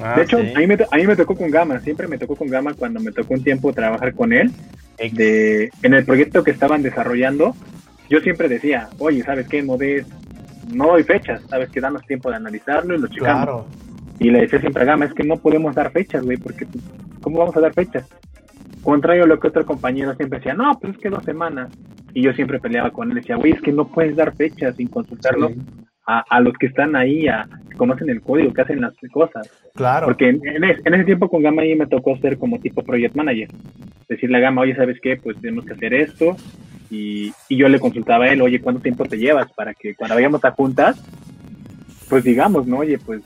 Ah, 0.00 0.14
de 0.16 0.22
hecho, 0.22 0.38
sí. 0.40 0.52
a, 0.54 0.58
mí 0.60 0.66
me, 0.66 0.76
to- 0.76 0.86
a 0.90 0.96
mí 0.96 1.06
me 1.06 1.16
tocó 1.16 1.34
con 1.34 1.50
Gama, 1.50 1.80
siempre 1.80 2.06
me 2.06 2.18
tocó 2.18 2.36
con 2.36 2.48
Gama 2.48 2.74
cuando 2.74 3.00
me 3.00 3.12
tocó 3.12 3.34
un 3.34 3.42
tiempo 3.42 3.72
trabajar 3.72 4.14
con 4.14 4.32
él 4.32 4.52
de 5.12 5.70
en 5.82 5.94
el 5.94 6.04
proyecto 6.04 6.42
que 6.42 6.50
estaban 6.50 6.82
desarrollando, 6.82 7.54
yo 8.08 8.20
siempre 8.20 8.48
decía, 8.48 8.88
oye, 8.98 9.22
¿sabes 9.22 9.46
qué? 9.48 9.62
No 9.62 9.76
des, 9.76 10.06
no 10.72 10.88
doy 10.88 11.04
fechas, 11.04 11.42
¿sabes 11.48 11.70
que 11.70 11.80
Danos 11.80 12.04
tiempo 12.06 12.30
de 12.30 12.36
analizarlo 12.36 12.94
y 12.94 12.98
lo 12.98 13.08
checamos. 13.08 13.44
Claro. 13.44 13.66
Y 14.18 14.30
le 14.30 14.40
decía 14.40 14.60
siempre 14.60 14.82
a 14.82 14.86
Gama, 14.86 15.04
es 15.04 15.14
que 15.14 15.22
no 15.24 15.36
podemos 15.36 15.74
dar 15.74 15.92
fechas, 15.92 16.24
güey, 16.24 16.36
porque 16.36 16.66
¿cómo 17.20 17.38
vamos 17.38 17.56
a 17.56 17.60
dar 17.60 17.72
fechas? 17.74 18.08
Contrario 18.82 19.24
a 19.24 19.26
lo 19.26 19.38
que 19.38 19.48
otro 19.48 19.64
compañero 19.64 20.14
siempre 20.16 20.38
decía, 20.38 20.54
no, 20.54 20.78
pues 20.80 20.94
es 20.94 21.00
que 21.00 21.10
dos 21.10 21.24
semanas. 21.24 21.70
Y 22.14 22.22
yo 22.22 22.32
siempre 22.32 22.58
peleaba 22.58 22.90
con 22.90 23.10
él, 23.10 23.16
decía, 23.16 23.36
güey, 23.36 23.52
es 23.52 23.60
que 23.60 23.70
no 23.72 23.86
puedes 23.86 24.16
dar 24.16 24.34
fechas 24.34 24.74
sin 24.76 24.88
consultarlo 24.88 25.52
a, 26.08 26.24
a 26.26 26.40
los 26.40 26.54
que 26.54 26.66
están 26.66 26.96
ahí, 26.96 27.28
a, 27.28 27.46
que 27.68 27.76
conocen 27.76 28.08
el 28.08 28.22
código, 28.22 28.54
que 28.54 28.62
hacen 28.62 28.80
las 28.80 28.94
cosas. 29.12 29.50
Claro. 29.74 30.06
Porque 30.06 30.30
en, 30.30 30.40
en 30.42 30.64
en 30.64 30.94
ese 30.94 31.04
tiempo 31.04 31.28
con 31.28 31.42
Gama 31.42 31.60
ahí 31.60 31.76
me 31.76 31.86
tocó 31.86 32.16
ser 32.16 32.38
como 32.38 32.58
tipo 32.58 32.82
project 32.82 33.14
manager. 33.14 33.50
Decirle 34.08 34.38
a 34.38 34.40
Gama, 34.40 34.62
oye, 34.62 34.74
¿sabes 34.74 34.98
qué? 35.02 35.18
Pues 35.18 35.38
tenemos 35.38 35.66
que 35.66 35.74
hacer 35.74 35.92
esto. 35.92 36.34
Y, 36.90 37.34
y 37.50 37.56
yo 37.58 37.68
le 37.68 37.78
consultaba 37.78 38.24
a 38.24 38.32
él, 38.32 38.40
oye, 38.40 38.62
¿cuánto 38.62 38.80
tiempo 38.80 39.04
te 39.04 39.18
llevas? 39.18 39.52
Para 39.52 39.74
que 39.74 39.94
cuando 39.94 40.14
vayamos 40.14 40.42
a 40.46 40.52
juntas, 40.52 40.98
pues 42.08 42.24
digamos, 42.24 42.66
¿no? 42.66 42.78
Oye, 42.78 42.96
pues 42.98 43.20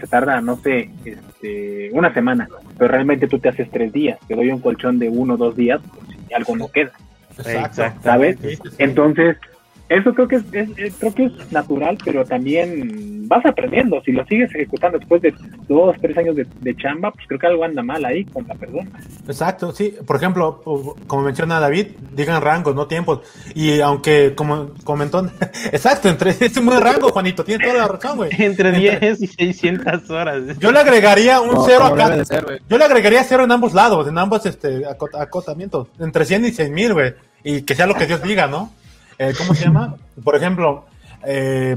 se 0.00 0.06
tarda, 0.06 0.40
no 0.40 0.56
sé, 0.56 0.88
este, 1.04 1.90
una 1.92 2.14
semana. 2.14 2.48
Pero 2.78 2.90
realmente 2.90 3.28
tú 3.28 3.38
te 3.38 3.50
haces 3.50 3.70
tres 3.70 3.92
días. 3.92 4.18
Te 4.26 4.34
doy 4.34 4.48
un 4.48 4.60
colchón 4.60 4.98
de 4.98 5.10
uno 5.10 5.34
o 5.34 5.36
dos 5.36 5.54
días 5.54 5.82
por 5.82 6.06
si 6.06 6.32
algo 6.32 6.56
no 6.56 6.68
queda. 6.68 6.92
Exacto. 7.36 8.00
¿sabes? 8.02 8.38
Sí, 8.40 8.56
sí, 8.56 8.62
sí. 8.62 8.76
Entonces, 8.78 9.36
eso 9.88 10.12
creo 10.14 10.28
que 10.28 10.36
es, 10.36 10.42
es- 10.52 10.78
es- 10.78 10.94
creo 10.98 11.14
que 11.14 11.24
es 11.26 11.52
natural, 11.52 11.98
pero 12.04 12.24
también 12.24 13.28
vas 13.28 13.44
aprendiendo. 13.44 14.00
Si 14.04 14.12
lo 14.12 14.24
sigues 14.26 14.54
ejecutando 14.54 14.98
después 14.98 15.20
de 15.22 15.34
dos, 15.68 15.96
tres 16.00 16.16
años 16.16 16.36
de, 16.36 16.46
de 16.60 16.76
chamba, 16.76 17.10
pues 17.10 17.26
creo 17.26 17.38
que 17.40 17.46
algo 17.46 17.64
anda 17.64 17.82
mal 17.82 18.04
ahí 18.04 18.24
con 18.24 18.46
la 18.46 18.54
persona. 18.54 18.88
Exacto, 19.26 19.72
sí. 19.72 19.94
Por 20.06 20.16
ejemplo, 20.16 20.62
como 21.06 21.22
menciona 21.22 21.58
David, 21.60 21.88
digan 22.12 22.40
rangos, 22.42 22.74
no 22.74 22.86
tiempos. 22.86 23.20
Y 23.54 23.80
aunque, 23.80 24.34
como 24.36 24.70
comentó, 24.84 25.26
exacto, 25.72 26.08
entre 26.08 26.30
es 26.30 26.56
un 26.56 26.66
buen 26.66 26.80
rango, 26.80 27.08
Juanito, 27.10 27.44
tienes 27.44 27.66
toda 27.68 27.80
la 27.82 27.88
razón, 27.88 28.16
güey. 28.18 28.30
Entre 28.38 28.72
10 28.72 29.20
y 29.22 29.26
600 29.26 30.10
horas. 30.10 30.42
Yo 30.58 30.70
le 30.72 30.78
agregaría 30.80 31.40
un 31.40 31.64
cero 31.66 31.84
acá. 31.86 32.24
ser. 32.24 32.60
Yo 32.68 32.78
le 32.78 32.84
agregaría 32.84 33.24
cero 33.24 33.44
en 33.44 33.52
ambos 33.52 33.74
lados, 33.74 34.06
en 34.08 34.16
ambos 34.18 34.46
este, 34.46 34.84
acot- 34.84 35.20
acotamientos, 35.20 35.88
entre 35.98 36.24
100 36.24 36.44
y 36.46 36.50
100 36.52 36.72
mil, 36.74 36.92
güey. 36.94 37.14
Y 37.44 37.62
que 37.62 37.74
sea 37.74 37.86
lo 37.86 37.94
que 37.94 38.06
Dios 38.06 38.22
diga, 38.22 38.46
¿no? 38.46 38.70
Eh, 39.18 39.32
¿Cómo 39.36 39.54
se 39.54 39.64
llama? 39.64 39.96
Por 40.24 40.36
ejemplo, 40.36 40.84
eh, 41.24 41.76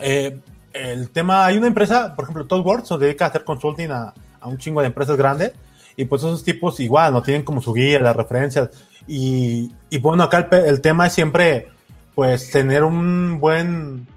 eh, 0.00 0.38
el 0.72 1.10
tema, 1.10 1.46
hay 1.46 1.56
una 1.56 1.68
empresa, 1.68 2.14
por 2.16 2.24
ejemplo, 2.24 2.46
ThoughtWorks, 2.46 2.88
se 2.88 2.98
dedica 2.98 3.26
a 3.26 3.28
hacer 3.28 3.44
consulting 3.44 3.90
a, 3.90 4.12
a 4.40 4.48
un 4.48 4.58
chingo 4.58 4.80
de 4.80 4.88
empresas 4.88 5.16
grandes. 5.16 5.52
Y 5.96 6.06
pues 6.06 6.22
esos 6.22 6.42
tipos 6.42 6.80
igual, 6.80 7.12
no 7.12 7.22
tienen 7.22 7.44
como 7.44 7.60
su 7.60 7.72
guía, 7.72 8.00
las 8.00 8.16
referencias. 8.16 8.70
Y, 9.06 9.72
y 9.88 9.98
bueno, 9.98 10.24
acá 10.24 10.48
el, 10.50 10.64
el 10.64 10.80
tema 10.80 11.06
es 11.06 11.12
siempre, 11.12 11.68
pues, 12.16 12.50
tener 12.50 12.82
un 12.82 13.38
buen, 13.38 14.08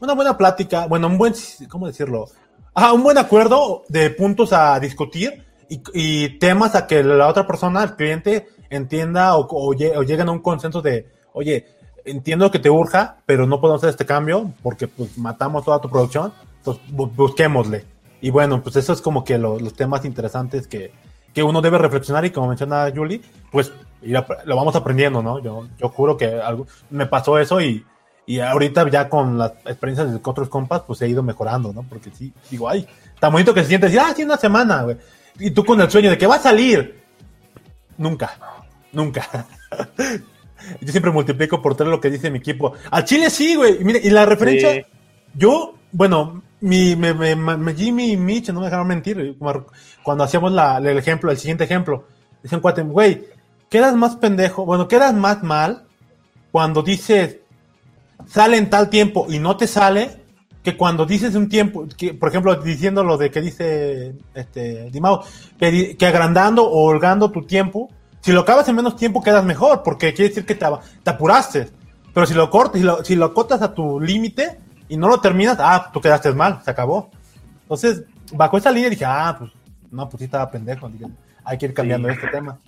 una 0.00 0.14
buena 0.14 0.36
plática, 0.36 0.86
bueno, 0.86 1.06
un 1.06 1.16
buen, 1.16 1.34
¿cómo 1.68 1.86
decirlo? 1.86 2.26
Ah, 2.74 2.92
un 2.92 3.04
buen 3.04 3.18
acuerdo 3.18 3.84
de 3.88 4.10
puntos 4.10 4.52
a 4.52 4.80
discutir 4.80 5.44
y, 5.68 5.80
y 5.94 6.38
temas 6.40 6.74
a 6.74 6.88
que 6.88 7.04
la 7.04 7.28
otra 7.28 7.46
persona, 7.46 7.84
el 7.84 7.94
cliente, 7.94 8.48
entienda 8.68 9.36
o, 9.36 9.46
o, 9.46 9.68
o 9.68 10.02
lleguen 10.02 10.28
a 10.28 10.32
un 10.32 10.40
consenso 10.40 10.82
de, 10.82 11.06
oye, 11.38 11.66
entiendo 12.04 12.50
que 12.50 12.58
te 12.58 12.68
urja, 12.70 13.18
pero 13.26 13.46
no 13.46 13.60
podemos 13.60 13.80
hacer 13.80 13.90
este 13.90 14.06
cambio 14.06 14.52
porque 14.62 14.88
pues 14.88 15.16
matamos 15.18 15.64
toda 15.64 15.80
tu 15.80 15.88
producción, 15.88 16.32
entonces 16.58 16.82
bu- 16.92 17.14
busquémosle. 17.14 17.84
Y 18.20 18.30
bueno, 18.30 18.60
pues 18.62 18.76
eso 18.76 18.92
es 18.92 19.00
como 19.00 19.22
que 19.24 19.38
lo- 19.38 19.58
los 19.60 19.74
temas 19.74 20.04
interesantes 20.04 20.66
que, 20.66 20.90
que 21.32 21.42
uno 21.42 21.60
debe 21.60 21.78
reflexionar 21.78 22.24
y 22.24 22.30
como 22.30 22.48
menciona 22.48 22.90
Julie, 22.94 23.20
pues 23.52 23.72
lo 24.44 24.56
vamos 24.56 24.74
aprendiendo, 24.76 25.22
¿no? 25.22 25.38
Yo, 25.40 25.66
yo 25.78 25.88
juro 25.88 26.16
que 26.16 26.26
algo, 26.40 26.66
me 26.90 27.06
pasó 27.06 27.38
eso 27.38 27.60
y, 27.60 27.84
y 28.26 28.40
ahorita 28.40 28.88
ya 28.90 29.08
con 29.08 29.38
las 29.38 29.52
experiencias 29.66 30.10
de 30.12 30.20
otros 30.22 30.48
compas, 30.48 30.82
pues 30.86 31.00
he 31.02 31.08
ido 31.08 31.22
mejorando, 31.22 31.72
¿no? 31.72 31.82
Porque 31.84 32.10
sí, 32.12 32.32
digo, 32.50 32.68
ay, 32.68 32.86
tan 33.20 33.32
bonito 33.32 33.54
que 33.54 33.62
se 33.62 33.68
siente 33.68 33.86
decir, 33.86 34.00
ah, 34.00 34.12
sí, 34.16 34.22
una 34.24 34.36
semana, 34.36 34.82
güey. 34.82 34.96
Y 35.38 35.50
tú 35.52 35.64
con 35.64 35.80
el 35.80 35.90
sueño 35.90 36.10
de 36.10 36.18
que 36.18 36.26
va 36.26 36.36
a 36.36 36.40
salir. 36.40 37.00
Nunca, 37.96 38.30
nunca. 38.92 39.46
Yo 40.80 40.90
siempre 40.90 41.10
multiplico 41.12 41.60
por 41.62 41.74
tres 41.76 41.88
lo 41.88 42.00
que 42.00 42.10
dice 42.10 42.30
mi 42.30 42.38
equipo. 42.38 42.72
Al 42.90 43.04
Chile 43.04 43.30
sí, 43.30 43.54
güey. 43.54 43.80
Y 43.80 43.84
mire, 43.84 44.00
y 44.02 44.10
la 44.10 44.26
referencia, 44.26 44.72
Sí. 44.72 44.82
yo, 45.34 45.74
bueno, 45.92 46.42
mi, 46.60 46.96
me, 46.96 47.14
me, 47.14 47.34
me- 47.36 47.74
Jimmy 47.74 48.12
y 48.12 48.16
Mitch 48.16 48.48
no 48.50 48.60
me 48.60 48.66
dejaron 48.66 48.88
mentir. 48.88 49.36
Cuando 50.02 50.24
hacíamos 50.24 50.52
la, 50.52 50.78
el 50.78 50.98
ejemplo, 50.98 51.30
el 51.30 51.38
siguiente 51.38 51.64
ejemplo, 51.64 52.04
dicen 52.42 52.60
cuate, 52.60 52.82
güey, 52.82 53.24
quedas 53.70 53.94
más 53.94 54.16
pendejo, 54.16 54.64
bueno, 54.64 54.88
quedas 54.88 55.14
más 55.14 55.42
mal 55.42 55.84
cuando 56.50 56.82
dices 56.82 57.36
sale 58.26 58.56
en 58.56 58.68
tal 58.70 58.90
tiempo 58.90 59.26
y 59.28 59.38
no 59.38 59.56
te 59.56 59.66
sale 59.66 60.16
que 60.62 60.76
cuando 60.76 61.06
dices 61.06 61.34
un 61.34 61.48
tiempo, 61.48 61.86
que, 61.96 62.14
por 62.14 62.28
ejemplo, 62.28 62.54
diciendo 62.56 63.04
lo 63.04 63.16
de 63.16 63.30
que 63.30 63.40
dice 63.40 64.14
este 64.34 64.90
Dimao, 64.90 65.22
que, 65.58 65.70
di- 65.70 65.94
que 65.94 66.06
agrandando 66.06 66.64
o 66.64 66.84
holgando 66.88 67.30
tu 67.30 67.42
tiempo, 67.46 67.88
si 68.28 68.34
lo 68.34 68.40
acabas 68.40 68.68
en 68.68 68.76
menos 68.76 68.94
tiempo 68.94 69.22
quedas 69.22 69.42
mejor, 69.42 69.82
porque 69.82 70.12
quiere 70.12 70.28
decir 70.28 70.44
que 70.44 70.54
te, 70.54 70.66
te 71.02 71.08
apuraste. 71.10 71.70
Pero 72.12 72.26
si 72.26 72.34
lo 72.34 72.50
cortas, 72.50 72.78
si 72.78 72.84
lo, 72.86 73.02
si 73.02 73.16
lo 73.16 73.24
acotas 73.24 73.62
a 73.62 73.72
tu 73.72 73.98
límite 73.98 74.58
y 74.86 74.98
no 74.98 75.08
lo 75.08 75.18
terminas, 75.18 75.56
ah, 75.60 75.88
tú 75.90 75.98
quedaste 76.02 76.30
mal, 76.34 76.60
se 76.62 76.70
acabó. 76.70 77.10
Entonces, 77.62 78.02
bajo 78.34 78.58
esa 78.58 78.70
línea 78.70 78.90
dije, 78.90 79.06
ah, 79.06 79.34
pues, 79.38 79.50
no, 79.90 80.06
pues 80.10 80.18
sí 80.18 80.24
estaba 80.26 80.50
pendejo, 80.50 80.90
dije, 80.90 81.06
hay 81.42 81.56
que 81.56 81.64
ir 81.64 81.72
cambiando 81.72 82.10
este 82.10 82.26
tema. 82.28 82.58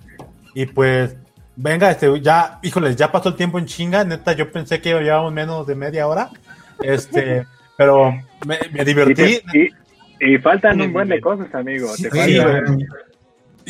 Y 0.55 0.65
pues, 0.65 1.15
venga, 1.57 1.91
este, 1.91 2.19
ya, 2.23 2.59
híjoles, 2.63 2.97
ya 2.97 3.13
pasó 3.13 3.29
el 3.29 3.37
tiempo 3.37 3.59
en 3.59 3.67
chinga, 3.67 4.03
neta, 4.03 4.33
yo 4.33 4.51
pensé 4.51 4.81
que 4.81 4.95
llevábamos 4.99 5.35
menos 5.35 5.67
de 5.67 5.75
media 5.75 6.09
hora, 6.09 6.31
este, 6.81 7.47
pero 7.77 8.13
me, 8.47 8.59
me 8.73 8.81
Y, 8.81 8.85
divertí, 8.87 9.15
te- 9.15 9.59
y- 9.59 9.69
y 10.35 10.39
faltan 10.39 10.81
un 10.81 10.91
buen 10.91 11.09
de 11.09 11.21
cosas, 11.21 11.55
amigo. 11.55 11.89
Te 12.01 12.11
Sí, 12.11 12.39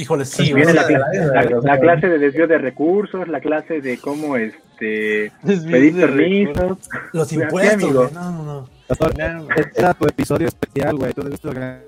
güey. 0.01 0.03
híjoles, 0.03 0.29
sí, 0.31 0.53
Viene 0.55 0.73
la, 0.75 1.79
clase 1.79 2.09
de 2.09 2.19
desvío 2.19 2.47
de 2.47 2.59
recursos, 2.59 3.29
la 3.29 3.41
clase 3.41 3.81
de 3.81 3.99
cómo 3.99 4.37
este 4.37 5.33
pedir 5.45 5.95
de 5.95 6.07
permisos. 6.07 6.79
los 7.13 7.33
impuestos, 7.33 7.93
güey, 7.93 8.09
no, 8.13 8.31
no, 8.31 8.43
no. 8.45 8.69
Recursos. 8.89 9.73
Era 9.77 9.95
tu 9.95 10.07
episodio 10.07 10.49
especial, 10.49 10.97
güey. 10.97 11.13
Tú 11.13 11.23
debes 11.23 11.45
organizar 11.45 11.83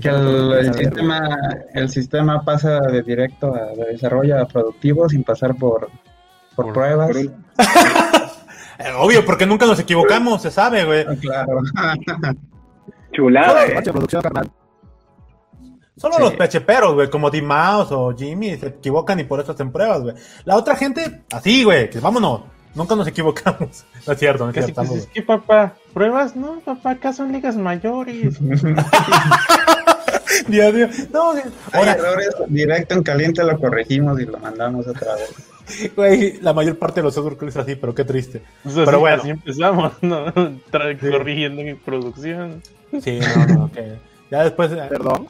Que 0.00 0.08
el, 0.08 0.14
todo 0.14 0.62
sistema, 0.74 1.38
el 1.74 1.88
sistema 1.90 2.44
pasa 2.44 2.80
de 2.80 3.02
directo 3.02 3.54
a 3.54 3.72
de 3.74 3.84
desarrollo 3.92 4.40
a 4.40 4.46
productivo 4.46 5.08
sin 5.08 5.24
pasar 5.24 5.54
por, 5.56 5.88
por 6.54 6.66
Por- 6.66 6.72
pruebas. 6.74 7.10
por 7.10 8.94
obvio, 8.98 9.24
porque 9.24 9.46
nunca 9.46 9.66
nos 9.66 9.78
equivocamos, 9.80 10.42
se 10.42 10.50
sabe, 10.50 10.84
güey. 10.84 11.04
Ah, 11.08 11.14
Claro. 11.20 11.60
Chulada, 13.12 13.66
eh. 13.66 13.74
Macho, 13.74 13.92
producción, 13.92 14.22
carnal. 14.22 14.50
Solo 15.96 16.16
Sí. 16.16 16.22
los 16.22 16.32
pecheperos, 16.34 16.94
güey, 16.94 17.08
como 17.08 17.30
Tim 17.30 17.44
Mouse 17.46 17.92
o 17.92 18.14
Jimmy, 18.16 18.56
se 18.56 18.66
equivocan 18.66 19.20
y 19.20 19.24
por 19.24 19.40
eso 19.40 19.52
hacen 19.52 19.70
pruebas, 19.70 20.02
güey. 20.02 20.14
La 20.44 20.56
otra 20.56 20.74
gente, 20.76 21.22
así, 21.32 21.64
güey, 21.64 21.88
que 21.90 22.00
vámonos. 22.00 22.42
Nunca 22.74 22.96
nos 22.96 23.06
equivocamos. 23.06 23.84
No 24.06 24.12
es 24.12 24.18
cierto, 24.18 24.44
no 24.44 24.50
es 24.50 24.64
cierto. 24.66 24.82
es 24.82 25.06
que 25.06 25.22
papá, 25.22 25.74
pruebas, 25.94 26.34
no, 26.36 26.60
papá, 26.64 26.90
acá 26.90 27.12
son 27.12 27.32
ligas 27.32 27.56
mayores. 27.56 28.38
Dios 30.48 30.74
mío. 30.74 30.88
No. 31.12 31.32
Hay 31.32 31.42
ahora, 31.72 31.92
errores 31.92 32.30
directo 32.48 32.94
en 32.94 33.02
caliente, 33.02 33.44
lo 33.44 33.58
corregimos 33.58 34.20
y 34.20 34.26
lo 34.26 34.38
mandamos 34.38 34.86
otra 34.88 35.14
vez. 35.14 35.90
güey, 35.96 36.40
la 36.40 36.52
mayor 36.52 36.78
parte 36.78 37.00
de 37.00 37.04
los 37.04 37.14
software 37.14 37.48
es 37.48 37.56
así, 37.56 37.74
pero 37.76 37.94
qué 37.94 38.04
triste. 38.04 38.42
Así, 38.64 38.82
Pero 38.84 39.00
bueno. 39.00 39.16
así 39.22 39.30
empezamos, 39.30 39.92
¿no? 40.02 40.26
Tra- 40.26 40.98
Sí. 41.00 41.10
Corrigiendo 41.10 41.62
mi 41.62 41.74
producción. 41.74 42.62
Sí, 43.00 43.20
no, 43.20 43.46
no, 43.54 43.72
que 43.72 43.94
ya 44.30 44.44
después 44.44 44.72
eh, 44.72 44.86
Perdón. 44.88 45.28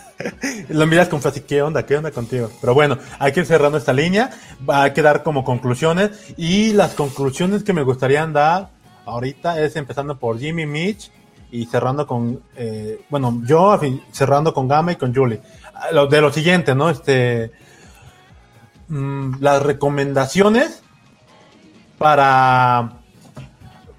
lo 0.68 0.86
miras 0.86 1.08
con 1.08 1.20
frase, 1.20 1.44
¿qué 1.44 1.62
onda? 1.62 1.84
¿Qué 1.84 1.96
onda 1.96 2.10
contigo? 2.10 2.50
Pero 2.60 2.74
bueno, 2.74 2.98
hay 3.18 3.32
que 3.32 3.40
ir 3.40 3.46
cerrando 3.46 3.78
esta 3.78 3.92
línea, 3.92 4.30
va 4.68 4.84
a 4.84 4.92
quedar 4.92 5.22
como 5.22 5.44
conclusiones 5.44 6.10
y 6.36 6.72
las 6.72 6.94
conclusiones 6.94 7.64
que 7.64 7.72
me 7.72 7.82
gustaría 7.82 8.26
dar 8.26 8.70
ahorita 9.04 9.60
es 9.60 9.76
empezando 9.76 10.18
por 10.18 10.38
Jimmy 10.38 10.66
Mitch 10.66 11.10
y 11.50 11.66
cerrando 11.66 12.06
con, 12.06 12.42
eh, 12.56 13.04
bueno, 13.10 13.42
yo 13.44 13.78
cerrando 14.10 14.54
con 14.54 14.68
Gama 14.68 14.92
y 14.92 14.96
con 14.96 15.14
Julie. 15.14 15.40
Ah, 15.74 15.88
Lo, 15.92 16.06
de 16.06 16.20
lo 16.20 16.32
siguiente, 16.32 16.74
¿no? 16.74 16.88
Este, 16.88 17.52
mm, 18.88 19.34
las 19.40 19.62
recomendaciones 19.62 20.82
para, 21.98 23.01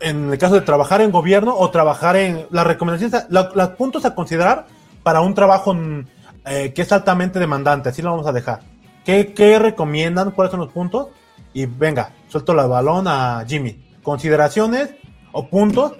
en 0.04 0.32
el 0.32 0.38
caso 0.38 0.56
de 0.56 0.62
trabajar 0.62 1.02
en 1.02 1.12
gobierno 1.12 1.56
o 1.58 1.70
trabajar 1.72 2.16
en, 2.16 2.46
las 2.52 2.66
recomendaciones, 2.68 3.26
la- 3.30 3.50
los 3.54 3.70
puntos 3.70 4.06
a 4.06 4.14
considerar 4.16 4.66
para 5.04 5.22
un 5.22 5.34
trabajo 5.34 5.74
mm, 5.74 6.06
eh, 6.46 6.74
que 6.74 6.82
es 6.82 6.92
altamente 6.92 7.40
demandante, 7.40 7.90
así 7.90 8.02
lo 8.02 8.12
vamos 8.12 8.28
a 8.28 8.32
dejar. 8.32 8.60
¿Qué, 9.06 9.34
qué 9.34 9.60
recomiendan? 9.60 10.32
¿Cuáles 10.32 10.52
son 10.52 10.60
los 10.62 10.72
puntos? 10.72 11.08
Y 11.54 11.66
venga, 11.66 12.12
suelto 12.30 12.52
el 12.54 12.68
balón 12.70 13.08
a 13.08 13.44
Jimmy. 13.48 13.84
Consideraciones 14.04 14.92
o 15.32 15.48
puntos 15.50 15.94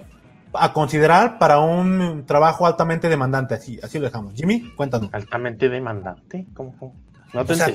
a 0.52 0.72
considerar 0.72 1.38
para 1.38 1.58
un 1.58 2.24
trabajo 2.26 2.66
altamente 2.66 3.08
demandante, 3.08 3.54
así, 3.54 3.78
así 3.82 3.98
lo 3.98 4.04
dejamos. 4.06 4.34
Jimmy, 4.34 4.72
cuéntanos. 4.76 5.10
Altamente 5.12 5.68
demandante. 5.68 6.46
¿Cómo? 6.54 6.74
cómo? 6.78 6.94
No 7.32 7.44
te 7.44 7.52
O 7.52 7.56
sea. 7.56 7.66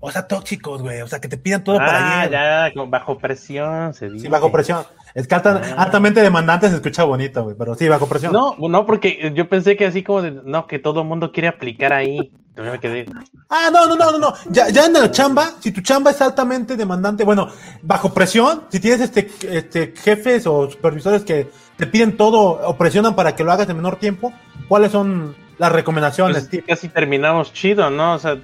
O 0.00 0.10
sea, 0.10 0.26
tóxicos, 0.28 0.82
güey. 0.82 1.00
O 1.00 1.08
sea, 1.08 1.18
que 1.20 1.28
te 1.28 1.38
pidan 1.38 1.64
todo 1.64 1.78
para 1.78 1.98
Ah, 1.98 2.20
ayer. 2.22 2.72
ya, 2.74 2.82
bajo 2.88 3.16
presión 3.18 3.94
se 3.94 4.10
dice. 4.10 4.26
Sí, 4.26 4.28
bajo 4.28 4.52
presión. 4.52 4.84
Es 5.14 5.28
que 5.28 5.34
alta- 5.36 5.60
Ah. 5.76 5.82
altamente 5.84 6.20
demandante 6.20 6.68
se 6.68 6.74
escucha 6.76 7.04
bonito, 7.04 7.44
güey. 7.44 7.54
Pero 7.56 7.74
sí, 7.76 7.88
bajo 7.88 8.06
presión. 8.08 8.32
No, 8.32 8.56
no, 8.58 8.84
porque 8.84 9.32
yo 9.34 9.48
pensé 9.48 9.76
que 9.76 9.86
así 9.86 10.02
como 10.02 10.22
de, 10.22 10.32
no, 10.32 10.66
que 10.66 10.78
todo 10.80 11.02
el 11.02 11.06
mundo 11.06 11.30
quiere 11.32 11.48
aplicar 11.48 11.92
ahí. 11.92 12.32
Yo 12.56 12.62
me 12.62 12.78
quedé, 12.78 13.04
Ah, 13.50 13.68
no, 13.72 13.86
no, 13.88 13.96
no, 13.96 14.12
no, 14.12 14.18
no. 14.18 14.34
Ya, 14.50 14.68
ya 14.68 14.86
en 14.86 14.92
la 14.92 15.10
chamba, 15.10 15.50
si 15.60 15.72
tu 15.72 15.80
chamba 15.80 16.12
es 16.12 16.20
altamente 16.22 16.76
demandante, 16.76 17.24
bueno, 17.24 17.48
bajo 17.82 18.14
presión, 18.14 18.62
si 18.68 18.78
tienes 18.78 19.00
este, 19.00 19.28
este 19.50 19.92
jefes 19.96 20.46
o 20.46 20.70
supervisores 20.70 21.24
que 21.24 21.48
te 21.76 21.86
piden 21.88 22.16
todo 22.16 22.38
o 22.64 22.76
presionan 22.76 23.16
para 23.16 23.34
que 23.34 23.42
lo 23.42 23.50
hagas 23.50 23.68
en 23.68 23.76
menor 23.76 23.96
tiempo, 23.96 24.32
¿cuáles 24.68 24.92
son 24.92 25.34
las 25.58 25.72
recomendaciones? 25.72 26.48
pues, 26.50 26.64
casi 26.66 26.88
terminamos 26.88 27.52
chido, 27.52 27.90
¿no? 27.90 28.14
O 28.14 28.18
sea, 28.18 28.38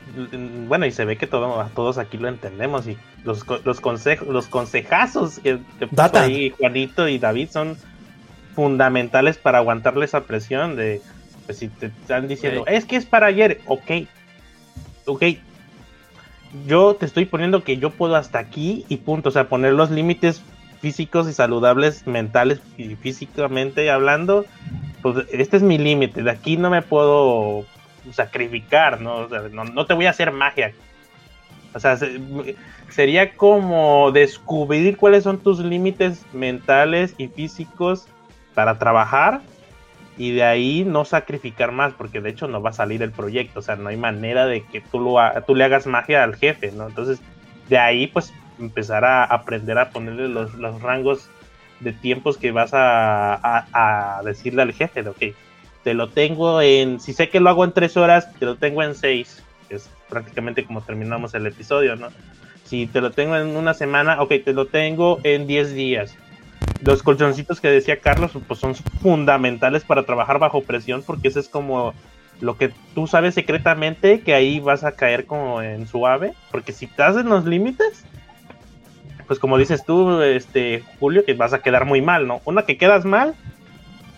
bueno, 0.69 0.87
y 0.87 0.93
se 0.93 1.05
ve 1.05 1.17
que 1.17 1.27
todo, 1.27 1.69
todos 1.75 1.99
aquí 1.99 2.17
lo 2.19 2.29
entendemos 2.29 2.87
y 2.87 2.97
los, 3.25 3.45
co- 3.45 3.61
los 3.65 3.81
consejos, 3.81 4.29
los 4.29 4.47
consejazos 4.47 5.39
que, 5.41 5.59
que 5.79 5.87
puso 5.87 5.97
Data. 6.03 6.23
ahí 6.23 6.51
Juanito 6.51 7.09
y 7.09 7.19
David 7.19 7.49
son 7.51 7.77
fundamentales 8.55 9.39
para 9.39 9.59
aguantarle 9.59 10.05
esa 10.05 10.23
presión 10.25 10.77
de, 10.77 11.01
pues 11.47 11.59
si 11.59 11.69
te 11.69 11.87
están 11.87 12.29
diciendo, 12.29 12.65
es 12.67 12.85
que 12.85 12.97
es 12.97 13.07
para 13.07 13.27
ayer, 13.27 13.61
ok, 13.67 13.91
ok, 15.07 15.23
yo 16.67 16.95
te 16.95 17.07
estoy 17.07 17.27
poniendo 17.27 17.63
que 17.63 17.77
yo 17.79 17.91
puedo 17.91 18.17
hasta 18.17 18.39
aquí 18.39 18.85
y 18.89 18.99
punto, 18.99 19.29
o 19.29 19.33
sea, 19.33 19.49
poner 19.49 19.73
los 19.73 19.91
límites 19.91 20.43
físicos 20.81 21.29
y 21.29 21.33
saludables, 21.33 22.07
mentales 22.07 22.61
y 22.77 22.97
físicamente 22.97 23.91
hablando, 23.91 24.47
pues 25.03 25.27
este 25.31 25.57
es 25.57 25.63
mi 25.63 25.79
límite, 25.79 26.23
de 26.23 26.31
aquí 26.31 26.57
no 26.57 26.71
me 26.71 26.83
puedo 26.83 27.65
sacrificar, 28.13 29.01
¿no? 29.01 29.17
O 29.17 29.29
sea, 29.29 29.43
no, 29.51 29.87
te 29.87 29.95
voy 29.95 30.07
a 30.07 30.11
hacer 30.11 30.33
magia. 30.33 30.73
O 31.75 31.81
sea, 31.81 31.97
se- 31.97 32.21
sería 32.89 33.37
como 33.37 34.11
descubrir 34.13 34.97
cuáles 34.97 35.25
son 35.25 35.39
tus 35.39 35.61
límites 35.61 36.25
mentales 36.33 37.15
y 37.19 37.29
físicos 37.29 38.07
para 38.55 38.79
trabajar 38.79 39.41
y 40.19 40.33
de 40.33 40.43
ahí 40.43 40.85
no 40.85 41.05
sacrificar 41.05 41.73
más, 41.73 41.93
porque 41.95 42.21
de 42.21 42.31
hecho 42.31 42.49
no 42.49 42.61
va 42.61 42.71
a 42.71 42.75
salir 42.75 43.03
el 43.03 43.13
proyecto, 43.13 43.61
o 43.61 43.63
sea, 43.63 43.77
no 43.77 43.89
hay 43.89 43.97
manera 43.97 44.47
de 44.47 44.63
que 44.65 44.81
tú, 44.81 44.99
lo 45.01 45.17
tú 45.47 45.55
le 45.55 45.65
hagas 45.65 45.87
magia 45.87 46.25
al 46.25 46.37
jefe, 46.37 46.73
¿no? 46.73 46.89
Entonces, 46.89 47.21
de 47.69 47.79
ahí 47.79 48.07
pues 48.09 48.33
empezar 48.59 49.05
a 49.05 49.25
aprender 49.25 49.79
a 49.79 49.91
ponerle 49.91 50.29
los 50.29 50.83
rangos 50.83 51.31
de 51.81 51.93
tiempos 51.93 52.37
que 52.39 52.53
vas 52.53 52.73
a, 52.75 53.35
a- 53.35 54.19
a 54.19 54.23
decirle 54.23 54.63
al 54.63 54.73
jefe, 54.73 55.03
de, 55.03 55.11
ok, 55.11 55.23
te 55.83 55.95
lo 55.95 56.09
tengo 56.11 56.61
en, 56.61 57.01
si 57.01 57.13
sé 57.13 57.29
que 57.31 57.41
lo 57.41 57.49
hago 57.51 57.65
en 57.65 57.73
tres 57.73 57.97
horas, 57.97 58.33
te 58.39 58.45
lo 58.47 58.57
tengo 58.57 58.83
en 58.83 58.95
seis, 58.95 59.43
que 59.69 59.77
es 59.77 59.89
prácticamente 60.09 60.65
como 60.65 60.83
terminamos 60.83 61.33
el 61.35 61.47
episodio, 61.47 61.97
¿no? 61.97 62.09
Si 62.65 62.87
te 62.87 63.01
lo 63.01 63.11
tengo 63.11 63.37
en 63.37 63.57
una 63.57 63.75
semana, 63.75 64.21
ok, 64.23 64.33
te 64.45 64.53
lo 64.53 64.67
tengo 64.67 65.19
en 65.25 65.47
10 65.47 65.75
días. 65.75 66.15
Los 66.85 67.03
colchoncitos 67.03 67.61
que 67.61 67.69
decía 67.69 67.99
Carlos, 68.01 68.33
pues 68.47 68.61
son 68.61 68.75
fundamentales 68.75 69.85
para 69.85 70.05
trabajar 70.05 70.39
bajo 70.39 70.63
presión, 70.63 71.03
porque 71.05 71.29
eso 71.29 71.41
es 71.41 71.49
como 71.49 71.95
lo 72.41 72.57
que 72.57 72.71
tú 72.95 73.07
sabes 73.07 73.35
secretamente 73.35 74.21
que 74.21 74.35
ahí 74.35 74.61
vas 74.61 74.85
a 74.85 74.93
caer 74.93 75.27
como 75.27 75.63
en 75.63 75.87
suave, 75.87 76.33
porque 76.51 76.73
si 76.73 76.87
te 76.87 77.03
hacen 77.03 77.29
los 77.29 77.45
límites, 77.45 78.05
pues 79.31 79.39
como 79.39 79.59
dices 79.59 79.85
tú, 79.85 80.23
este 80.23 80.83
Julio, 80.99 81.25
que 81.25 81.35
vas 81.35 81.53
a 81.53 81.61
quedar 81.61 81.85
muy 81.85 82.03
mal, 82.03 82.27
¿no? 82.27 82.41
Una 82.47 82.63
que 82.65 82.77
quedas 82.77 83.05
mal, 83.05 83.37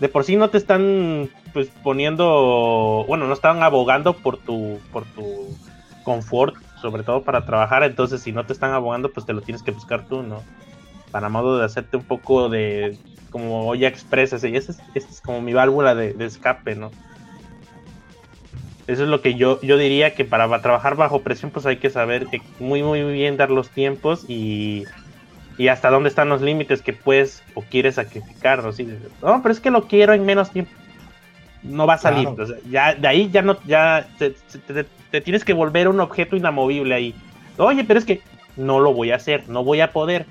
de 0.00 0.08
por 0.08 0.24
sí 0.24 0.36
no 0.36 0.48
te 0.48 0.56
están 0.56 1.28
pues 1.52 1.68
poniendo, 1.82 3.04
bueno, 3.06 3.26
no 3.26 3.34
están 3.34 3.62
abogando 3.62 4.14
por 4.14 4.38
tu 4.38 4.80
por 4.90 5.04
tu 5.04 5.54
confort, 6.02 6.54
sobre 6.80 7.02
todo 7.02 7.24
para 7.24 7.44
trabajar, 7.44 7.82
entonces 7.82 8.22
si 8.22 8.32
no 8.32 8.46
te 8.46 8.54
están 8.54 8.72
abogando, 8.72 9.12
pues 9.12 9.26
te 9.26 9.34
lo 9.34 9.42
tienes 9.42 9.62
que 9.62 9.72
buscar 9.72 10.06
tú, 10.06 10.22
¿no? 10.22 10.42
Para 11.10 11.28
modo 11.28 11.58
de 11.58 11.66
hacerte 11.66 11.98
un 11.98 12.04
poco 12.04 12.48
de 12.48 12.96
como 13.28 13.74
ya 13.74 13.88
expresas, 13.88 14.42
y 14.44 14.56
esa 14.56 14.72
es, 14.72 14.78
esta 14.94 15.10
es 15.10 15.20
como 15.20 15.42
mi 15.42 15.52
válvula 15.52 15.94
de, 15.94 16.14
de 16.14 16.24
escape, 16.24 16.74
¿no? 16.74 16.90
Eso 18.86 19.02
es 19.02 19.08
lo 19.10 19.20
que 19.20 19.34
yo, 19.34 19.60
yo 19.60 19.76
diría 19.76 20.14
que 20.14 20.24
para 20.24 20.62
trabajar 20.62 20.96
bajo 20.96 21.20
presión, 21.20 21.50
pues 21.50 21.66
hay 21.66 21.76
que 21.76 21.90
saber 21.90 22.28
que 22.28 22.40
muy, 22.58 22.82
muy 22.82 23.02
bien 23.12 23.36
dar 23.36 23.50
los 23.50 23.68
tiempos 23.68 24.24
y, 24.26 24.84
y 25.58 25.68
hasta 25.68 25.90
dónde 25.90 26.08
están 26.08 26.28
los 26.28 26.40
límites 26.42 26.82
que 26.82 26.92
puedes 26.92 27.42
o 27.54 27.62
quieres 27.62 27.96
sacrificar. 27.96 28.62
¿no? 28.62 28.72
Sí, 28.72 28.88
no, 29.22 29.42
pero 29.42 29.52
es 29.52 29.60
que 29.60 29.70
lo 29.70 29.86
quiero 29.88 30.12
en 30.12 30.24
menos 30.24 30.50
tiempo. 30.50 30.72
No 31.62 31.86
va 31.86 31.94
a 31.94 31.98
salir. 31.98 32.26
Claro. 32.28 32.42
o 32.42 32.46
sea, 32.46 32.56
ya, 32.70 32.94
de 32.94 33.06
ahí 33.06 33.30
ya 33.30 33.42
no, 33.42 33.56
ya 33.66 34.08
te, 34.18 34.30
te- 34.66 34.84
te 35.10 35.20
tienes 35.20 35.44
que 35.44 35.52
volver 35.52 35.86
un 35.88 36.00
objeto 36.00 36.34
inamovible 36.36 36.94
ahí. 36.94 37.14
Oye, 37.58 37.84
pero 37.84 37.98
es 37.98 38.04
que 38.04 38.20
no 38.56 38.80
lo 38.80 38.92
voy 38.92 39.12
a 39.12 39.16
hacer, 39.16 39.48
no 39.48 39.62
voy 39.62 39.80
a 39.80 39.92
poder. 39.92 40.26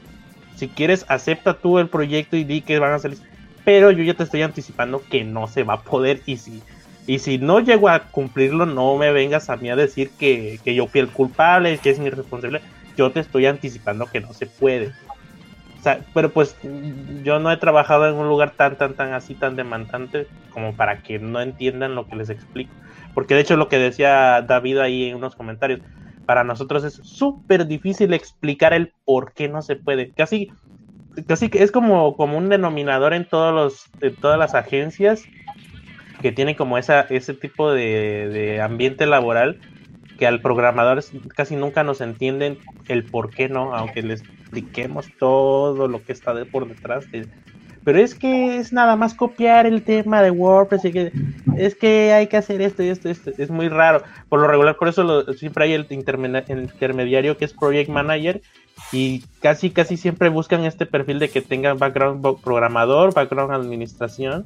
Si 0.55 0.67
quieres, 0.67 1.05
acepta 1.07 1.53
tú 1.53 1.79
el 1.79 1.87
proyecto 1.87 2.35
y 2.35 2.43
di 2.43 2.61
que 2.61 2.79
van 2.79 2.93
a 2.93 2.99
salir. 2.99 3.17
Pero 3.63 3.91
yo 3.91 4.03
ya 4.03 4.13
te 4.15 4.23
estoy 4.23 4.41
anticipando 4.41 5.01
que 5.09 5.23
no 5.23 5.47
se 5.47 5.63
va 5.63 5.75
a 5.75 5.81
poder. 5.81 6.21
Y 6.25 6.37
si, 6.37 6.61
y 7.07 7.19
si 7.19 7.37
no 7.37 7.59
llego 7.61 7.87
a 7.89 7.99
cumplirlo, 7.99 8.65
no 8.65 8.97
me 8.97 9.11
vengas 9.11 9.49
a 9.49 9.55
mí 9.55 9.69
a 9.69 9.75
decir 9.75 10.09
que, 10.19 10.59
que 10.63 10.75
yo 10.75 10.87
fui 10.87 10.99
el 10.99 11.07
culpable, 11.09 11.77
que 11.77 11.91
es 11.91 11.99
mi 11.99 12.09
responsabilidad. 12.09 12.63
Yo 12.97 13.11
te 13.11 13.21
estoy 13.21 13.45
anticipando 13.45 14.05
que 14.07 14.19
no 14.19 14.33
se 14.33 14.47
puede. 14.47 14.91
Pero 16.13 16.29
pues 16.29 16.55
yo 17.23 17.39
no 17.39 17.51
he 17.51 17.57
trabajado 17.57 18.07
en 18.07 18.15
un 18.15 18.27
lugar 18.27 18.51
tan, 18.55 18.77
tan, 18.77 18.93
tan 18.93 19.13
así, 19.13 19.33
tan 19.33 19.55
demandante 19.55 20.27
como 20.53 20.75
para 20.75 21.01
que 21.01 21.17
no 21.19 21.41
entiendan 21.41 21.95
lo 21.95 22.07
que 22.07 22.15
les 22.15 22.29
explico. 22.29 22.73
Porque 23.13 23.33
de 23.33 23.41
hecho 23.41 23.57
lo 23.57 23.67
que 23.67 23.79
decía 23.79 24.41
David 24.41 24.77
ahí 24.77 25.09
en 25.09 25.15
unos 25.15 25.35
comentarios, 25.35 25.81
para 26.25 26.43
nosotros 26.43 26.83
es 26.83 27.01
súper 27.03 27.65
difícil 27.65 28.13
explicar 28.13 28.73
el 28.73 28.93
por 29.05 29.33
qué 29.33 29.49
no 29.49 29.61
se 29.61 29.75
puede. 29.75 30.11
Casi, 30.11 30.51
casi 31.27 31.49
que 31.49 31.63
es 31.63 31.71
como, 31.71 32.15
como 32.15 32.37
un 32.37 32.49
denominador 32.49 33.13
en 33.13 33.25
todos 33.25 33.53
los, 33.53 33.85
en 34.01 34.15
todas 34.15 34.37
las 34.37 34.53
agencias 34.53 35.23
que 36.21 36.31
tienen 36.31 36.55
como 36.55 36.77
esa, 36.77 37.01
ese 37.01 37.33
tipo 37.33 37.71
de, 37.71 38.29
de 38.29 38.61
ambiente 38.61 39.07
laboral 39.07 39.59
que 40.21 40.27
al 40.27 40.39
programador 40.39 41.03
casi 41.35 41.55
nunca 41.55 41.83
nos 41.83 41.99
entienden 41.99 42.59
el 42.87 43.03
por 43.03 43.31
qué 43.31 43.49
no, 43.49 43.73
aunque 43.73 44.03
les 44.03 44.21
expliquemos 44.21 45.07
todo 45.17 45.87
lo 45.87 46.03
que 46.03 46.11
está 46.13 46.35
de 46.35 46.45
por 46.45 46.67
detrás. 46.67 47.09
de- 47.11 47.27
pero 47.83 47.97
es 47.97 48.13
que 48.13 48.57
es 48.57 48.71
nada 48.71 48.95
más 48.95 49.15
copiar 49.15 49.65
el 49.65 49.81
tema 49.81 50.21
de 50.21 50.29
WordPress 50.29 50.85
y 50.85 50.91
que 50.91 51.11
es 51.57 51.73
que 51.73 52.13
hay 52.13 52.27
que 52.27 52.37
hacer 52.37 52.61
esto 52.61 52.83
y 52.83 52.89
esto, 52.89 53.09
esto. 53.09 53.31
Es 53.35 53.49
muy 53.49 53.67
raro. 53.67 54.03
Por 54.29 54.41
lo 54.41 54.47
regular, 54.47 54.75
por 54.77 54.89
eso 54.89 55.01
lo- 55.03 55.33
siempre 55.33 55.63
hay 55.63 55.73
el, 55.73 55.87
intermena- 55.89 56.43
el 56.47 56.59
intermediario 56.61 57.35
que 57.37 57.45
es 57.45 57.53
Project 57.53 57.89
Manager 57.89 58.43
y 58.91 59.23
casi, 59.41 59.71
casi 59.71 59.97
siempre 59.97 60.29
buscan 60.29 60.65
este 60.65 60.85
perfil 60.85 61.17
de 61.17 61.31
que 61.31 61.41
tenga 61.41 61.73
background 61.73 62.23
programador, 62.43 63.15
background 63.15 63.51
administración 63.53 64.45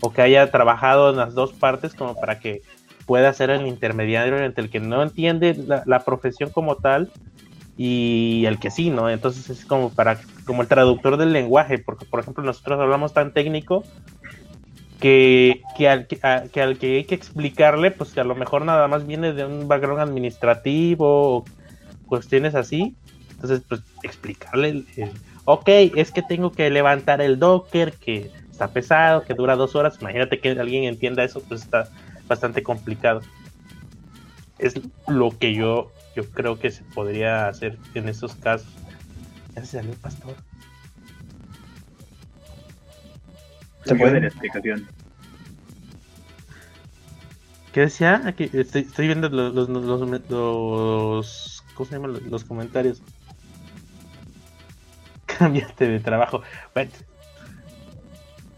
o 0.00 0.10
que 0.14 0.22
haya 0.22 0.50
trabajado 0.50 1.10
en 1.10 1.16
las 1.16 1.34
dos 1.34 1.52
partes 1.52 1.92
como 1.92 2.14
para 2.18 2.38
que 2.40 2.62
pueda 3.10 3.32
ser 3.32 3.50
el 3.50 3.66
intermediario 3.66 4.38
entre 4.38 4.62
el 4.62 4.70
que 4.70 4.78
no 4.78 5.02
entiende 5.02 5.56
la, 5.66 5.82
la 5.84 6.04
profesión 6.04 6.50
como 6.50 6.76
tal 6.76 7.10
y 7.76 8.44
el 8.46 8.60
que 8.60 8.70
sí, 8.70 8.88
¿no? 8.88 9.10
Entonces 9.10 9.50
es 9.50 9.64
como 9.64 9.90
para 9.90 10.20
como 10.46 10.62
el 10.62 10.68
traductor 10.68 11.16
del 11.16 11.32
lenguaje, 11.32 11.78
porque 11.78 12.04
por 12.04 12.20
ejemplo 12.20 12.44
nosotros 12.44 12.78
hablamos 12.78 13.12
tan 13.12 13.32
técnico 13.32 13.82
que, 15.00 15.60
que, 15.76 15.88
al, 15.88 16.06
que, 16.06 16.20
que 16.52 16.62
al 16.62 16.78
que 16.78 16.98
hay 16.98 17.04
que 17.04 17.16
explicarle, 17.16 17.90
pues 17.90 18.12
que 18.12 18.20
a 18.20 18.24
lo 18.24 18.36
mejor 18.36 18.64
nada 18.64 18.86
más 18.86 19.04
viene 19.04 19.32
de 19.32 19.44
un 19.44 19.66
background 19.66 20.02
administrativo 20.02 21.38
o 21.38 21.44
cuestiones 22.06 22.54
así. 22.54 22.94
Entonces, 23.32 23.60
pues 23.68 23.80
explicarle, 24.04 24.84
ok, 25.46 25.68
es 25.96 26.12
que 26.12 26.22
tengo 26.22 26.52
que 26.52 26.70
levantar 26.70 27.20
el 27.20 27.40
Docker, 27.40 27.92
que 27.94 28.30
está 28.52 28.68
pesado, 28.68 29.24
que 29.24 29.34
dura 29.34 29.56
dos 29.56 29.74
horas. 29.74 29.98
Imagínate 30.00 30.38
que 30.38 30.50
alguien 30.50 30.84
entienda 30.84 31.24
eso, 31.24 31.42
pues 31.48 31.62
está 31.62 31.88
bastante 32.30 32.62
complicado. 32.62 33.20
Es 34.58 34.74
lo 35.08 35.36
que 35.36 35.52
yo, 35.52 35.90
yo 36.16 36.24
creo 36.30 36.58
que 36.58 36.70
se 36.70 36.82
podría 36.84 37.48
hacer 37.48 37.76
en 37.94 38.08
esos 38.08 38.34
casos. 38.36 38.72
Ya 39.54 39.64
se 39.64 39.72
salió 39.72 39.90
el 39.90 39.98
pastor. 39.98 40.36
¿Se 43.84 43.94
puede? 43.96 44.20
la 44.20 44.28
explicación. 44.28 44.86
¿Qué 47.72 47.80
decía? 47.82 48.22
Aquí 48.26 48.48
estoy, 48.52 48.82
estoy 48.82 49.06
viendo 49.06 49.28
los, 49.28 49.54
los, 49.54 49.68
los, 49.68 50.30
los- 50.30 51.64
¿cómo 51.74 51.88
se 51.88 51.94
llaman? 51.96 52.12
Los, 52.12 52.22
los 52.22 52.44
comentarios. 52.44 53.02
Cámbiate 55.26 55.88
de 55.88 56.00
trabajo. 56.00 56.42
Bueno, 56.74 56.90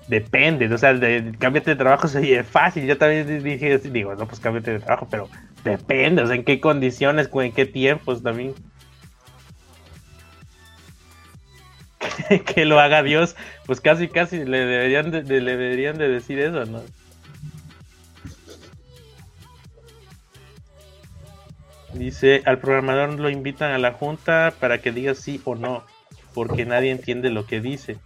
depende, 0.07 0.73
o 0.73 0.79
sea, 0.79 0.95
de, 0.95 1.35
cámbiate 1.39 1.71
de 1.73 1.77
trabajo 1.77 2.09
sería 2.09 2.45
fácil. 2.45 2.87
Yo 2.87 2.99
también 2.99 3.43
dije, 3.43 3.79
digo, 3.79 4.15
no, 4.15 4.27
pues 4.27 4.41
cámbiate 4.41 4.73
de 4.73 4.81
trabajo, 4.81 5.09
pero 5.11 5.29
depende, 5.65 6.23
o 6.23 6.27
sea, 6.27 6.37
en 6.37 6.45
qué 6.45 6.61
condiciones, 6.61 7.29
en 7.33 7.53
qué 7.53 7.67
tiempos 7.67 8.23
también. 8.23 8.55
que 12.55 12.65
lo 12.65 12.81
haga 12.81 13.03
Dios, 13.03 13.37
pues 13.67 13.81
casi, 13.81 14.09
casi 14.09 14.45
le 14.45 14.59
deberían 14.59 15.11
de, 15.11 15.23
de- 15.23 15.41
le 15.41 15.57
deberían 15.57 15.99
de 15.99 16.09
decir 16.09 16.39
eso, 16.39 16.65
¿no? 16.67 16.83
Dice, 21.95 22.43
al 22.45 22.59
programador 22.59 23.21
lo 23.21 23.31
invitan 23.31 23.71
a 23.73 23.79
la 23.79 23.93
junta 23.93 24.57
para 24.59 24.81
que 24.81 24.91
diga 24.91 25.15
sí 25.15 25.41
o 25.45 25.55
no, 25.55 25.85
porque 26.33 26.65
nadie 26.67 26.91
entiende 26.91 27.31
lo 27.31 27.47
que 27.47 27.61
dice. 27.61 28.03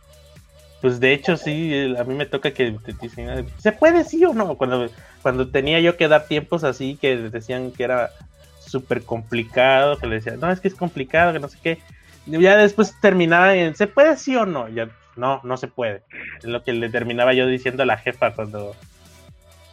Pues 0.81 1.01
de 1.01 1.13
hecho 1.13 1.37
sí, 1.37 1.95
a 1.99 2.05
mí 2.05 2.15
me 2.15 2.27
toca 2.27 2.53
que 2.53 2.73
te 2.85 2.93
dicen, 3.01 3.31
"Ah, 3.31 3.43
¿se 3.59 3.73
puede 3.73 4.05
sí 4.05 4.25
o 4.25 4.35
no? 4.35 4.57
Cuando, 4.57 4.89
cuando 5.23 5.49
tenía 5.49 5.81
yo 5.81 5.97
que 5.97 6.09
dar 6.09 6.27
tiempos 6.27 6.65
así, 6.65 6.97
que 7.01 7.17
decían 7.17 7.73
que 7.73 7.85
era 7.85 8.11
súper 8.59 9.03
complicado, 9.05 9.97
que 9.99 10.07
le 10.07 10.17
decían, 10.17 10.41
no, 10.41 10.51
es 10.51 10.61
que 10.61 10.69
es 10.69 10.75
complicado, 10.75 11.33
que 11.33 11.39
no 11.39 11.49
sé 11.49 11.59
qué. 11.63 11.79
Ya 12.27 12.57
después 12.57 12.95
terminaba 13.01 13.55
en, 13.55 13.75
¿se 13.77 13.87
puede 13.87 14.17
sí 14.17 14.37
o 14.37 14.45
no? 14.47 14.69
Ya, 14.69 14.89
no, 15.17 15.41
no 15.45 15.57
se 15.57 15.69
puede. 15.69 16.03
Es 16.39 16.45
lo 16.45 16.63
que 16.63 16.73
le 16.73 16.91
terminaba 16.91 17.33
yo 17.33 17.47
diciendo 17.47 17.83
a 17.83 17.87
la 17.87 17.97
jefa 17.97 18.35
cuando, 18.35 18.75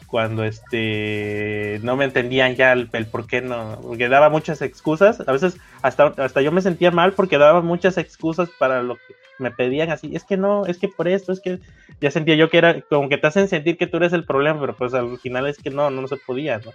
cuando 0.08 0.44
este 0.44 1.80
no 1.84 1.96
me 1.98 2.06
entendían 2.06 2.56
ya 2.56 2.72
el, 2.72 2.90
el 2.94 3.08
por 3.08 3.26
qué 3.28 3.42
no, 3.42 3.80
porque 3.82 4.08
daba 4.10 4.30
muchas 4.30 4.62
excusas, 4.62 5.28
a 5.28 5.32
veces 5.32 5.58
hasta, 5.82 6.14
hasta 6.18 6.42
yo 6.42 6.52
me 6.52 6.62
sentía 6.62 6.92
mal 6.92 7.14
porque 7.14 7.38
daba 7.40 7.62
muchas 7.62 7.98
excusas 7.98 8.50
para 8.60 8.84
lo 8.84 8.96
que 8.96 9.16
me 9.44 9.52
pedían 9.52 9.92
así, 9.92 10.16
es 10.16 10.24
que 10.24 10.38
no, 10.38 10.66
es 10.66 10.78
que 10.78 10.88
por 10.88 11.08
esto, 11.08 11.32
es 11.32 11.42
que 11.42 11.60
ya 12.02 12.10
sentía 12.10 12.36
yo 12.36 12.50
que 12.50 12.58
era 12.58 12.82
como 12.82 13.10
que 13.10 13.18
te 13.18 13.28
hacen 13.28 13.48
sentir 13.48 13.78
que 13.78 13.86
tú 13.88 13.98
eres 13.98 14.14
el 14.14 14.26
problema, 14.26 14.60
pero 14.60 14.76
pues 14.76 14.94
al 14.94 15.20
final 15.20 15.48
es 15.48 15.58
que 15.58 15.70
no, 15.70 15.90
no, 15.90 16.08
se 16.08 16.18
podía, 16.18 16.60
¿no? 16.60 16.72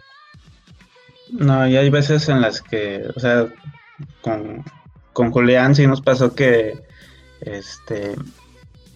No, 1.30 1.68
y 1.68 1.76
hay 1.76 1.90
veces 1.90 2.28
en 2.28 2.40
las 2.40 2.62
que, 2.62 3.04
o 3.14 3.20
sea, 3.20 3.48
con, 4.20 4.64
con 5.12 5.30
Julián 5.30 5.74
sí 5.74 5.86
nos 5.86 6.00
pasó 6.00 6.34
que, 6.34 6.78
este, 7.40 8.14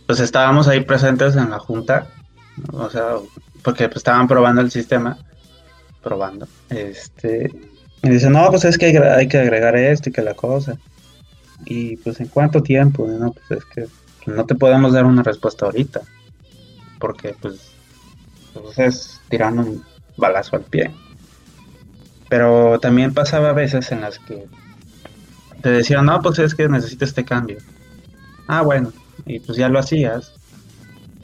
pues 0.06 0.20
estábamos 0.20 0.68
ahí 0.68 0.80
presentes 0.80 1.36
en 1.36 1.50
la 1.50 1.58
junta, 1.58 2.06
o 2.72 2.88
sea, 2.90 3.16
porque 3.62 3.88
pues, 3.88 3.98
estaban 3.98 4.28
probando 4.28 4.60
el 4.60 4.70
sistema, 4.70 5.18
probando, 6.02 6.46
este, 6.70 7.50
y 8.02 8.08
dice, 8.08 8.30
no, 8.30 8.48
pues 8.50 8.64
es 8.64 8.78
que 8.78 8.86
hay, 8.86 8.96
hay 8.96 9.28
que 9.28 9.38
agregar 9.38 9.76
esto 9.76 10.10
y 10.10 10.12
que 10.12 10.22
la 10.22 10.34
cosa, 10.34 10.78
y 11.64 11.96
pues 11.98 12.20
en 12.20 12.28
cuánto 12.28 12.62
tiempo, 12.62 13.06
no, 13.06 13.32
pues 13.32 13.60
es 13.60 13.64
que 13.66 14.30
no 14.30 14.44
te 14.46 14.54
podemos 14.54 14.92
dar 14.92 15.04
una 15.04 15.22
respuesta 15.22 15.66
ahorita, 15.66 16.00
porque 16.98 17.34
pues, 17.40 17.72
pues 18.54 18.78
es 18.78 19.20
tirando 19.28 19.62
un 19.62 19.84
balazo 20.16 20.56
al 20.56 20.62
pie. 20.62 20.90
Pero 22.28 22.78
también 22.80 23.12
pasaba 23.12 23.52
veces 23.52 23.92
en 23.92 24.00
las 24.00 24.18
que 24.18 24.46
te 25.60 25.70
decían, 25.70 26.06
no, 26.06 26.20
pues 26.22 26.38
es 26.38 26.54
que 26.54 26.68
necesito 26.68 27.04
este 27.04 27.24
cambio. 27.24 27.58
Ah, 28.48 28.62
bueno, 28.62 28.92
y 29.26 29.38
pues 29.40 29.58
ya 29.58 29.68
lo 29.68 29.78
hacías, 29.78 30.32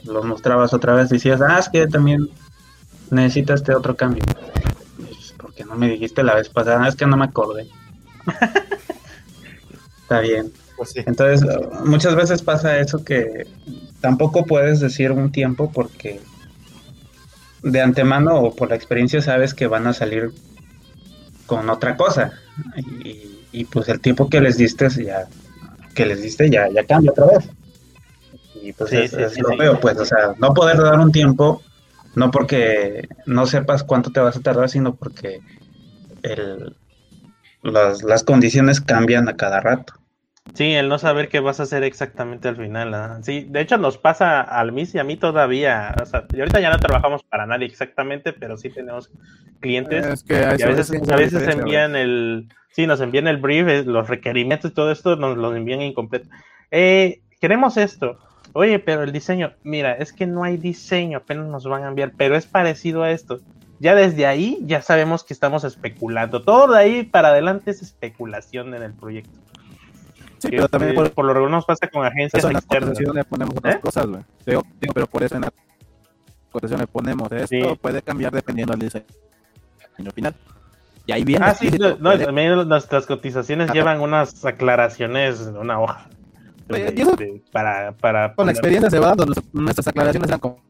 lo 0.05 0.23
mostrabas 0.23 0.73
otra 0.73 0.93
vez, 0.93 1.09
decías, 1.09 1.41
ah, 1.41 1.57
es 1.59 1.69
que 1.69 1.87
también 1.87 2.29
necesito 3.11 3.53
este 3.53 3.73
otro 3.73 3.95
cambio. 3.95 4.23
Y 4.97 5.03
dices, 5.03 5.33
¿Por 5.37 5.53
qué 5.53 5.65
no 5.65 5.75
me 5.75 5.89
dijiste 5.89 6.23
la 6.23 6.35
vez 6.35 6.49
pasada? 6.49 6.83
"Ah, 6.83 6.87
Es 6.87 6.95
que 6.95 7.05
no 7.07 7.17
me 7.17 7.25
acordé. 7.25 7.67
Está 10.09 10.21
bien. 10.21 10.51
Pues 10.75 10.89
sí. 10.91 11.01
Entonces, 11.05 11.47
muchas 11.85 12.15
veces 12.15 12.41
pasa 12.41 12.79
eso 12.79 13.03
que 13.03 13.45
tampoco 14.01 14.45
puedes 14.45 14.79
decir 14.79 15.11
un 15.11 15.31
tiempo 15.31 15.71
porque 15.71 16.19
de 17.61 17.81
antemano 17.81 18.39
o 18.39 18.55
por 18.55 18.69
la 18.69 18.75
experiencia 18.75 19.21
sabes 19.21 19.53
que 19.53 19.67
van 19.67 19.85
a 19.85 19.93
salir 19.93 20.31
con 21.45 21.69
otra 21.69 21.95
cosa. 21.95 22.31
Y, 23.03 23.39
y, 23.51 23.65
pues 23.65 23.87
el 23.89 23.99
tiempo 23.99 24.29
que 24.29 24.41
les 24.41 24.57
diste 24.57 24.89
ya 24.89 25.27
que 25.93 26.05
les 26.05 26.21
diste 26.21 26.49
ya, 26.49 26.69
ya 26.69 26.85
cambia 26.85 27.11
otra 27.11 27.25
vez. 27.25 27.49
Y 28.63 28.73
pues 28.73 28.89
Sí, 28.89 28.97
es, 28.97 29.11
sí, 29.11 29.17
es 29.21 29.33
sí, 29.33 29.41
lo 29.41 29.55
feo, 29.57 29.79
pues, 29.79 29.97
o 29.97 30.05
sea, 30.05 30.33
no 30.37 30.53
poder 30.53 30.77
dar 30.77 30.99
un 30.99 31.11
tiempo, 31.11 31.61
no 32.15 32.31
porque 32.31 33.07
no 33.25 33.45
sepas 33.45 33.83
cuánto 33.83 34.11
te 34.11 34.19
vas 34.19 34.37
a 34.37 34.39
tardar, 34.41 34.69
sino 34.69 34.95
porque 34.95 35.41
el, 36.23 36.75
las, 37.61 38.03
las 38.03 38.23
condiciones 38.23 38.81
cambian 38.81 39.27
a 39.29 39.35
cada 39.35 39.59
rato. 39.59 39.98
Sí, 40.53 40.73
el 40.73 40.89
no 40.89 40.97
saber 40.97 41.29
qué 41.29 41.39
vas 41.39 41.59
a 41.59 41.63
hacer 41.63 41.83
exactamente 41.83 42.47
al 42.47 42.57
final. 42.57 42.93
¿ah? 42.93 43.19
Sí, 43.21 43.45
de 43.49 43.61
hecho 43.61 43.77
nos 43.77 43.97
pasa 43.97 44.41
al 44.41 44.71
MIS 44.71 44.95
y 44.95 44.99
a 44.99 45.03
mí 45.03 45.15
todavía. 45.15 45.95
O 46.01 46.05
sea, 46.05 46.25
y 46.33 46.39
ahorita 46.39 46.59
ya 46.59 46.69
no 46.69 46.79
trabajamos 46.79 47.23
para 47.23 47.45
nadie 47.45 47.67
exactamente, 47.67 48.33
pero 48.33 48.57
sí 48.57 48.69
tenemos 48.69 49.09
clientes. 49.59 50.05
Es 50.05 50.23
que 50.23 50.33
y 50.33 50.61
a 50.61 50.67
veces, 50.67 51.09
a 51.09 51.15
veces 51.15 51.47
envían 51.47 51.95
el. 51.95 52.49
Sí, 52.71 52.87
nos 52.87 53.01
envían 53.01 53.27
el 53.27 53.37
brief, 53.37 53.67
eh, 53.67 53.83
los 53.83 54.07
requerimientos 54.07 54.71
y 54.71 54.73
todo 54.73 54.91
esto 54.91 55.15
nos 55.15 55.37
los 55.37 55.55
envían 55.55 55.81
incompleto. 55.81 56.29
eh, 56.71 57.21
queremos 57.39 57.77
esto. 57.77 58.19
Oye, 58.53 58.79
pero 58.79 59.03
el 59.03 59.11
diseño, 59.11 59.53
mira, 59.63 59.93
es 59.93 60.11
que 60.11 60.25
no 60.25 60.43
hay 60.43 60.57
diseño, 60.57 61.19
apenas 61.19 61.45
nos 61.47 61.65
van 61.65 61.83
a 61.83 61.87
enviar, 61.87 62.13
pero 62.17 62.35
es 62.35 62.47
parecido 62.47 63.03
a 63.03 63.11
esto. 63.11 63.39
Ya 63.79 63.95
desde 63.95 64.25
ahí 64.25 64.57
ya 64.61 64.81
sabemos 64.81 65.23
que 65.23 65.33
estamos 65.33 65.63
especulando. 65.63 66.41
Todo 66.41 66.73
de 66.73 66.79
ahí 66.79 67.03
para 67.03 67.29
adelante 67.29 67.71
es 67.71 67.81
especulación 67.81 68.73
en 68.73 68.83
el 68.83 68.93
proyecto. 68.93 69.39
Sí, 70.39 70.47
pero 70.49 70.67
también 70.69 70.95
por, 70.95 71.11
por 71.11 71.25
lo 71.25 71.33
regular 71.33 71.51
nos 71.51 71.65
pasa 71.65 71.87
con 71.87 72.05
agencias 72.05 72.39
eso 72.39 72.49
en 72.49 72.57
externas. 72.57 72.89
cotizaciones 72.91 73.25
ponemos 73.25 73.57
otras 73.57 73.75
¿Eh? 73.75 73.79
cosas, 73.79 74.05
güey. 74.07 74.21
Digo, 74.45 74.63
digo, 74.79 74.93
pero 74.93 75.07
por 75.07 75.23
eso 75.23 75.35
en 75.35 75.41
las 75.41 75.51
cotizaciones 76.51 76.87
ponemos 76.87 77.31
esto, 77.31 77.47
Sí. 77.47 77.61
puede 77.81 78.01
cambiar 78.01 78.31
dependiendo 78.33 78.71
del 78.73 78.81
diseño 78.81 80.11
final. 80.13 80.35
Y 81.05 81.11
ahí 81.11 81.23
viene. 81.23 81.45
Ah, 81.45 81.53
sí, 81.55 81.69
no, 81.71 81.97
puede- 81.97 82.25
también 82.25 82.67
nuestras 82.67 83.05
cotizaciones 83.05 83.71
llevan 83.71 83.99
unas 84.01 84.45
aclaraciones 84.45 85.39
una 85.41 85.79
hoja. 85.79 86.07
De- 86.67 86.93
y 86.95 87.01
eso- 87.01 87.15
de- 87.15 87.41
para, 87.51 87.93
para 87.93 88.33
con 88.35 88.45
la 88.45 88.51
experiencia 88.51 88.89
se 88.91 88.99
va 88.99 89.07
dando, 89.15 89.33
nuestras- 89.53 89.87
aclaraciones 89.87 90.29
eran 90.29 90.39
como, 90.39 90.61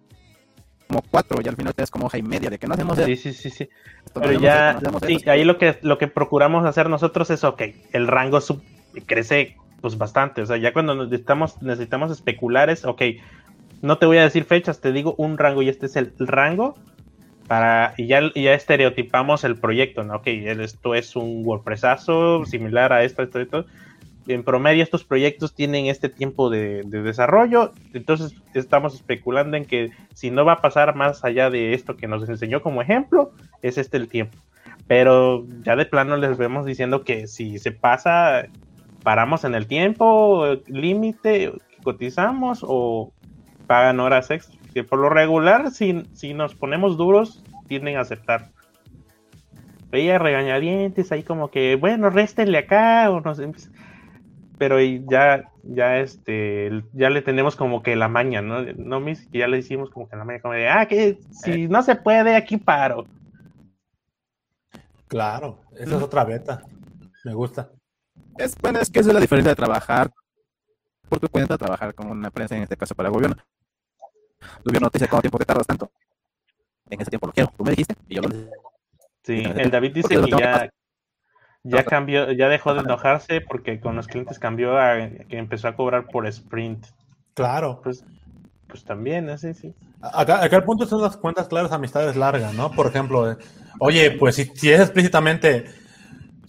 como 0.88 1.02
cuatro 1.12 1.40
y 1.44 1.48
al 1.48 1.56
final 1.58 1.74
das 1.76 1.92
como 1.92 2.06
hoja 2.08 2.18
y 2.18 2.24
media 2.24 2.50
de 2.50 2.58
que 2.58 2.66
no 2.68 2.74
hacemos 2.74 2.98
Sí, 2.98 3.16
sí, 3.18 3.34
sí, 3.34 3.50
sí. 3.50 3.70
no 4.16 4.22
Pero 4.22 4.40
ya, 4.40 4.72
esto, 4.72 4.92
no 4.92 5.00
sí, 5.02 5.16
esto. 5.16 5.30
ahí 5.32 5.44
lo 5.44 5.58
que, 5.58 5.78
lo 5.82 5.98
que 5.98 6.08
procuramos 6.08 6.66
hacer 6.66 6.90
nosotros 6.90 7.30
es, 7.32 7.44
ok, 7.44 7.62
el 7.92 8.08
rango 8.08 8.40
sub 8.42 8.64
crece 9.06 9.58
pues 9.82 9.98
bastante, 9.98 10.42
o 10.42 10.46
sea, 10.46 10.58
ya 10.58 10.74
cuando 10.74 10.94
necesitamos, 10.96 11.62
necesitamos 11.62 12.12
especular 12.12 12.70
es, 12.70 12.84
ok, 12.84 13.02
no 13.82 13.98
te 13.98 14.06
voy 14.06 14.18
a 14.18 14.24
decir 14.24 14.44
fechas, 14.44 14.82
te 14.82 14.92
digo 14.92 15.16
un 15.18 15.38
rango 15.38 15.62
y 15.62 15.70
este 15.70 15.86
es 15.86 15.96
el 15.96 16.14
rango 16.20 16.76
para, 17.48 17.94
y 17.98 18.08
ya, 18.08 18.22
ya 18.36 18.54
estereotipamos 18.54 19.44
el 19.44 19.56
proyecto, 19.58 20.04
¿no? 20.04 20.18
Ok, 20.18 20.28
esto 20.28 20.94
es 20.94 21.16
un 21.16 21.44
WordPressazo 21.46 22.46
similar 22.46 22.94
a 22.94 23.04
esto, 23.04 23.24
esto, 23.24 23.40
esto. 23.40 23.66
En 24.28 24.44
promedio 24.44 24.84
estos 24.84 25.04
proyectos 25.04 25.56
tienen 25.56 25.88
este 25.88 26.10
tiempo 26.10 26.52
de, 26.52 26.84
de 26.86 27.02
desarrollo, 27.02 27.74
entonces 27.94 28.36
estamos 28.54 28.94
especulando 28.94 29.58
en 29.58 29.66
que 29.66 29.90
si 30.14 30.30
no 30.30 30.46
va 30.46 30.54
a 30.54 30.62
pasar 30.62 30.94
más 30.94 31.26
allá 31.26 31.50
de 31.50 31.74
esto 31.74 31.98
que 31.98 32.08
nos 32.08 32.30
enseñó 32.30 32.62
como 32.62 32.84
ejemplo, 32.84 33.32
es 33.64 33.80
este 33.80 33.98
el 33.98 34.10
tiempo. 34.10 34.38
Pero 34.88 35.48
ya 35.64 35.76
de 35.76 35.88
plano 35.88 36.18
les 36.18 36.38
vemos 36.38 36.68
diciendo 36.68 37.04
que 37.04 37.26
si 37.26 37.58
se 37.58 37.72
pasa, 37.72 38.46
paramos 39.04 39.44
en 39.44 39.56
el 39.56 39.68
tiempo 39.68 40.46
límite, 40.68 41.54
cotizamos 41.84 42.60
o 42.64 43.12
pagan 43.68 44.00
horas 44.00 44.32
extra. 44.32 44.58
Que 44.74 44.84
por 44.84 45.00
lo 45.00 45.10
regular, 45.10 45.72
si, 45.72 46.04
si 46.14 46.34
nos 46.34 46.54
ponemos 46.56 46.96
duros, 46.98 47.44
tienden 47.68 47.98
a 47.98 48.02
aceptar. 48.02 48.50
Veía 49.90 50.20
regañadientes 50.20 51.12
ahí 51.12 51.24
como 51.24 51.50
que, 51.50 51.76
bueno, 51.76 52.10
réstenle 52.12 52.60
acá 52.60 53.10
o 53.10 53.22
nos 53.22 53.40
empieza- 53.40 53.72
pero 54.60 54.80
ya, 54.82 55.50
ya 55.64 56.00
este, 56.00 56.84
ya 56.94 57.10
le 57.10 57.22
tenemos 57.22 57.56
como 57.56 57.82
que 57.82 57.96
la 57.96 58.10
maña, 58.10 58.42
¿no? 58.42 58.62
No, 58.76 59.00
mis, 59.00 59.26
que 59.28 59.40
ya 59.40 59.48
le 59.48 59.58
hicimos 59.58 59.90
como 59.90 60.08
que 60.10 60.18
la 60.18 60.26
maña, 60.26 60.42
como 60.42 60.54
de, 60.54 60.68
ah, 60.68 60.86
que 60.86 61.18
si 61.32 61.68
no 61.68 61.82
se 61.82 61.96
puede, 61.96 62.36
aquí 62.36 62.58
paro. 62.58 63.06
Claro, 65.08 65.60
esa 65.78 65.96
es 65.98 66.04
otra 66.04 66.24
beta. 66.26 66.62
Me 67.24 67.34
gusta. 67.34 67.70
Es, 68.40 68.56
bueno, 68.58 68.80
es 68.80 68.90
que 68.90 69.00
esa 69.00 69.10
es 69.10 69.14
la 69.14 69.20
diferencia 69.20 69.52
de 69.52 69.56
trabajar 69.56 70.12
por 71.10 71.20
tu 71.20 71.28
cuenta, 71.28 71.58
trabajar 71.58 71.94
con 71.94 72.10
una 72.10 72.28
empresa, 72.28 72.56
en 72.56 72.64
este 72.64 72.78
caso 72.78 72.96
para 72.96 73.10
el 73.10 73.14
gobierno. 73.14 73.36
El 74.42 74.64
gobierno 74.64 74.86
no 74.86 74.90
te 74.92 75.00
dice 75.00 75.10
cuánto 75.10 75.24
tiempo 75.24 75.38
te 75.38 75.46
tardas 75.46 75.68
tanto. 75.68 75.92
En 76.90 77.02
ese 77.02 77.10
tiempo 77.10 77.28
lo 77.28 77.34
quiero. 77.34 77.52
Tú 77.58 77.64
me 77.64 77.72
dijiste 77.72 77.96
y 78.08 78.16
yo 78.16 78.22
lo 78.22 78.30
Sí, 79.24 79.44
el 79.44 79.70
David 79.70 79.94
dice 79.94 80.16
que 80.16 80.32
ya, 80.32 80.70
ya 81.64 81.84
cambió, 81.84 82.32
ya 82.32 82.48
dejó 82.48 82.74
de 82.74 82.80
enojarse 82.80 83.42
porque 83.42 83.80
con 83.80 83.96
los 83.96 84.08
clientes 84.08 84.40
cambió 84.40 84.80
a 84.80 84.96
que 85.28 85.38
empezó 85.38 85.68
a 85.68 85.76
cobrar 85.76 86.08
por 86.08 86.26
sprint. 86.26 86.88
Claro. 87.34 87.82
Pues, 87.84 88.06
pues 88.68 88.86
también, 88.86 89.30
así 89.30 89.54
sí. 89.54 89.76
Acá, 90.02 90.42
acá 90.42 90.56
el 90.56 90.64
punto 90.64 90.86
son 90.86 91.02
las 91.02 91.18
cuentas 91.18 91.50
claras, 91.50 91.74
amistades 91.74 92.16
largas, 92.16 92.54
¿no? 92.54 92.72
Por 92.72 92.88
ejemplo, 92.88 93.30
eh, 93.30 93.38
oye, 93.80 94.12
pues 94.12 94.36
si, 94.36 94.46
si 94.46 94.72
es 94.72 94.80
explícitamente, 94.80 95.66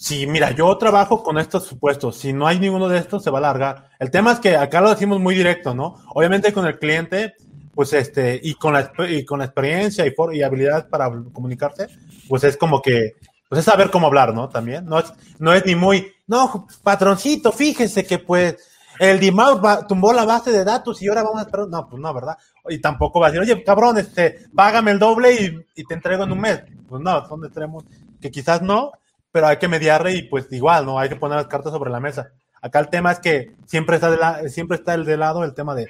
si 0.01 0.27
mira, 0.27 0.53
yo 0.53 0.75
trabajo 0.79 1.23
con 1.23 1.37
estos 1.39 1.67
supuestos, 1.67 2.17
si 2.17 2.33
no 2.33 2.47
hay 2.47 2.59
ninguno 2.59 2.89
de 2.89 2.97
estos, 2.97 3.23
se 3.23 3.29
va 3.29 3.37
a 3.37 3.41
alargar. 3.41 3.91
El 3.99 4.11
tema 4.11 4.33
es 4.33 4.41
que 4.41 4.57
acá 4.57 4.81
lo 4.81 4.89
decimos 4.89 5.21
muy 5.21 5.35
directo, 5.35 5.75
¿no? 5.75 5.97
Obviamente 6.15 6.55
con 6.55 6.67
el 6.67 6.79
cliente, 6.79 7.35
pues 7.75 7.93
este, 7.93 8.41
y 8.43 8.55
con 8.55 8.73
la, 8.73 8.91
y 9.11 9.27
con 9.27 9.41
la 9.41 9.45
experiencia 9.45 10.07
y, 10.07 10.13
for- 10.13 10.35
y 10.35 10.41
para 10.89 11.11
comunicarse, 11.35 11.89
pues 12.31 12.45
es 12.45 12.57
como 12.57 12.81
que, 12.81 13.17
pues 13.51 13.59
es 13.59 13.67
saber 13.67 13.91
cómo 13.91 14.07
hablar, 14.07 14.33
¿no? 14.33 14.49
También, 14.49 14.87
no 14.87 15.01
es, 15.01 15.13
no 15.39 15.53
es 15.53 15.67
ni 15.67 15.75
muy, 15.75 16.11
no, 16.27 16.67
patroncito, 16.83 17.53
fíjese 17.53 18.07
que 18.07 18.19
pues 18.21 18.57
el 18.99 19.21
DMAUS 19.21 19.63
va- 19.63 19.87
tumbó 19.87 20.15
la 20.15 20.25
base 20.25 20.51
de 20.51 20.65
datos 20.65 21.03
y 21.03 21.09
ahora 21.09 21.25
vamos 21.25 21.41
a 21.41 21.43
esperar, 21.43 21.69
no, 21.69 21.87
pues 21.87 22.01
no, 22.01 22.15
¿verdad? 22.15 22.39
Y 22.71 22.79
tampoco 22.79 23.21
va 23.21 23.27
a 23.27 23.31
decir, 23.33 23.43
oye, 23.53 23.63
cabrón, 23.63 23.99
este, 23.99 24.47
págame 24.57 24.93
el 24.93 24.99
doble 24.99 25.35
y, 25.35 25.81
y 25.83 25.85
te 25.85 25.93
entrego 25.93 26.25
en 26.25 26.33
un 26.33 26.41
mes. 26.41 26.63
Pues 26.89 27.03
no, 27.03 27.29
son 27.29 27.45
extremos 27.45 27.85
que 28.19 28.31
quizás 28.31 28.63
no, 28.63 28.93
pero 29.33 29.47
hay 29.47 29.59
que 29.59 29.69
mediarle 29.69 30.15
y 30.15 30.23
pues 30.23 30.47
igual, 30.51 30.87
¿no? 30.87 30.99
Hay 30.99 31.09
que 31.09 31.17
poner 31.17 31.37
las 31.37 31.47
cartas 31.47 31.73
sobre 31.73 31.91
la 31.91 32.01
mesa. 32.01 32.33
Acá 32.63 32.79
el 32.81 32.89
tema 32.89 33.13
es 33.13 33.21
que 33.21 33.55
siempre 33.67 33.97
está 33.97 34.11
de 34.11 34.17
la, 34.17 34.49
siempre 34.49 34.77
está 34.77 34.95
el 34.95 35.05
de 35.05 35.17
lado 35.17 35.45
el 35.45 35.55
tema 35.55 35.75
de, 35.75 35.89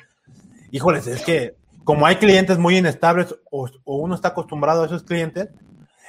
híjoles, 0.71 1.07
es 1.07 1.23
que 1.23 1.57
como 1.85 2.07
hay 2.07 2.17
clientes 2.17 2.59
muy 2.59 2.77
inestables 2.77 3.35
o, 3.51 3.69
o 3.85 3.97
uno 3.97 4.15
está 4.15 4.29
acostumbrado 4.29 4.83
a 4.83 4.87
esos 4.87 5.03
clientes, 5.03 5.49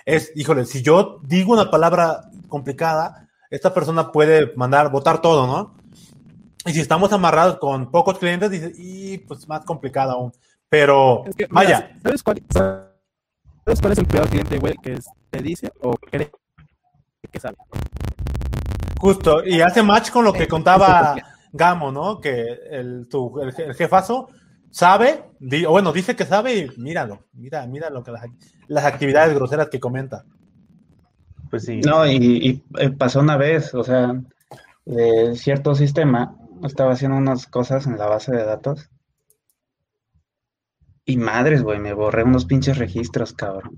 es, 0.06 0.32
híjole, 0.36 0.66
si 0.66 0.82
yo 0.82 1.20
digo 1.24 1.54
una 1.54 1.72
palabra 1.72 2.30
complicada, 2.48 3.30
esta 3.50 3.74
persona 3.74 4.12
puede 4.12 4.54
mandar, 4.56 4.92
votar 4.92 5.22
todo, 5.22 5.48
¿no? 5.48 5.76
Y 6.66 6.74
si 6.74 6.80
estamos 6.80 7.12
amarrados 7.12 7.58
con 7.58 7.90
pocos 7.90 8.20
clientes, 8.20 8.52
dice, 8.52 8.72
y 8.76 9.18
pues 9.20 9.48
más 9.48 9.66
complicado 9.66 10.12
aún. 10.12 10.32
Pero, 10.70 11.26
Es 11.26 11.36
que, 11.36 11.48
mira, 11.48 11.54
vaya, 11.54 12.00
¿sabes 12.04 12.24
cuál, 12.24 12.44
¿Sabes 12.50 13.82
cuál 13.82 13.94
es 13.94 13.98
el 13.98 14.06
peor 14.06 14.30
cliente, 14.30 14.58
güey, 14.58 14.76
que 14.78 15.00
te 15.30 15.42
dice 15.42 15.72
o 15.82 15.94
cree 15.98 16.32
que 17.32 17.40
sabe? 17.40 17.58
justo, 19.00 19.44
y 19.44 19.62
hace 19.62 19.82
match 19.82 20.12
con 20.12 20.24
lo 20.24 20.32
que 20.34 20.48
contaba 20.48 21.16
Gamo, 21.54 21.92
¿no? 21.92 22.20
Que 22.22 22.60
el, 22.70 23.08
tu, 23.10 23.42
el, 23.42 23.52
je- 23.54 23.66
el 23.66 23.74
jefazo 23.74 24.30
sabe, 24.70 25.24
di- 25.40 25.66
o 25.66 25.72
bueno, 25.72 25.92
dice 25.92 26.16
que 26.16 26.26
sabe 26.26 26.56
y 26.56 26.70
míralo, 26.80 27.26
mira, 27.34 27.66
mira 27.66 27.90
lo 27.90 28.04
que 28.04 28.12
las, 28.12 28.24
las 28.68 28.86
actividades 28.86 29.34
groseras 29.36 29.70
que 29.70 29.80
comenta. 29.80 30.24
Pues 31.50 31.66
sí. 31.66 31.82
No, 31.82 32.06
y, 32.06 32.16
y, 32.16 32.64
eh, 32.80 32.92
pasó 32.92 33.20
una 33.20 33.36
vez, 33.38 33.74
o 33.74 33.84
sea, 33.84 34.14
de 34.86 35.36
cierto 35.36 35.76
sistema, 35.76 36.38
estaba 36.64 36.94
haciendo 36.94 37.18
unas 37.18 37.48
cosas 37.48 37.88
en 37.88 37.98
la 37.98 38.06
base 38.08 38.32
de 38.34 38.46
datos. 38.46 38.90
Y 41.04 41.18
madres, 41.18 41.64
güey, 41.64 41.80
me 41.80 41.94
borré 41.94 42.24
unos 42.24 42.46
pinches 42.46 42.78
registros, 42.78 43.34
cabrón. 43.34 43.78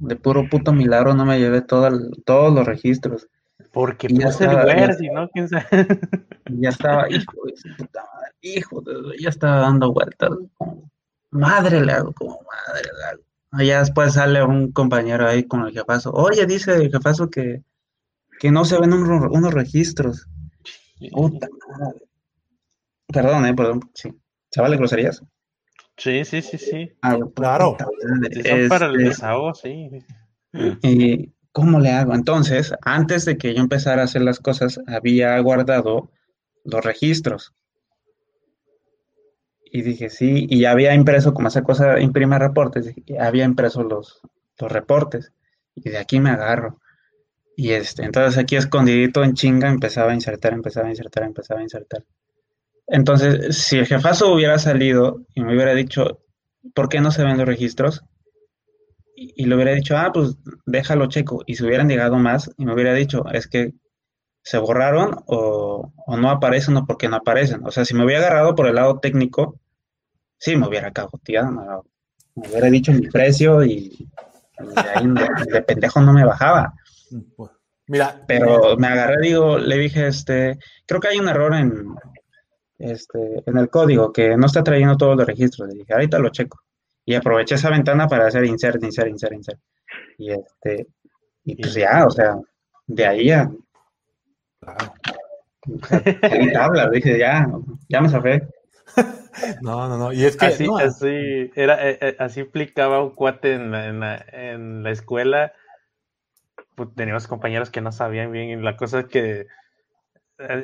De 0.00 0.16
puro 0.16 0.48
puto 0.48 0.72
milagro 0.72 1.14
no 1.14 1.24
me 1.24 1.38
llevé 1.38 1.60
todo 1.62 1.86
el- 1.86 2.10
todos 2.24 2.52
los 2.52 2.66
registros. 2.66 3.28
Porque 3.72 4.08
Y 4.10 4.18
ya 4.18 4.24
el 4.26 4.30
estaba- 4.32 4.64
y 5.00 5.08
no, 5.10 5.28
quién 5.28 5.48
sabe. 5.48 5.64
Ya 6.46 6.70
estaba, 6.70 7.08
hijo 7.08 7.32
de 7.46 7.54
puta 7.78 8.02
madre, 8.12 8.32
hijo 8.40 8.80
de, 8.80 8.92
ya 9.20 9.28
estaba 9.28 9.60
dando 9.60 9.92
vueltas. 9.92 10.30
como, 10.58 10.90
madre 11.30 11.80
le 11.80 11.92
hago, 11.92 12.12
como 12.12 12.40
madre 12.40 12.82
le 12.98 13.04
hago. 13.04 13.22
Ya 13.64 13.78
después 13.80 14.14
sale 14.14 14.42
un 14.42 14.72
compañero 14.72 15.26
ahí 15.28 15.44
con 15.44 15.64
el 15.66 15.72
jefazo. 15.72 16.10
Oye, 16.12 16.46
dice 16.46 16.74
el 16.74 16.90
jefazo 16.90 17.30
que, 17.30 17.62
que 18.40 18.50
no 18.50 18.64
se 18.64 18.80
ven 18.80 18.92
un- 18.92 19.28
unos 19.36 19.54
registros. 19.54 20.26
Puta 21.12 21.48
madre. 21.78 22.00
Perdón, 23.06 23.46
eh, 23.46 23.54
perdón. 23.54 23.80
Sí. 23.94 24.10
¿Se 24.50 24.60
vale 24.60 24.76
groserías? 24.76 25.22
Sí, 26.00 26.24
sí, 26.24 26.40
sí, 26.40 26.56
sí. 26.56 26.92
Ah, 27.02 27.18
Claro. 27.34 27.76
Si 28.32 28.42
son 28.42 28.68
para 28.70 28.86
el 28.86 28.94
este, 28.96 29.08
desahogo, 29.10 29.54
sí. 29.54 29.90
¿Y 30.82 31.34
cómo 31.52 31.78
le 31.78 31.90
hago? 31.90 32.14
Entonces, 32.14 32.72
antes 32.80 33.26
de 33.26 33.36
que 33.36 33.52
yo 33.52 33.60
empezara 33.60 34.00
a 34.00 34.06
hacer 34.06 34.22
las 34.22 34.40
cosas, 34.40 34.80
había 34.86 35.38
guardado 35.40 36.10
los 36.64 36.82
registros. 36.82 37.52
Y 39.66 39.82
dije, 39.82 40.08
sí, 40.08 40.46
y 40.48 40.60
ya 40.60 40.70
había 40.70 40.94
impreso, 40.94 41.34
como 41.34 41.48
esa 41.48 41.62
cosa 41.62 42.00
imprime 42.00 42.38
reportes, 42.38 42.94
había 43.20 43.44
impreso 43.44 43.82
los, 43.82 44.22
los 44.58 44.72
reportes. 44.72 45.34
Y 45.74 45.90
de 45.90 45.98
aquí 45.98 46.18
me 46.18 46.30
agarro. 46.30 46.80
Y 47.56 47.72
este, 47.72 48.04
entonces 48.04 48.38
aquí 48.38 48.56
escondidito 48.56 49.22
en 49.22 49.34
chinga 49.34 49.68
empezaba 49.68 50.12
a 50.12 50.14
insertar, 50.14 50.54
empezaba 50.54 50.86
a 50.86 50.90
insertar, 50.90 51.24
empezaba 51.24 51.60
a 51.60 51.64
insertar. 51.64 52.04
Entonces, 52.90 53.56
si 53.56 53.78
el 53.78 53.86
jefazo 53.86 54.32
hubiera 54.32 54.58
salido 54.58 55.20
y 55.34 55.42
me 55.42 55.54
hubiera 55.54 55.74
dicho, 55.74 56.20
¿por 56.74 56.88
qué 56.88 57.00
no 57.00 57.12
se 57.12 57.22
ven 57.24 57.38
los 57.38 57.46
registros? 57.46 58.02
Y, 59.14 59.32
y 59.36 59.46
le 59.46 59.54
hubiera 59.54 59.72
dicho, 59.72 59.96
ah, 59.96 60.10
pues 60.12 60.36
déjalo 60.66 61.06
checo. 61.06 61.42
Y 61.46 61.54
si 61.54 61.64
hubieran 61.64 61.88
llegado 61.88 62.18
más, 62.18 62.50
y 62.58 62.64
me 62.64 62.74
hubiera 62.74 62.92
dicho, 62.92 63.24
es 63.32 63.46
que 63.46 63.74
se 64.42 64.58
borraron 64.58 65.16
o, 65.26 65.92
o 66.06 66.16
no 66.16 66.30
aparecen 66.30 66.76
o 66.76 66.86
porque 66.86 67.08
no 67.08 67.16
aparecen. 67.16 67.64
O 67.64 67.70
sea, 67.70 67.84
si 67.84 67.94
me 67.94 68.04
hubiera 68.04 68.26
agarrado 68.26 68.56
por 68.56 68.66
el 68.66 68.74
lado 68.74 68.98
técnico, 68.98 69.60
sí 70.38 70.56
me 70.56 70.66
hubiera 70.66 70.90
cagoteado, 70.90 71.52
me, 71.52 71.62
me 72.34 72.48
hubiera 72.48 72.70
dicho 72.70 72.92
mi 72.92 73.08
precio 73.08 73.64
y, 73.64 74.08
ahí 74.74 75.06
de, 75.06 75.52
de 75.52 75.62
pendejo 75.62 76.00
no 76.00 76.12
me 76.12 76.24
bajaba. 76.24 76.74
Pues, 77.36 77.50
Mira, 77.86 78.22
Pero 78.28 78.76
me 78.76 78.86
agarré, 78.86 79.16
digo, 79.20 79.58
le 79.58 79.76
dije, 79.76 80.06
este, 80.06 80.60
creo 80.86 81.00
que 81.00 81.08
hay 81.08 81.18
un 81.18 81.28
error 81.28 81.52
en, 81.54 81.96
este, 82.80 83.42
en 83.46 83.58
el 83.58 83.68
código 83.68 84.12
que 84.12 84.36
no 84.36 84.46
está 84.46 84.64
trayendo 84.64 84.96
todos 84.96 85.16
los 85.16 85.26
registros. 85.26 85.68
Le 85.68 85.80
dije, 85.80 85.92
ahorita 85.92 86.18
lo 86.18 86.30
checo. 86.30 86.62
Y 87.04 87.14
aproveché 87.14 87.54
esa 87.54 87.70
ventana 87.70 88.08
para 88.08 88.26
hacer 88.26 88.44
insert, 88.44 88.82
insert, 88.82 89.08
insert, 89.08 89.32
insert. 89.34 89.60
Y 90.18 90.32
este, 90.32 90.86
y 91.44 91.56
pues 91.56 91.74
ya, 91.74 92.06
o 92.06 92.10
sea, 92.10 92.36
de 92.86 93.06
ahí 93.06 93.30
a, 93.30 93.50
claro. 94.60 94.92
en 96.22 96.52
tablas, 96.52 96.90
dije, 96.90 97.18
ya, 97.18 97.46
ya 97.88 98.00
me 98.00 98.08
zafé. 98.08 98.48
no, 99.62 99.88
no, 99.88 99.98
no. 99.98 100.12
Y 100.12 100.24
es 100.24 100.36
que 100.36 100.46
así, 100.46 100.66
no, 100.66 100.78
así, 100.78 101.50
era, 101.54 101.88
eh, 101.88 101.98
eh, 102.00 102.16
así 102.18 102.40
aplicaba 102.40 103.02
un 103.02 103.10
cuate 103.10 103.54
en 103.54 103.70
la, 103.70 103.86
en 103.86 104.00
la, 104.00 104.24
en 104.32 104.82
la 104.82 104.90
escuela. 104.90 105.52
Pues, 106.74 106.88
teníamos 106.94 107.26
compañeros 107.26 107.70
que 107.70 107.80
no 107.80 107.92
sabían 107.92 108.32
bien. 108.32 108.48
Y 108.48 108.62
la 108.62 108.76
cosa 108.76 109.00
es 109.00 109.06
que 109.06 109.46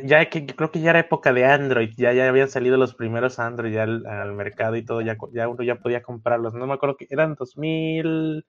ya 0.04 0.28
que 0.30 0.46
creo 0.46 0.70
que 0.70 0.80
ya 0.80 0.90
era 0.90 1.00
época 1.00 1.32
de 1.32 1.44
Android, 1.44 1.90
ya, 1.96 2.12
ya 2.12 2.28
habían 2.28 2.48
salido 2.48 2.76
los 2.76 2.94
primeros 2.94 3.38
Android 3.38 3.74
ya 3.74 3.82
al, 3.84 4.32
mercado 4.34 4.76
y 4.76 4.84
todo, 4.84 5.00
ya, 5.02 5.16
ya 5.32 5.48
uno 5.48 5.62
ya 5.62 5.76
podía 5.76 6.02
comprarlos. 6.02 6.54
No 6.54 6.66
me 6.66 6.74
acuerdo 6.74 6.96
que 6.96 7.06
eran 7.10 7.34
2000, 7.34 8.46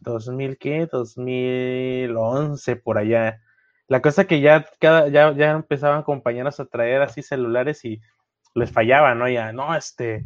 2000 0.00 0.58
¿qué? 0.58 0.86
2011 0.90 2.76
por 2.76 2.98
allá. 2.98 3.40
La 3.88 4.02
cosa 4.02 4.26
que 4.26 4.40
ya 4.40 4.66
cada 4.80 5.08
ya, 5.08 5.32
ya 5.32 5.52
empezaban 5.52 6.02
compañeros 6.02 6.60
a 6.60 6.66
traer 6.66 7.02
así 7.02 7.22
celulares 7.22 7.84
y 7.84 8.00
les 8.54 8.72
fallaba, 8.72 9.14
¿no? 9.14 9.28
Ya, 9.28 9.52
no, 9.52 9.76
este, 9.76 10.24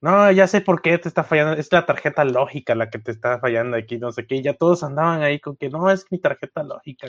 no, 0.00 0.30
ya 0.32 0.46
sé 0.48 0.60
por 0.62 0.82
qué 0.82 0.98
te 0.98 1.08
está 1.08 1.24
fallando, 1.24 1.54
es 1.60 1.72
la 1.72 1.86
tarjeta 1.86 2.24
lógica 2.24 2.74
la 2.74 2.90
que 2.90 2.98
te 2.98 3.10
está 3.12 3.38
fallando 3.40 3.76
aquí, 3.76 3.98
no 3.98 4.12
sé 4.12 4.26
qué, 4.26 4.42
ya 4.42 4.54
todos 4.54 4.82
andaban 4.82 5.22
ahí 5.22 5.40
con 5.40 5.56
que 5.56 5.68
no, 5.70 5.90
es 5.90 6.06
mi 6.10 6.18
tarjeta 6.18 6.62
lógica. 6.62 7.08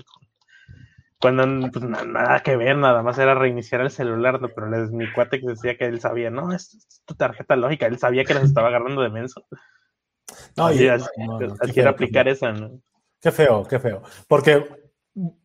Cuando 1.21 1.71
pues, 1.71 1.85
na- 1.85 2.03
nada 2.03 2.39
que 2.41 2.55
ver, 2.57 2.75
nada 2.77 3.03
más 3.03 3.17
era 3.19 3.35
reiniciar 3.35 3.81
el 3.81 3.91
celular, 3.91 4.41
¿no? 4.41 4.49
pero 4.49 4.69
les, 4.69 4.91
mi 4.91 5.05
cuate 5.13 5.39
que 5.39 5.47
decía 5.47 5.77
que 5.77 5.85
él 5.85 5.99
sabía, 6.01 6.29
no, 6.31 6.51
es, 6.51 6.73
es 6.73 7.01
tu 7.05 7.13
tarjeta 7.15 7.55
lógica, 7.55 7.85
él 7.85 7.99
sabía 7.99 8.25
que 8.25 8.33
los 8.33 8.43
estaba 8.43 8.69
agarrando 8.69 9.01
de 9.03 9.09
menso. 9.09 9.45
no, 10.57 10.65
así 10.67 10.83
y- 10.83 10.87
así- 10.87 11.05
no, 11.19 11.39
no, 11.39 11.55
así 11.59 11.71
qué 11.73 11.81
era 11.81 11.89
feo, 11.91 11.95
aplicar 11.95 12.27
esa, 12.27 12.51
¿no? 12.51 12.71
Qué 13.21 13.31
feo, 13.31 13.63
qué 13.67 13.79
feo. 13.79 14.01
Porque 14.27 14.65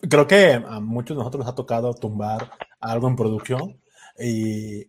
creo 0.09 0.27
que 0.27 0.53
a 0.55 0.81
muchos 0.81 1.17
de 1.17 1.19
nosotros 1.19 1.45
nos 1.45 1.53
ha 1.53 1.57
tocado 1.57 1.93
tumbar 1.95 2.53
algo 2.81 3.09
en 3.09 3.17
producción 3.17 3.79
y, 4.19 4.87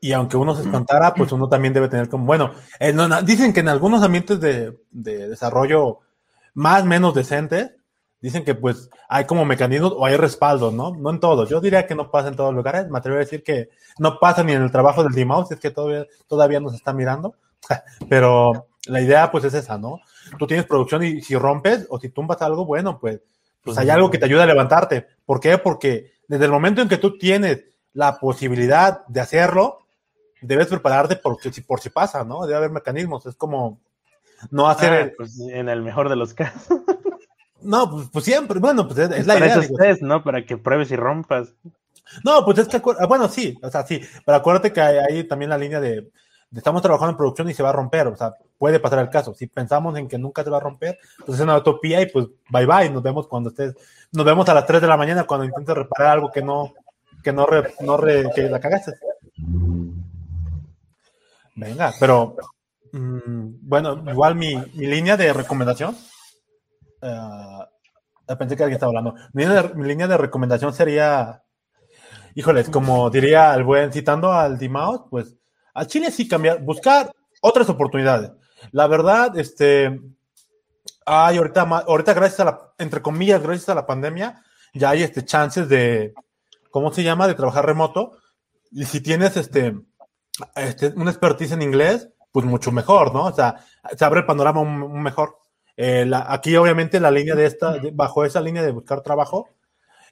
y 0.00 0.12
aunque 0.12 0.36
uno 0.36 0.54
se 0.54 0.62
espantara, 0.62 1.14
pues 1.14 1.32
uno 1.32 1.48
también 1.48 1.74
debe 1.74 1.88
tener 1.88 2.08
como, 2.08 2.26
bueno, 2.26 2.52
eh, 2.78 2.92
no, 2.92 3.08
dicen 3.22 3.52
que 3.52 3.60
en 3.60 3.68
algunos 3.68 4.02
ambientes 4.04 4.38
de, 4.38 4.78
de 4.92 5.28
desarrollo 5.28 5.98
más 6.54 6.82
o 6.82 6.86
menos 6.86 7.12
decentes, 7.14 7.72
dicen 8.20 8.44
que 8.44 8.54
pues 8.54 8.90
hay 9.08 9.24
como 9.24 9.44
mecanismos 9.44 9.92
o 9.96 10.04
hay 10.04 10.16
respaldo, 10.16 10.70
¿no? 10.70 10.94
No 10.94 11.10
en 11.10 11.20
todos. 11.20 11.48
Yo 11.48 11.60
diría 11.60 11.86
que 11.86 11.94
no 11.94 12.10
pasa 12.10 12.28
en 12.28 12.36
todos 12.36 12.50
los 12.50 12.56
lugares. 12.56 12.88
Me 12.88 12.98
atrevo 12.98 13.16
a 13.16 13.20
decir 13.20 13.42
que 13.42 13.70
no 13.98 14.18
pasa 14.18 14.42
ni 14.42 14.52
en 14.52 14.62
el 14.62 14.72
trabajo 14.72 15.02
del 15.02 15.12
D-Mouse, 15.12 15.52
es 15.52 15.60
que 15.60 15.70
todavía, 15.70 16.06
todavía 16.26 16.60
nos 16.60 16.74
está 16.74 16.92
mirando. 16.92 17.34
Pero 18.08 18.68
la 18.86 19.00
idea 19.00 19.30
pues 19.30 19.44
es 19.44 19.54
esa, 19.54 19.78
¿no? 19.78 20.00
Tú 20.38 20.46
tienes 20.46 20.66
producción 20.66 21.02
y 21.04 21.20
si 21.20 21.36
rompes 21.36 21.86
o 21.90 21.98
si 21.98 22.08
tumbas 22.08 22.42
algo, 22.42 22.64
bueno, 22.64 22.98
pues, 22.98 23.20
pues 23.62 23.78
hay 23.78 23.90
algo 23.90 24.10
que 24.10 24.18
te 24.18 24.24
ayuda 24.24 24.44
a 24.44 24.46
levantarte. 24.46 25.06
¿Por 25.24 25.40
qué? 25.40 25.58
Porque 25.58 26.12
desde 26.26 26.44
el 26.44 26.50
momento 26.50 26.82
en 26.82 26.88
que 26.88 26.98
tú 26.98 27.18
tienes 27.18 27.64
la 27.92 28.18
posibilidad 28.18 29.06
de 29.06 29.20
hacerlo, 29.20 29.78
debes 30.40 30.68
prepararte 30.68 31.16
porque 31.16 31.52
si, 31.52 31.60
por 31.62 31.80
si 31.80 31.90
pasa, 31.90 32.24
¿no? 32.24 32.42
Debe 32.46 32.56
haber 32.56 32.70
mecanismos. 32.70 33.26
Es 33.26 33.36
como 33.36 33.80
no 34.50 34.68
hacer... 34.68 34.92
Ah, 34.92 35.14
pues, 35.16 35.38
en 35.40 35.68
el 35.68 35.82
mejor 35.82 36.08
de 36.08 36.16
los 36.16 36.34
casos. 36.34 36.80
No, 37.68 37.90
pues, 37.90 38.08
pues 38.10 38.24
siempre, 38.24 38.58
bueno, 38.60 38.86
pues 38.88 38.98
es, 38.98 39.10
es 39.10 39.26
la 39.26 39.34
Para 39.34 39.46
idea. 39.46 39.58
eso 39.58 39.78
es 39.82 40.00
¿no? 40.02 40.24
Para 40.24 40.44
que 40.44 40.56
pruebes 40.56 40.90
y 40.90 40.96
rompas. 40.96 41.52
No, 42.24 42.42
pues 42.44 42.56
es 42.58 42.68
que, 42.68 42.80
ah, 42.98 43.06
bueno, 43.06 43.28
sí, 43.28 43.58
o 43.62 43.68
sea, 43.70 43.84
sí, 43.86 44.00
pero 44.24 44.38
acuérdate 44.38 44.72
que 44.72 44.80
hay, 44.80 44.96
hay 44.96 45.24
también 45.24 45.50
la 45.50 45.58
línea 45.58 45.78
de, 45.78 46.00
de 46.00 46.10
estamos 46.58 46.80
trabajando 46.80 47.10
en 47.10 47.16
producción 47.18 47.50
y 47.50 47.52
se 47.54 47.62
va 47.62 47.68
a 47.68 47.72
romper, 47.74 48.06
o 48.06 48.16
sea, 48.16 48.32
puede 48.56 48.80
pasar 48.80 49.00
el 49.00 49.10
caso. 49.10 49.34
Si 49.34 49.46
pensamos 49.48 49.98
en 49.98 50.08
que 50.08 50.16
nunca 50.16 50.42
se 50.42 50.48
va 50.48 50.56
a 50.56 50.60
romper, 50.60 50.98
pues 51.26 51.36
es 51.38 51.44
una 51.44 51.58
utopía 51.58 52.00
y 52.00 52.06
pues 52.06 52.26
bye 52.48 52.64
bye, 52.64 52.88
nos 52.88 53.02
vemos 53.02 53.26
cuando 53.28 53.50
estés, 53.50 53.74
nos 54.12 54.24
vemos 54.24 54.48
a 54.48 54.54
las 54.54 54.64
3 54.64 54.80
de 54.80 54.86
la 54.88 54.96
mañana 54.96 55.24
cuando 55.24 55.44
intentes 55.44 55.74
reparar 55.76 56.12
algo 56.12 56.30
que 56.32 56.40
no, 56.40 56.72
que 57.22 57.32
no, 57.34 57.44
re- 57.44 57.74
no 57.80 57.98
re- 57.98 58.30
que 58.34 58.48
la 58.48 58.60
cagaste. 58.60 58.94
Venga, 61.54 61.92
pero 62.00 62.36
mm, 62.92 63.46
bueno, 63.68 64.02
igual 64.10 64.34
mi, 64.34 64.56
mi 64.74 64.86
línea 64.86 65.16
de 65.18 65.32
recomendación. 65.34 65.94
Eh, 67.02 68.36
pensé 68.36 68.56
que 68.56 68.62
alguien 68.62 68.76
estaba 68.76 68.90
hablando. 68.90 69.14
Mi 69.32 69.44
línea, 69.86 70.08
de, 70.08 70.16
recomendación 70.16 70.72
sería, 70.72 71.42
híjoles, 72.34 72.68
como 72.68 73.10
diría 73.10 73.54
el 73.54 73.64
buen, 73.64 73.92
citando 73.92 74.32
al 74.32 74.58
Dimaos, 74.58 75.02
pues 75.10 75.36
al 75.74 75.86
Chile 75.86 76.10
sí 76.10 76.28
cambiar, 76.28 76.62
buscar 76.62 77.12
otras 77.40 77.68
oportunidades. 77.68 78.32
La 78.72 78.86
verdad, 78.86 79.38
este, 79.38 80.00
hay 81.06 81.36
ahorita, 81.38 81.62
ahorita 81.62 82.14
gracias 82.14 82.40
a 82.40 82.44
la, 82.44 82.72
entre 82.78 83.00
comillas, 83.00 83.42
gracias 83.42 83.68
a 83.68 83.74
la 83.74 83.86
pandemia, 83.86 84.42
ya 84.74 84.90
hay 84.90 85.02
este 85.02 85.24
chances 85.24 85.68
de, 85.68 86.14
¿cómo 86.70 86.92
se 86.92 87.02
llama? 87.02 87.26
De 87.26 87.34
trabajar 87.34 87.64
remoto. 87.64 88.18
Y 88.70 88.84
si 88.84 89.00
tienes 89.00 89.36
este, 89.36 89.74
este, 90.56 90.88
una 90.88 91.10
expertise 91.10 91.52
en 91.52 91.62
inglés, 91.62 92.10
pues 92.30 92.44
mucho 92.44 92.70
mejor, 92.70 93.14
¿no? 93.14 93.24
O 93.24 93.32
sea, 93.32 93.56
se 93.96 94.04
abre 94.04 94.20
el 94.20 94.26
panorama 94.26 94.60
un 94.60 95.02
mejor. 95.02 95.37
Eh, 95.78 96.04
la- 96.06 96.26
aquí, 96.28 96.56
obviamente, 96.56 97.00
la 97.00 97.10
línea 97.12 97.36
de 97.36 97.46
esta, 97.46 97.76
bajo 97.94 98.24
esa 98.26 98.40
línea 98.42 98.62
de 98.64 98.72
buscar 98.72 99.00
trabajo, 99.02 99.48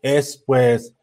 es 0.03 0.43
pues, 0.47 0.95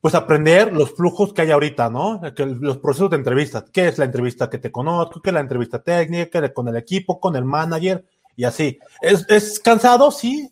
pues 0.00 0.14
aprender 0.14 0.72
los 0.72 0.94
flujos 0.94 1.32
que 1.32 1.42
hay 1.42 1.50
ahorita, 1.50 1.90
¿no? 1.90 2.20
Que 2.34 2.46
los 2.46 2.78
procesos 2.78 3.10
de 3.10 3.16
entrevistas. 3.16 3.64
¿Qué 3.72 3.88
es 3.88 3.98
la 3.98 4.04
entrevista 4.04 4.48
que 4.48 4.58
te 4.58 4.70
conozco? 4.70 5.20
¿Qué 5.20 5.30
es 5.30 5.34
la 5.34 5.40
entrevista 5.40 5.82
técnica? 5.82 6.40
¿Qué 6.40 6.52
con 6.52 6.68
el 6.68 6.76
equipo? 6.76 7.18
¿Con 7.20 7.34
el 7.36 7.44
manager? 7.44 8.04
Y 8.36 8.44
así. 8.44 8.78
¿Es, 9.00 9.26
es 9.28 9.58
cansado? 9.60 10.10
Sí. 10.12 10.50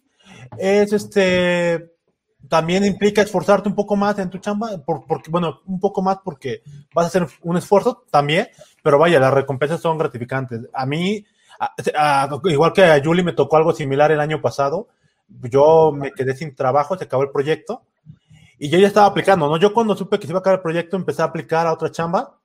Es 0.59 0.93
este. 0.93 1.93
También 2.48 2.85
implica 2.85 3.23
esforzarte 3.23 3.69
un 3.69 3.74
poco 3.74 3.97
más 3.97 4.19
en 4.20 4.31
tu 4.31 4.39
chamba, 4.39 4.78
por- 4.85 5.05
porque, 5.07 5.31
bueno, 5.31 5.61
un 5.66 5.81
poco 5.81 6.01
más 6.03 6.19
porque 6.24 6.62
vas 6.94 7.07
a 7.07 7.09
hacer 7.09 7.27
un 7.43 7.57
esfuerzo 7.57 8.05
también, 8.11 8.48
pero 8.85 8.98
vaya, 8.98 9.19
las 9.19 9.35
recompensas 9.35 9.81
son 9.81 9.98
gratificantes. 9.98 10.61
A 10.73 10.86
mí, 10.86 11.24
a- 11.59 11.74
a- 12.24 12.41
igual 12.45 12.73
que 12.73 12.85
a 12.85 13.03
Julie 13.03 13.23
me 13.24 13.33
tocó 13.33 13.57
algo 13.57 13.73
similar 13.73 14.12
el 14.12 14.20
año 14.20 14.41
pasado, 14.41 14.89
yo 15.43 15.93
me 15.93 16.12
quedé 16.12 16.37
sin 16.37 16.55
trabajo, 16.55 16.97
se 16.97 17.05
acabó 17.05 17.23
el 17.24 17.31
proyecto 17.31 17.83
y 18.59 18.69
yo 18.69 18.78
ya 18.78 18.87
estaba 18.87 19.07
aplicando, 19.07 19.49
¿no? 19.49 19.57
Yo 19.59 19.73
cuando 19.74 19.97
supe 19.97 20.19
que 20.19 20.27
se 20.27 20.33
iba 20.33 20.39
a 20.39 20.41
acabar 20.41 20.59
el 20.59 20.62
proyecto 20.62 20.97
empecé 20.97 21.23
a 21.23 21.27
aplicar 21.27 21.66
a 21.66 21.73
otra 21.73 21.91
chamba 21.91 22.39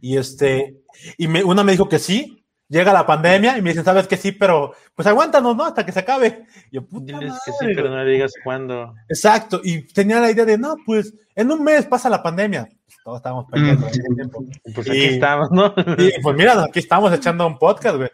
y 0.00 0.16
este, 0.16 0.82
y 1.16 1.28
me- 1.28 1.44
una 1.44 1.62
me 1.64 1.72
dijo 1.72 1.88
que 1.88 1.98
sí, 1.98 2.44
llega 2.68 2.92
la 2.92 3.06
pandemia 3.06 3.56
y 3.56 3.62
me 3.62 3.70
dicen, 3.70 3.84
sabes 3.84 4.08
que 4.08 4.16
sí, 4.16 4.32
pero 4.32 4.72
pues 4.94 5.06
aguántanos, 5.06 5.56
¿no? 5.56 5.64
Hasta 5.64 5.86
que 5.86 5.92
se 5.92 6.00
acabe. 6.00 6.46
Y 6.70 6.74
yo, 6.76 6.86
puta 6.86 7.18
Diles 7.18 7.34
que 7.44 7.52
sí, 7.52 7.58
madre, 7.60 7.74
pero 7.76 7.90
no 7.90 8.04
digas 8.04 8.32
cuándo. 8.42 8.94
Exacto, 9.08 9.60
y 9.62 9.82
tenía 9.86 10.18
la 10.20 10.30
idea 10.30 10.44
de, 10.44 10.58
no, 10.58 10.76
pues 10.84 11.14
en 11.34 11.52
un 11.52 11.62
mes 11.62 11.86
pasa 11.86 12.10
la 12.10 12.22
pandemia. 12.22 12.68
Pues, 12.86 12.98
todos 13.04 13.16
estábamos 13.18 13.46
perdiendo 13.50 13.86
ese 13.88 14.02
tiempo. 14.14 14.44
Pues 14.74 14.86
Y- 14.86 14.90
aquí 14.90 15.04
estamos, 15.14 15.50
¿no? 15.50 15.74
Y 15.98 16.20
pues 16.22 16.36
mira, 16.36 16.62
aquí 16.62 16.78
estamos 16.78 17.12
echando 17.12 17.46
un 17.46 17.58
podcast, 17.58 17.96
güey. 17.96 18.10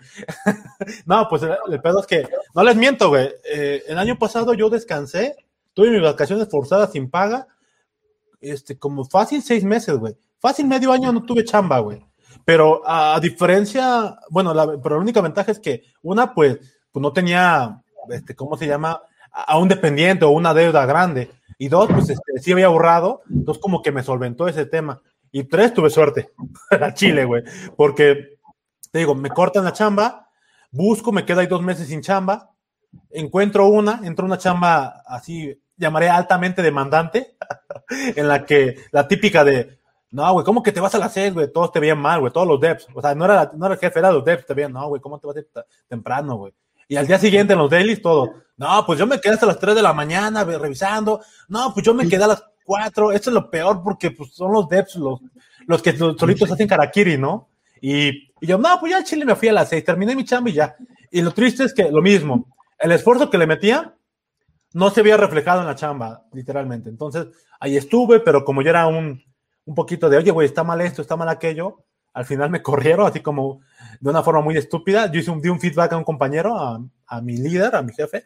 no, 1.07 1.27
pues 1.29 1.43
el, 1.43 1.57
el 1.71 1.81
pedo 1.81 2.01
es 2.01 2.07
que, 2.07 2.27
no 2.55 2.63
les 2.65 2.77
miento, 2.77 3.09
güey. 3.09 3.31
Eh, 3.45 3.83
el 3.87 3.99
año 3.99 4.19
pasado 4.19 4.55
yo 4.55 4.71
descansé, 4.71 5.37
tuve 5.75 5.91
mis 5.91 6.03
vacaciones 6.03 6.49
forzadas 6.51 6.93
sin 6.93 7.11
paga, 7.11 7.47
este, 8.41 8.79
como 8.79 9.05
fácil 9.05 9.43
seis 9.43 9.63
meses, 9.65 9.97
güey. 9.99 10.17
Fácil 10.39 10.67
medio 10.67 10.91
año 10.93 11.13
no 11.13 11.23
tuve 11.25 11.45
chamba, 11.45 11.79
güey. 11.79 12.05
Pero 12.45 12.83
a, 12.87 13.15
a 13.15 13.21
diferencia, 13.21 14.17
bueno, 14.31 14.53
la, 14.55 14.67
pero 14.83 14.97
la 14.97 15.03
única 15.03 15.21
ventaja 15.21 15.53
es 15.53 15.59
que 15.61 15.85
una, 16.03 16.33
pues, 16.35 16.59
pues 16.91 17.01
no 17.03 17.13
tenía, 17.13 17.81
este, 18.11 18.35
¿cómo 18.35 18.57
se 18.57 18.67
llama? 18.67 19.01
A, 19.33 19.59
un 19.59 19.69
dependiente 19.69 20.25
o 20.25 20.31
una 20.31 20.55
deuda 20.55 20.85
grande. 20.87 21.31
Y 21.59 21.69
dos, 21.69 21.89
pues 21.91 22.11
este, 22.11 22.39
sí 22.39 22.53
había 22.53 22.67
ahorrado, 22.67 23.23
entonces 23.31 23.61
como 23.61 23.83
que 23.83 23.93
me 23.93 24.03
solventó 24.03 24.49
ese 24.49 24.67
tema. 24.67 25.01
Y 25.31 25.45
tres, 25.45 25.73
tuve 25.73 25.91
suerte 25.91 26.33
a 26.71 26.93
Chile, 26.93 27.25
güey, 27.25 27.43
porque, 27.77 28.39
te 28.91 28.99
digo, 28.99 29.15
me 29.15 29.31
cortan 29.31 29.65
la 29.65 29.73
chamba, 29.73 30.29
busco, 30.71 31.13
me 31.13 31.25
quedo 31.25 31.41
ahí 31.41 31.47
dos 31.47 31.63
meses 31.63 31.89
sin 31.89 32.03
chamba, 32.03 32.51
encuentro 33.11 33.67
una, 33.69 34.01
entro 34.05 34.27
una 34.27 34.39
chamba 34.39 35.03
así, 35.07 35.59
llamaré 35.77 36.11
altamente 36.11 36.63
demandante, 36.63 37.37
en 38.17 38.29
la 38.29 38.45
que 38.45 38.77
la 38.91 39.09
típica 39.09 39.45
de, 39.45 39.79
no, 40.13 40.31
güey, 40.35 40.45
¿cómo 40.45 40.63
que 40.63 40.73
te 40.73 40.81
vas 40.81 40.95
a 40.95 40.99
las 40.99 41.15
seis, 41.15 41.33
güey? 41.33 41.51
Todos 41.51 41.73
te 41.73 41.81
veían 41.81 41.99
mal, 41.99 42.21
güey, 42.21 42.31
todos 42.31 42.47
los 42.47 42.61
devs. 42.61 42.87
O 42.95 43.01
sea, 43.01 43.15
no 43.15 43.25
era, 43.25 43.51
no 43.55 43.65
era 43.65 43.75
el 43.75 43.81
jefe, 43.81 43.99
era 43.99 44.13
los 44.13 44.23
devs, 44.23 44.45
te 44.45 44.53
veían, 44.53 44.73
no, 44.73 44.87
güey, 44.89 45.01
¿cómo 45.01 45.19
te 45.19 45.27
vas 45.27 45.37
a 45.37 45.41
ir 45.41 45.49
temprano, 45.89 46.37
güey? 46.37 46.53
Y 46.87 46.97
al 46.97 47.07
día 47.07 47.19
siguiente 47.19 47.55
en 47.55 47.59
los 47.59 47.71
dailies, 47.71 48.03
todo, 48.03 48.35
no, 48.63 48.87
pues 48.87 48.97
yo 48.97 49.09
me 49.09 49.21
quedé 49.21 49.35
hasta 49.35 49.47
las 49.47 49.59
3 49.59 49.75
de 49.75 49.83
la 49.83 49.93
mañana 49.93 50.45
revisando, 50.45 51.21
no, 51.49 51.75
pues 51.75 51.85
yo 51.85 51.95
me 51.95 52.09
quedé 52.09 52.23
a 52.23 52.29
las 52.29 52.45
4, 52.65 53.11
esto 53.11 53.31
es 53.31 53.35
lo 53.35 53.51
peor 53.51 53.83
porque 53.83 54.13
pues, 54.13 54.35
son 54.35 54.53
los 54.53 54.69
devs 54.69 54.95
los, 54.95 55.21
los 55.67 55.83
que 55.83 55.93
los 55.95 56.17
solitos 56.17 56.49
hacen 56.49 56.69
karakiri, 56.69 57.19
¿no? 57.19 57.49
Y, 57.81 58.31
y 58.41 58.47
yo, 58.47 58.59
no, 58.59 58.79
pues 58.79 58.93
ya 58.93 58.99
al 58.99 59.05
chile 59.05 59.25
me 59.25 59.35
fui 59.35 59.49
a 59.49 59.53
las 59.53 59.69
6, 59.69 59.85
terminé 59.85 60.15
mi 60.15 60.25
chamba 60.25 60.51
y 60.51 60.53
ya. 60.53 60.77
Y 61.11 61.23
lo 61.23 61.33
triste 61.33 61.65
es 61.65 61.75
que 61.75 61.91
lo 61.91 62.01
mismo, 62.03 62.55
el 62.79 62.93
esfuerzo 62.93 63.31
que 63.31 63.37
le 63.37 63.49
metía, 63.49 63.97
no 64.75 64.91
se 64.91 65.01
había 65.01 65.17
reflejado 65.17 65.61
en 65.61 65.67
la 65.67 65.75
chamba, 65.75 66.25
literalmente. 66.33 66.89
Entonces, 66.89 67.27
ahí 67.59 67.77
estuve, 67.77 68.21
pero 68.21 68.45
como 68.45 68.63
yo 68.63 68.71
era 68.71 68.87
un, 68.87 69.25
un 69.65 69.75
poquito 69.75 70.09
de, 70.09 70.19
oye, 70.19 70.31
güey, 70.31 70.47
está 70.47 70.63
mal 70.63 70.81
esto, 70.83 71.03
está 71.03 71.17
mal 71.17 71.29
aquello, 71.29 71.85
al 72.13 72.27
final 72.27 72.49
me 72.49 72.63
corrieron, 72.63 73.09
así 73.09 73.19
como 73.19 73.61
de 73.99 74.09
una 74.09 74.23
forma 74.23 74.41
muy 74.41 74.57
estúpida. 74.57 75.11
Yo 75.11 75.19
hice 75.19 75.33
un, 75.33 75.41
di 75.41 75.49
un 75.49 75.59
feedback 75.59 75.95
a 75.95 75.97
un 75.97 76.05
compañero, 76.05 76.57
a, 76.57 76.81
a 77.09 77.21
mi 77.21 77.37
líder, 77.37 77.75
a 77.75 77.83
mi 77.83 77.93
jefe, 77.93 78.25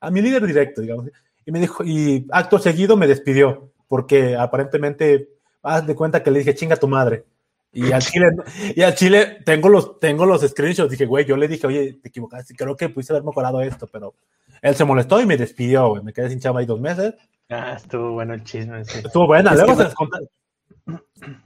a 0.00 0.10
mi 0.10 0.22
líder 0.22 0.46
directo, 0.46 0.80
digamos. 0.80 1.06
Y 1.44 1.52
me 1.52 1.60
dijo, 1.60 1.84
y 1.84 2.26
acto 2.30 2.58
seguido 2.58 2.96
me 2.96 3.06
despidió, 3.06 3.72
porque 3.88 4.36
aparentemente, 4.36 5.30
haz 5.62 5.86
de 5.86 5.94
cuenta 5.94 6.22
que 6.22 6.30
le 6.30 6.40
dije, 6.40 6.54
chinga 6.54 6.76
tu 6.76 6.88
madre. 6.88 7.24
Y 7.72 7.92
al 7.92 8.02
Chile, 8.02 8.28
y 8.74 8.82
al 8.82 8.94
Chile 8.94 9.38
tengo 9.44 9.68
los, 9.68 9.98
tengo 10.00 10.24
los 10.26 10.42
screenshots. 10.42 10.90
Dije, 10.90 11.06
güey, 11.06 11.24
yo 11.26 11.36
le 11.36 11.48
dije, 11.48 11.66
oye, 11.66 11.98
te 12.02 12.08
equivocaste, 12.08 12.54
creo 12.54 12.76
que 12.76 12.88
pudiste 12.88 13.12
haber 13.12 13.24
mejorado 13.24 13.60
esto, 13.60 13.86
pero 13.86 14.14
él 14.62 14.74
se 14.74 14.84
molestó 14.84 15.20
y 15.20 15.26
me 15.26 15.36
despidió, 15.36 15.88
güey. 15.88 16.02
Me 16.02 16.12
quedé 16.12 16.30
sin 16.30 16.40
chamba 16.40 16.60
ahí 16.60 16.66
dos 16.66 16.80
meses. 16.80 17.14
Ah, 17.50 17.74
estuvo 17.76 18.12
bueno 18.12 18.34
el 18.34 18.44
chisme. 18.44 18.84
sí. 18.84 18.98
Estuvo 19.04 19.26
buena, 19.26 19.52
Es 19.52 19.58
luego 19.58 19.76
se 19.76 19.84
las 19.84 19.94
conté. 19.94 20.18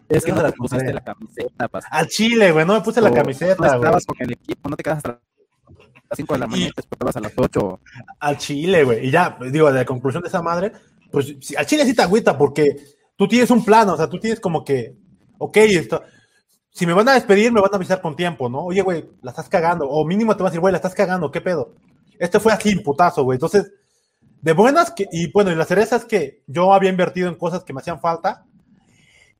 Es 0.08 0.24
que 0.24 0.32
no 0.32 0.42
te 0.42 0.50
te 0.50 0.56
pusiste 0.56 0.92
la 0.92 1.00
camiseta, 1.02 1.68
pastor. 1.68 1.90
Al 1.92 2.06
Chile, 2.06 2.52
güey, 2.52 2.64
no 2.66 2.74
me 2.74 2.80
puse 2.82 3.00
la 3.00 3.08
No 3.08 3.14
camiseta, 3.16 3.54
güey. 3.56 3.74
estabas 3.74 4.06
con 4.06 4.16
el 4.20 4.32
equipo, 4.32 4.68
no 4.68 4.76
te 4.76 4.82
quedas 4.82 4.98
hasta 4.98 5.20
las 6.12 6.16
5 6.16 6.34
de 6.34 6.40
la 6.40 6.46
mañana, 6.46 6.72
te 6.76 7.04
vas 7.04 7.16
a 7.16 7.20
las 7.20 7.32
8. 7.36 7.80
Al 8.20 8.38
Chile, 8.38 8.84
güey. 8.84 9.06
Y 9.06 9.10
ya, 9.10 9.36
pues, 9.36 9.52
digo, 9.52 9.66
de 9.72 9.78
la 9.80 9.84
conclusión 9.84 10.22
de 10.22 10.28
esa 10.28 10.42
madre, 10.42 10.72
pues 11.10 11.34
al 11.56 11.66
Chile 11.66 11.84
sí 11.84 11.94
te 11.94 12.02
agüita 12.02 12.36
porque 12.38 12.76
tú 13.16 13.26
tienes 13.28 13.50
un 13.50 13.64
plan, 13.64 13.88
o 13.88 13.96
sea, 13.96 14.08
tú 14.08 14.18
tienes 14.18 14.40
como 14.40 14.64
que, 14.64 14.96
ok, 15.38 15.56
esto, 15.58 16.02
si 16.70 16.86
me 16.86 16.92
van 16.94 17.08
a 17.08 17.14
despedir, 17.14 17.52
me 17.52 17.60
van 17.60 17.70
a 17.72 17.76
avisar 17.76 18.00
con 18.00 18.16
tiempo, 18.16 18.48
¿no? 18.48 18.60
Oye, 18.64 18.80
güey, 18.82 19.04
la 19.22 19.30
estás 19.30 19.48
cagando. 19.48 19.86
O 19.88 20.06
mínimo 20.06 20.34
te 20.36 20.42
van 20.42 20.48
a 20.48 20.50
decir, 20.50 20.60
güey, 20.60 20.72
la 20.72 20.78
estás 20.78 20.94
cagando, 20.94 21.30
¿qué 21.30 21.40
pedo? 21.40 21.74
Este 22.18 22.40
fue 22.40 22.52
así, 22.52 22.76
putazo, 22.76 23.24
güey. 23.24 23.36
Entonces, 23.36 23.70
de 24.40 24.52
buenas, 24.54 24.90
que, 24.92 25.06
y 25.12 25.30
bueno, 25.32 25.50
y 25.52 25.54
la 25.54 25.64
cereza 25.64 25.96
es 25.96 26.04
que 26.04 26.42
yo 26.46 26.72
había 26.72 26.90
invertido 26.90 27.28
en 27.28 27.34
cosas 27.36 27.62
que 27.64 27.72
me 27.72 27.80
hacían 27.80 28.00
falta. 28.00 28.44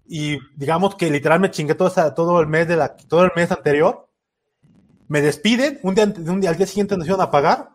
Y 0.06 0.36
digamos 0.56 0.94
que 0.96 1.10
literal 1.10 1.40
me 1.40 1.50
chingué 1.50 1.74
todo, 1.74 1.88
esa- 1.88 2.14
todo 2.14 2.40
el 2.40 2.46
mes 2.48 2.68
de 2.68 2.76
la, 2.76 2.96
todo 2.96 3.24
el 3.24 3.30
mes 3.34 3.50
anterior. 3.50 4.08
Me 5.12 5.20
despiden, 5.20 5.78
un 5.82 5.94
día, 5.94 6.04
al 6.48 6.56
día 6.56 6.66
siguiente 6.66 6.96
nos 6.96 7.06
iban 7.06 7.20
a 7.20 7.30
pagar 7.30 7.68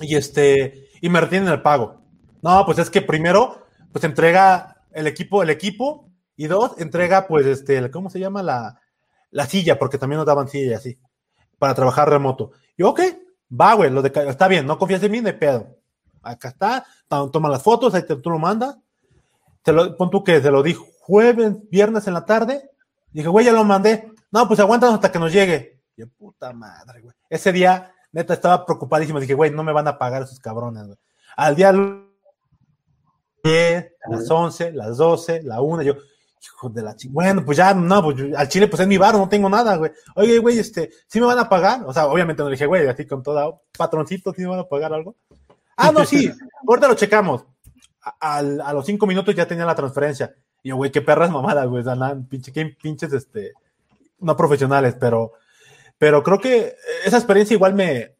y 0.00 0.14
este 0.14 0.88
y 1.02 1.08
me 1.08 1.20
retienen 1.20 1.48
el 1.52 1.62
pago. 1.62 2.00
No, 2.42 2.64
pues 2.64 2.78
es 2.78 2.90
que 2.90 3.02
primero 3.02 3.64
pues 3.92 4.04
entrega 4.04 4.76
el 4.92 5.08
equipo 5.08 5.42
el 5.42 5.50
equipo 5.50 6.08
y 6.36 6.46
dos 6.46 6.78
entrega 6.78 7.26
pues 7.26 7.44
este 7.44 7.90
¿cómo 7.90 8.08
se 8.08 8.20
llama 8.20 8.44
la, 8.44 8.80
la 9.32 9.46
silla 9.46 9.80
porque 9.80 9.98
también 9.98 10.18
nos 10.18 10.26
daban 10.26 10.46
silla 10.46 10.76
así 10.76 10.96
para 11.58 11.74
trabajar 11.74 12.08
remoto. 12.08 12.52
Y 12.76 12.84
ok, 12.84 13.00
va 13.60 13.74
güey, 13.74 13.90
lo 13.90 14.00
de 14.00 14.12
está 14.28 14.46
bien, 14.46 14.64
no 14.64 14.78
confías 14.78 15.02
en 15.02 15.10
mí, 15.10 15.20
hay 15.24 15.32
pedo. 15.32 15.76
Acá 16.22 16.50
está, 16.50 16.86
to- 17.08 17.30
toma 17.32 17.48
las 17.48 17.64
fotos, 17.64 17.94
ahí 17.94 18.04
te, 18.06 18.14
tú 18.14 18.30
lo 18.30 18.38
mandas. 18.38 18.76
Te 19.64 19.72
lo, 19.72 19.96
pon 19.96 20.08
tú 20.08 20.22
que 20.22 20.38
te 20.40 20.52
lo 20.52 20.62
di 20.62 20.76
jueves, 21.00 21.68
viernes 21.68 22.06
en 22.06 22.14
la 22.14 22.24
tarde. 22.24 22.70
Dije, 23.10 23.26
güey, 23.28 23.44
ya 23.46 23.52
lo 23.52 23.64
mandé. 23.64 24.12
No, 24.30 24.46
pues 24.46 24.60
aguántanos 24.60 24.94
hasta 24.94 25.10
que 25.10 25.18
nos 25.18 25.32
llegue. 25.32 25.79
Yo, 25.96 26.06
puta 26.08 26.52
madre, 26.52 27.00
güey. 27.02 27.14
Ese 27.28 27.52
día, 27.52 27.92
neta, 28.12 28.34
estaba 28.34 28.64
preocupadísimo. 28.64 29.20
Dije, 29.20 29.34
güey, 29.34 29.50
no 29.50 29.62
me 29.62 29.72
van 29.72 29.88
a 29.88 29.98
pagar 29.98 30.22
esos 30.22 30.38
cabrones, 30.40 30.86
güey. 30.86 30.98
Al 31.36 31.54
día 31.56 31.72
10, 33.42 33.92
las 34.10 34.30
11, 34.30 34.72
las 34.72 34.96
12, 34.96 35.42
la 35.42 35.60
1, 35.62 35.82
yo, 35.82 35.94
hijo 36.42 36.68
de 36.68 36.82
la 36.82 36.94
chingada. 36.96 37.14
Bueno, 37.14 37.44
pues 37.44 37.56
ya, 37.58 37.72
no, 37.74 38.02
pues 38.02 38.16
yo- 38.16 38.38
al 38.38 38.48
chile, 38.48 38.68
pues 38.68 38.80
es 38.80 38.86
mi 38.88 38.98
bar, 38.98 39.14
no 39.14 39.28
tengo 39.28 39.48
nada, 39.48 39.76
güey. 39.76 39.92
Oye, 40.16 40.38
güey, 40.38 40.58
este, 40.58 40.90
¿sí 41.06 41.20
me 41.20 41.26
van 41.26 41.38
a 41.38 41.48
pagar? 41.48 41.82
O 41.86 41.92
sea, 41.92 42.06
obviamente 42.06 42.42
no 42.42 42.48
le 42.48 42.54
dije, 42.54 42.66
güey, 42.66 42.86
así 42.86 43.06
con 43.06 43.22
toda, 43.22 43.50
patroncito, 43.76 44.32
¿sí 44.34 44.42
me 44.42 44.48
van 44.48 44.60
a 44.60 44.64
pagar 44.68 44.92
algo? 44.92 45.16
Ah, 45.76 45.90
no, 45.92 46.04
sí, 46.04 46.30
ahorita 46.68 46.88
lo 46.88 46.94
checamos. 46.94 47.44
A, 48.02 48.38
a 48.38 48.72
los 48.72 48.86
cinco 48.86 49.06
minutos 49.06 49.34
ya 49.34 49.46
tenía 49.46 49.66
la 49.66 49.74
transferencia. 49.74 50.34
Y 50.62 50.70
yo, 50.70 50.76
güey, 50.76 50.90
qué 50.90 51.00
perras 51.00 51.30
mamadas, 51.30 51.66
güey, 51.66 51.80
o 51.82 51.84
sea, 51.84 51.94
nada, 51.94 52.18
pinche, 52.28 52.52
qué 52.52 52.66
pinches, 52.82 53.12
este, 53.12 53.52
no 54.18 54.36
profesionales, 54.36 54.96
pero, 55.00 55.32
pero 56.00 56.22
creo 56.22 56.38
que 56.38 56.76
esa 57.04 57.18
experiencia 57.18 57.52
igual 57.52 57.74
me, 57.74 58.16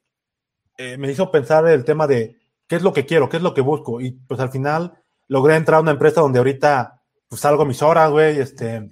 eh, 0.77 0.99
me 0.99 1.11
hizo 1.11 1.31
pensar 1.31 1.67
el 1.67 1.83
tema 1.83 2.07
de 2.07 2.37
qué 2.67 2.77
es 2.77 2.83
lo 2.83 2.93
que 2.93 3.07
quiero, 3.07 3.31
qué 3.31 3.39
es 3.39 3.43
lo 3.43 3.55
que 3.55 3.63
busco. 3.63 4.03
Y 4.03 4.11
pues 4.11 4.39
al 4.39 4.51
final 4.51 5.03
logré 5.29 5.57
entrar 5.57 5.79
a 5.79 5.81
una 5.81 5.93
empresa 5.93 6.21
donde 6.21 6.41
ahorita 6.41 7.01
pues 7.27 7.41
salgo 7.41 7.65
mis 7.65 7.81
horas, 7.81 8.11
güey, 8.11 8.39
este, 8.39 8.91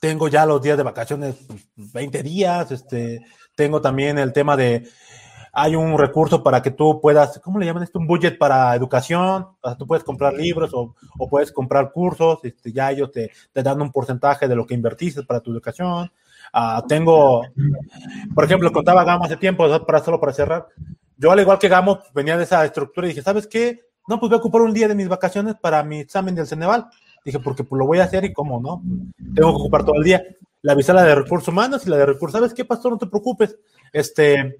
tengo 0.00 0.28
ya 0.28 0.46
los 0.46 0.62
días 0.62 0.76
de 0.76 0.84
vacaciones, 0.84 1.34
pues, 1.48 1.92
20 1.92 2.22
días, 2.22 2.70
este, 2.70 3.20
tengo 3.56 3.80
también 3.80 4.16
el 4.16 4.32
tema 4.32 4.56
de, 4.56 4.88
hay 5.52 5.74
un 5.74 5.98
recurso 5.98 6.44
para 6.44 6.62
que 6.62 6.70
tú 6.70 7.00
puedas, 7.00 7.40
¿cómo 7.40 7.58
le 7.58 7.66
llaman 7.66 7.82
esto? 7.82 7.98
Un 7.98 8.06
budget 8.06 8.38
para 8.38 8.76
educación, 8.76 9.42
o 9.42 9.58
sea, 9.60 9.76
tú 9.76 9.88
puedes 9.88 10.04
comprar 10.04 10.34
libros 10.34 10.72
o, 10.72 10.94
o 11.18 11.28
puedes 11.28 11.50
comprar 11.50 11.90
cursos, 11.90 12.38
este, 12.44 12.70
ya 12.72 12.92
ellos 12.92 13.10
te, 13.10 13.32
te 13.52 13.62
dan 13.64 13.82
un 13.82 13.90
porcentaje 13.90 14.46
de 14.46 14.54
lo 14.54 14.66
que 14.66 14.74
invertiste 14.74 15.24
para 15.24 15.40
tu 15.40 15.50
educación. 15.50 16.12
Ah, 16.52 16.82
tengo, 16.88 17.42
por 18.34 18.44
ejemplo, 18.44 18.72
contaba 18.72 19.04
Gamo 19.04 19.24
hace 19.24 19.36
tiempo, 19.36 19.66
para 19.84 20.02
solo 20.02 20.20
para 20.20 20.32
cerrar. 20.32 20.66
Yo, 21.16 21.30
al 21.30 21.40
igual 21.40 21.58
que 21.58 21.68
Gamo, 21.68 22.00
venía 22.14 22.36
de 22.36 22.44
esa 22.44 22.64
estructura 22.64 23.06
y 23.06 23.10
dije, 23.10 23.22
¿sabes 23.22 23.46
qué? 23.46 23.80
No, 24.06 24.18
pues 24.18 24.30
voy 24.30 24.36
a 24.36 24.40
ocupar 24.40 24.62
un 24.62 24.72
día 24.72 24.88
de 24.88 24.94
mis 24.94 25.08
vacaciones 25.08 25.56
para 25.60 25.82
mi 25.82 26.00
examen 26.00 26.34
del 26.34 26.46
Ceneval. 26.46 26.86
Dije, 27.24 27.38
porque 27.40 27.64
pues 27.64 27.78
lo 27.78 27.86
voy 27.86 27.98
a 27.98 28.04
hacer 28.04 28.24
y 28.24 28.32
cómo, 28.32 28.60
¿no? 28.60 28.82
Tengo 29.34 29.50
que 29.50 29.60
ocupar 29.60 29.84
todo 29.84 29.96
el 29.96 30.04
día. 30.04 30.22
La 30.62 30.72
avisé 30.72 30.92
la 30.92 31.02
de 31.04 31.14
recursos 31.14 31.48
humanos 31.48 31.86
y 31.86 31.90
la 31.90 31.96
de 31.98 32.06
recursos. 32.06 32.38
¿Sabes 32.38 32.54
qué, 32.54 32.64
pastor? 32.64 32.92
No 32.92 32.98
te 32.98 33.06
preocupes. 33.06 33.58
Este, 33.92 34.56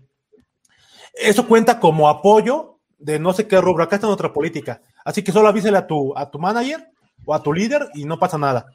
eso 1.14 1.46
cuenta 1.46 1.80
como 1.80 2.08
apoyo 2.08 2.78
de 2.98 3.18
no 3.18 3.32
sé 3.32 3.46
qué 3.46 3.60
rubro. 3.60 3.84
Acá 3.84 3.96
está 3.96 4.06
nuestra 4.06 4.32
política. 4.32 4.82
Así 5.04 5.22
que 5.22 5.32
solo 5.32 5.48
avísale 5.48 5.78
a 5.78 5.86
tu, 5.86 6.16
a 6.16 6.30
tu 6.30 6.38
manager 6.38 6.86
o 7.24 7.34
a 7.34 7.42
tu 7.42 7.52
líder 7.52 7.88
y 7.94 8.04
no 8.04 8.18
pasa 8.18 8.36
nada. 8.36 8.66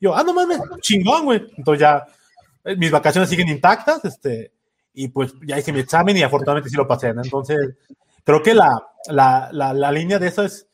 Yo, 0.00 0.14
ah, 0.14 0.22
no 0.22 0.32
mames, 0.32 0.60
chingón, 0.80 1.24
güey. 1.24 1.42
Entonces 1.56 1.80
ya 1.80 2.06
mis 2.76 2.90
vacaciones 2.90 3.30
siguen 3.30 3.48
intactas, 3.48 4.04
este, 4.04 4.52
y 4.94 5.08
pues 5.08 5.34
ya 5.46 5.58
hice 5.58 5.72
mi 5.72 5.80
examen 5.80 6.16
y 6.16 6.22
afortunadamente 6.22 6.70
sí 6.70 6.76
lo 6.76 6.86
pasé. 6.86 7.08
Entonces, 7.08 7.76
creo 8.24 8.42
que 8.42 8.54
la, 8.54 8.70
la, 9.08 9.48
la, 9.52 9.72
la 9.72 9.92
línea 9.92 10.18
de 10.18 10.28
eso 10.28 10.42
es, 10.44 10.68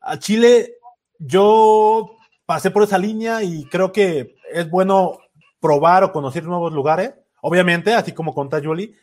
a 0.00 0.18
Chile, 0.18 0.76
yo 1.18 2.16
pasé 2.46 2.70
por 2.70 2.82
esa 2.82 2.98
línea 2.98 3.42
y 3.42 3.64
creo 3.66 3.92
que 3.92 4.36
es 4.52 4.70
bueno 4.70 5.18
probar 5.60 6.04
o 6.04 6.12
conocer 6.12 6.44
nuevos 6.44 6.72
lugares. 6.72 7.12
Obviamente, 7.40 7.94
así 7.94 8.12
como 8.12 8.34
conta 8.34 8.60
Julie, 8.62 8.94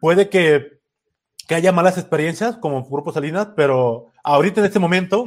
puede 0.00 0.28
que, 0.28 0.78
que 1.48 1.54
haya 1.54 1.72
malas 1.72 1.98
experiencias 1.98 2.56
como 2.56 2.84
Grupo 2.84 3.12
Salinas, 3.12 3.48
pero 3.56 4.12
ahorita 4.22 4.60
en 4.60 4.66
este 4.66 4.78
momento 4.78 5.24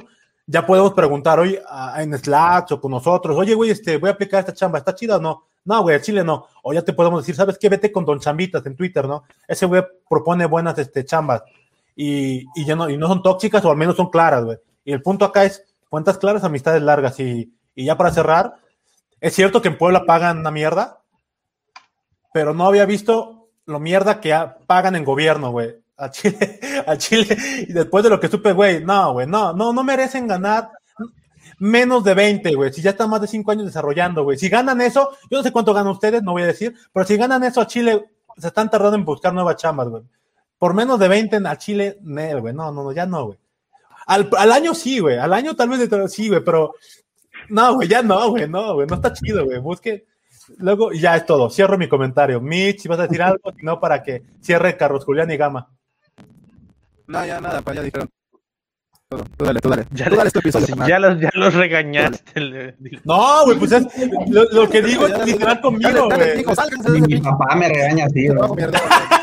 ya 0.47 0.65
podemos 0.65 0.93
preguntar 0.93 1.39
hoy 1.39 1.59
en 1.97 2.17
Slack 2.17 2.71
o 2.71 2.81
con 2.81 2.91
nosotros, 2.91 3.35
oye, 3.37 3.53
güey, 3.53 3.71
este, 3.71 3.97
voy 3.97 4.09
a 4.09 4.13
aplicar 4.13 4.41
esta 4.41 4.53
chamba, 4.53 4.79
¿está 4.79 4.93
chida 4.93 5.17
o 5.17 5.21
no? 5.21 5.43
No, 5.65 5.81
güey, 5.81 5.95
a 5.95 6.01
Chile 6.01 6.23
no. 6.23 6.47
O 6.61 6.73
ya 6.73 6.83
te 6.83 6.93
podemos 6.93 7.23
decir, 7.23 7.35
¿sabes 7.35 7.57
qué? 7.57 7.69
Vete 7.69 7.91
con 7.91 8.05
Don 8.05 8.19
Chambitas 8.19 8.63
en 8.67 8.75
Twitter, 8.75 9.07
¿no? 9.07 9.23
Ese 9.47 9.65
güey 9.65 9.83
propone 10.07 10.45
buenas 10.45 10.77
este, 10.77 11.03
chambas 11.03 11.43
y, 11.95 12.45
y, 12.55 12.65
ya 12.65 12.75
no, 12.75 12.87
y 12.87 12.97
no 12.97 13.07
son 13.07 13.23
tóxicas 13.23 13.65
o 13.65 13.71
al 13.71 13.77
menos 13.77 13.95
son 13.95 14.11
claras, 14.11 14.45
güey. 14.45 14.57
Y 14.83 14.91
el 14.93 15.01
punto 15.01 15.25
acá 15.25 15.43
es 15.43 15.63
cuentas 15.89 16.19
claras, 16.19 16.43
amistades 16.43 16.83
largas. 16.83 17.19
Y, 17.19 17.51
y 17.73 17.85
ya 17.85 17.97
para 17.97 18.11
cerrar, 18.11 18.57
es 19.19 19.33
cierto 19.33 19.61
que 19.61 19.69
en 19.69 19.77
Puebla 19.79 20.05
pagan 20.05 20.39
una 20.39 20.51
mierda, 20.51 21.01
pero 22.31 22.53
no 22.53 22.67
había 22.67 22.85
visto 22.85 23.49
lo 23.65 23.79
mierda 23.79 24.21
que 24.21 24.37
pagan 24.67 24.95
en 24.95 25.03
gobierno, 25.03 25.49
güey. 25.49 25.77
A 25.97 26.11
Chile, 26.11 26.59
a 26.87 26.97
Chile. 26.97 27.37
Y 27.67 27.73
después 27.73 28.03
de 28.03 28.09
lo 28.09 28.19
que 28.19 28.27
supe, 28.27 28.51
güey, 28.51 28.83
no, 28.83 29.13
güey, 29.13 29.27
no, 29.27 29.53
no, 29.53 29.71
no 29.71 29.83
merecen 29.83 30.27
ganar 30.27 30.69
menos 31.59 32.03
de 32.03 32.13
20, 32.13 32.53
güey. 32.53 32.73
Si 32.73 32.81
ya 32.81 32.91
están 32.91 33.09
más 33.09 33.21
de 33.21 33.27
5 33.27 33.51
años 33.51 33.65
desarrollando, 33.65 34.23
güey. 34.23 34.37
Si 34.37 34.49
ganan 34.49 34.81
eso, 34.81 35.11
yo 35.29 35.37
no 35.37 35.43
sé 35.43 35.51
cuánto 35.51 35.73
ganan 35.73 35.91
ustedes, 35.91 36.21
no 36.21 36.33
voy 36.33 36.43
a 36.43 36.47
decir, 36.47 36.75
pero 36.93 37.05
si 37.05 37.15
ganan 37.15 37.43
eso 37.43 37.61
a 37.61 37.67
Chile, 37.67 38.05
se 38.37 38.47
están 38.47 38.69
tardando 38.69 38.97
en 38.97 39.05
buscar 39.05 39.33
nuevas 39.33 39.55
chambas, 39.55 39.87
güey. 39.87 40.03
Por 40.57 40.73
menos 40.73 40.99
de 40.99 41.07
20 41.07 41.41
a 41.45 41.57
Chile, 41.57 41.97
nel, 42.01 42.41
güey. 42.41 42.53
No, 42.53 42.71
no, 42.71 42.83
no, 42.83 42.91
ya 42.91 43.05
no, 43.05 43.27
güey. 43.27 43.39
Al, 44.07 44.29
al 44.37 44.51
año 44.51 44.73
sí, 44.73 44.99
güey. 44.99 45.17
Al 45.17 45.33
año 45.33 45.55
tal 45.55 45.69
vez 45.69 45.89
sí, 46.11 46.29
güey, 46.29 46.43
pero 46.43 46.73
no, 47.49 47.75
güey, 47.75 47.87
ya 47.87 48.01
no, 48.01 48.29
güey, 48.29 48.47
no, 48.47 48.75
güey. 48.75 48.87
No 48.87 48.95
está 48.95 49.13
chido, 49.13 49.45
güey. 49.45 49.59
Busque. 49.59 50.05
Luego, 50.57 50.93
y 50.93 50.99
ya 50.99 51.15
es 51.15 51.25
todo. 51.25 51.49
Cierro 51.49 51.77
mi 51.77 51.87
comentario. 51.87 52.39
Mitch, 52.39 52.81
si 52.81 52.87
vas 52.87 52.99
a 52.99 53.03
decir 53.03 53.21
algo, 53.21 53.51
si 53.57 53.65
no, 53.65 53.79
para 53.79 54.03
que 54.03 54.23
cierre 54.41 54.77
Carlos 54.77 55.05
Julián 55.05 55.31
y 55.31 55.37
Gama. 55.37 55.69
No, 57.07 57.25
ya 57.25 57.39
nada, 57.41 57.61
pues 57.61 57.75
ya 57.75 57.83
dijeron 57.83 58.09
todo. 59.09 59.23
Tú 59.37 59.45
dale, 59.45 59.59
tú 59.59 59.69
dale. 59.69 59.85
Ya 59.91 60.05
tú 60.05 60.11
le- 60.11 60.17
dale 60.17 60.27
este 60.27 60.39
episodio. 60.39 60.87
Ya 60.87 60.99
los, 60.99 61.19
ya 61.19 61.29
los 61.33 61.53
regañaste. 61.53 62.75
No, 63.03 63.45
güey, 63.45 63.57
pues 63.59 63.71
es 63.71 63.85
lo, 64.29 64.43
lo 64.45 64.69
que 64.69 64.81
digo 64.81 65.05
es 65.07 65.25
literal 65.25 65.61
conmigo, 65.61 66.05
güey. 66.05 66.39
ese 66.39 66.91
mi 67.07 67.21
papá 67.21 67.55
me 67.55 67.69
regaña 67.69 68.05
así, 68.05 68.27
güey. 68.27 68.39
No, 68.39 68.53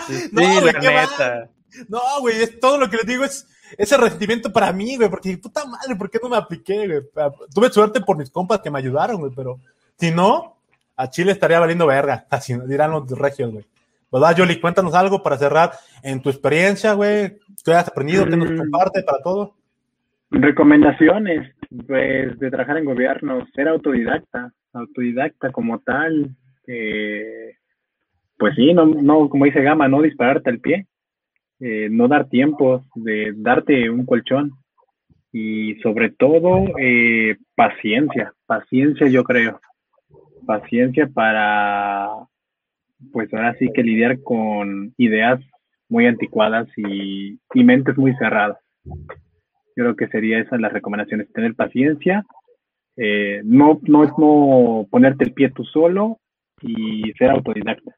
sí, 0.06 0.60
güey, 0.60 0.74
qué 0.80 0.88
neta. 0.88 1.48
No, 1.88 2.00
güey, 2.20 2.42
es 2.42 2.60
todo 2.60 2.78
lo 2.78 2.88
que 2.88 2.98
les 2.98 3.06
digo 3.06 3.24
es 3.24 3.46
ese 3.78 3.96
resentimiento 3.96 4.52
para 4.52 4.72
mí, 4.72 4.96
güey, 4.96 5.08
porque 5.08 5.36
puta 5.38 5.64
madre, 5.64 5.96
¿por 5.96 6.10
qué 6.10 6.18
no 6.22 6.28
me 6.28 6.36
apliqué, 6.36 6.86
güey? 6.86 7.00
Tuve 7.54 7.70
suerte 7.72 8.00
por 8.02 8.16
mis 8.16 8.30
compas 8.30 8.60
que 8.60 8.70
me 8.70 8.78
ayudaron, 8.78 9.18
güey, 9.18 9.32
pero 9.34 9.58
si 9.98 10.10
no, 10.10 10.58
a 10.96 11.08
Chile 11.10 11.32
estaría 11.32 11.58
valiendo 11.58 11.86
verga, 11.86 12.26
así 12.30 12.54
dirán 12.66 12.90
los 12.92 13.08
regios, 13.10 13.50
güey. 13.52 13.64
¿Verdad, 14.12 14.36
Yoli? 14.36 14.60
Cuéntanos 14.60 14.92
algo 14.92 15.22
para 15.22 15.38
cerrar 15.38 15.72
en 16.02 16.20
tu 16.20 16.28
experiencia, 16.28 16.92
güey. 16.92 17.38
¿Qué 17.64 17.72
has 17.72 17.88
aprendido? 17.88 18.26
¿Qué 18.26 18.36
nos 18.36 18.50
Mm. 18.52 18.56
comparte 18.58 19.02
para 19.02 19.22
todo? 19.22 19.54
Recomendaciones, 20.30 21.54
pues, 21.86 22.38
de 22.38 22.50
trabajar 22.50 22.78
en 22.78 22.84
gobierno, 22.86 23.46
ser 23.54 23.68
autodidacta, 23.68 24.52
autodidacta 24.72 25.50
como 25.52 25.78
tal, 25.80 26.30
eh, 26.66 27.54
pues 28.38 28.54
sí, 28.56 28.72
no, 28.72 28.86
no, 28.86 29.28
como 29.28 29.44
dice 29.44 29.62
Gama, 29.62 29.88
no 29.88 30.00
dispararte 30.02 30.50
al 30.50 30.58
pie, 30.60 30.86
eh, 31.60 31.88
no 31.90 32.08
dar 32.08 32.28
tiempos, 32.28 32.82
de 32.94 33.34
darte 33.36 33.90
un 33.90 34.06
colchón 34.06 34.52
y 35.32 35.74
sobre 35.76 36.10
todo 36.10 36.64
eh, 36.80 37.36
paciencia, 37.54 38.32
paciencia 38.46 39.06
yo 39.08 39.22
creo, 39.24 39.60
paciencia 40.46 41.06
para, 41.06 42.08
pues 43.12 43.32
ahora 43.34 43.54
sí 43.58 43.68
que 43.72 43.82
lidiar 43.82 44.22
con 44.22 44.92
ideas 44.96 45.40
muy 45.92 46.06
anticuadas 46.06 46.66
y, 46.76 47.38
y 47.52 47.64
mentes 47.64 47.96
muy 47.98 48.14
cerradas. 48.16 48.58
Yo 48.84 49.84
creo 49.84 49.96
que 49.96 50.08
sería 50.08 50.40
esas 50.40 50.58
las 50.58 50.72
recomendaciones, 50.72 51.30
tener 51.32 51.54
paciencia, 51.54 52.24
eh, 52.96 53.42
no, 53.44 53.78
no, 53.82 54.04
no 54.04 54.86
ponerte 54.90 55.24
el 55.24 55.34
pie 55.34 55.50
tú 55.50 55.64
solo 55.64 56.18
y 56.62 57.12
ser 57.18 57.30
autodidacta. 57.30 57.94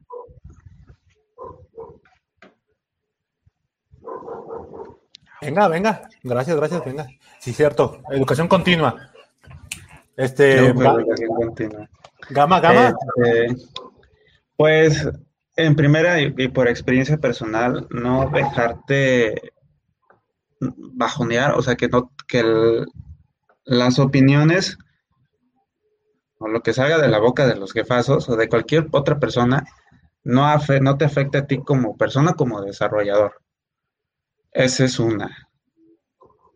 Venga, 5.40 5.68
venga. 5.68 6.08
Gracias, 6.22 6.56
gracias, 6.56 6.84
venga. 6.84 7.06
Sí, 7.38 7.52
cierto. 7.52 8.00
Educación 8.10 8.48
continua. 8.48 9.10
Este, 10.16 10.58
educación 10.58 11.28
continua. 11.36 11.88
Gama, 12.30 12.60
Gama. 12.60 12.94
Este, 13.16 13.66
pues 14.56 15.08
en 15.56 15.74
primera 15.76 16.20
y, 16.20 16.48
por 16.48 16.68
experiencia 16.68 17.18
personal, 17.18 17.86
no 17.90 18.28
dejarte 18.30 19.34
bajonear, 21.00 21.54
o 21.54 21.62
sea, 21.62 21.76
que 21.76 21.88
no, 21.88 22.10
que 22.26 22.42
las 23.64 23.98
opiniones 23.98 24.78
o 26.38 26.46
lo 26.46 26.62
que 26.62 26.72
salga 26.72 26.98
de 26.98 27.08
la 27.08 27.18
boca 27.18 27.44
de 27.44 27.56
los 27.56 27.72
jefazos 27.72 28.28
o 28.28 28.36
de 28.36 28.48
cualquier 28.48 28.86
otra 28.92 29.18
persona 29.18 29.64
no, 30.22 30.42
afe- 30.46 30.80
no 30.80 30.96
te 30.96 31.04
afecte 31.04 31.38
a 31.38 31.46
ti 31.46 31.58
como 31.58 31.96
persona, 31.96 32.34
como 32.34 32.62
desarrollador. 32.62 33.42
Esa 34.54 34.86
es 34.86 34.98
una. 34.98 35.30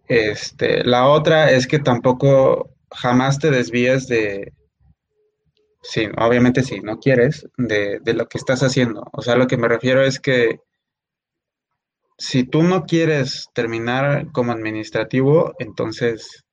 Este, 0.09 0.85
la 0.85 1.07
otra 1.09 1.51
es 1.51 1.67
que 1.67 1.79
tampoco 1.79 2.71
jamás 2.91 3.39
te 3.39 3.51
desvíes 3.51 4.09
de, 4.09 4.53
Sí, 5.83 6.07
obviamente 6.17 6.63
si 6.63 6.79
no 6.79 7.01
quieres 7.01 7.49
de, 7.57 7.99
de 8.01 8.15
lo 8.15 8.29
que 8.29 8.39
estás 8.39 8.63
haciendo. 8.63 9.03
O 9.13 9.23
sea, 9.23 9.35
lo 9.35 9.49
que 9.49 9.57
me 9.57 9.67
refiero 9.67 10.03
es 10.03 10.21
que 10.21 10.61
si 12.19 12.45
tú 12.45 12.63
no 12.63 12.85
quieres 12.85 13.49
terminar 13.55 14.31
como 14.33 14.53
administrativo, 14.53 15.55
entonces, 15.59 16.45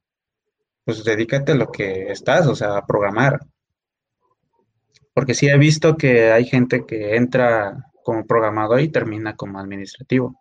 pues 0.85 1.03
dedícate 1.03 1.53
a 1.53 1.55
lo 1.55 1.71
que 1.71 2.11
estás, 2.11 2.47
o 2.47 2.55
sea, 2.55 2.77
a 2.77 2.85
programar. 2.87 3.39
Porque 5.15 5.33
sí 5.33 5.47
he 5.47 5.57
visto 5.57 5.97
que 5.97 6.31
hay 6.31 6.45
gente 6.45 6.85
que 6.85 7.15
entra 7.15 7.87
como 8.03 8.27
programador 8.27 8.81
y 8.81 8.91
termina 8.91 9.35
como 9.35 9.57
administrativo. 9.59 10.39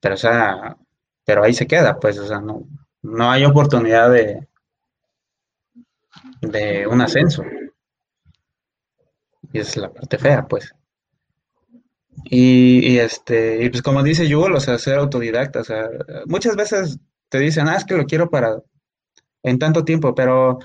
Pero, 0.00 0.14
o 0.14 0.18
sea, 0.24 0.76
pero 1.24 1.42
ahí 1.42 1.54
se 1.54 1.66
queda, 1.66 1.98
pues, 1.98 2.18
o 2.18 2.26
sea, 2.26 2.40
no, 2.40 2.64
no 3.02 3.30
hay 3.30 3.44
oportunidad 3.44 4.10
de, 4.12 4.48
de 6.42 6.86
un 6.86 7.00
ascenso. 7.00 7.42
Y 9.52 9.58
es 9.58 9.76
la 9.76 9.92
parte 9.92 10.18
fea, 10.18 10.46
pues. 10.46 10.74
Y, 12.24 12.98
este, 12.98 13.64
y 13.64 13.70
pues 13.70 13.82
como 13.82 14.02
dice 14.02 14.28
Yuval, 14.28 14.54
o 14.54 14.60
sea, 14.60 14.78
ser 14.78 14.98
autodidacta, 14.98 15.60
o 15.60 15.64
sea, 15.64 15.88
muchas 16.26 16.56
veces 16.56 16.98
te 17.28 17.38
dicen, 17.38 17.68
ah, 17.68 17.76
es 17.76 17.84
que 17.84 17.96
lo 17.96 18.06
quiero 18.06 18.30
para 18.30 18.62
en 19.42 19.58
tanto 19.58 19.84
tiempo, 19.84 20.14
pero 20.14 20.58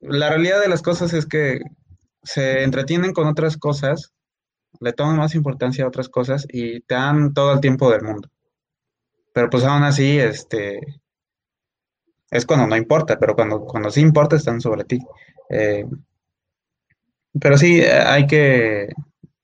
la 0.00 0.28
realidad 0.28 0.60
de 0.60 0.68
las 0.68 0.82
cosas 0.82 1.12
es 1.12 1.26
que 1.26 1.60
se 2.22 2.62
entretienen 2.62 3.12
con 3.12 3.26
otras 3.26 3.56
cosas, 3.56 4.12
le 4.80 4.92
toman 4.92 5.16
más 5.16 5.34
importancia 5.34 5.84
a 5.84 5.88
otras 5.88 6.08
cosas 6.08 6.46
y 6.50 6.80
te 6.80 6.94
dan 6.94 7.32
todo 7.32 7.52
el 7.52 7.60
tiempo 7.60 7.90
del 7.90 8.02
mundo. 8.02 8.28
Pero 9.32 9.48
pues 9.48 9.64
aún 9.64 9.82
así, 9.84 10.18
este, 10.18 10.80
es 12.30 12.46
cuando 12.46 12.66
no 12.66 12.76
importa, 12.76 13.18
pero 13.18 13.34
cuando, 13.34 13.60
cuando 13.60 13.90
sí 13.90 14.00
importa 14.00 14.36
están 14.36 14.60
sobre 14.60 14.84
ti. 14.84 14.98
Eh, 15.48 15.86
pero 17.40 17.58
sí, 17.58 17.80
eh, 17.80 17.92
hay 17.92 18.26
que 18.26 18.88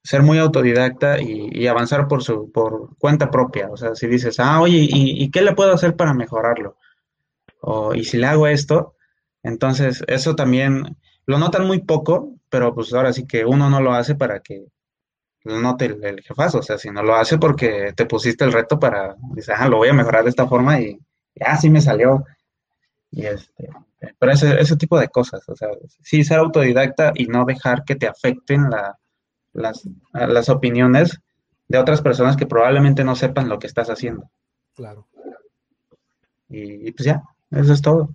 ser 0.02 0.22
muy 0.22 0.38
autodidacta 0.38 1.20
y, 1.20 1.66
avanzar 1.66 2.08
por 2.08 2.22
su, 2.22 2.50
por 2.50 2.96
cuenta 2.98 3.30
propia. 3.30 3.68
O 3.70 3.76
sea, 3.76 3.94
si 3.94 4.06
dices, 4.06 4.40
ah, 4.40 4.60
oye, 4.60 4.88
¿y, 4.90 5.30
qué 5.30 5.42
le 5.42 5.54
puedo 5.54 5.72
hacer 5.72 5.96
para 5.96 6.14
mejorarlo? 6.14 6.76
O, 7.60 7.94
y 7.94 8.04
si 8.04 8.16
le 8.16 8.26
hago 8.26 8.46
esto, 8.46 8.94
entonces 9.42 10.02
eso 10.06 10.34
también 10.34 10.96
lo 11.26 11.38
notan 11.38 11.66
muy 11.66 11.80
poco, 11.80 12.34
pero 12.48 12.74
pues 12.74 12.92
ahora 12.94 13.12
sí 13.12 13.26
que 13.26 13.44
uno 13.44 13.68
no 13.68 13.80
lo 13.80 13.92
hace 13.92 14.14
para 14.14 14.40
que 14.40 14.66
lo 15.44 15.60
note 15.60 15.86
el, 15.86 16.22
jefazo, 16.22 16.58
o 16.58 16.62
sea, 16.62 16.78
si 16.78 16.90
no 16.90 17.02
lo 17.02 17.14
hace 17.14 17.38
porque 17.38 17.92
te 17.94 18.06
pusiste 18.06 18.44
el 18.44 18.52
reto 18.52 18.78
para, 18.78 19.16
dices, 19.34 19.54
ah, 19.58 19.68
lo 19.68 19.78
voy 19.78 19.88
a 19.88 19.94
mejorar 19.94 20.24
de 20.24 20.30
esta 20.30 20.46
forma 20.46 20.80
y 20.80 20.98
ya 21.34 21.56
sí 21.56 21.70
me 21.70 21.80
salió. 21.80 22.24
Y 23.10 23.26
este, 23.26 23.68
pero 24.18 24.32
ese, 24.32 24.60
ese 24.60 24.76
tipo 24.76 24.98
de 24.98 25.08
cosas, 25.08 25.48
o 25.48 25.56
sea, 25.56 25.68
sí 26.02 26.24
ser 26.24 26.38
autodidacta 26.38 27.12
y 27.14 27.26
no 27.26 27.44
dejar 27.44 27.84
que 27.84 27.96
te 27.96 28.06
afecten 28.06 28.70
la, 28.70 28.98
las, 29.52 29.88
las 30.12 30.48
opiniones 30.48 31.20
de 31.68 31.78
otras 31.78 32.00
personas 32.00 32.36
que 32.36 32.46
probablemente 32.46 33.04
no 33.04 33.16
sepan 33.16 33.48
lo 33.48 33.58
que 33.58 33.66
estás 33.66 33.90
haciendo. 33.90 34.30
Claro. 34.74 35.06
Y, 36.48 36.88
y 36.88 36.92
pues 36.92 37.06
ya, 37.06 37.22
eso 37.50 37.72
es 37.72 37.82
todo. 37.82 38.10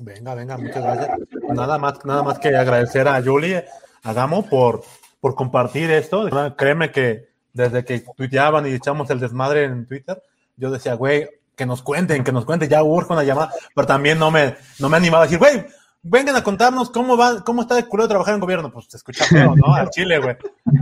Venga, 0.00 0.34
venga, 0.34 0.56
muchas 0.56 0.82
gracias. 0.82 1.18
Nada 1.54 1.78
más, 1.78 2.04
nada 2.04 2.22
más 2.22 2.38
que 2.38 2.56
agradecer 2.56 3.08
a 3.08 3.22
Julie, 3.22 3.64
a 4.04 4.12
Gamo 4.12 4.48
por, 4.48 4.82
por 5.20 5.34
compartir 5.34 5.90
esto. 5.90 6.28
Créeme 6.56 6.92
que 6.92 7.28
desde 7.52 7.84
que 7.84 8.04
tuiteaban 8.16 8.66
y 8.66 8.70
echamos 8.70 9.10
el 9.10 9.18
desmadre 9.18 9.64
en 9.64 9.86
Twitter, 9.86 10.22
yo 10.56 10.70
decía, 10.70 10.94
güey, 10.94 11.28
que 11.58 11.66
nos 11.66 11.82
cuenten, 11.82 12.22
que 12.22 12.32
nos 12.32 12.44
cuenten, 12.44 12.70
ya 12.70 12.82
urge 12.84 13.12
una 13.12 13.24
llamada, 13.24 13.52
pero 13.74 13.86
también 13.86 14.18
no 14.18 14.30
me, 14.30 14.56
no 14.78 14.88
me 14.88 14.96
animaba 14.96 15.24
a 15.24 15.26
decir, 15.26 15.40
güey, 15.40 15.66
vengan 16.02 16.36
a 16.36 16.44
contarnos 16.44 16.88
cómo 16.88 17.16
va, 17.16 17.42
cómo 17.42 17.62
está 17.62 17.74
de 17.74 17.84
culo 17.84 18.06
trabajar 18.06 18.34
en 18.34 18.40
gobierno. 18.40 18.70
Pues 18.70 18.86
se 18.88 18.96
escucha 18.96 19.24
feo, 19.24 19.56
¿no? 19.56 19.74
Al 19.74 19.90
Chile, 19.90 20.20
güey. 20.20 20.36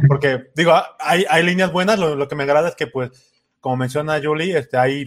Porque, 0.07 0.51
digo, 0.55 0.75
hay, 1.01 1.25
hay 1.31 1.43
líneas 1.43 1.73
buenas, 1.73 1.99
lo, 1.99 2.15
lo, 2.15 2.29
que 2.29 2.35
me 2.35 2.43
agrada 2.45 2.69
es 2.69 2.77
que, 2.77 2.87
pues, 2.87 3.11
como 3.61 3.79
menciona 3.79 4.21
Julie, 4.23 4.59
este, 4.59 4.77
hay 4.77 5.07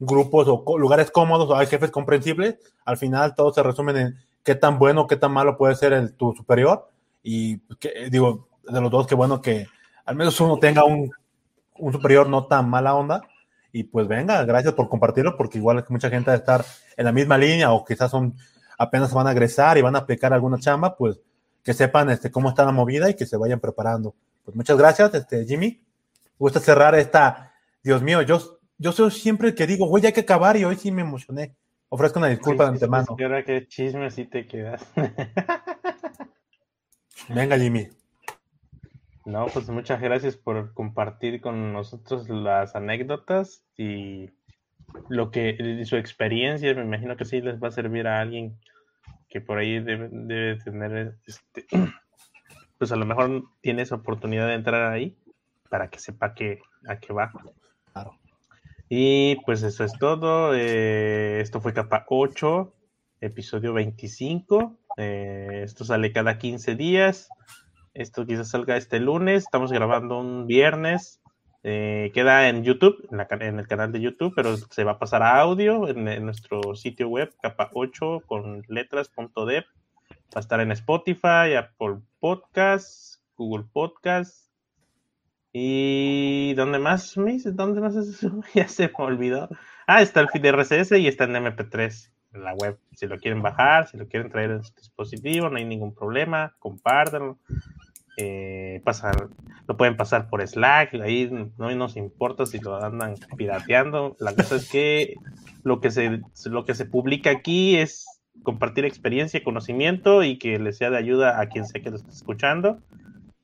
grupos 0.00 0.48
o 0.48 0.78
lugares 0.78 1.10
cómodos 1.10 1.48
o 1.50 1.56
hay 1.56 1.66
jefes 1.66 1.90
comprensibles. 1.90 2.56
Al 2.86 2.96
final 2.96 3.34
todo 3.34 3.52
se 3.52 3.62
resume 3.62 4.00
en 4.00 4.16
qué 4.42 4.54
tan 4.54 4.78
bueno, 4.78 5.06
qué 5.06 5.16
tan 5.16 5.32
malo 5.32 5.58
puede 5.58 5.76
ser 5.76 5.92
el, 5.92 6.14
tu 6.14 6.32
superior. 6.34 6.88
Y, 7.22 7.58
que, 7.76 8.08
digo, 8.10 8.48
de 8.64 8.80
los 8.80 8.90
dos, 8.90 9.06
qué 9.06 9.14
bueno 9.14 9.42
que 9.42 9.66
al 10.06 10.16
menos 10.16 10.40
uno 10.40 10.58
tenga 10.58 10.84
un, 10.84 11.10
un 11.76 11.92
superior 11.92 12.28
no 12.30 12.46
tan 12.46 12.70
mala 12.70 12.94
onda. 12.94 13.22
Y 13.72 13.84
pues 13.84 14.06
venga, 14.06 14.44
gracias 14.44 14.74
por 14.74 14.88
compartirlo, 14.88 15.36
porque 15.36 15.58
igual 15.58 15.84
que 15.84 15.92
mucha 15.92 16.10
gente 16.10 16.30
va 16.30 16.34
a 16.34 16.38
estar 16.38 16.64
en 16.96 17.04
la 17.06 17.12
misma 17.12 17.38
línea 17.38 17.72
o 17.72 17.84
quizás 17.84 18.10
son 18.10 18.34
apenas 18.78 19.12
van 19.14 19.26
a 19.26 19.32
egresar 19.32 19.78
y 19.78 19.82
van 19.82 19.96
a 19.96 20.00
aplicar 20.00 20.32
alguna 20.32 20.58
chamba, 20.58 20.96
pues 20.96 21.20
que 21.62 21.72
sepan 21.72 22.10
este, 22.10 22.30
cómo 22.30 22.48
está 22.48 22.64
la 22.64 22.72
movida 22.72 23.08
y 23.08 23.14
que 23.14 23.26
se 23.26 23.36
vayan 23.36 23.60
preparando. 23.60 24.14
Pues 24.44 24.56
muchas 24.56 24.76
gracias, 24.76 25.14
este, 25.14 25.44
Jimmy. 25.46 25.80
Gusta 26.38 26.60
cerrar 26.60 26.94
esta, 26.96 27.54
Dios 27.82 28.02
mío, 28.02 28.22
yo, 28.22 28.58
yo 28.78 28.92
soy 28.92 29.10
siempre 29.10 29.48
el 29.48 29.54
que 29.54 29.66
digo, 29.66 29.86
güey, 29.86 30.04
hay 30.04 30.12
que 30.12 30.20
acabar 30.20 30.56
y 30.56 30.64
hoy 30.64 30.76
sí 30.76 30.90
me 30.90 31.02
emocioné. 31.02 31.54
Ofrezco 31.88 32.18
una 32.18 32.28
disculpa 32.28 32.64
sí, 32.64 32.70
de 32.70 32.74
antemano. 32.74 33.14
Sí, 33.16 33.22
ahora 33.22 33.44
que 33.44 33.68
chisme 33.68 34.06
así 34.06 34.24
te 34.24 34.46
quedas. 34.46 34.82
Venga, 37.28 37.56
Jimmy. 37.58 37.88
No, 39.24 39.46
pues 39.46 39.68
muchas 39.68 40.00
gracias 40.00 40.36
por 40.36 40.74
compartir 40.74 41.40
con 41.40 41.72
nosotros 41.72 42.28
las 42.28 42.74
anécdotas 42.74 43.64
y 43.76 44.30
lo 45.08 45.30
que 45.30 45.82
su 45.84 45.96
experiencia, 45.96 46.74
me 46.74 46.82
imagino 46.82 47.16
que 47.16 47.24
sí 47.24 47.40
les 47.40 47.62
va 47.62 47.68
a 47.68 47.72
servir 47.72 48.06
a 48.08 48.20
alguien 48.20 48.58
que 49.28 49.40
por 49.40 49.58
ahí 49.58 49.80
debe, 49.80 50.08
debe 50.10 50.56
tener, 50.56 51.16
este, 51.26 51.66
pues 52.78 52.92
a 52.92 52.96
lo 52.96 53.06
mejor 53.06 53.44
tiene 53.60 53.82
esa 53.82 53.94
oportunidad 53.94 54.48
de 54.48 54.54
entrar 54.54 54.92
ahí 54.92 55.16
para 55.70 55.88
que 55.88 55.98
sepa 55.98 56.34
que, 56.34 56.60
a 56.86 56.98
qué 56.98 57.12
va. 57.12 57.32
Claro. 57.92 58.18
Y 58.88 59.36
pues 59.46 59.62
eso 59.62 59.84
es 59.84 59.92
todo. 59.94 60.54
Eh, 60.54 61.40
esto 61.40 61.62
fue 61.62 61.72
capa 61.72 62.04
8, 62.08 62.74
episodio 63.22 63.72
25. 63.72 64.78
Eh, 64.98 65.62
esto 65.64 65.86
sale 65.86 66.12
cada 66.12 66.36
15 66.36 66.74
días. 66.74 67.30
Esto 67.94 68.26
quizás 68.26 68.50
salga 68.50 68.76
este 68.76 69.00
lunes. 69.00 69.44
Estamos 69.44 69.72
grabando 69.72 70.18
un 70.18 70.46
viernes. 70.46 71.20
Eh, 71.64 72.10
queda 72.14 72.48
en 72.48 72.64
YouTube, 72.64 73.06
en, 73.10 73.18
la, 73.18 73.28
en, 73.30 73.58
el 73.58 73.68
canal 73.68 73.92
de 73.92 74.00
YouTube, 74.00 74.32
pero 74.34 74.56
se 74.56 74.84
va 74.84 74.92
a 74.92 74.98
pasar 74.98 75.22
a 75.22 75.38
audio 75.38 75.86
en, 75.88 76.24
nuestro 76.24 76.74
sitio 76.74 77.08
web, 77.08 77.32
capa 77.40 77.70
8 77.72 78.22
con 78.26 78.64
letras.dev. 78.68 79.64
Va 79.64 80.36
a 80.36 80.40
estar 80.40 80.60
en 80.60 80.72
Spotify, 80.72 81.54
Apple 81.56 81.98
Podcasts, 82.18 83.22
Google 83.36 83.66
Podcasts, 83.72 84.50
¿Y 85.54 86.54
dónde 86.54 86.78
más? 86.78 87.14
¿Dónde 87.14 87.80
más? 87.82 87.94
Ya 88.54 88.68
se 88.68 88.88
me 88.88 89.04
olvidó. 89.04 89.50
Ah, 89.86 90.00
está 90.00 90.20
el 90.20 90.30
feed 90.30 90.46
y 90.96 91.08
está 91.08 91.24
en 91.24 91.34
MP3 91.34 92.11
en 92.34 92.44
la 92.44 92.54
web. 92.54 92.78
Si 92.94 93.06
lo 93.06 93.18
quieren 93.18 93.42
bajar, 93.42 93.88
si 93.88 93.96
lo 93.96 94.08
quieren 94.08 94.30
traer 94.30 94.50
en 94.52 94.64
su 94.64 94.74
dispositivo, 94.74 95.48
no 95.48 95.56
hay 95.56 95.64
ningún 95.64 95.94
problema. 95.94 96.54
Compártanlo. 96.58 97.38
Eh, 98.18 98.82
lo 99.66 99.76
pueden 99.76 99.96
pasar 99.96 100.28
por 100.28 100.46
Slack, 100.46 100.94
ahí 100.94 101.30
no 101.56 101.70
nos 101.74 101.96
importa 101.96 102.44
si 102.44 102.58
lo 102.58 102.82
andan 102.82 103.14
pirateando. 103.36 104.16
La 104.20 104.34
cosa 104.34 104.56
es 104.56 104.68
que 104.68 105.14
lo 105.62 105.80
que 105.80 105.90
se, 105.90 106.20
lo 106.46 106.64
que 106.64 106.74
se 106.74 106.84
publica 106.84 107.30
aquí 107.30 107.76
es 107.76 108.06
compartir 108.42 108.84
experiencia, 108.84 109.42
conocimiento 109.42 110.22
y 110.24 110.38
que 110.38 110.58
les 110.58 110.76
sea 110.76 110.90
de 110.90 110.98
ayuda 110.98 111.40
a 111.40 111.46
quien 111.46 111.66
sea 111.66 111.80
que 111.80 111.90
lo 111.90 111.96
esté 111.96 112.10
escuchando. 112.10 112.80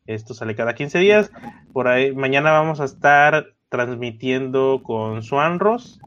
Esto 0.07 0.35
sale 0.35 0.55
cada 0.55 0.75
15 0.75 0.99
días. 0.99 1.31
Por 1.73 1.89
ahí, 1.89 2.15
mañana 2.15 2.51
vamos 2.51 2.81
a 2.81 2.85
estar 2.85 3.55
transmitiendo 3.69 4.83
con 4.83 5.23
Swanros 5.23 6.01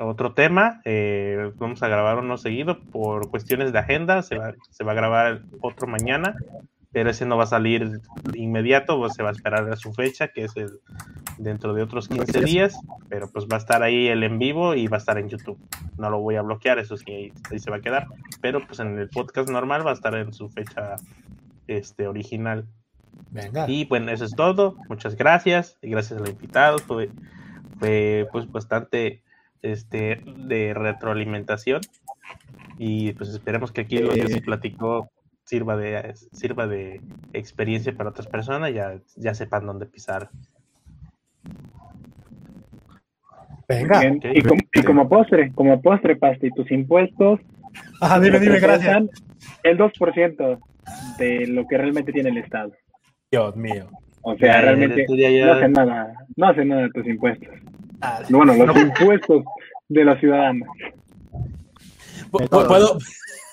otro 0.00 0.32
tema. 0.32 0.80
Eh, 0.84 1.52
vamos 1.56 1.82
a 1.82 1.88
grabar 1.88 2.18
uno 2.18 2.38
seguido 2.38 2.80
por 2.80 3.30
cuestiones 3.30 3.72
de 3.72 3.78
agenda. 3.78 4.22
Se 4.22 4.36
va, 4.36 4.54
se 4.70 4.84
va 4.84 4.92
a 4.92 4.94
grabar 4.94 5.42
otro 5.60 5.86
mañana, 5.86 6.34
pero 6.92 7.10
ese 7.10 7.26
no 7.26 7.36
va 7.36 7.44
a 7.44 7.48
salir 7.48 8.00
inmediato. 8.34 8.98
Pues 8.98 9.14
se 9.14 9.22
va 9.22 9.30
a 9.30 9.32
esperar 9.32 9.70
a 9.70 9.76
su 9.76 9.92
fecha, 9.92 10.28
que 10.28 10.44
es 10.44 10.56
el, 10.56 10.80
dentro 11.38 11.74
de 11.74 11.82
otros 11.82 12.08
15 12.08 12.40
días. 12.40 12.78
Pero 13.08 13.30
pues 13.30 13.46
va 13.46 13.56
a 13.56 13.60
estar 13.60 13.82
ahí 13.82 14.08
el 14.08 14.22
en 14.22 14.38
vivo 14.38 14.74
y 14.74 14.86
va 14.86 14.96
a 14.96 15.00
estar 15.00 15.18
en 15.18 15.28
YouTube. 15.28 15.58
No 15.98 16.10
lo 16.10 16.20
voy 16.20 16.36
a 16.36 16.42
bloquear, 16.42 16.78
eso 16.78 16.96
sí, 16.96 17.12
ahí, 17.12 17.32
ahí 17.50 17.58
se 17.58 17.70
va 17.70 17.76
a 17.76 17.80
quedar. 17.80 18.06
Pero 18.40 18.66
pues 18.66 18.80
en 18.80 18.98
el 18.98 19.08
podcast 19.08 19.50
normal 19.50 19.86
va 19.86 19.90
a 19.90 19.94
estar 19.94 20.14
en 20.14 20.32
su 20.32 20.48
fecha 20.48 20.96
este, 21.66 22.06
original. 22.06 22.66
Venga. 23.30 23.68
Y 23.68 23.84
bueno, 23.84 24.10
eso 24.10 24.24
es 24.24 24.34
todo. 24.34 24.76
Muchas 24.88 25.16
gracias. 25.16 25.78
Y 25.82 25.90
gracias 25.90 26.18
a 26.18 26.20
los 26.20 26.30
invitados. 26.30 26.82
Fue, 26.82 27.10
fue 27.78 28.26
pues 28.32 28.50
bastante 28.50 29.22
este 29.62 30.20
de 30.46 30.74
retroalimentación. 30.74 31.80
Y 32.78 33.12
pues 33.12 33.28
esperemos 33.30 33.72
que 33.72 33.82
aquí 33.82 33.98
lo 33.98 34.10
que 34.10 34.26
se 34.28 34.40
platicó 34.40 35.10
sirva 35.44 35.76
de 35.76 36.14
sirva 36.32 36.66
de 36.66 37.00
experiencia 37.32 37.92
para 37.94 38.10
otras 38.10 38.26
personas, 38.26 38.72
ya, 38.72 39.00
ya 39.16 39.34
sepan 39.34 39.66
dónde 39.66 39.86
pisar. 39.86 40.30
Venga. 43.68 44.00
Y, 44.34 44.42
como, 44.42 44.60
y 44.74 44.82
como 44.82 45.08
postre, 45.08 45.52
como 45.54 45.80
postre, 45.80 46.16
Pasti, 46.16 46.50
tus 46.50 46.70
impuestos 46.72 47.40
Ajá, 48.00 48.18
dime, 48.20 48.40
dime, 48.40 48.58
gracias. 48.58 49.04
el 49.62 49.78
2% 49.78 50.58
de 51.18 51.46
lo 51.46 51.66
que 51.68 51.78
realmente 51.78 52.12
tiene 52.12 52.30
el 52.30 52.38
Estado. 52.38 52.72
Dios 53.30 53.54
mío. 53.56 53.88
O 54.22 54.36
sea, 54.36 54.60
realmente 54.60 55.04
tú 55.06 55.16
ya- 55.16 55.30
ya- 55.30 55.46
no 55.46 55.52
hace 55.52 55.68
nada, 55.68 56.14
no 56.36 56.46
hace 56.48 56.64
nada 56.64 56.82
de 56.82 56.90
tus 56.90 57.06
impuestos. 57.06 57.48
Ah, 58.00 58.20
Bueno, 58.28 58.54
los 58.54 58.76
impuestos 58.76 59.42
de 59.88 60.04
los 60.04 60.18
ciudadanos. 60.20 60.68
pu- 62.30 62.48
pu- 62.48 62.66
puedo, 62.66 62.98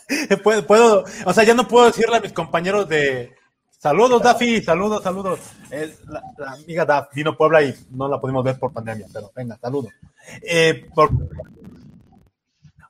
puedo, 0.43 0.65
puedo, 0.67 1.03
o 1.25 1.33
sea, 1.33 1.43
ya 1.43 1.53
no 1.53 1.67
puedo 1.67 1.87
decirle 1.87 2.17
a 2.17 2.21
mis 2.21 2.31
compañeros 2.33 2.87
de 2.87 3.33
saludos, 3.77 4.21
Dafi, 4.21 4.61
saludos, 4.61 5.03
saludos. 5.03 5.39
Es 5.69 6.03
la, 6.05 6.21
la 6.37 6.51
amiga 6.53 6.85
Daf 6.85 7.13
vino 7.13 7.31
a 7.31 7.37
Puebla 7.37 7.61
y 7.63 7.73
no 7.91 8.07
la 8.07 8.19
pudimos 8.19 8.43
ver 8.43 8.57
por 8.57 8.71
pandemia, 8.71 9.07
pero 9.13 9.31
venga, 9.35 9.57
saludos. 9.61 9.91
Eh, 10.41 10.85
por- 10.95 11.11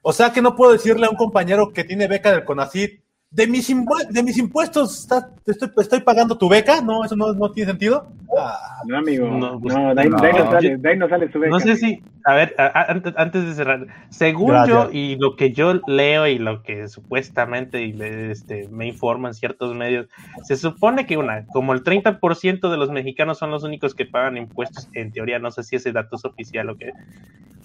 o 0.01 0.13
sea 0.13 0.31
que 0.31 0.41
no 0.41 0.55
puedo 0.55 0.71
decirle 0.73 1.05
a 1.05 1.09
un 1.09 1.17
compañero 1.17 1.73
que 1.73 1.83
tiene 1.83 2.07
beca 2.07 2.31
del 2.31 2.45
CONACYT, 2.45 3.01
de 3.29 3.45
mis, 3.47 3.69
impu- 3.69 4.07
de 4.07 4.23
mis 4.23 4.37
impuestos 4.37 4.99
está- 5.01 5.31
estoy, 5.45 5.69
estoy 5.77 5.99
pagando 6.01 6.37
tu 6.37 6.47
beca, 6.47 6.79
¿no? 6.81 7.03
Eso 7.03 7.15
no, 7.17 7.33
no 7.33 7.51
tiene 7.51 7.71
sentido. 7.71 8.07
Ah, 8.37 8.59
No, 8.85 8.97
amigo. 8.97 9.27
No, 9.27 9.37
No, 9.53 9.59
pues, 9.59 9.73
de, 9.75 10.01
ahí, 10.01 10.09
no. 10.09 10.17
de 10.21 10.27
ahí 10.27 10.33
no 10.33 10.51
sale, 10.51 10.77
de 10.77 10.89
ahí 10.89 10.97
no 10.97 11.09
sale 11.09 11.31
su 11.31 11.39
beca. 11.39 11.51
No 11.51 11.59
sé 11.59 11.75
si, 11.75 12.03
a 12.25 12.33
ver, 12.35 12.55
a- 12.57 12.65
a- 12.65 12.91
antes, 12.91 13.13
antes 13.17 13.45
de 13.45 13.53
cerrar, 13.53 13.87
según 14.09 14.49
Gracias. 14.51 14.67
yo 14.85 14.89
y 14.91 15.15
lo 15.17 15.35
que 15.35 15.53
yo 15.53 15.79
leo 15.87 16.27
y 16.27 16.37
lo 16.39 16.61
que 16.61 16.87
supuestamente 16.87 17.83
y 17.83 17.93
me, 17.93 18.31
este, 18.31 18.67
me 18.69 18.85
informan 18.87 19.33
ciertos 19.33 19.73
medios, 19.73 20.07
se 20.43 20.55
supone 20.57 21.05
que 21.05 21.17
una, 21.17 21.45
como 21.47 21.73
el 21.73 21.83
30% 21.83 22.69
de 22.69 22.77
los 22.77 22.91
mexicanos 22.91 23.37
son 23.37 23.51
los 23.51 23.63
únicos 23.63 23.95
que 23.95 24.05
pagan 24.05 24.37
impuestos, 24.37 24.89
en 24.93 25.11
teoría, 25.11 25.39
no 25.39 25.51
sé 25.51 25.63
si 25.63 25.77
ese 25.77 25.91
dato 25.91 26.15
es 26.17 26.25
oficial 26.25 26.69
o 26.69 26.77
qué, 26.77 26.91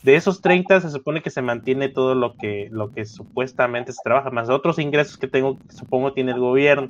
de 0.05 0.17
esos 0.17 0.41
30 0.41 0.81
se 0.81 0.91
supone 0.91 1.23
que 1.23 1.31
se 1.31 1.43
mantiene 1.43 1.89
todo 1.89 2.15
lo 2.15 2.35
que, 2.37 2.69
lo 2.71 2.91
que 2.91 3.05
supuestamente 3.05 3.93
se 3.93 4.01
trabaja, 4.03 4.31
más 4.31 4.49
otros 4.49 4.79
ingresos 4.79 5.17
que 5.19 5.29
tengo, 5.29 5.61
supongo 5.69 6.13
tiene 6.13 6.33
el 6.33 6.41
gobierno. 6.41 6.89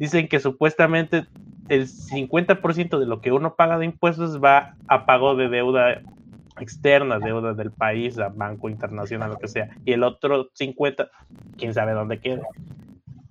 Dicen 0.00 0.28
que 0.28 0.40
supuestamente 0.40 1.26
el 1.68 1.86
50% 1.86 2.98
de 2.98 3.06
lo 3.06 3.20
que 3.20 3.32
uno 3.32 3.54
paga 3.54 3.78
de 3.78 3.84
impuestos 3.84 4.42
va 4.42 4.74
a 4.88 5.04
pago 5.04 5.36
de 5.36 5.50
deuda 5.50 6.00
externa, 6.58 7.18
deuda 7.18 7.52
del 7.52 7.70
país, 7.70 8.18
a 8.18 8.30
banco 8.30 8.70
internacional, 8.70 9.28
lo 9.28 9.36
que 9.36 9.48
sea, 9.48 9.68
y 9.84 9.92
el 9.92 10.02
otro 10.02 10.48
50, 10.54 11.10
quién 11.58 11.74
sabe 11.74 11.92
dónde 11.92 12.18
quede. 12.18 12.40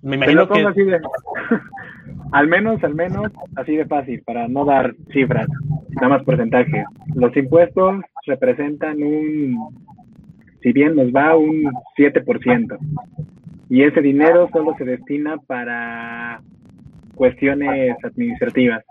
Me 0.00 0.14
imagino 0.14 0.48
que 0.48 0.60
así 0.60 0.84
de. 0.84 1.00
al 2.32 2.46
menos, 2.46 2.82
al 2.84 2.94
menos, 2.94 3.32
así 3.56 3.74
de 3.74 3.86
fácil, 3.86 4.22
para 4.22 4.46
no 4.46 4.64
dar 4.64 4.94
cifras, 5.12 5.48
nada 5.96 6.08
más 6.08 6.22
porcentajes. 6.22 6.84
Los 7.16 7.36
impuestos 7.36 8.00
representan 8.26 9.02
un. 9.02 9.74
Si 10.62 10.72
bien 10.72 10.94
nos 10.94 11.08
va 11.08 11.36
un 11.36 11.64
7%. 11.98 12.78
Y 13.68 13.82
ese 13.82 14.00
dinero 14.00 14.48
solo 14.52 14.74
se 14.78 14.84
destina 14.84 15.36
para 15.38 16.42
cuestiones 17.20 18.02
administrativas. 18.02 18.82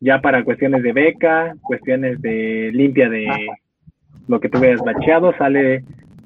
Ya 0.00 0.20
para 0.20 0.42
cuestiones 0.42 0.82
de 0.82 0.92
beca, 0.92 1.54
cuestiones 1.62 2.20
de 2.20 2.70
limpia 2.72 3.08
de 3.08 3.28
lo 4.26 4.40
que 4.40 4.48
tú 4.48 4.58
veas 4.58 4.80
bacheado, 4.80 5.32
sale 5.38 5.84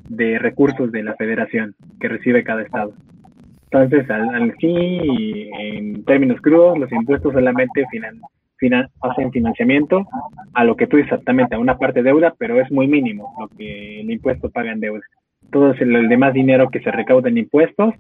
de 0.08 0.38
recursos 0.38 0.90
de 0.90 1.02
la 1.02 1.14
federación 1.16 1.74
que 2.00 2.08
recibe 2.08 2.44
cada 2.44 2.62
estado. 2.62 2.94
Entonces, 3.64 4.08
al, 4.08 4.34
al 4.34 4.54
sí, 4.58 5.50
en 5.58 6.02
términos 6.04 6.40
crudos, 6.40 6.78
los 6.78 6.90
impuestos 6.92 7.34
solamente 7.34 7.84
finan, 7.90 8.20
finan- 8.58 8.88
hacen 9.02 9.30
financiamiento 9.30 10.06
a 10.54 10.64
lo 10.64 10.76
que 10.76 10.86
tú 10.86 10.96
exactamente, 10.96 11.56
a 11.56 11.58
una 11.58 11.76
parte 11.76 12.02
deuda, 12.02 12.32
pero 12.38 12.58
es 12.58 12.70
muy 12.72 12.86
mínimo 12.86 13.34
lo 13.38 13.48
que 13.48 14.00
el 14.00 14.10
impuesto 14.10 14.48
paga 14.48 14.72
en 14.72 14.80
deuda. 14.80 15.04
Todo 15.50 15.72
el, 15.72 15.94
el 15.94 16.08
demás 16.08 16.32
dinero 16.32 16.70
que 16.70 16.80
se 16.80 16.90
recauda 16.90 17.28
en 17.28 17.36
impuestos, 17.36 17.92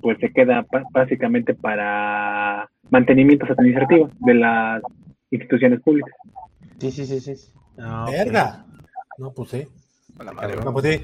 pues 0.00 0.18
se 0.20 0.32
queda 0.32 0.64
básicamente 0.92 1.54
para 1.54 2.68
mantenimientos 2.90 3.50
administrativos 3.50 4.10
de 4.20 4.34
las 4.34 4.82
instituciones 5.30 5.80
públicas. 5.80 6.14
Sí, 6.78 6.90
sí, 6.90 7.06
sí, 7.06 7.20
sí. 7.20 7.34
Ah, 7.78 8.04
ok. 8.04 8.10
verga. 8.12 8.64
No, 9.18 9.32
pues 9.32 9.50
sí. 9.50 9.66
A 10.18 10.24
la 10.24 10.32
madre, 10.32 10.56
No, 10.64 10.72
pues 10.72 10.84
sí. 10.86 11.02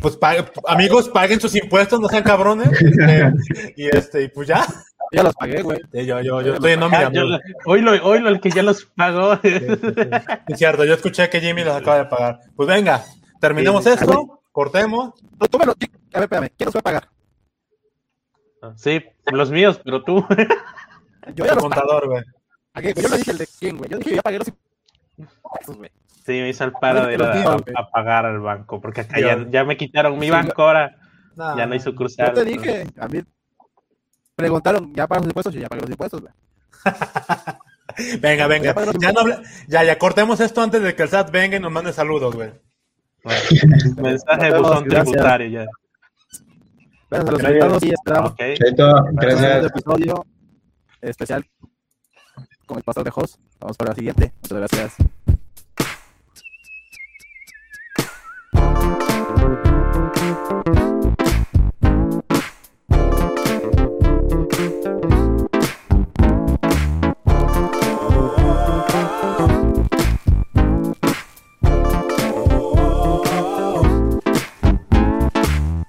Pues 0.00 0.16
pague- 0.16 0.44
amigos, 0.66 1.08
paguen 1.08 1.40
sus 1.40 1.54
impuestos, 1.54 2.00
no 2.00 2.08
sean 2.08 2.22
cabrones. 2.22 2.68
Y 3.76 3.86
este, 3.88 4.22
y 4.24 4.28
pues 4.28 4.48
ya. 4.48 4.64
Ya 5.12 5.22
los 5.24 5.34
pagué, 5.34 5.62
güey. 5.62 5.78
Sí, 5.92 6.06
Yo, 6.06 6.20
yo, 6.20 6.40
yo 6.40 6.54
estoy 6.54 6.72
en 6.72 6.80
nómina. 6.80 7.06
Ah, 7.08 7.10
yo- 7.12 7.22
amigo. 7.22 7.38
Oílo, 7.66 7.92
oílo, 8.04 8.28
el 8.28 8.40
que 8.40 8.50
ya 8.50 8.62
los 8.62 8.84
pagó. 8.96 9.36
Sí, 9.42 9.50
sí, 9.58 9.66
sí. 9.68 9.92
Es 10.48 10.58
cierto, 10.58 10.84
yo 10.84 10.94
escuché 10.94 11.28
que 11.28 11.40
Jimmy 11.40 11.64
los 11.64 11.74
acaba 11.74 11.98
de 11.98 12.04
pagar. 12.06 12.40
Pues 12.54 12.68
venga, 12.68 13.02
terminemos 13.40 13.84
esto, 13.86 14.42
cortemos. 14.52 15.14
Tú 15.50 15.58
me 15.58 15.66
lo- 15.66 15.72
A 15.72 15.76
ver, 16.18 16.22
espérame. 16.24 16.48
¿Quién 16.56 16.66
los 16.66 16.74
va 16.76 16.80
a 16.80 16.82
pagar? 16.82 17.08
Sí, 18.76 19.02
los 19.32 19.50
míos, 19.50 19.80
pero 19.84 20.02
tú. 20.02 20.24
Yo 21.34 21.44
ya 21.44 21.50
El 21.52 21.54
los 21.56 21.58
contador, 21.64 22.08
güey. 22.08 22.22
Yo 22.94 23.08
no 23.08 23.16
dije 23.16 23.30
el 23.30 23.38
de 23.38 23.46
quién, 23.58 23.76
güey. 23.78 23.90
Yo 23.90 23.98
dije 23.98 24.16
ya 24.16 24.22
pagué 24.22 24.38
los 24.38 24.48
impuestos, 25.16 25.76
güey. 25.76 25.90
Sí, 26.24 26.32
me 26.32 26.48
hizo 26.50 26.64
el 26.64 26.72
paro 26.72 27.06
de 27.06 27.14
ir 27.14 27.22
a, 27.22 27.54
a 27.76 27.90
pagar 27.90 28.26
al 28.26 28.38
banco, 28.40 28.80
porque 28.80 29.00
acá 29.02 29.18
ya, 29.20 29.46
ya 29.50 29.64
me 29.64 29.76
quitaron 29.76 30.18
mi 30.18 30.30
banco 30.30 30.62
ahora, 30.62 30.96
Nah. 31.36 31.56
ya 31.56 31.64
no 31.66 31.72
hay 31.72 31.80
sucursal. 31.80 32.28
Yo 32.28 32.34
te 32.34 32.44
dije, 32.44 32.86
a 32.98 33.08
mí 33.08 33.22
preguntaron, 34.36 34.92
¿ya 34.94 35.06
pagas 35.06 35.24
los 35.24 35.30
impuestos? 35.30 35.54
Yo 35.54 35.60
ya 35.60 35.68
pagué 35.68 35.82
los 35.82 35.90
impuestos, 35.90 36.20
güey. 36.20 36.32
Venga, 38.20 38.46
venga. 38.48 38.74
Ya 38.98 39.12
no 39.12 39.20
habla- 39.20 39.42
ya, 39.68 39.84
ya, 39.84 39.98
cortemos 39.98 40.40
esto 40.40 40.60
antes 40.62 40.82
de 40.82 40.94
que 40.94 41.02
el 41.04 41.08
SAT 41.08 41.30
venga 41.30 41.56
y 41.56 41.60
nos 41.60 41.72
mande 41.72 41.92
saludos, 41.92 42.34
güey. 42.36 42.50
Bueno, 43.22 43.40
mensaje 44.02 44.50
de 44.52 44.58
buzón 44.58 44.84
tributario 44.88 45.48
ya. 45.48 45.66
Gracias 47.10 47.28
a 47.28 47.32
los 47.32 47.42
invitados 47.42 47.82
y 47.82 47.90
esperamos. 47.90 48.32
Okay. 48.32 48.54
Episodio 49.66 50.26
especial 51.00 51.44
con 52.66 52.78
el 52.78 52.84
pastor 52.84 53.04
de 53.04 53.10
Jos. 53.10 53.38
Vamos 53.58 53.76
para 53.76 53.90
la 53.90 53.96
siguiente. 53.96 54.32
Muchas 54.42 54.58
gracias. 54.58 54.96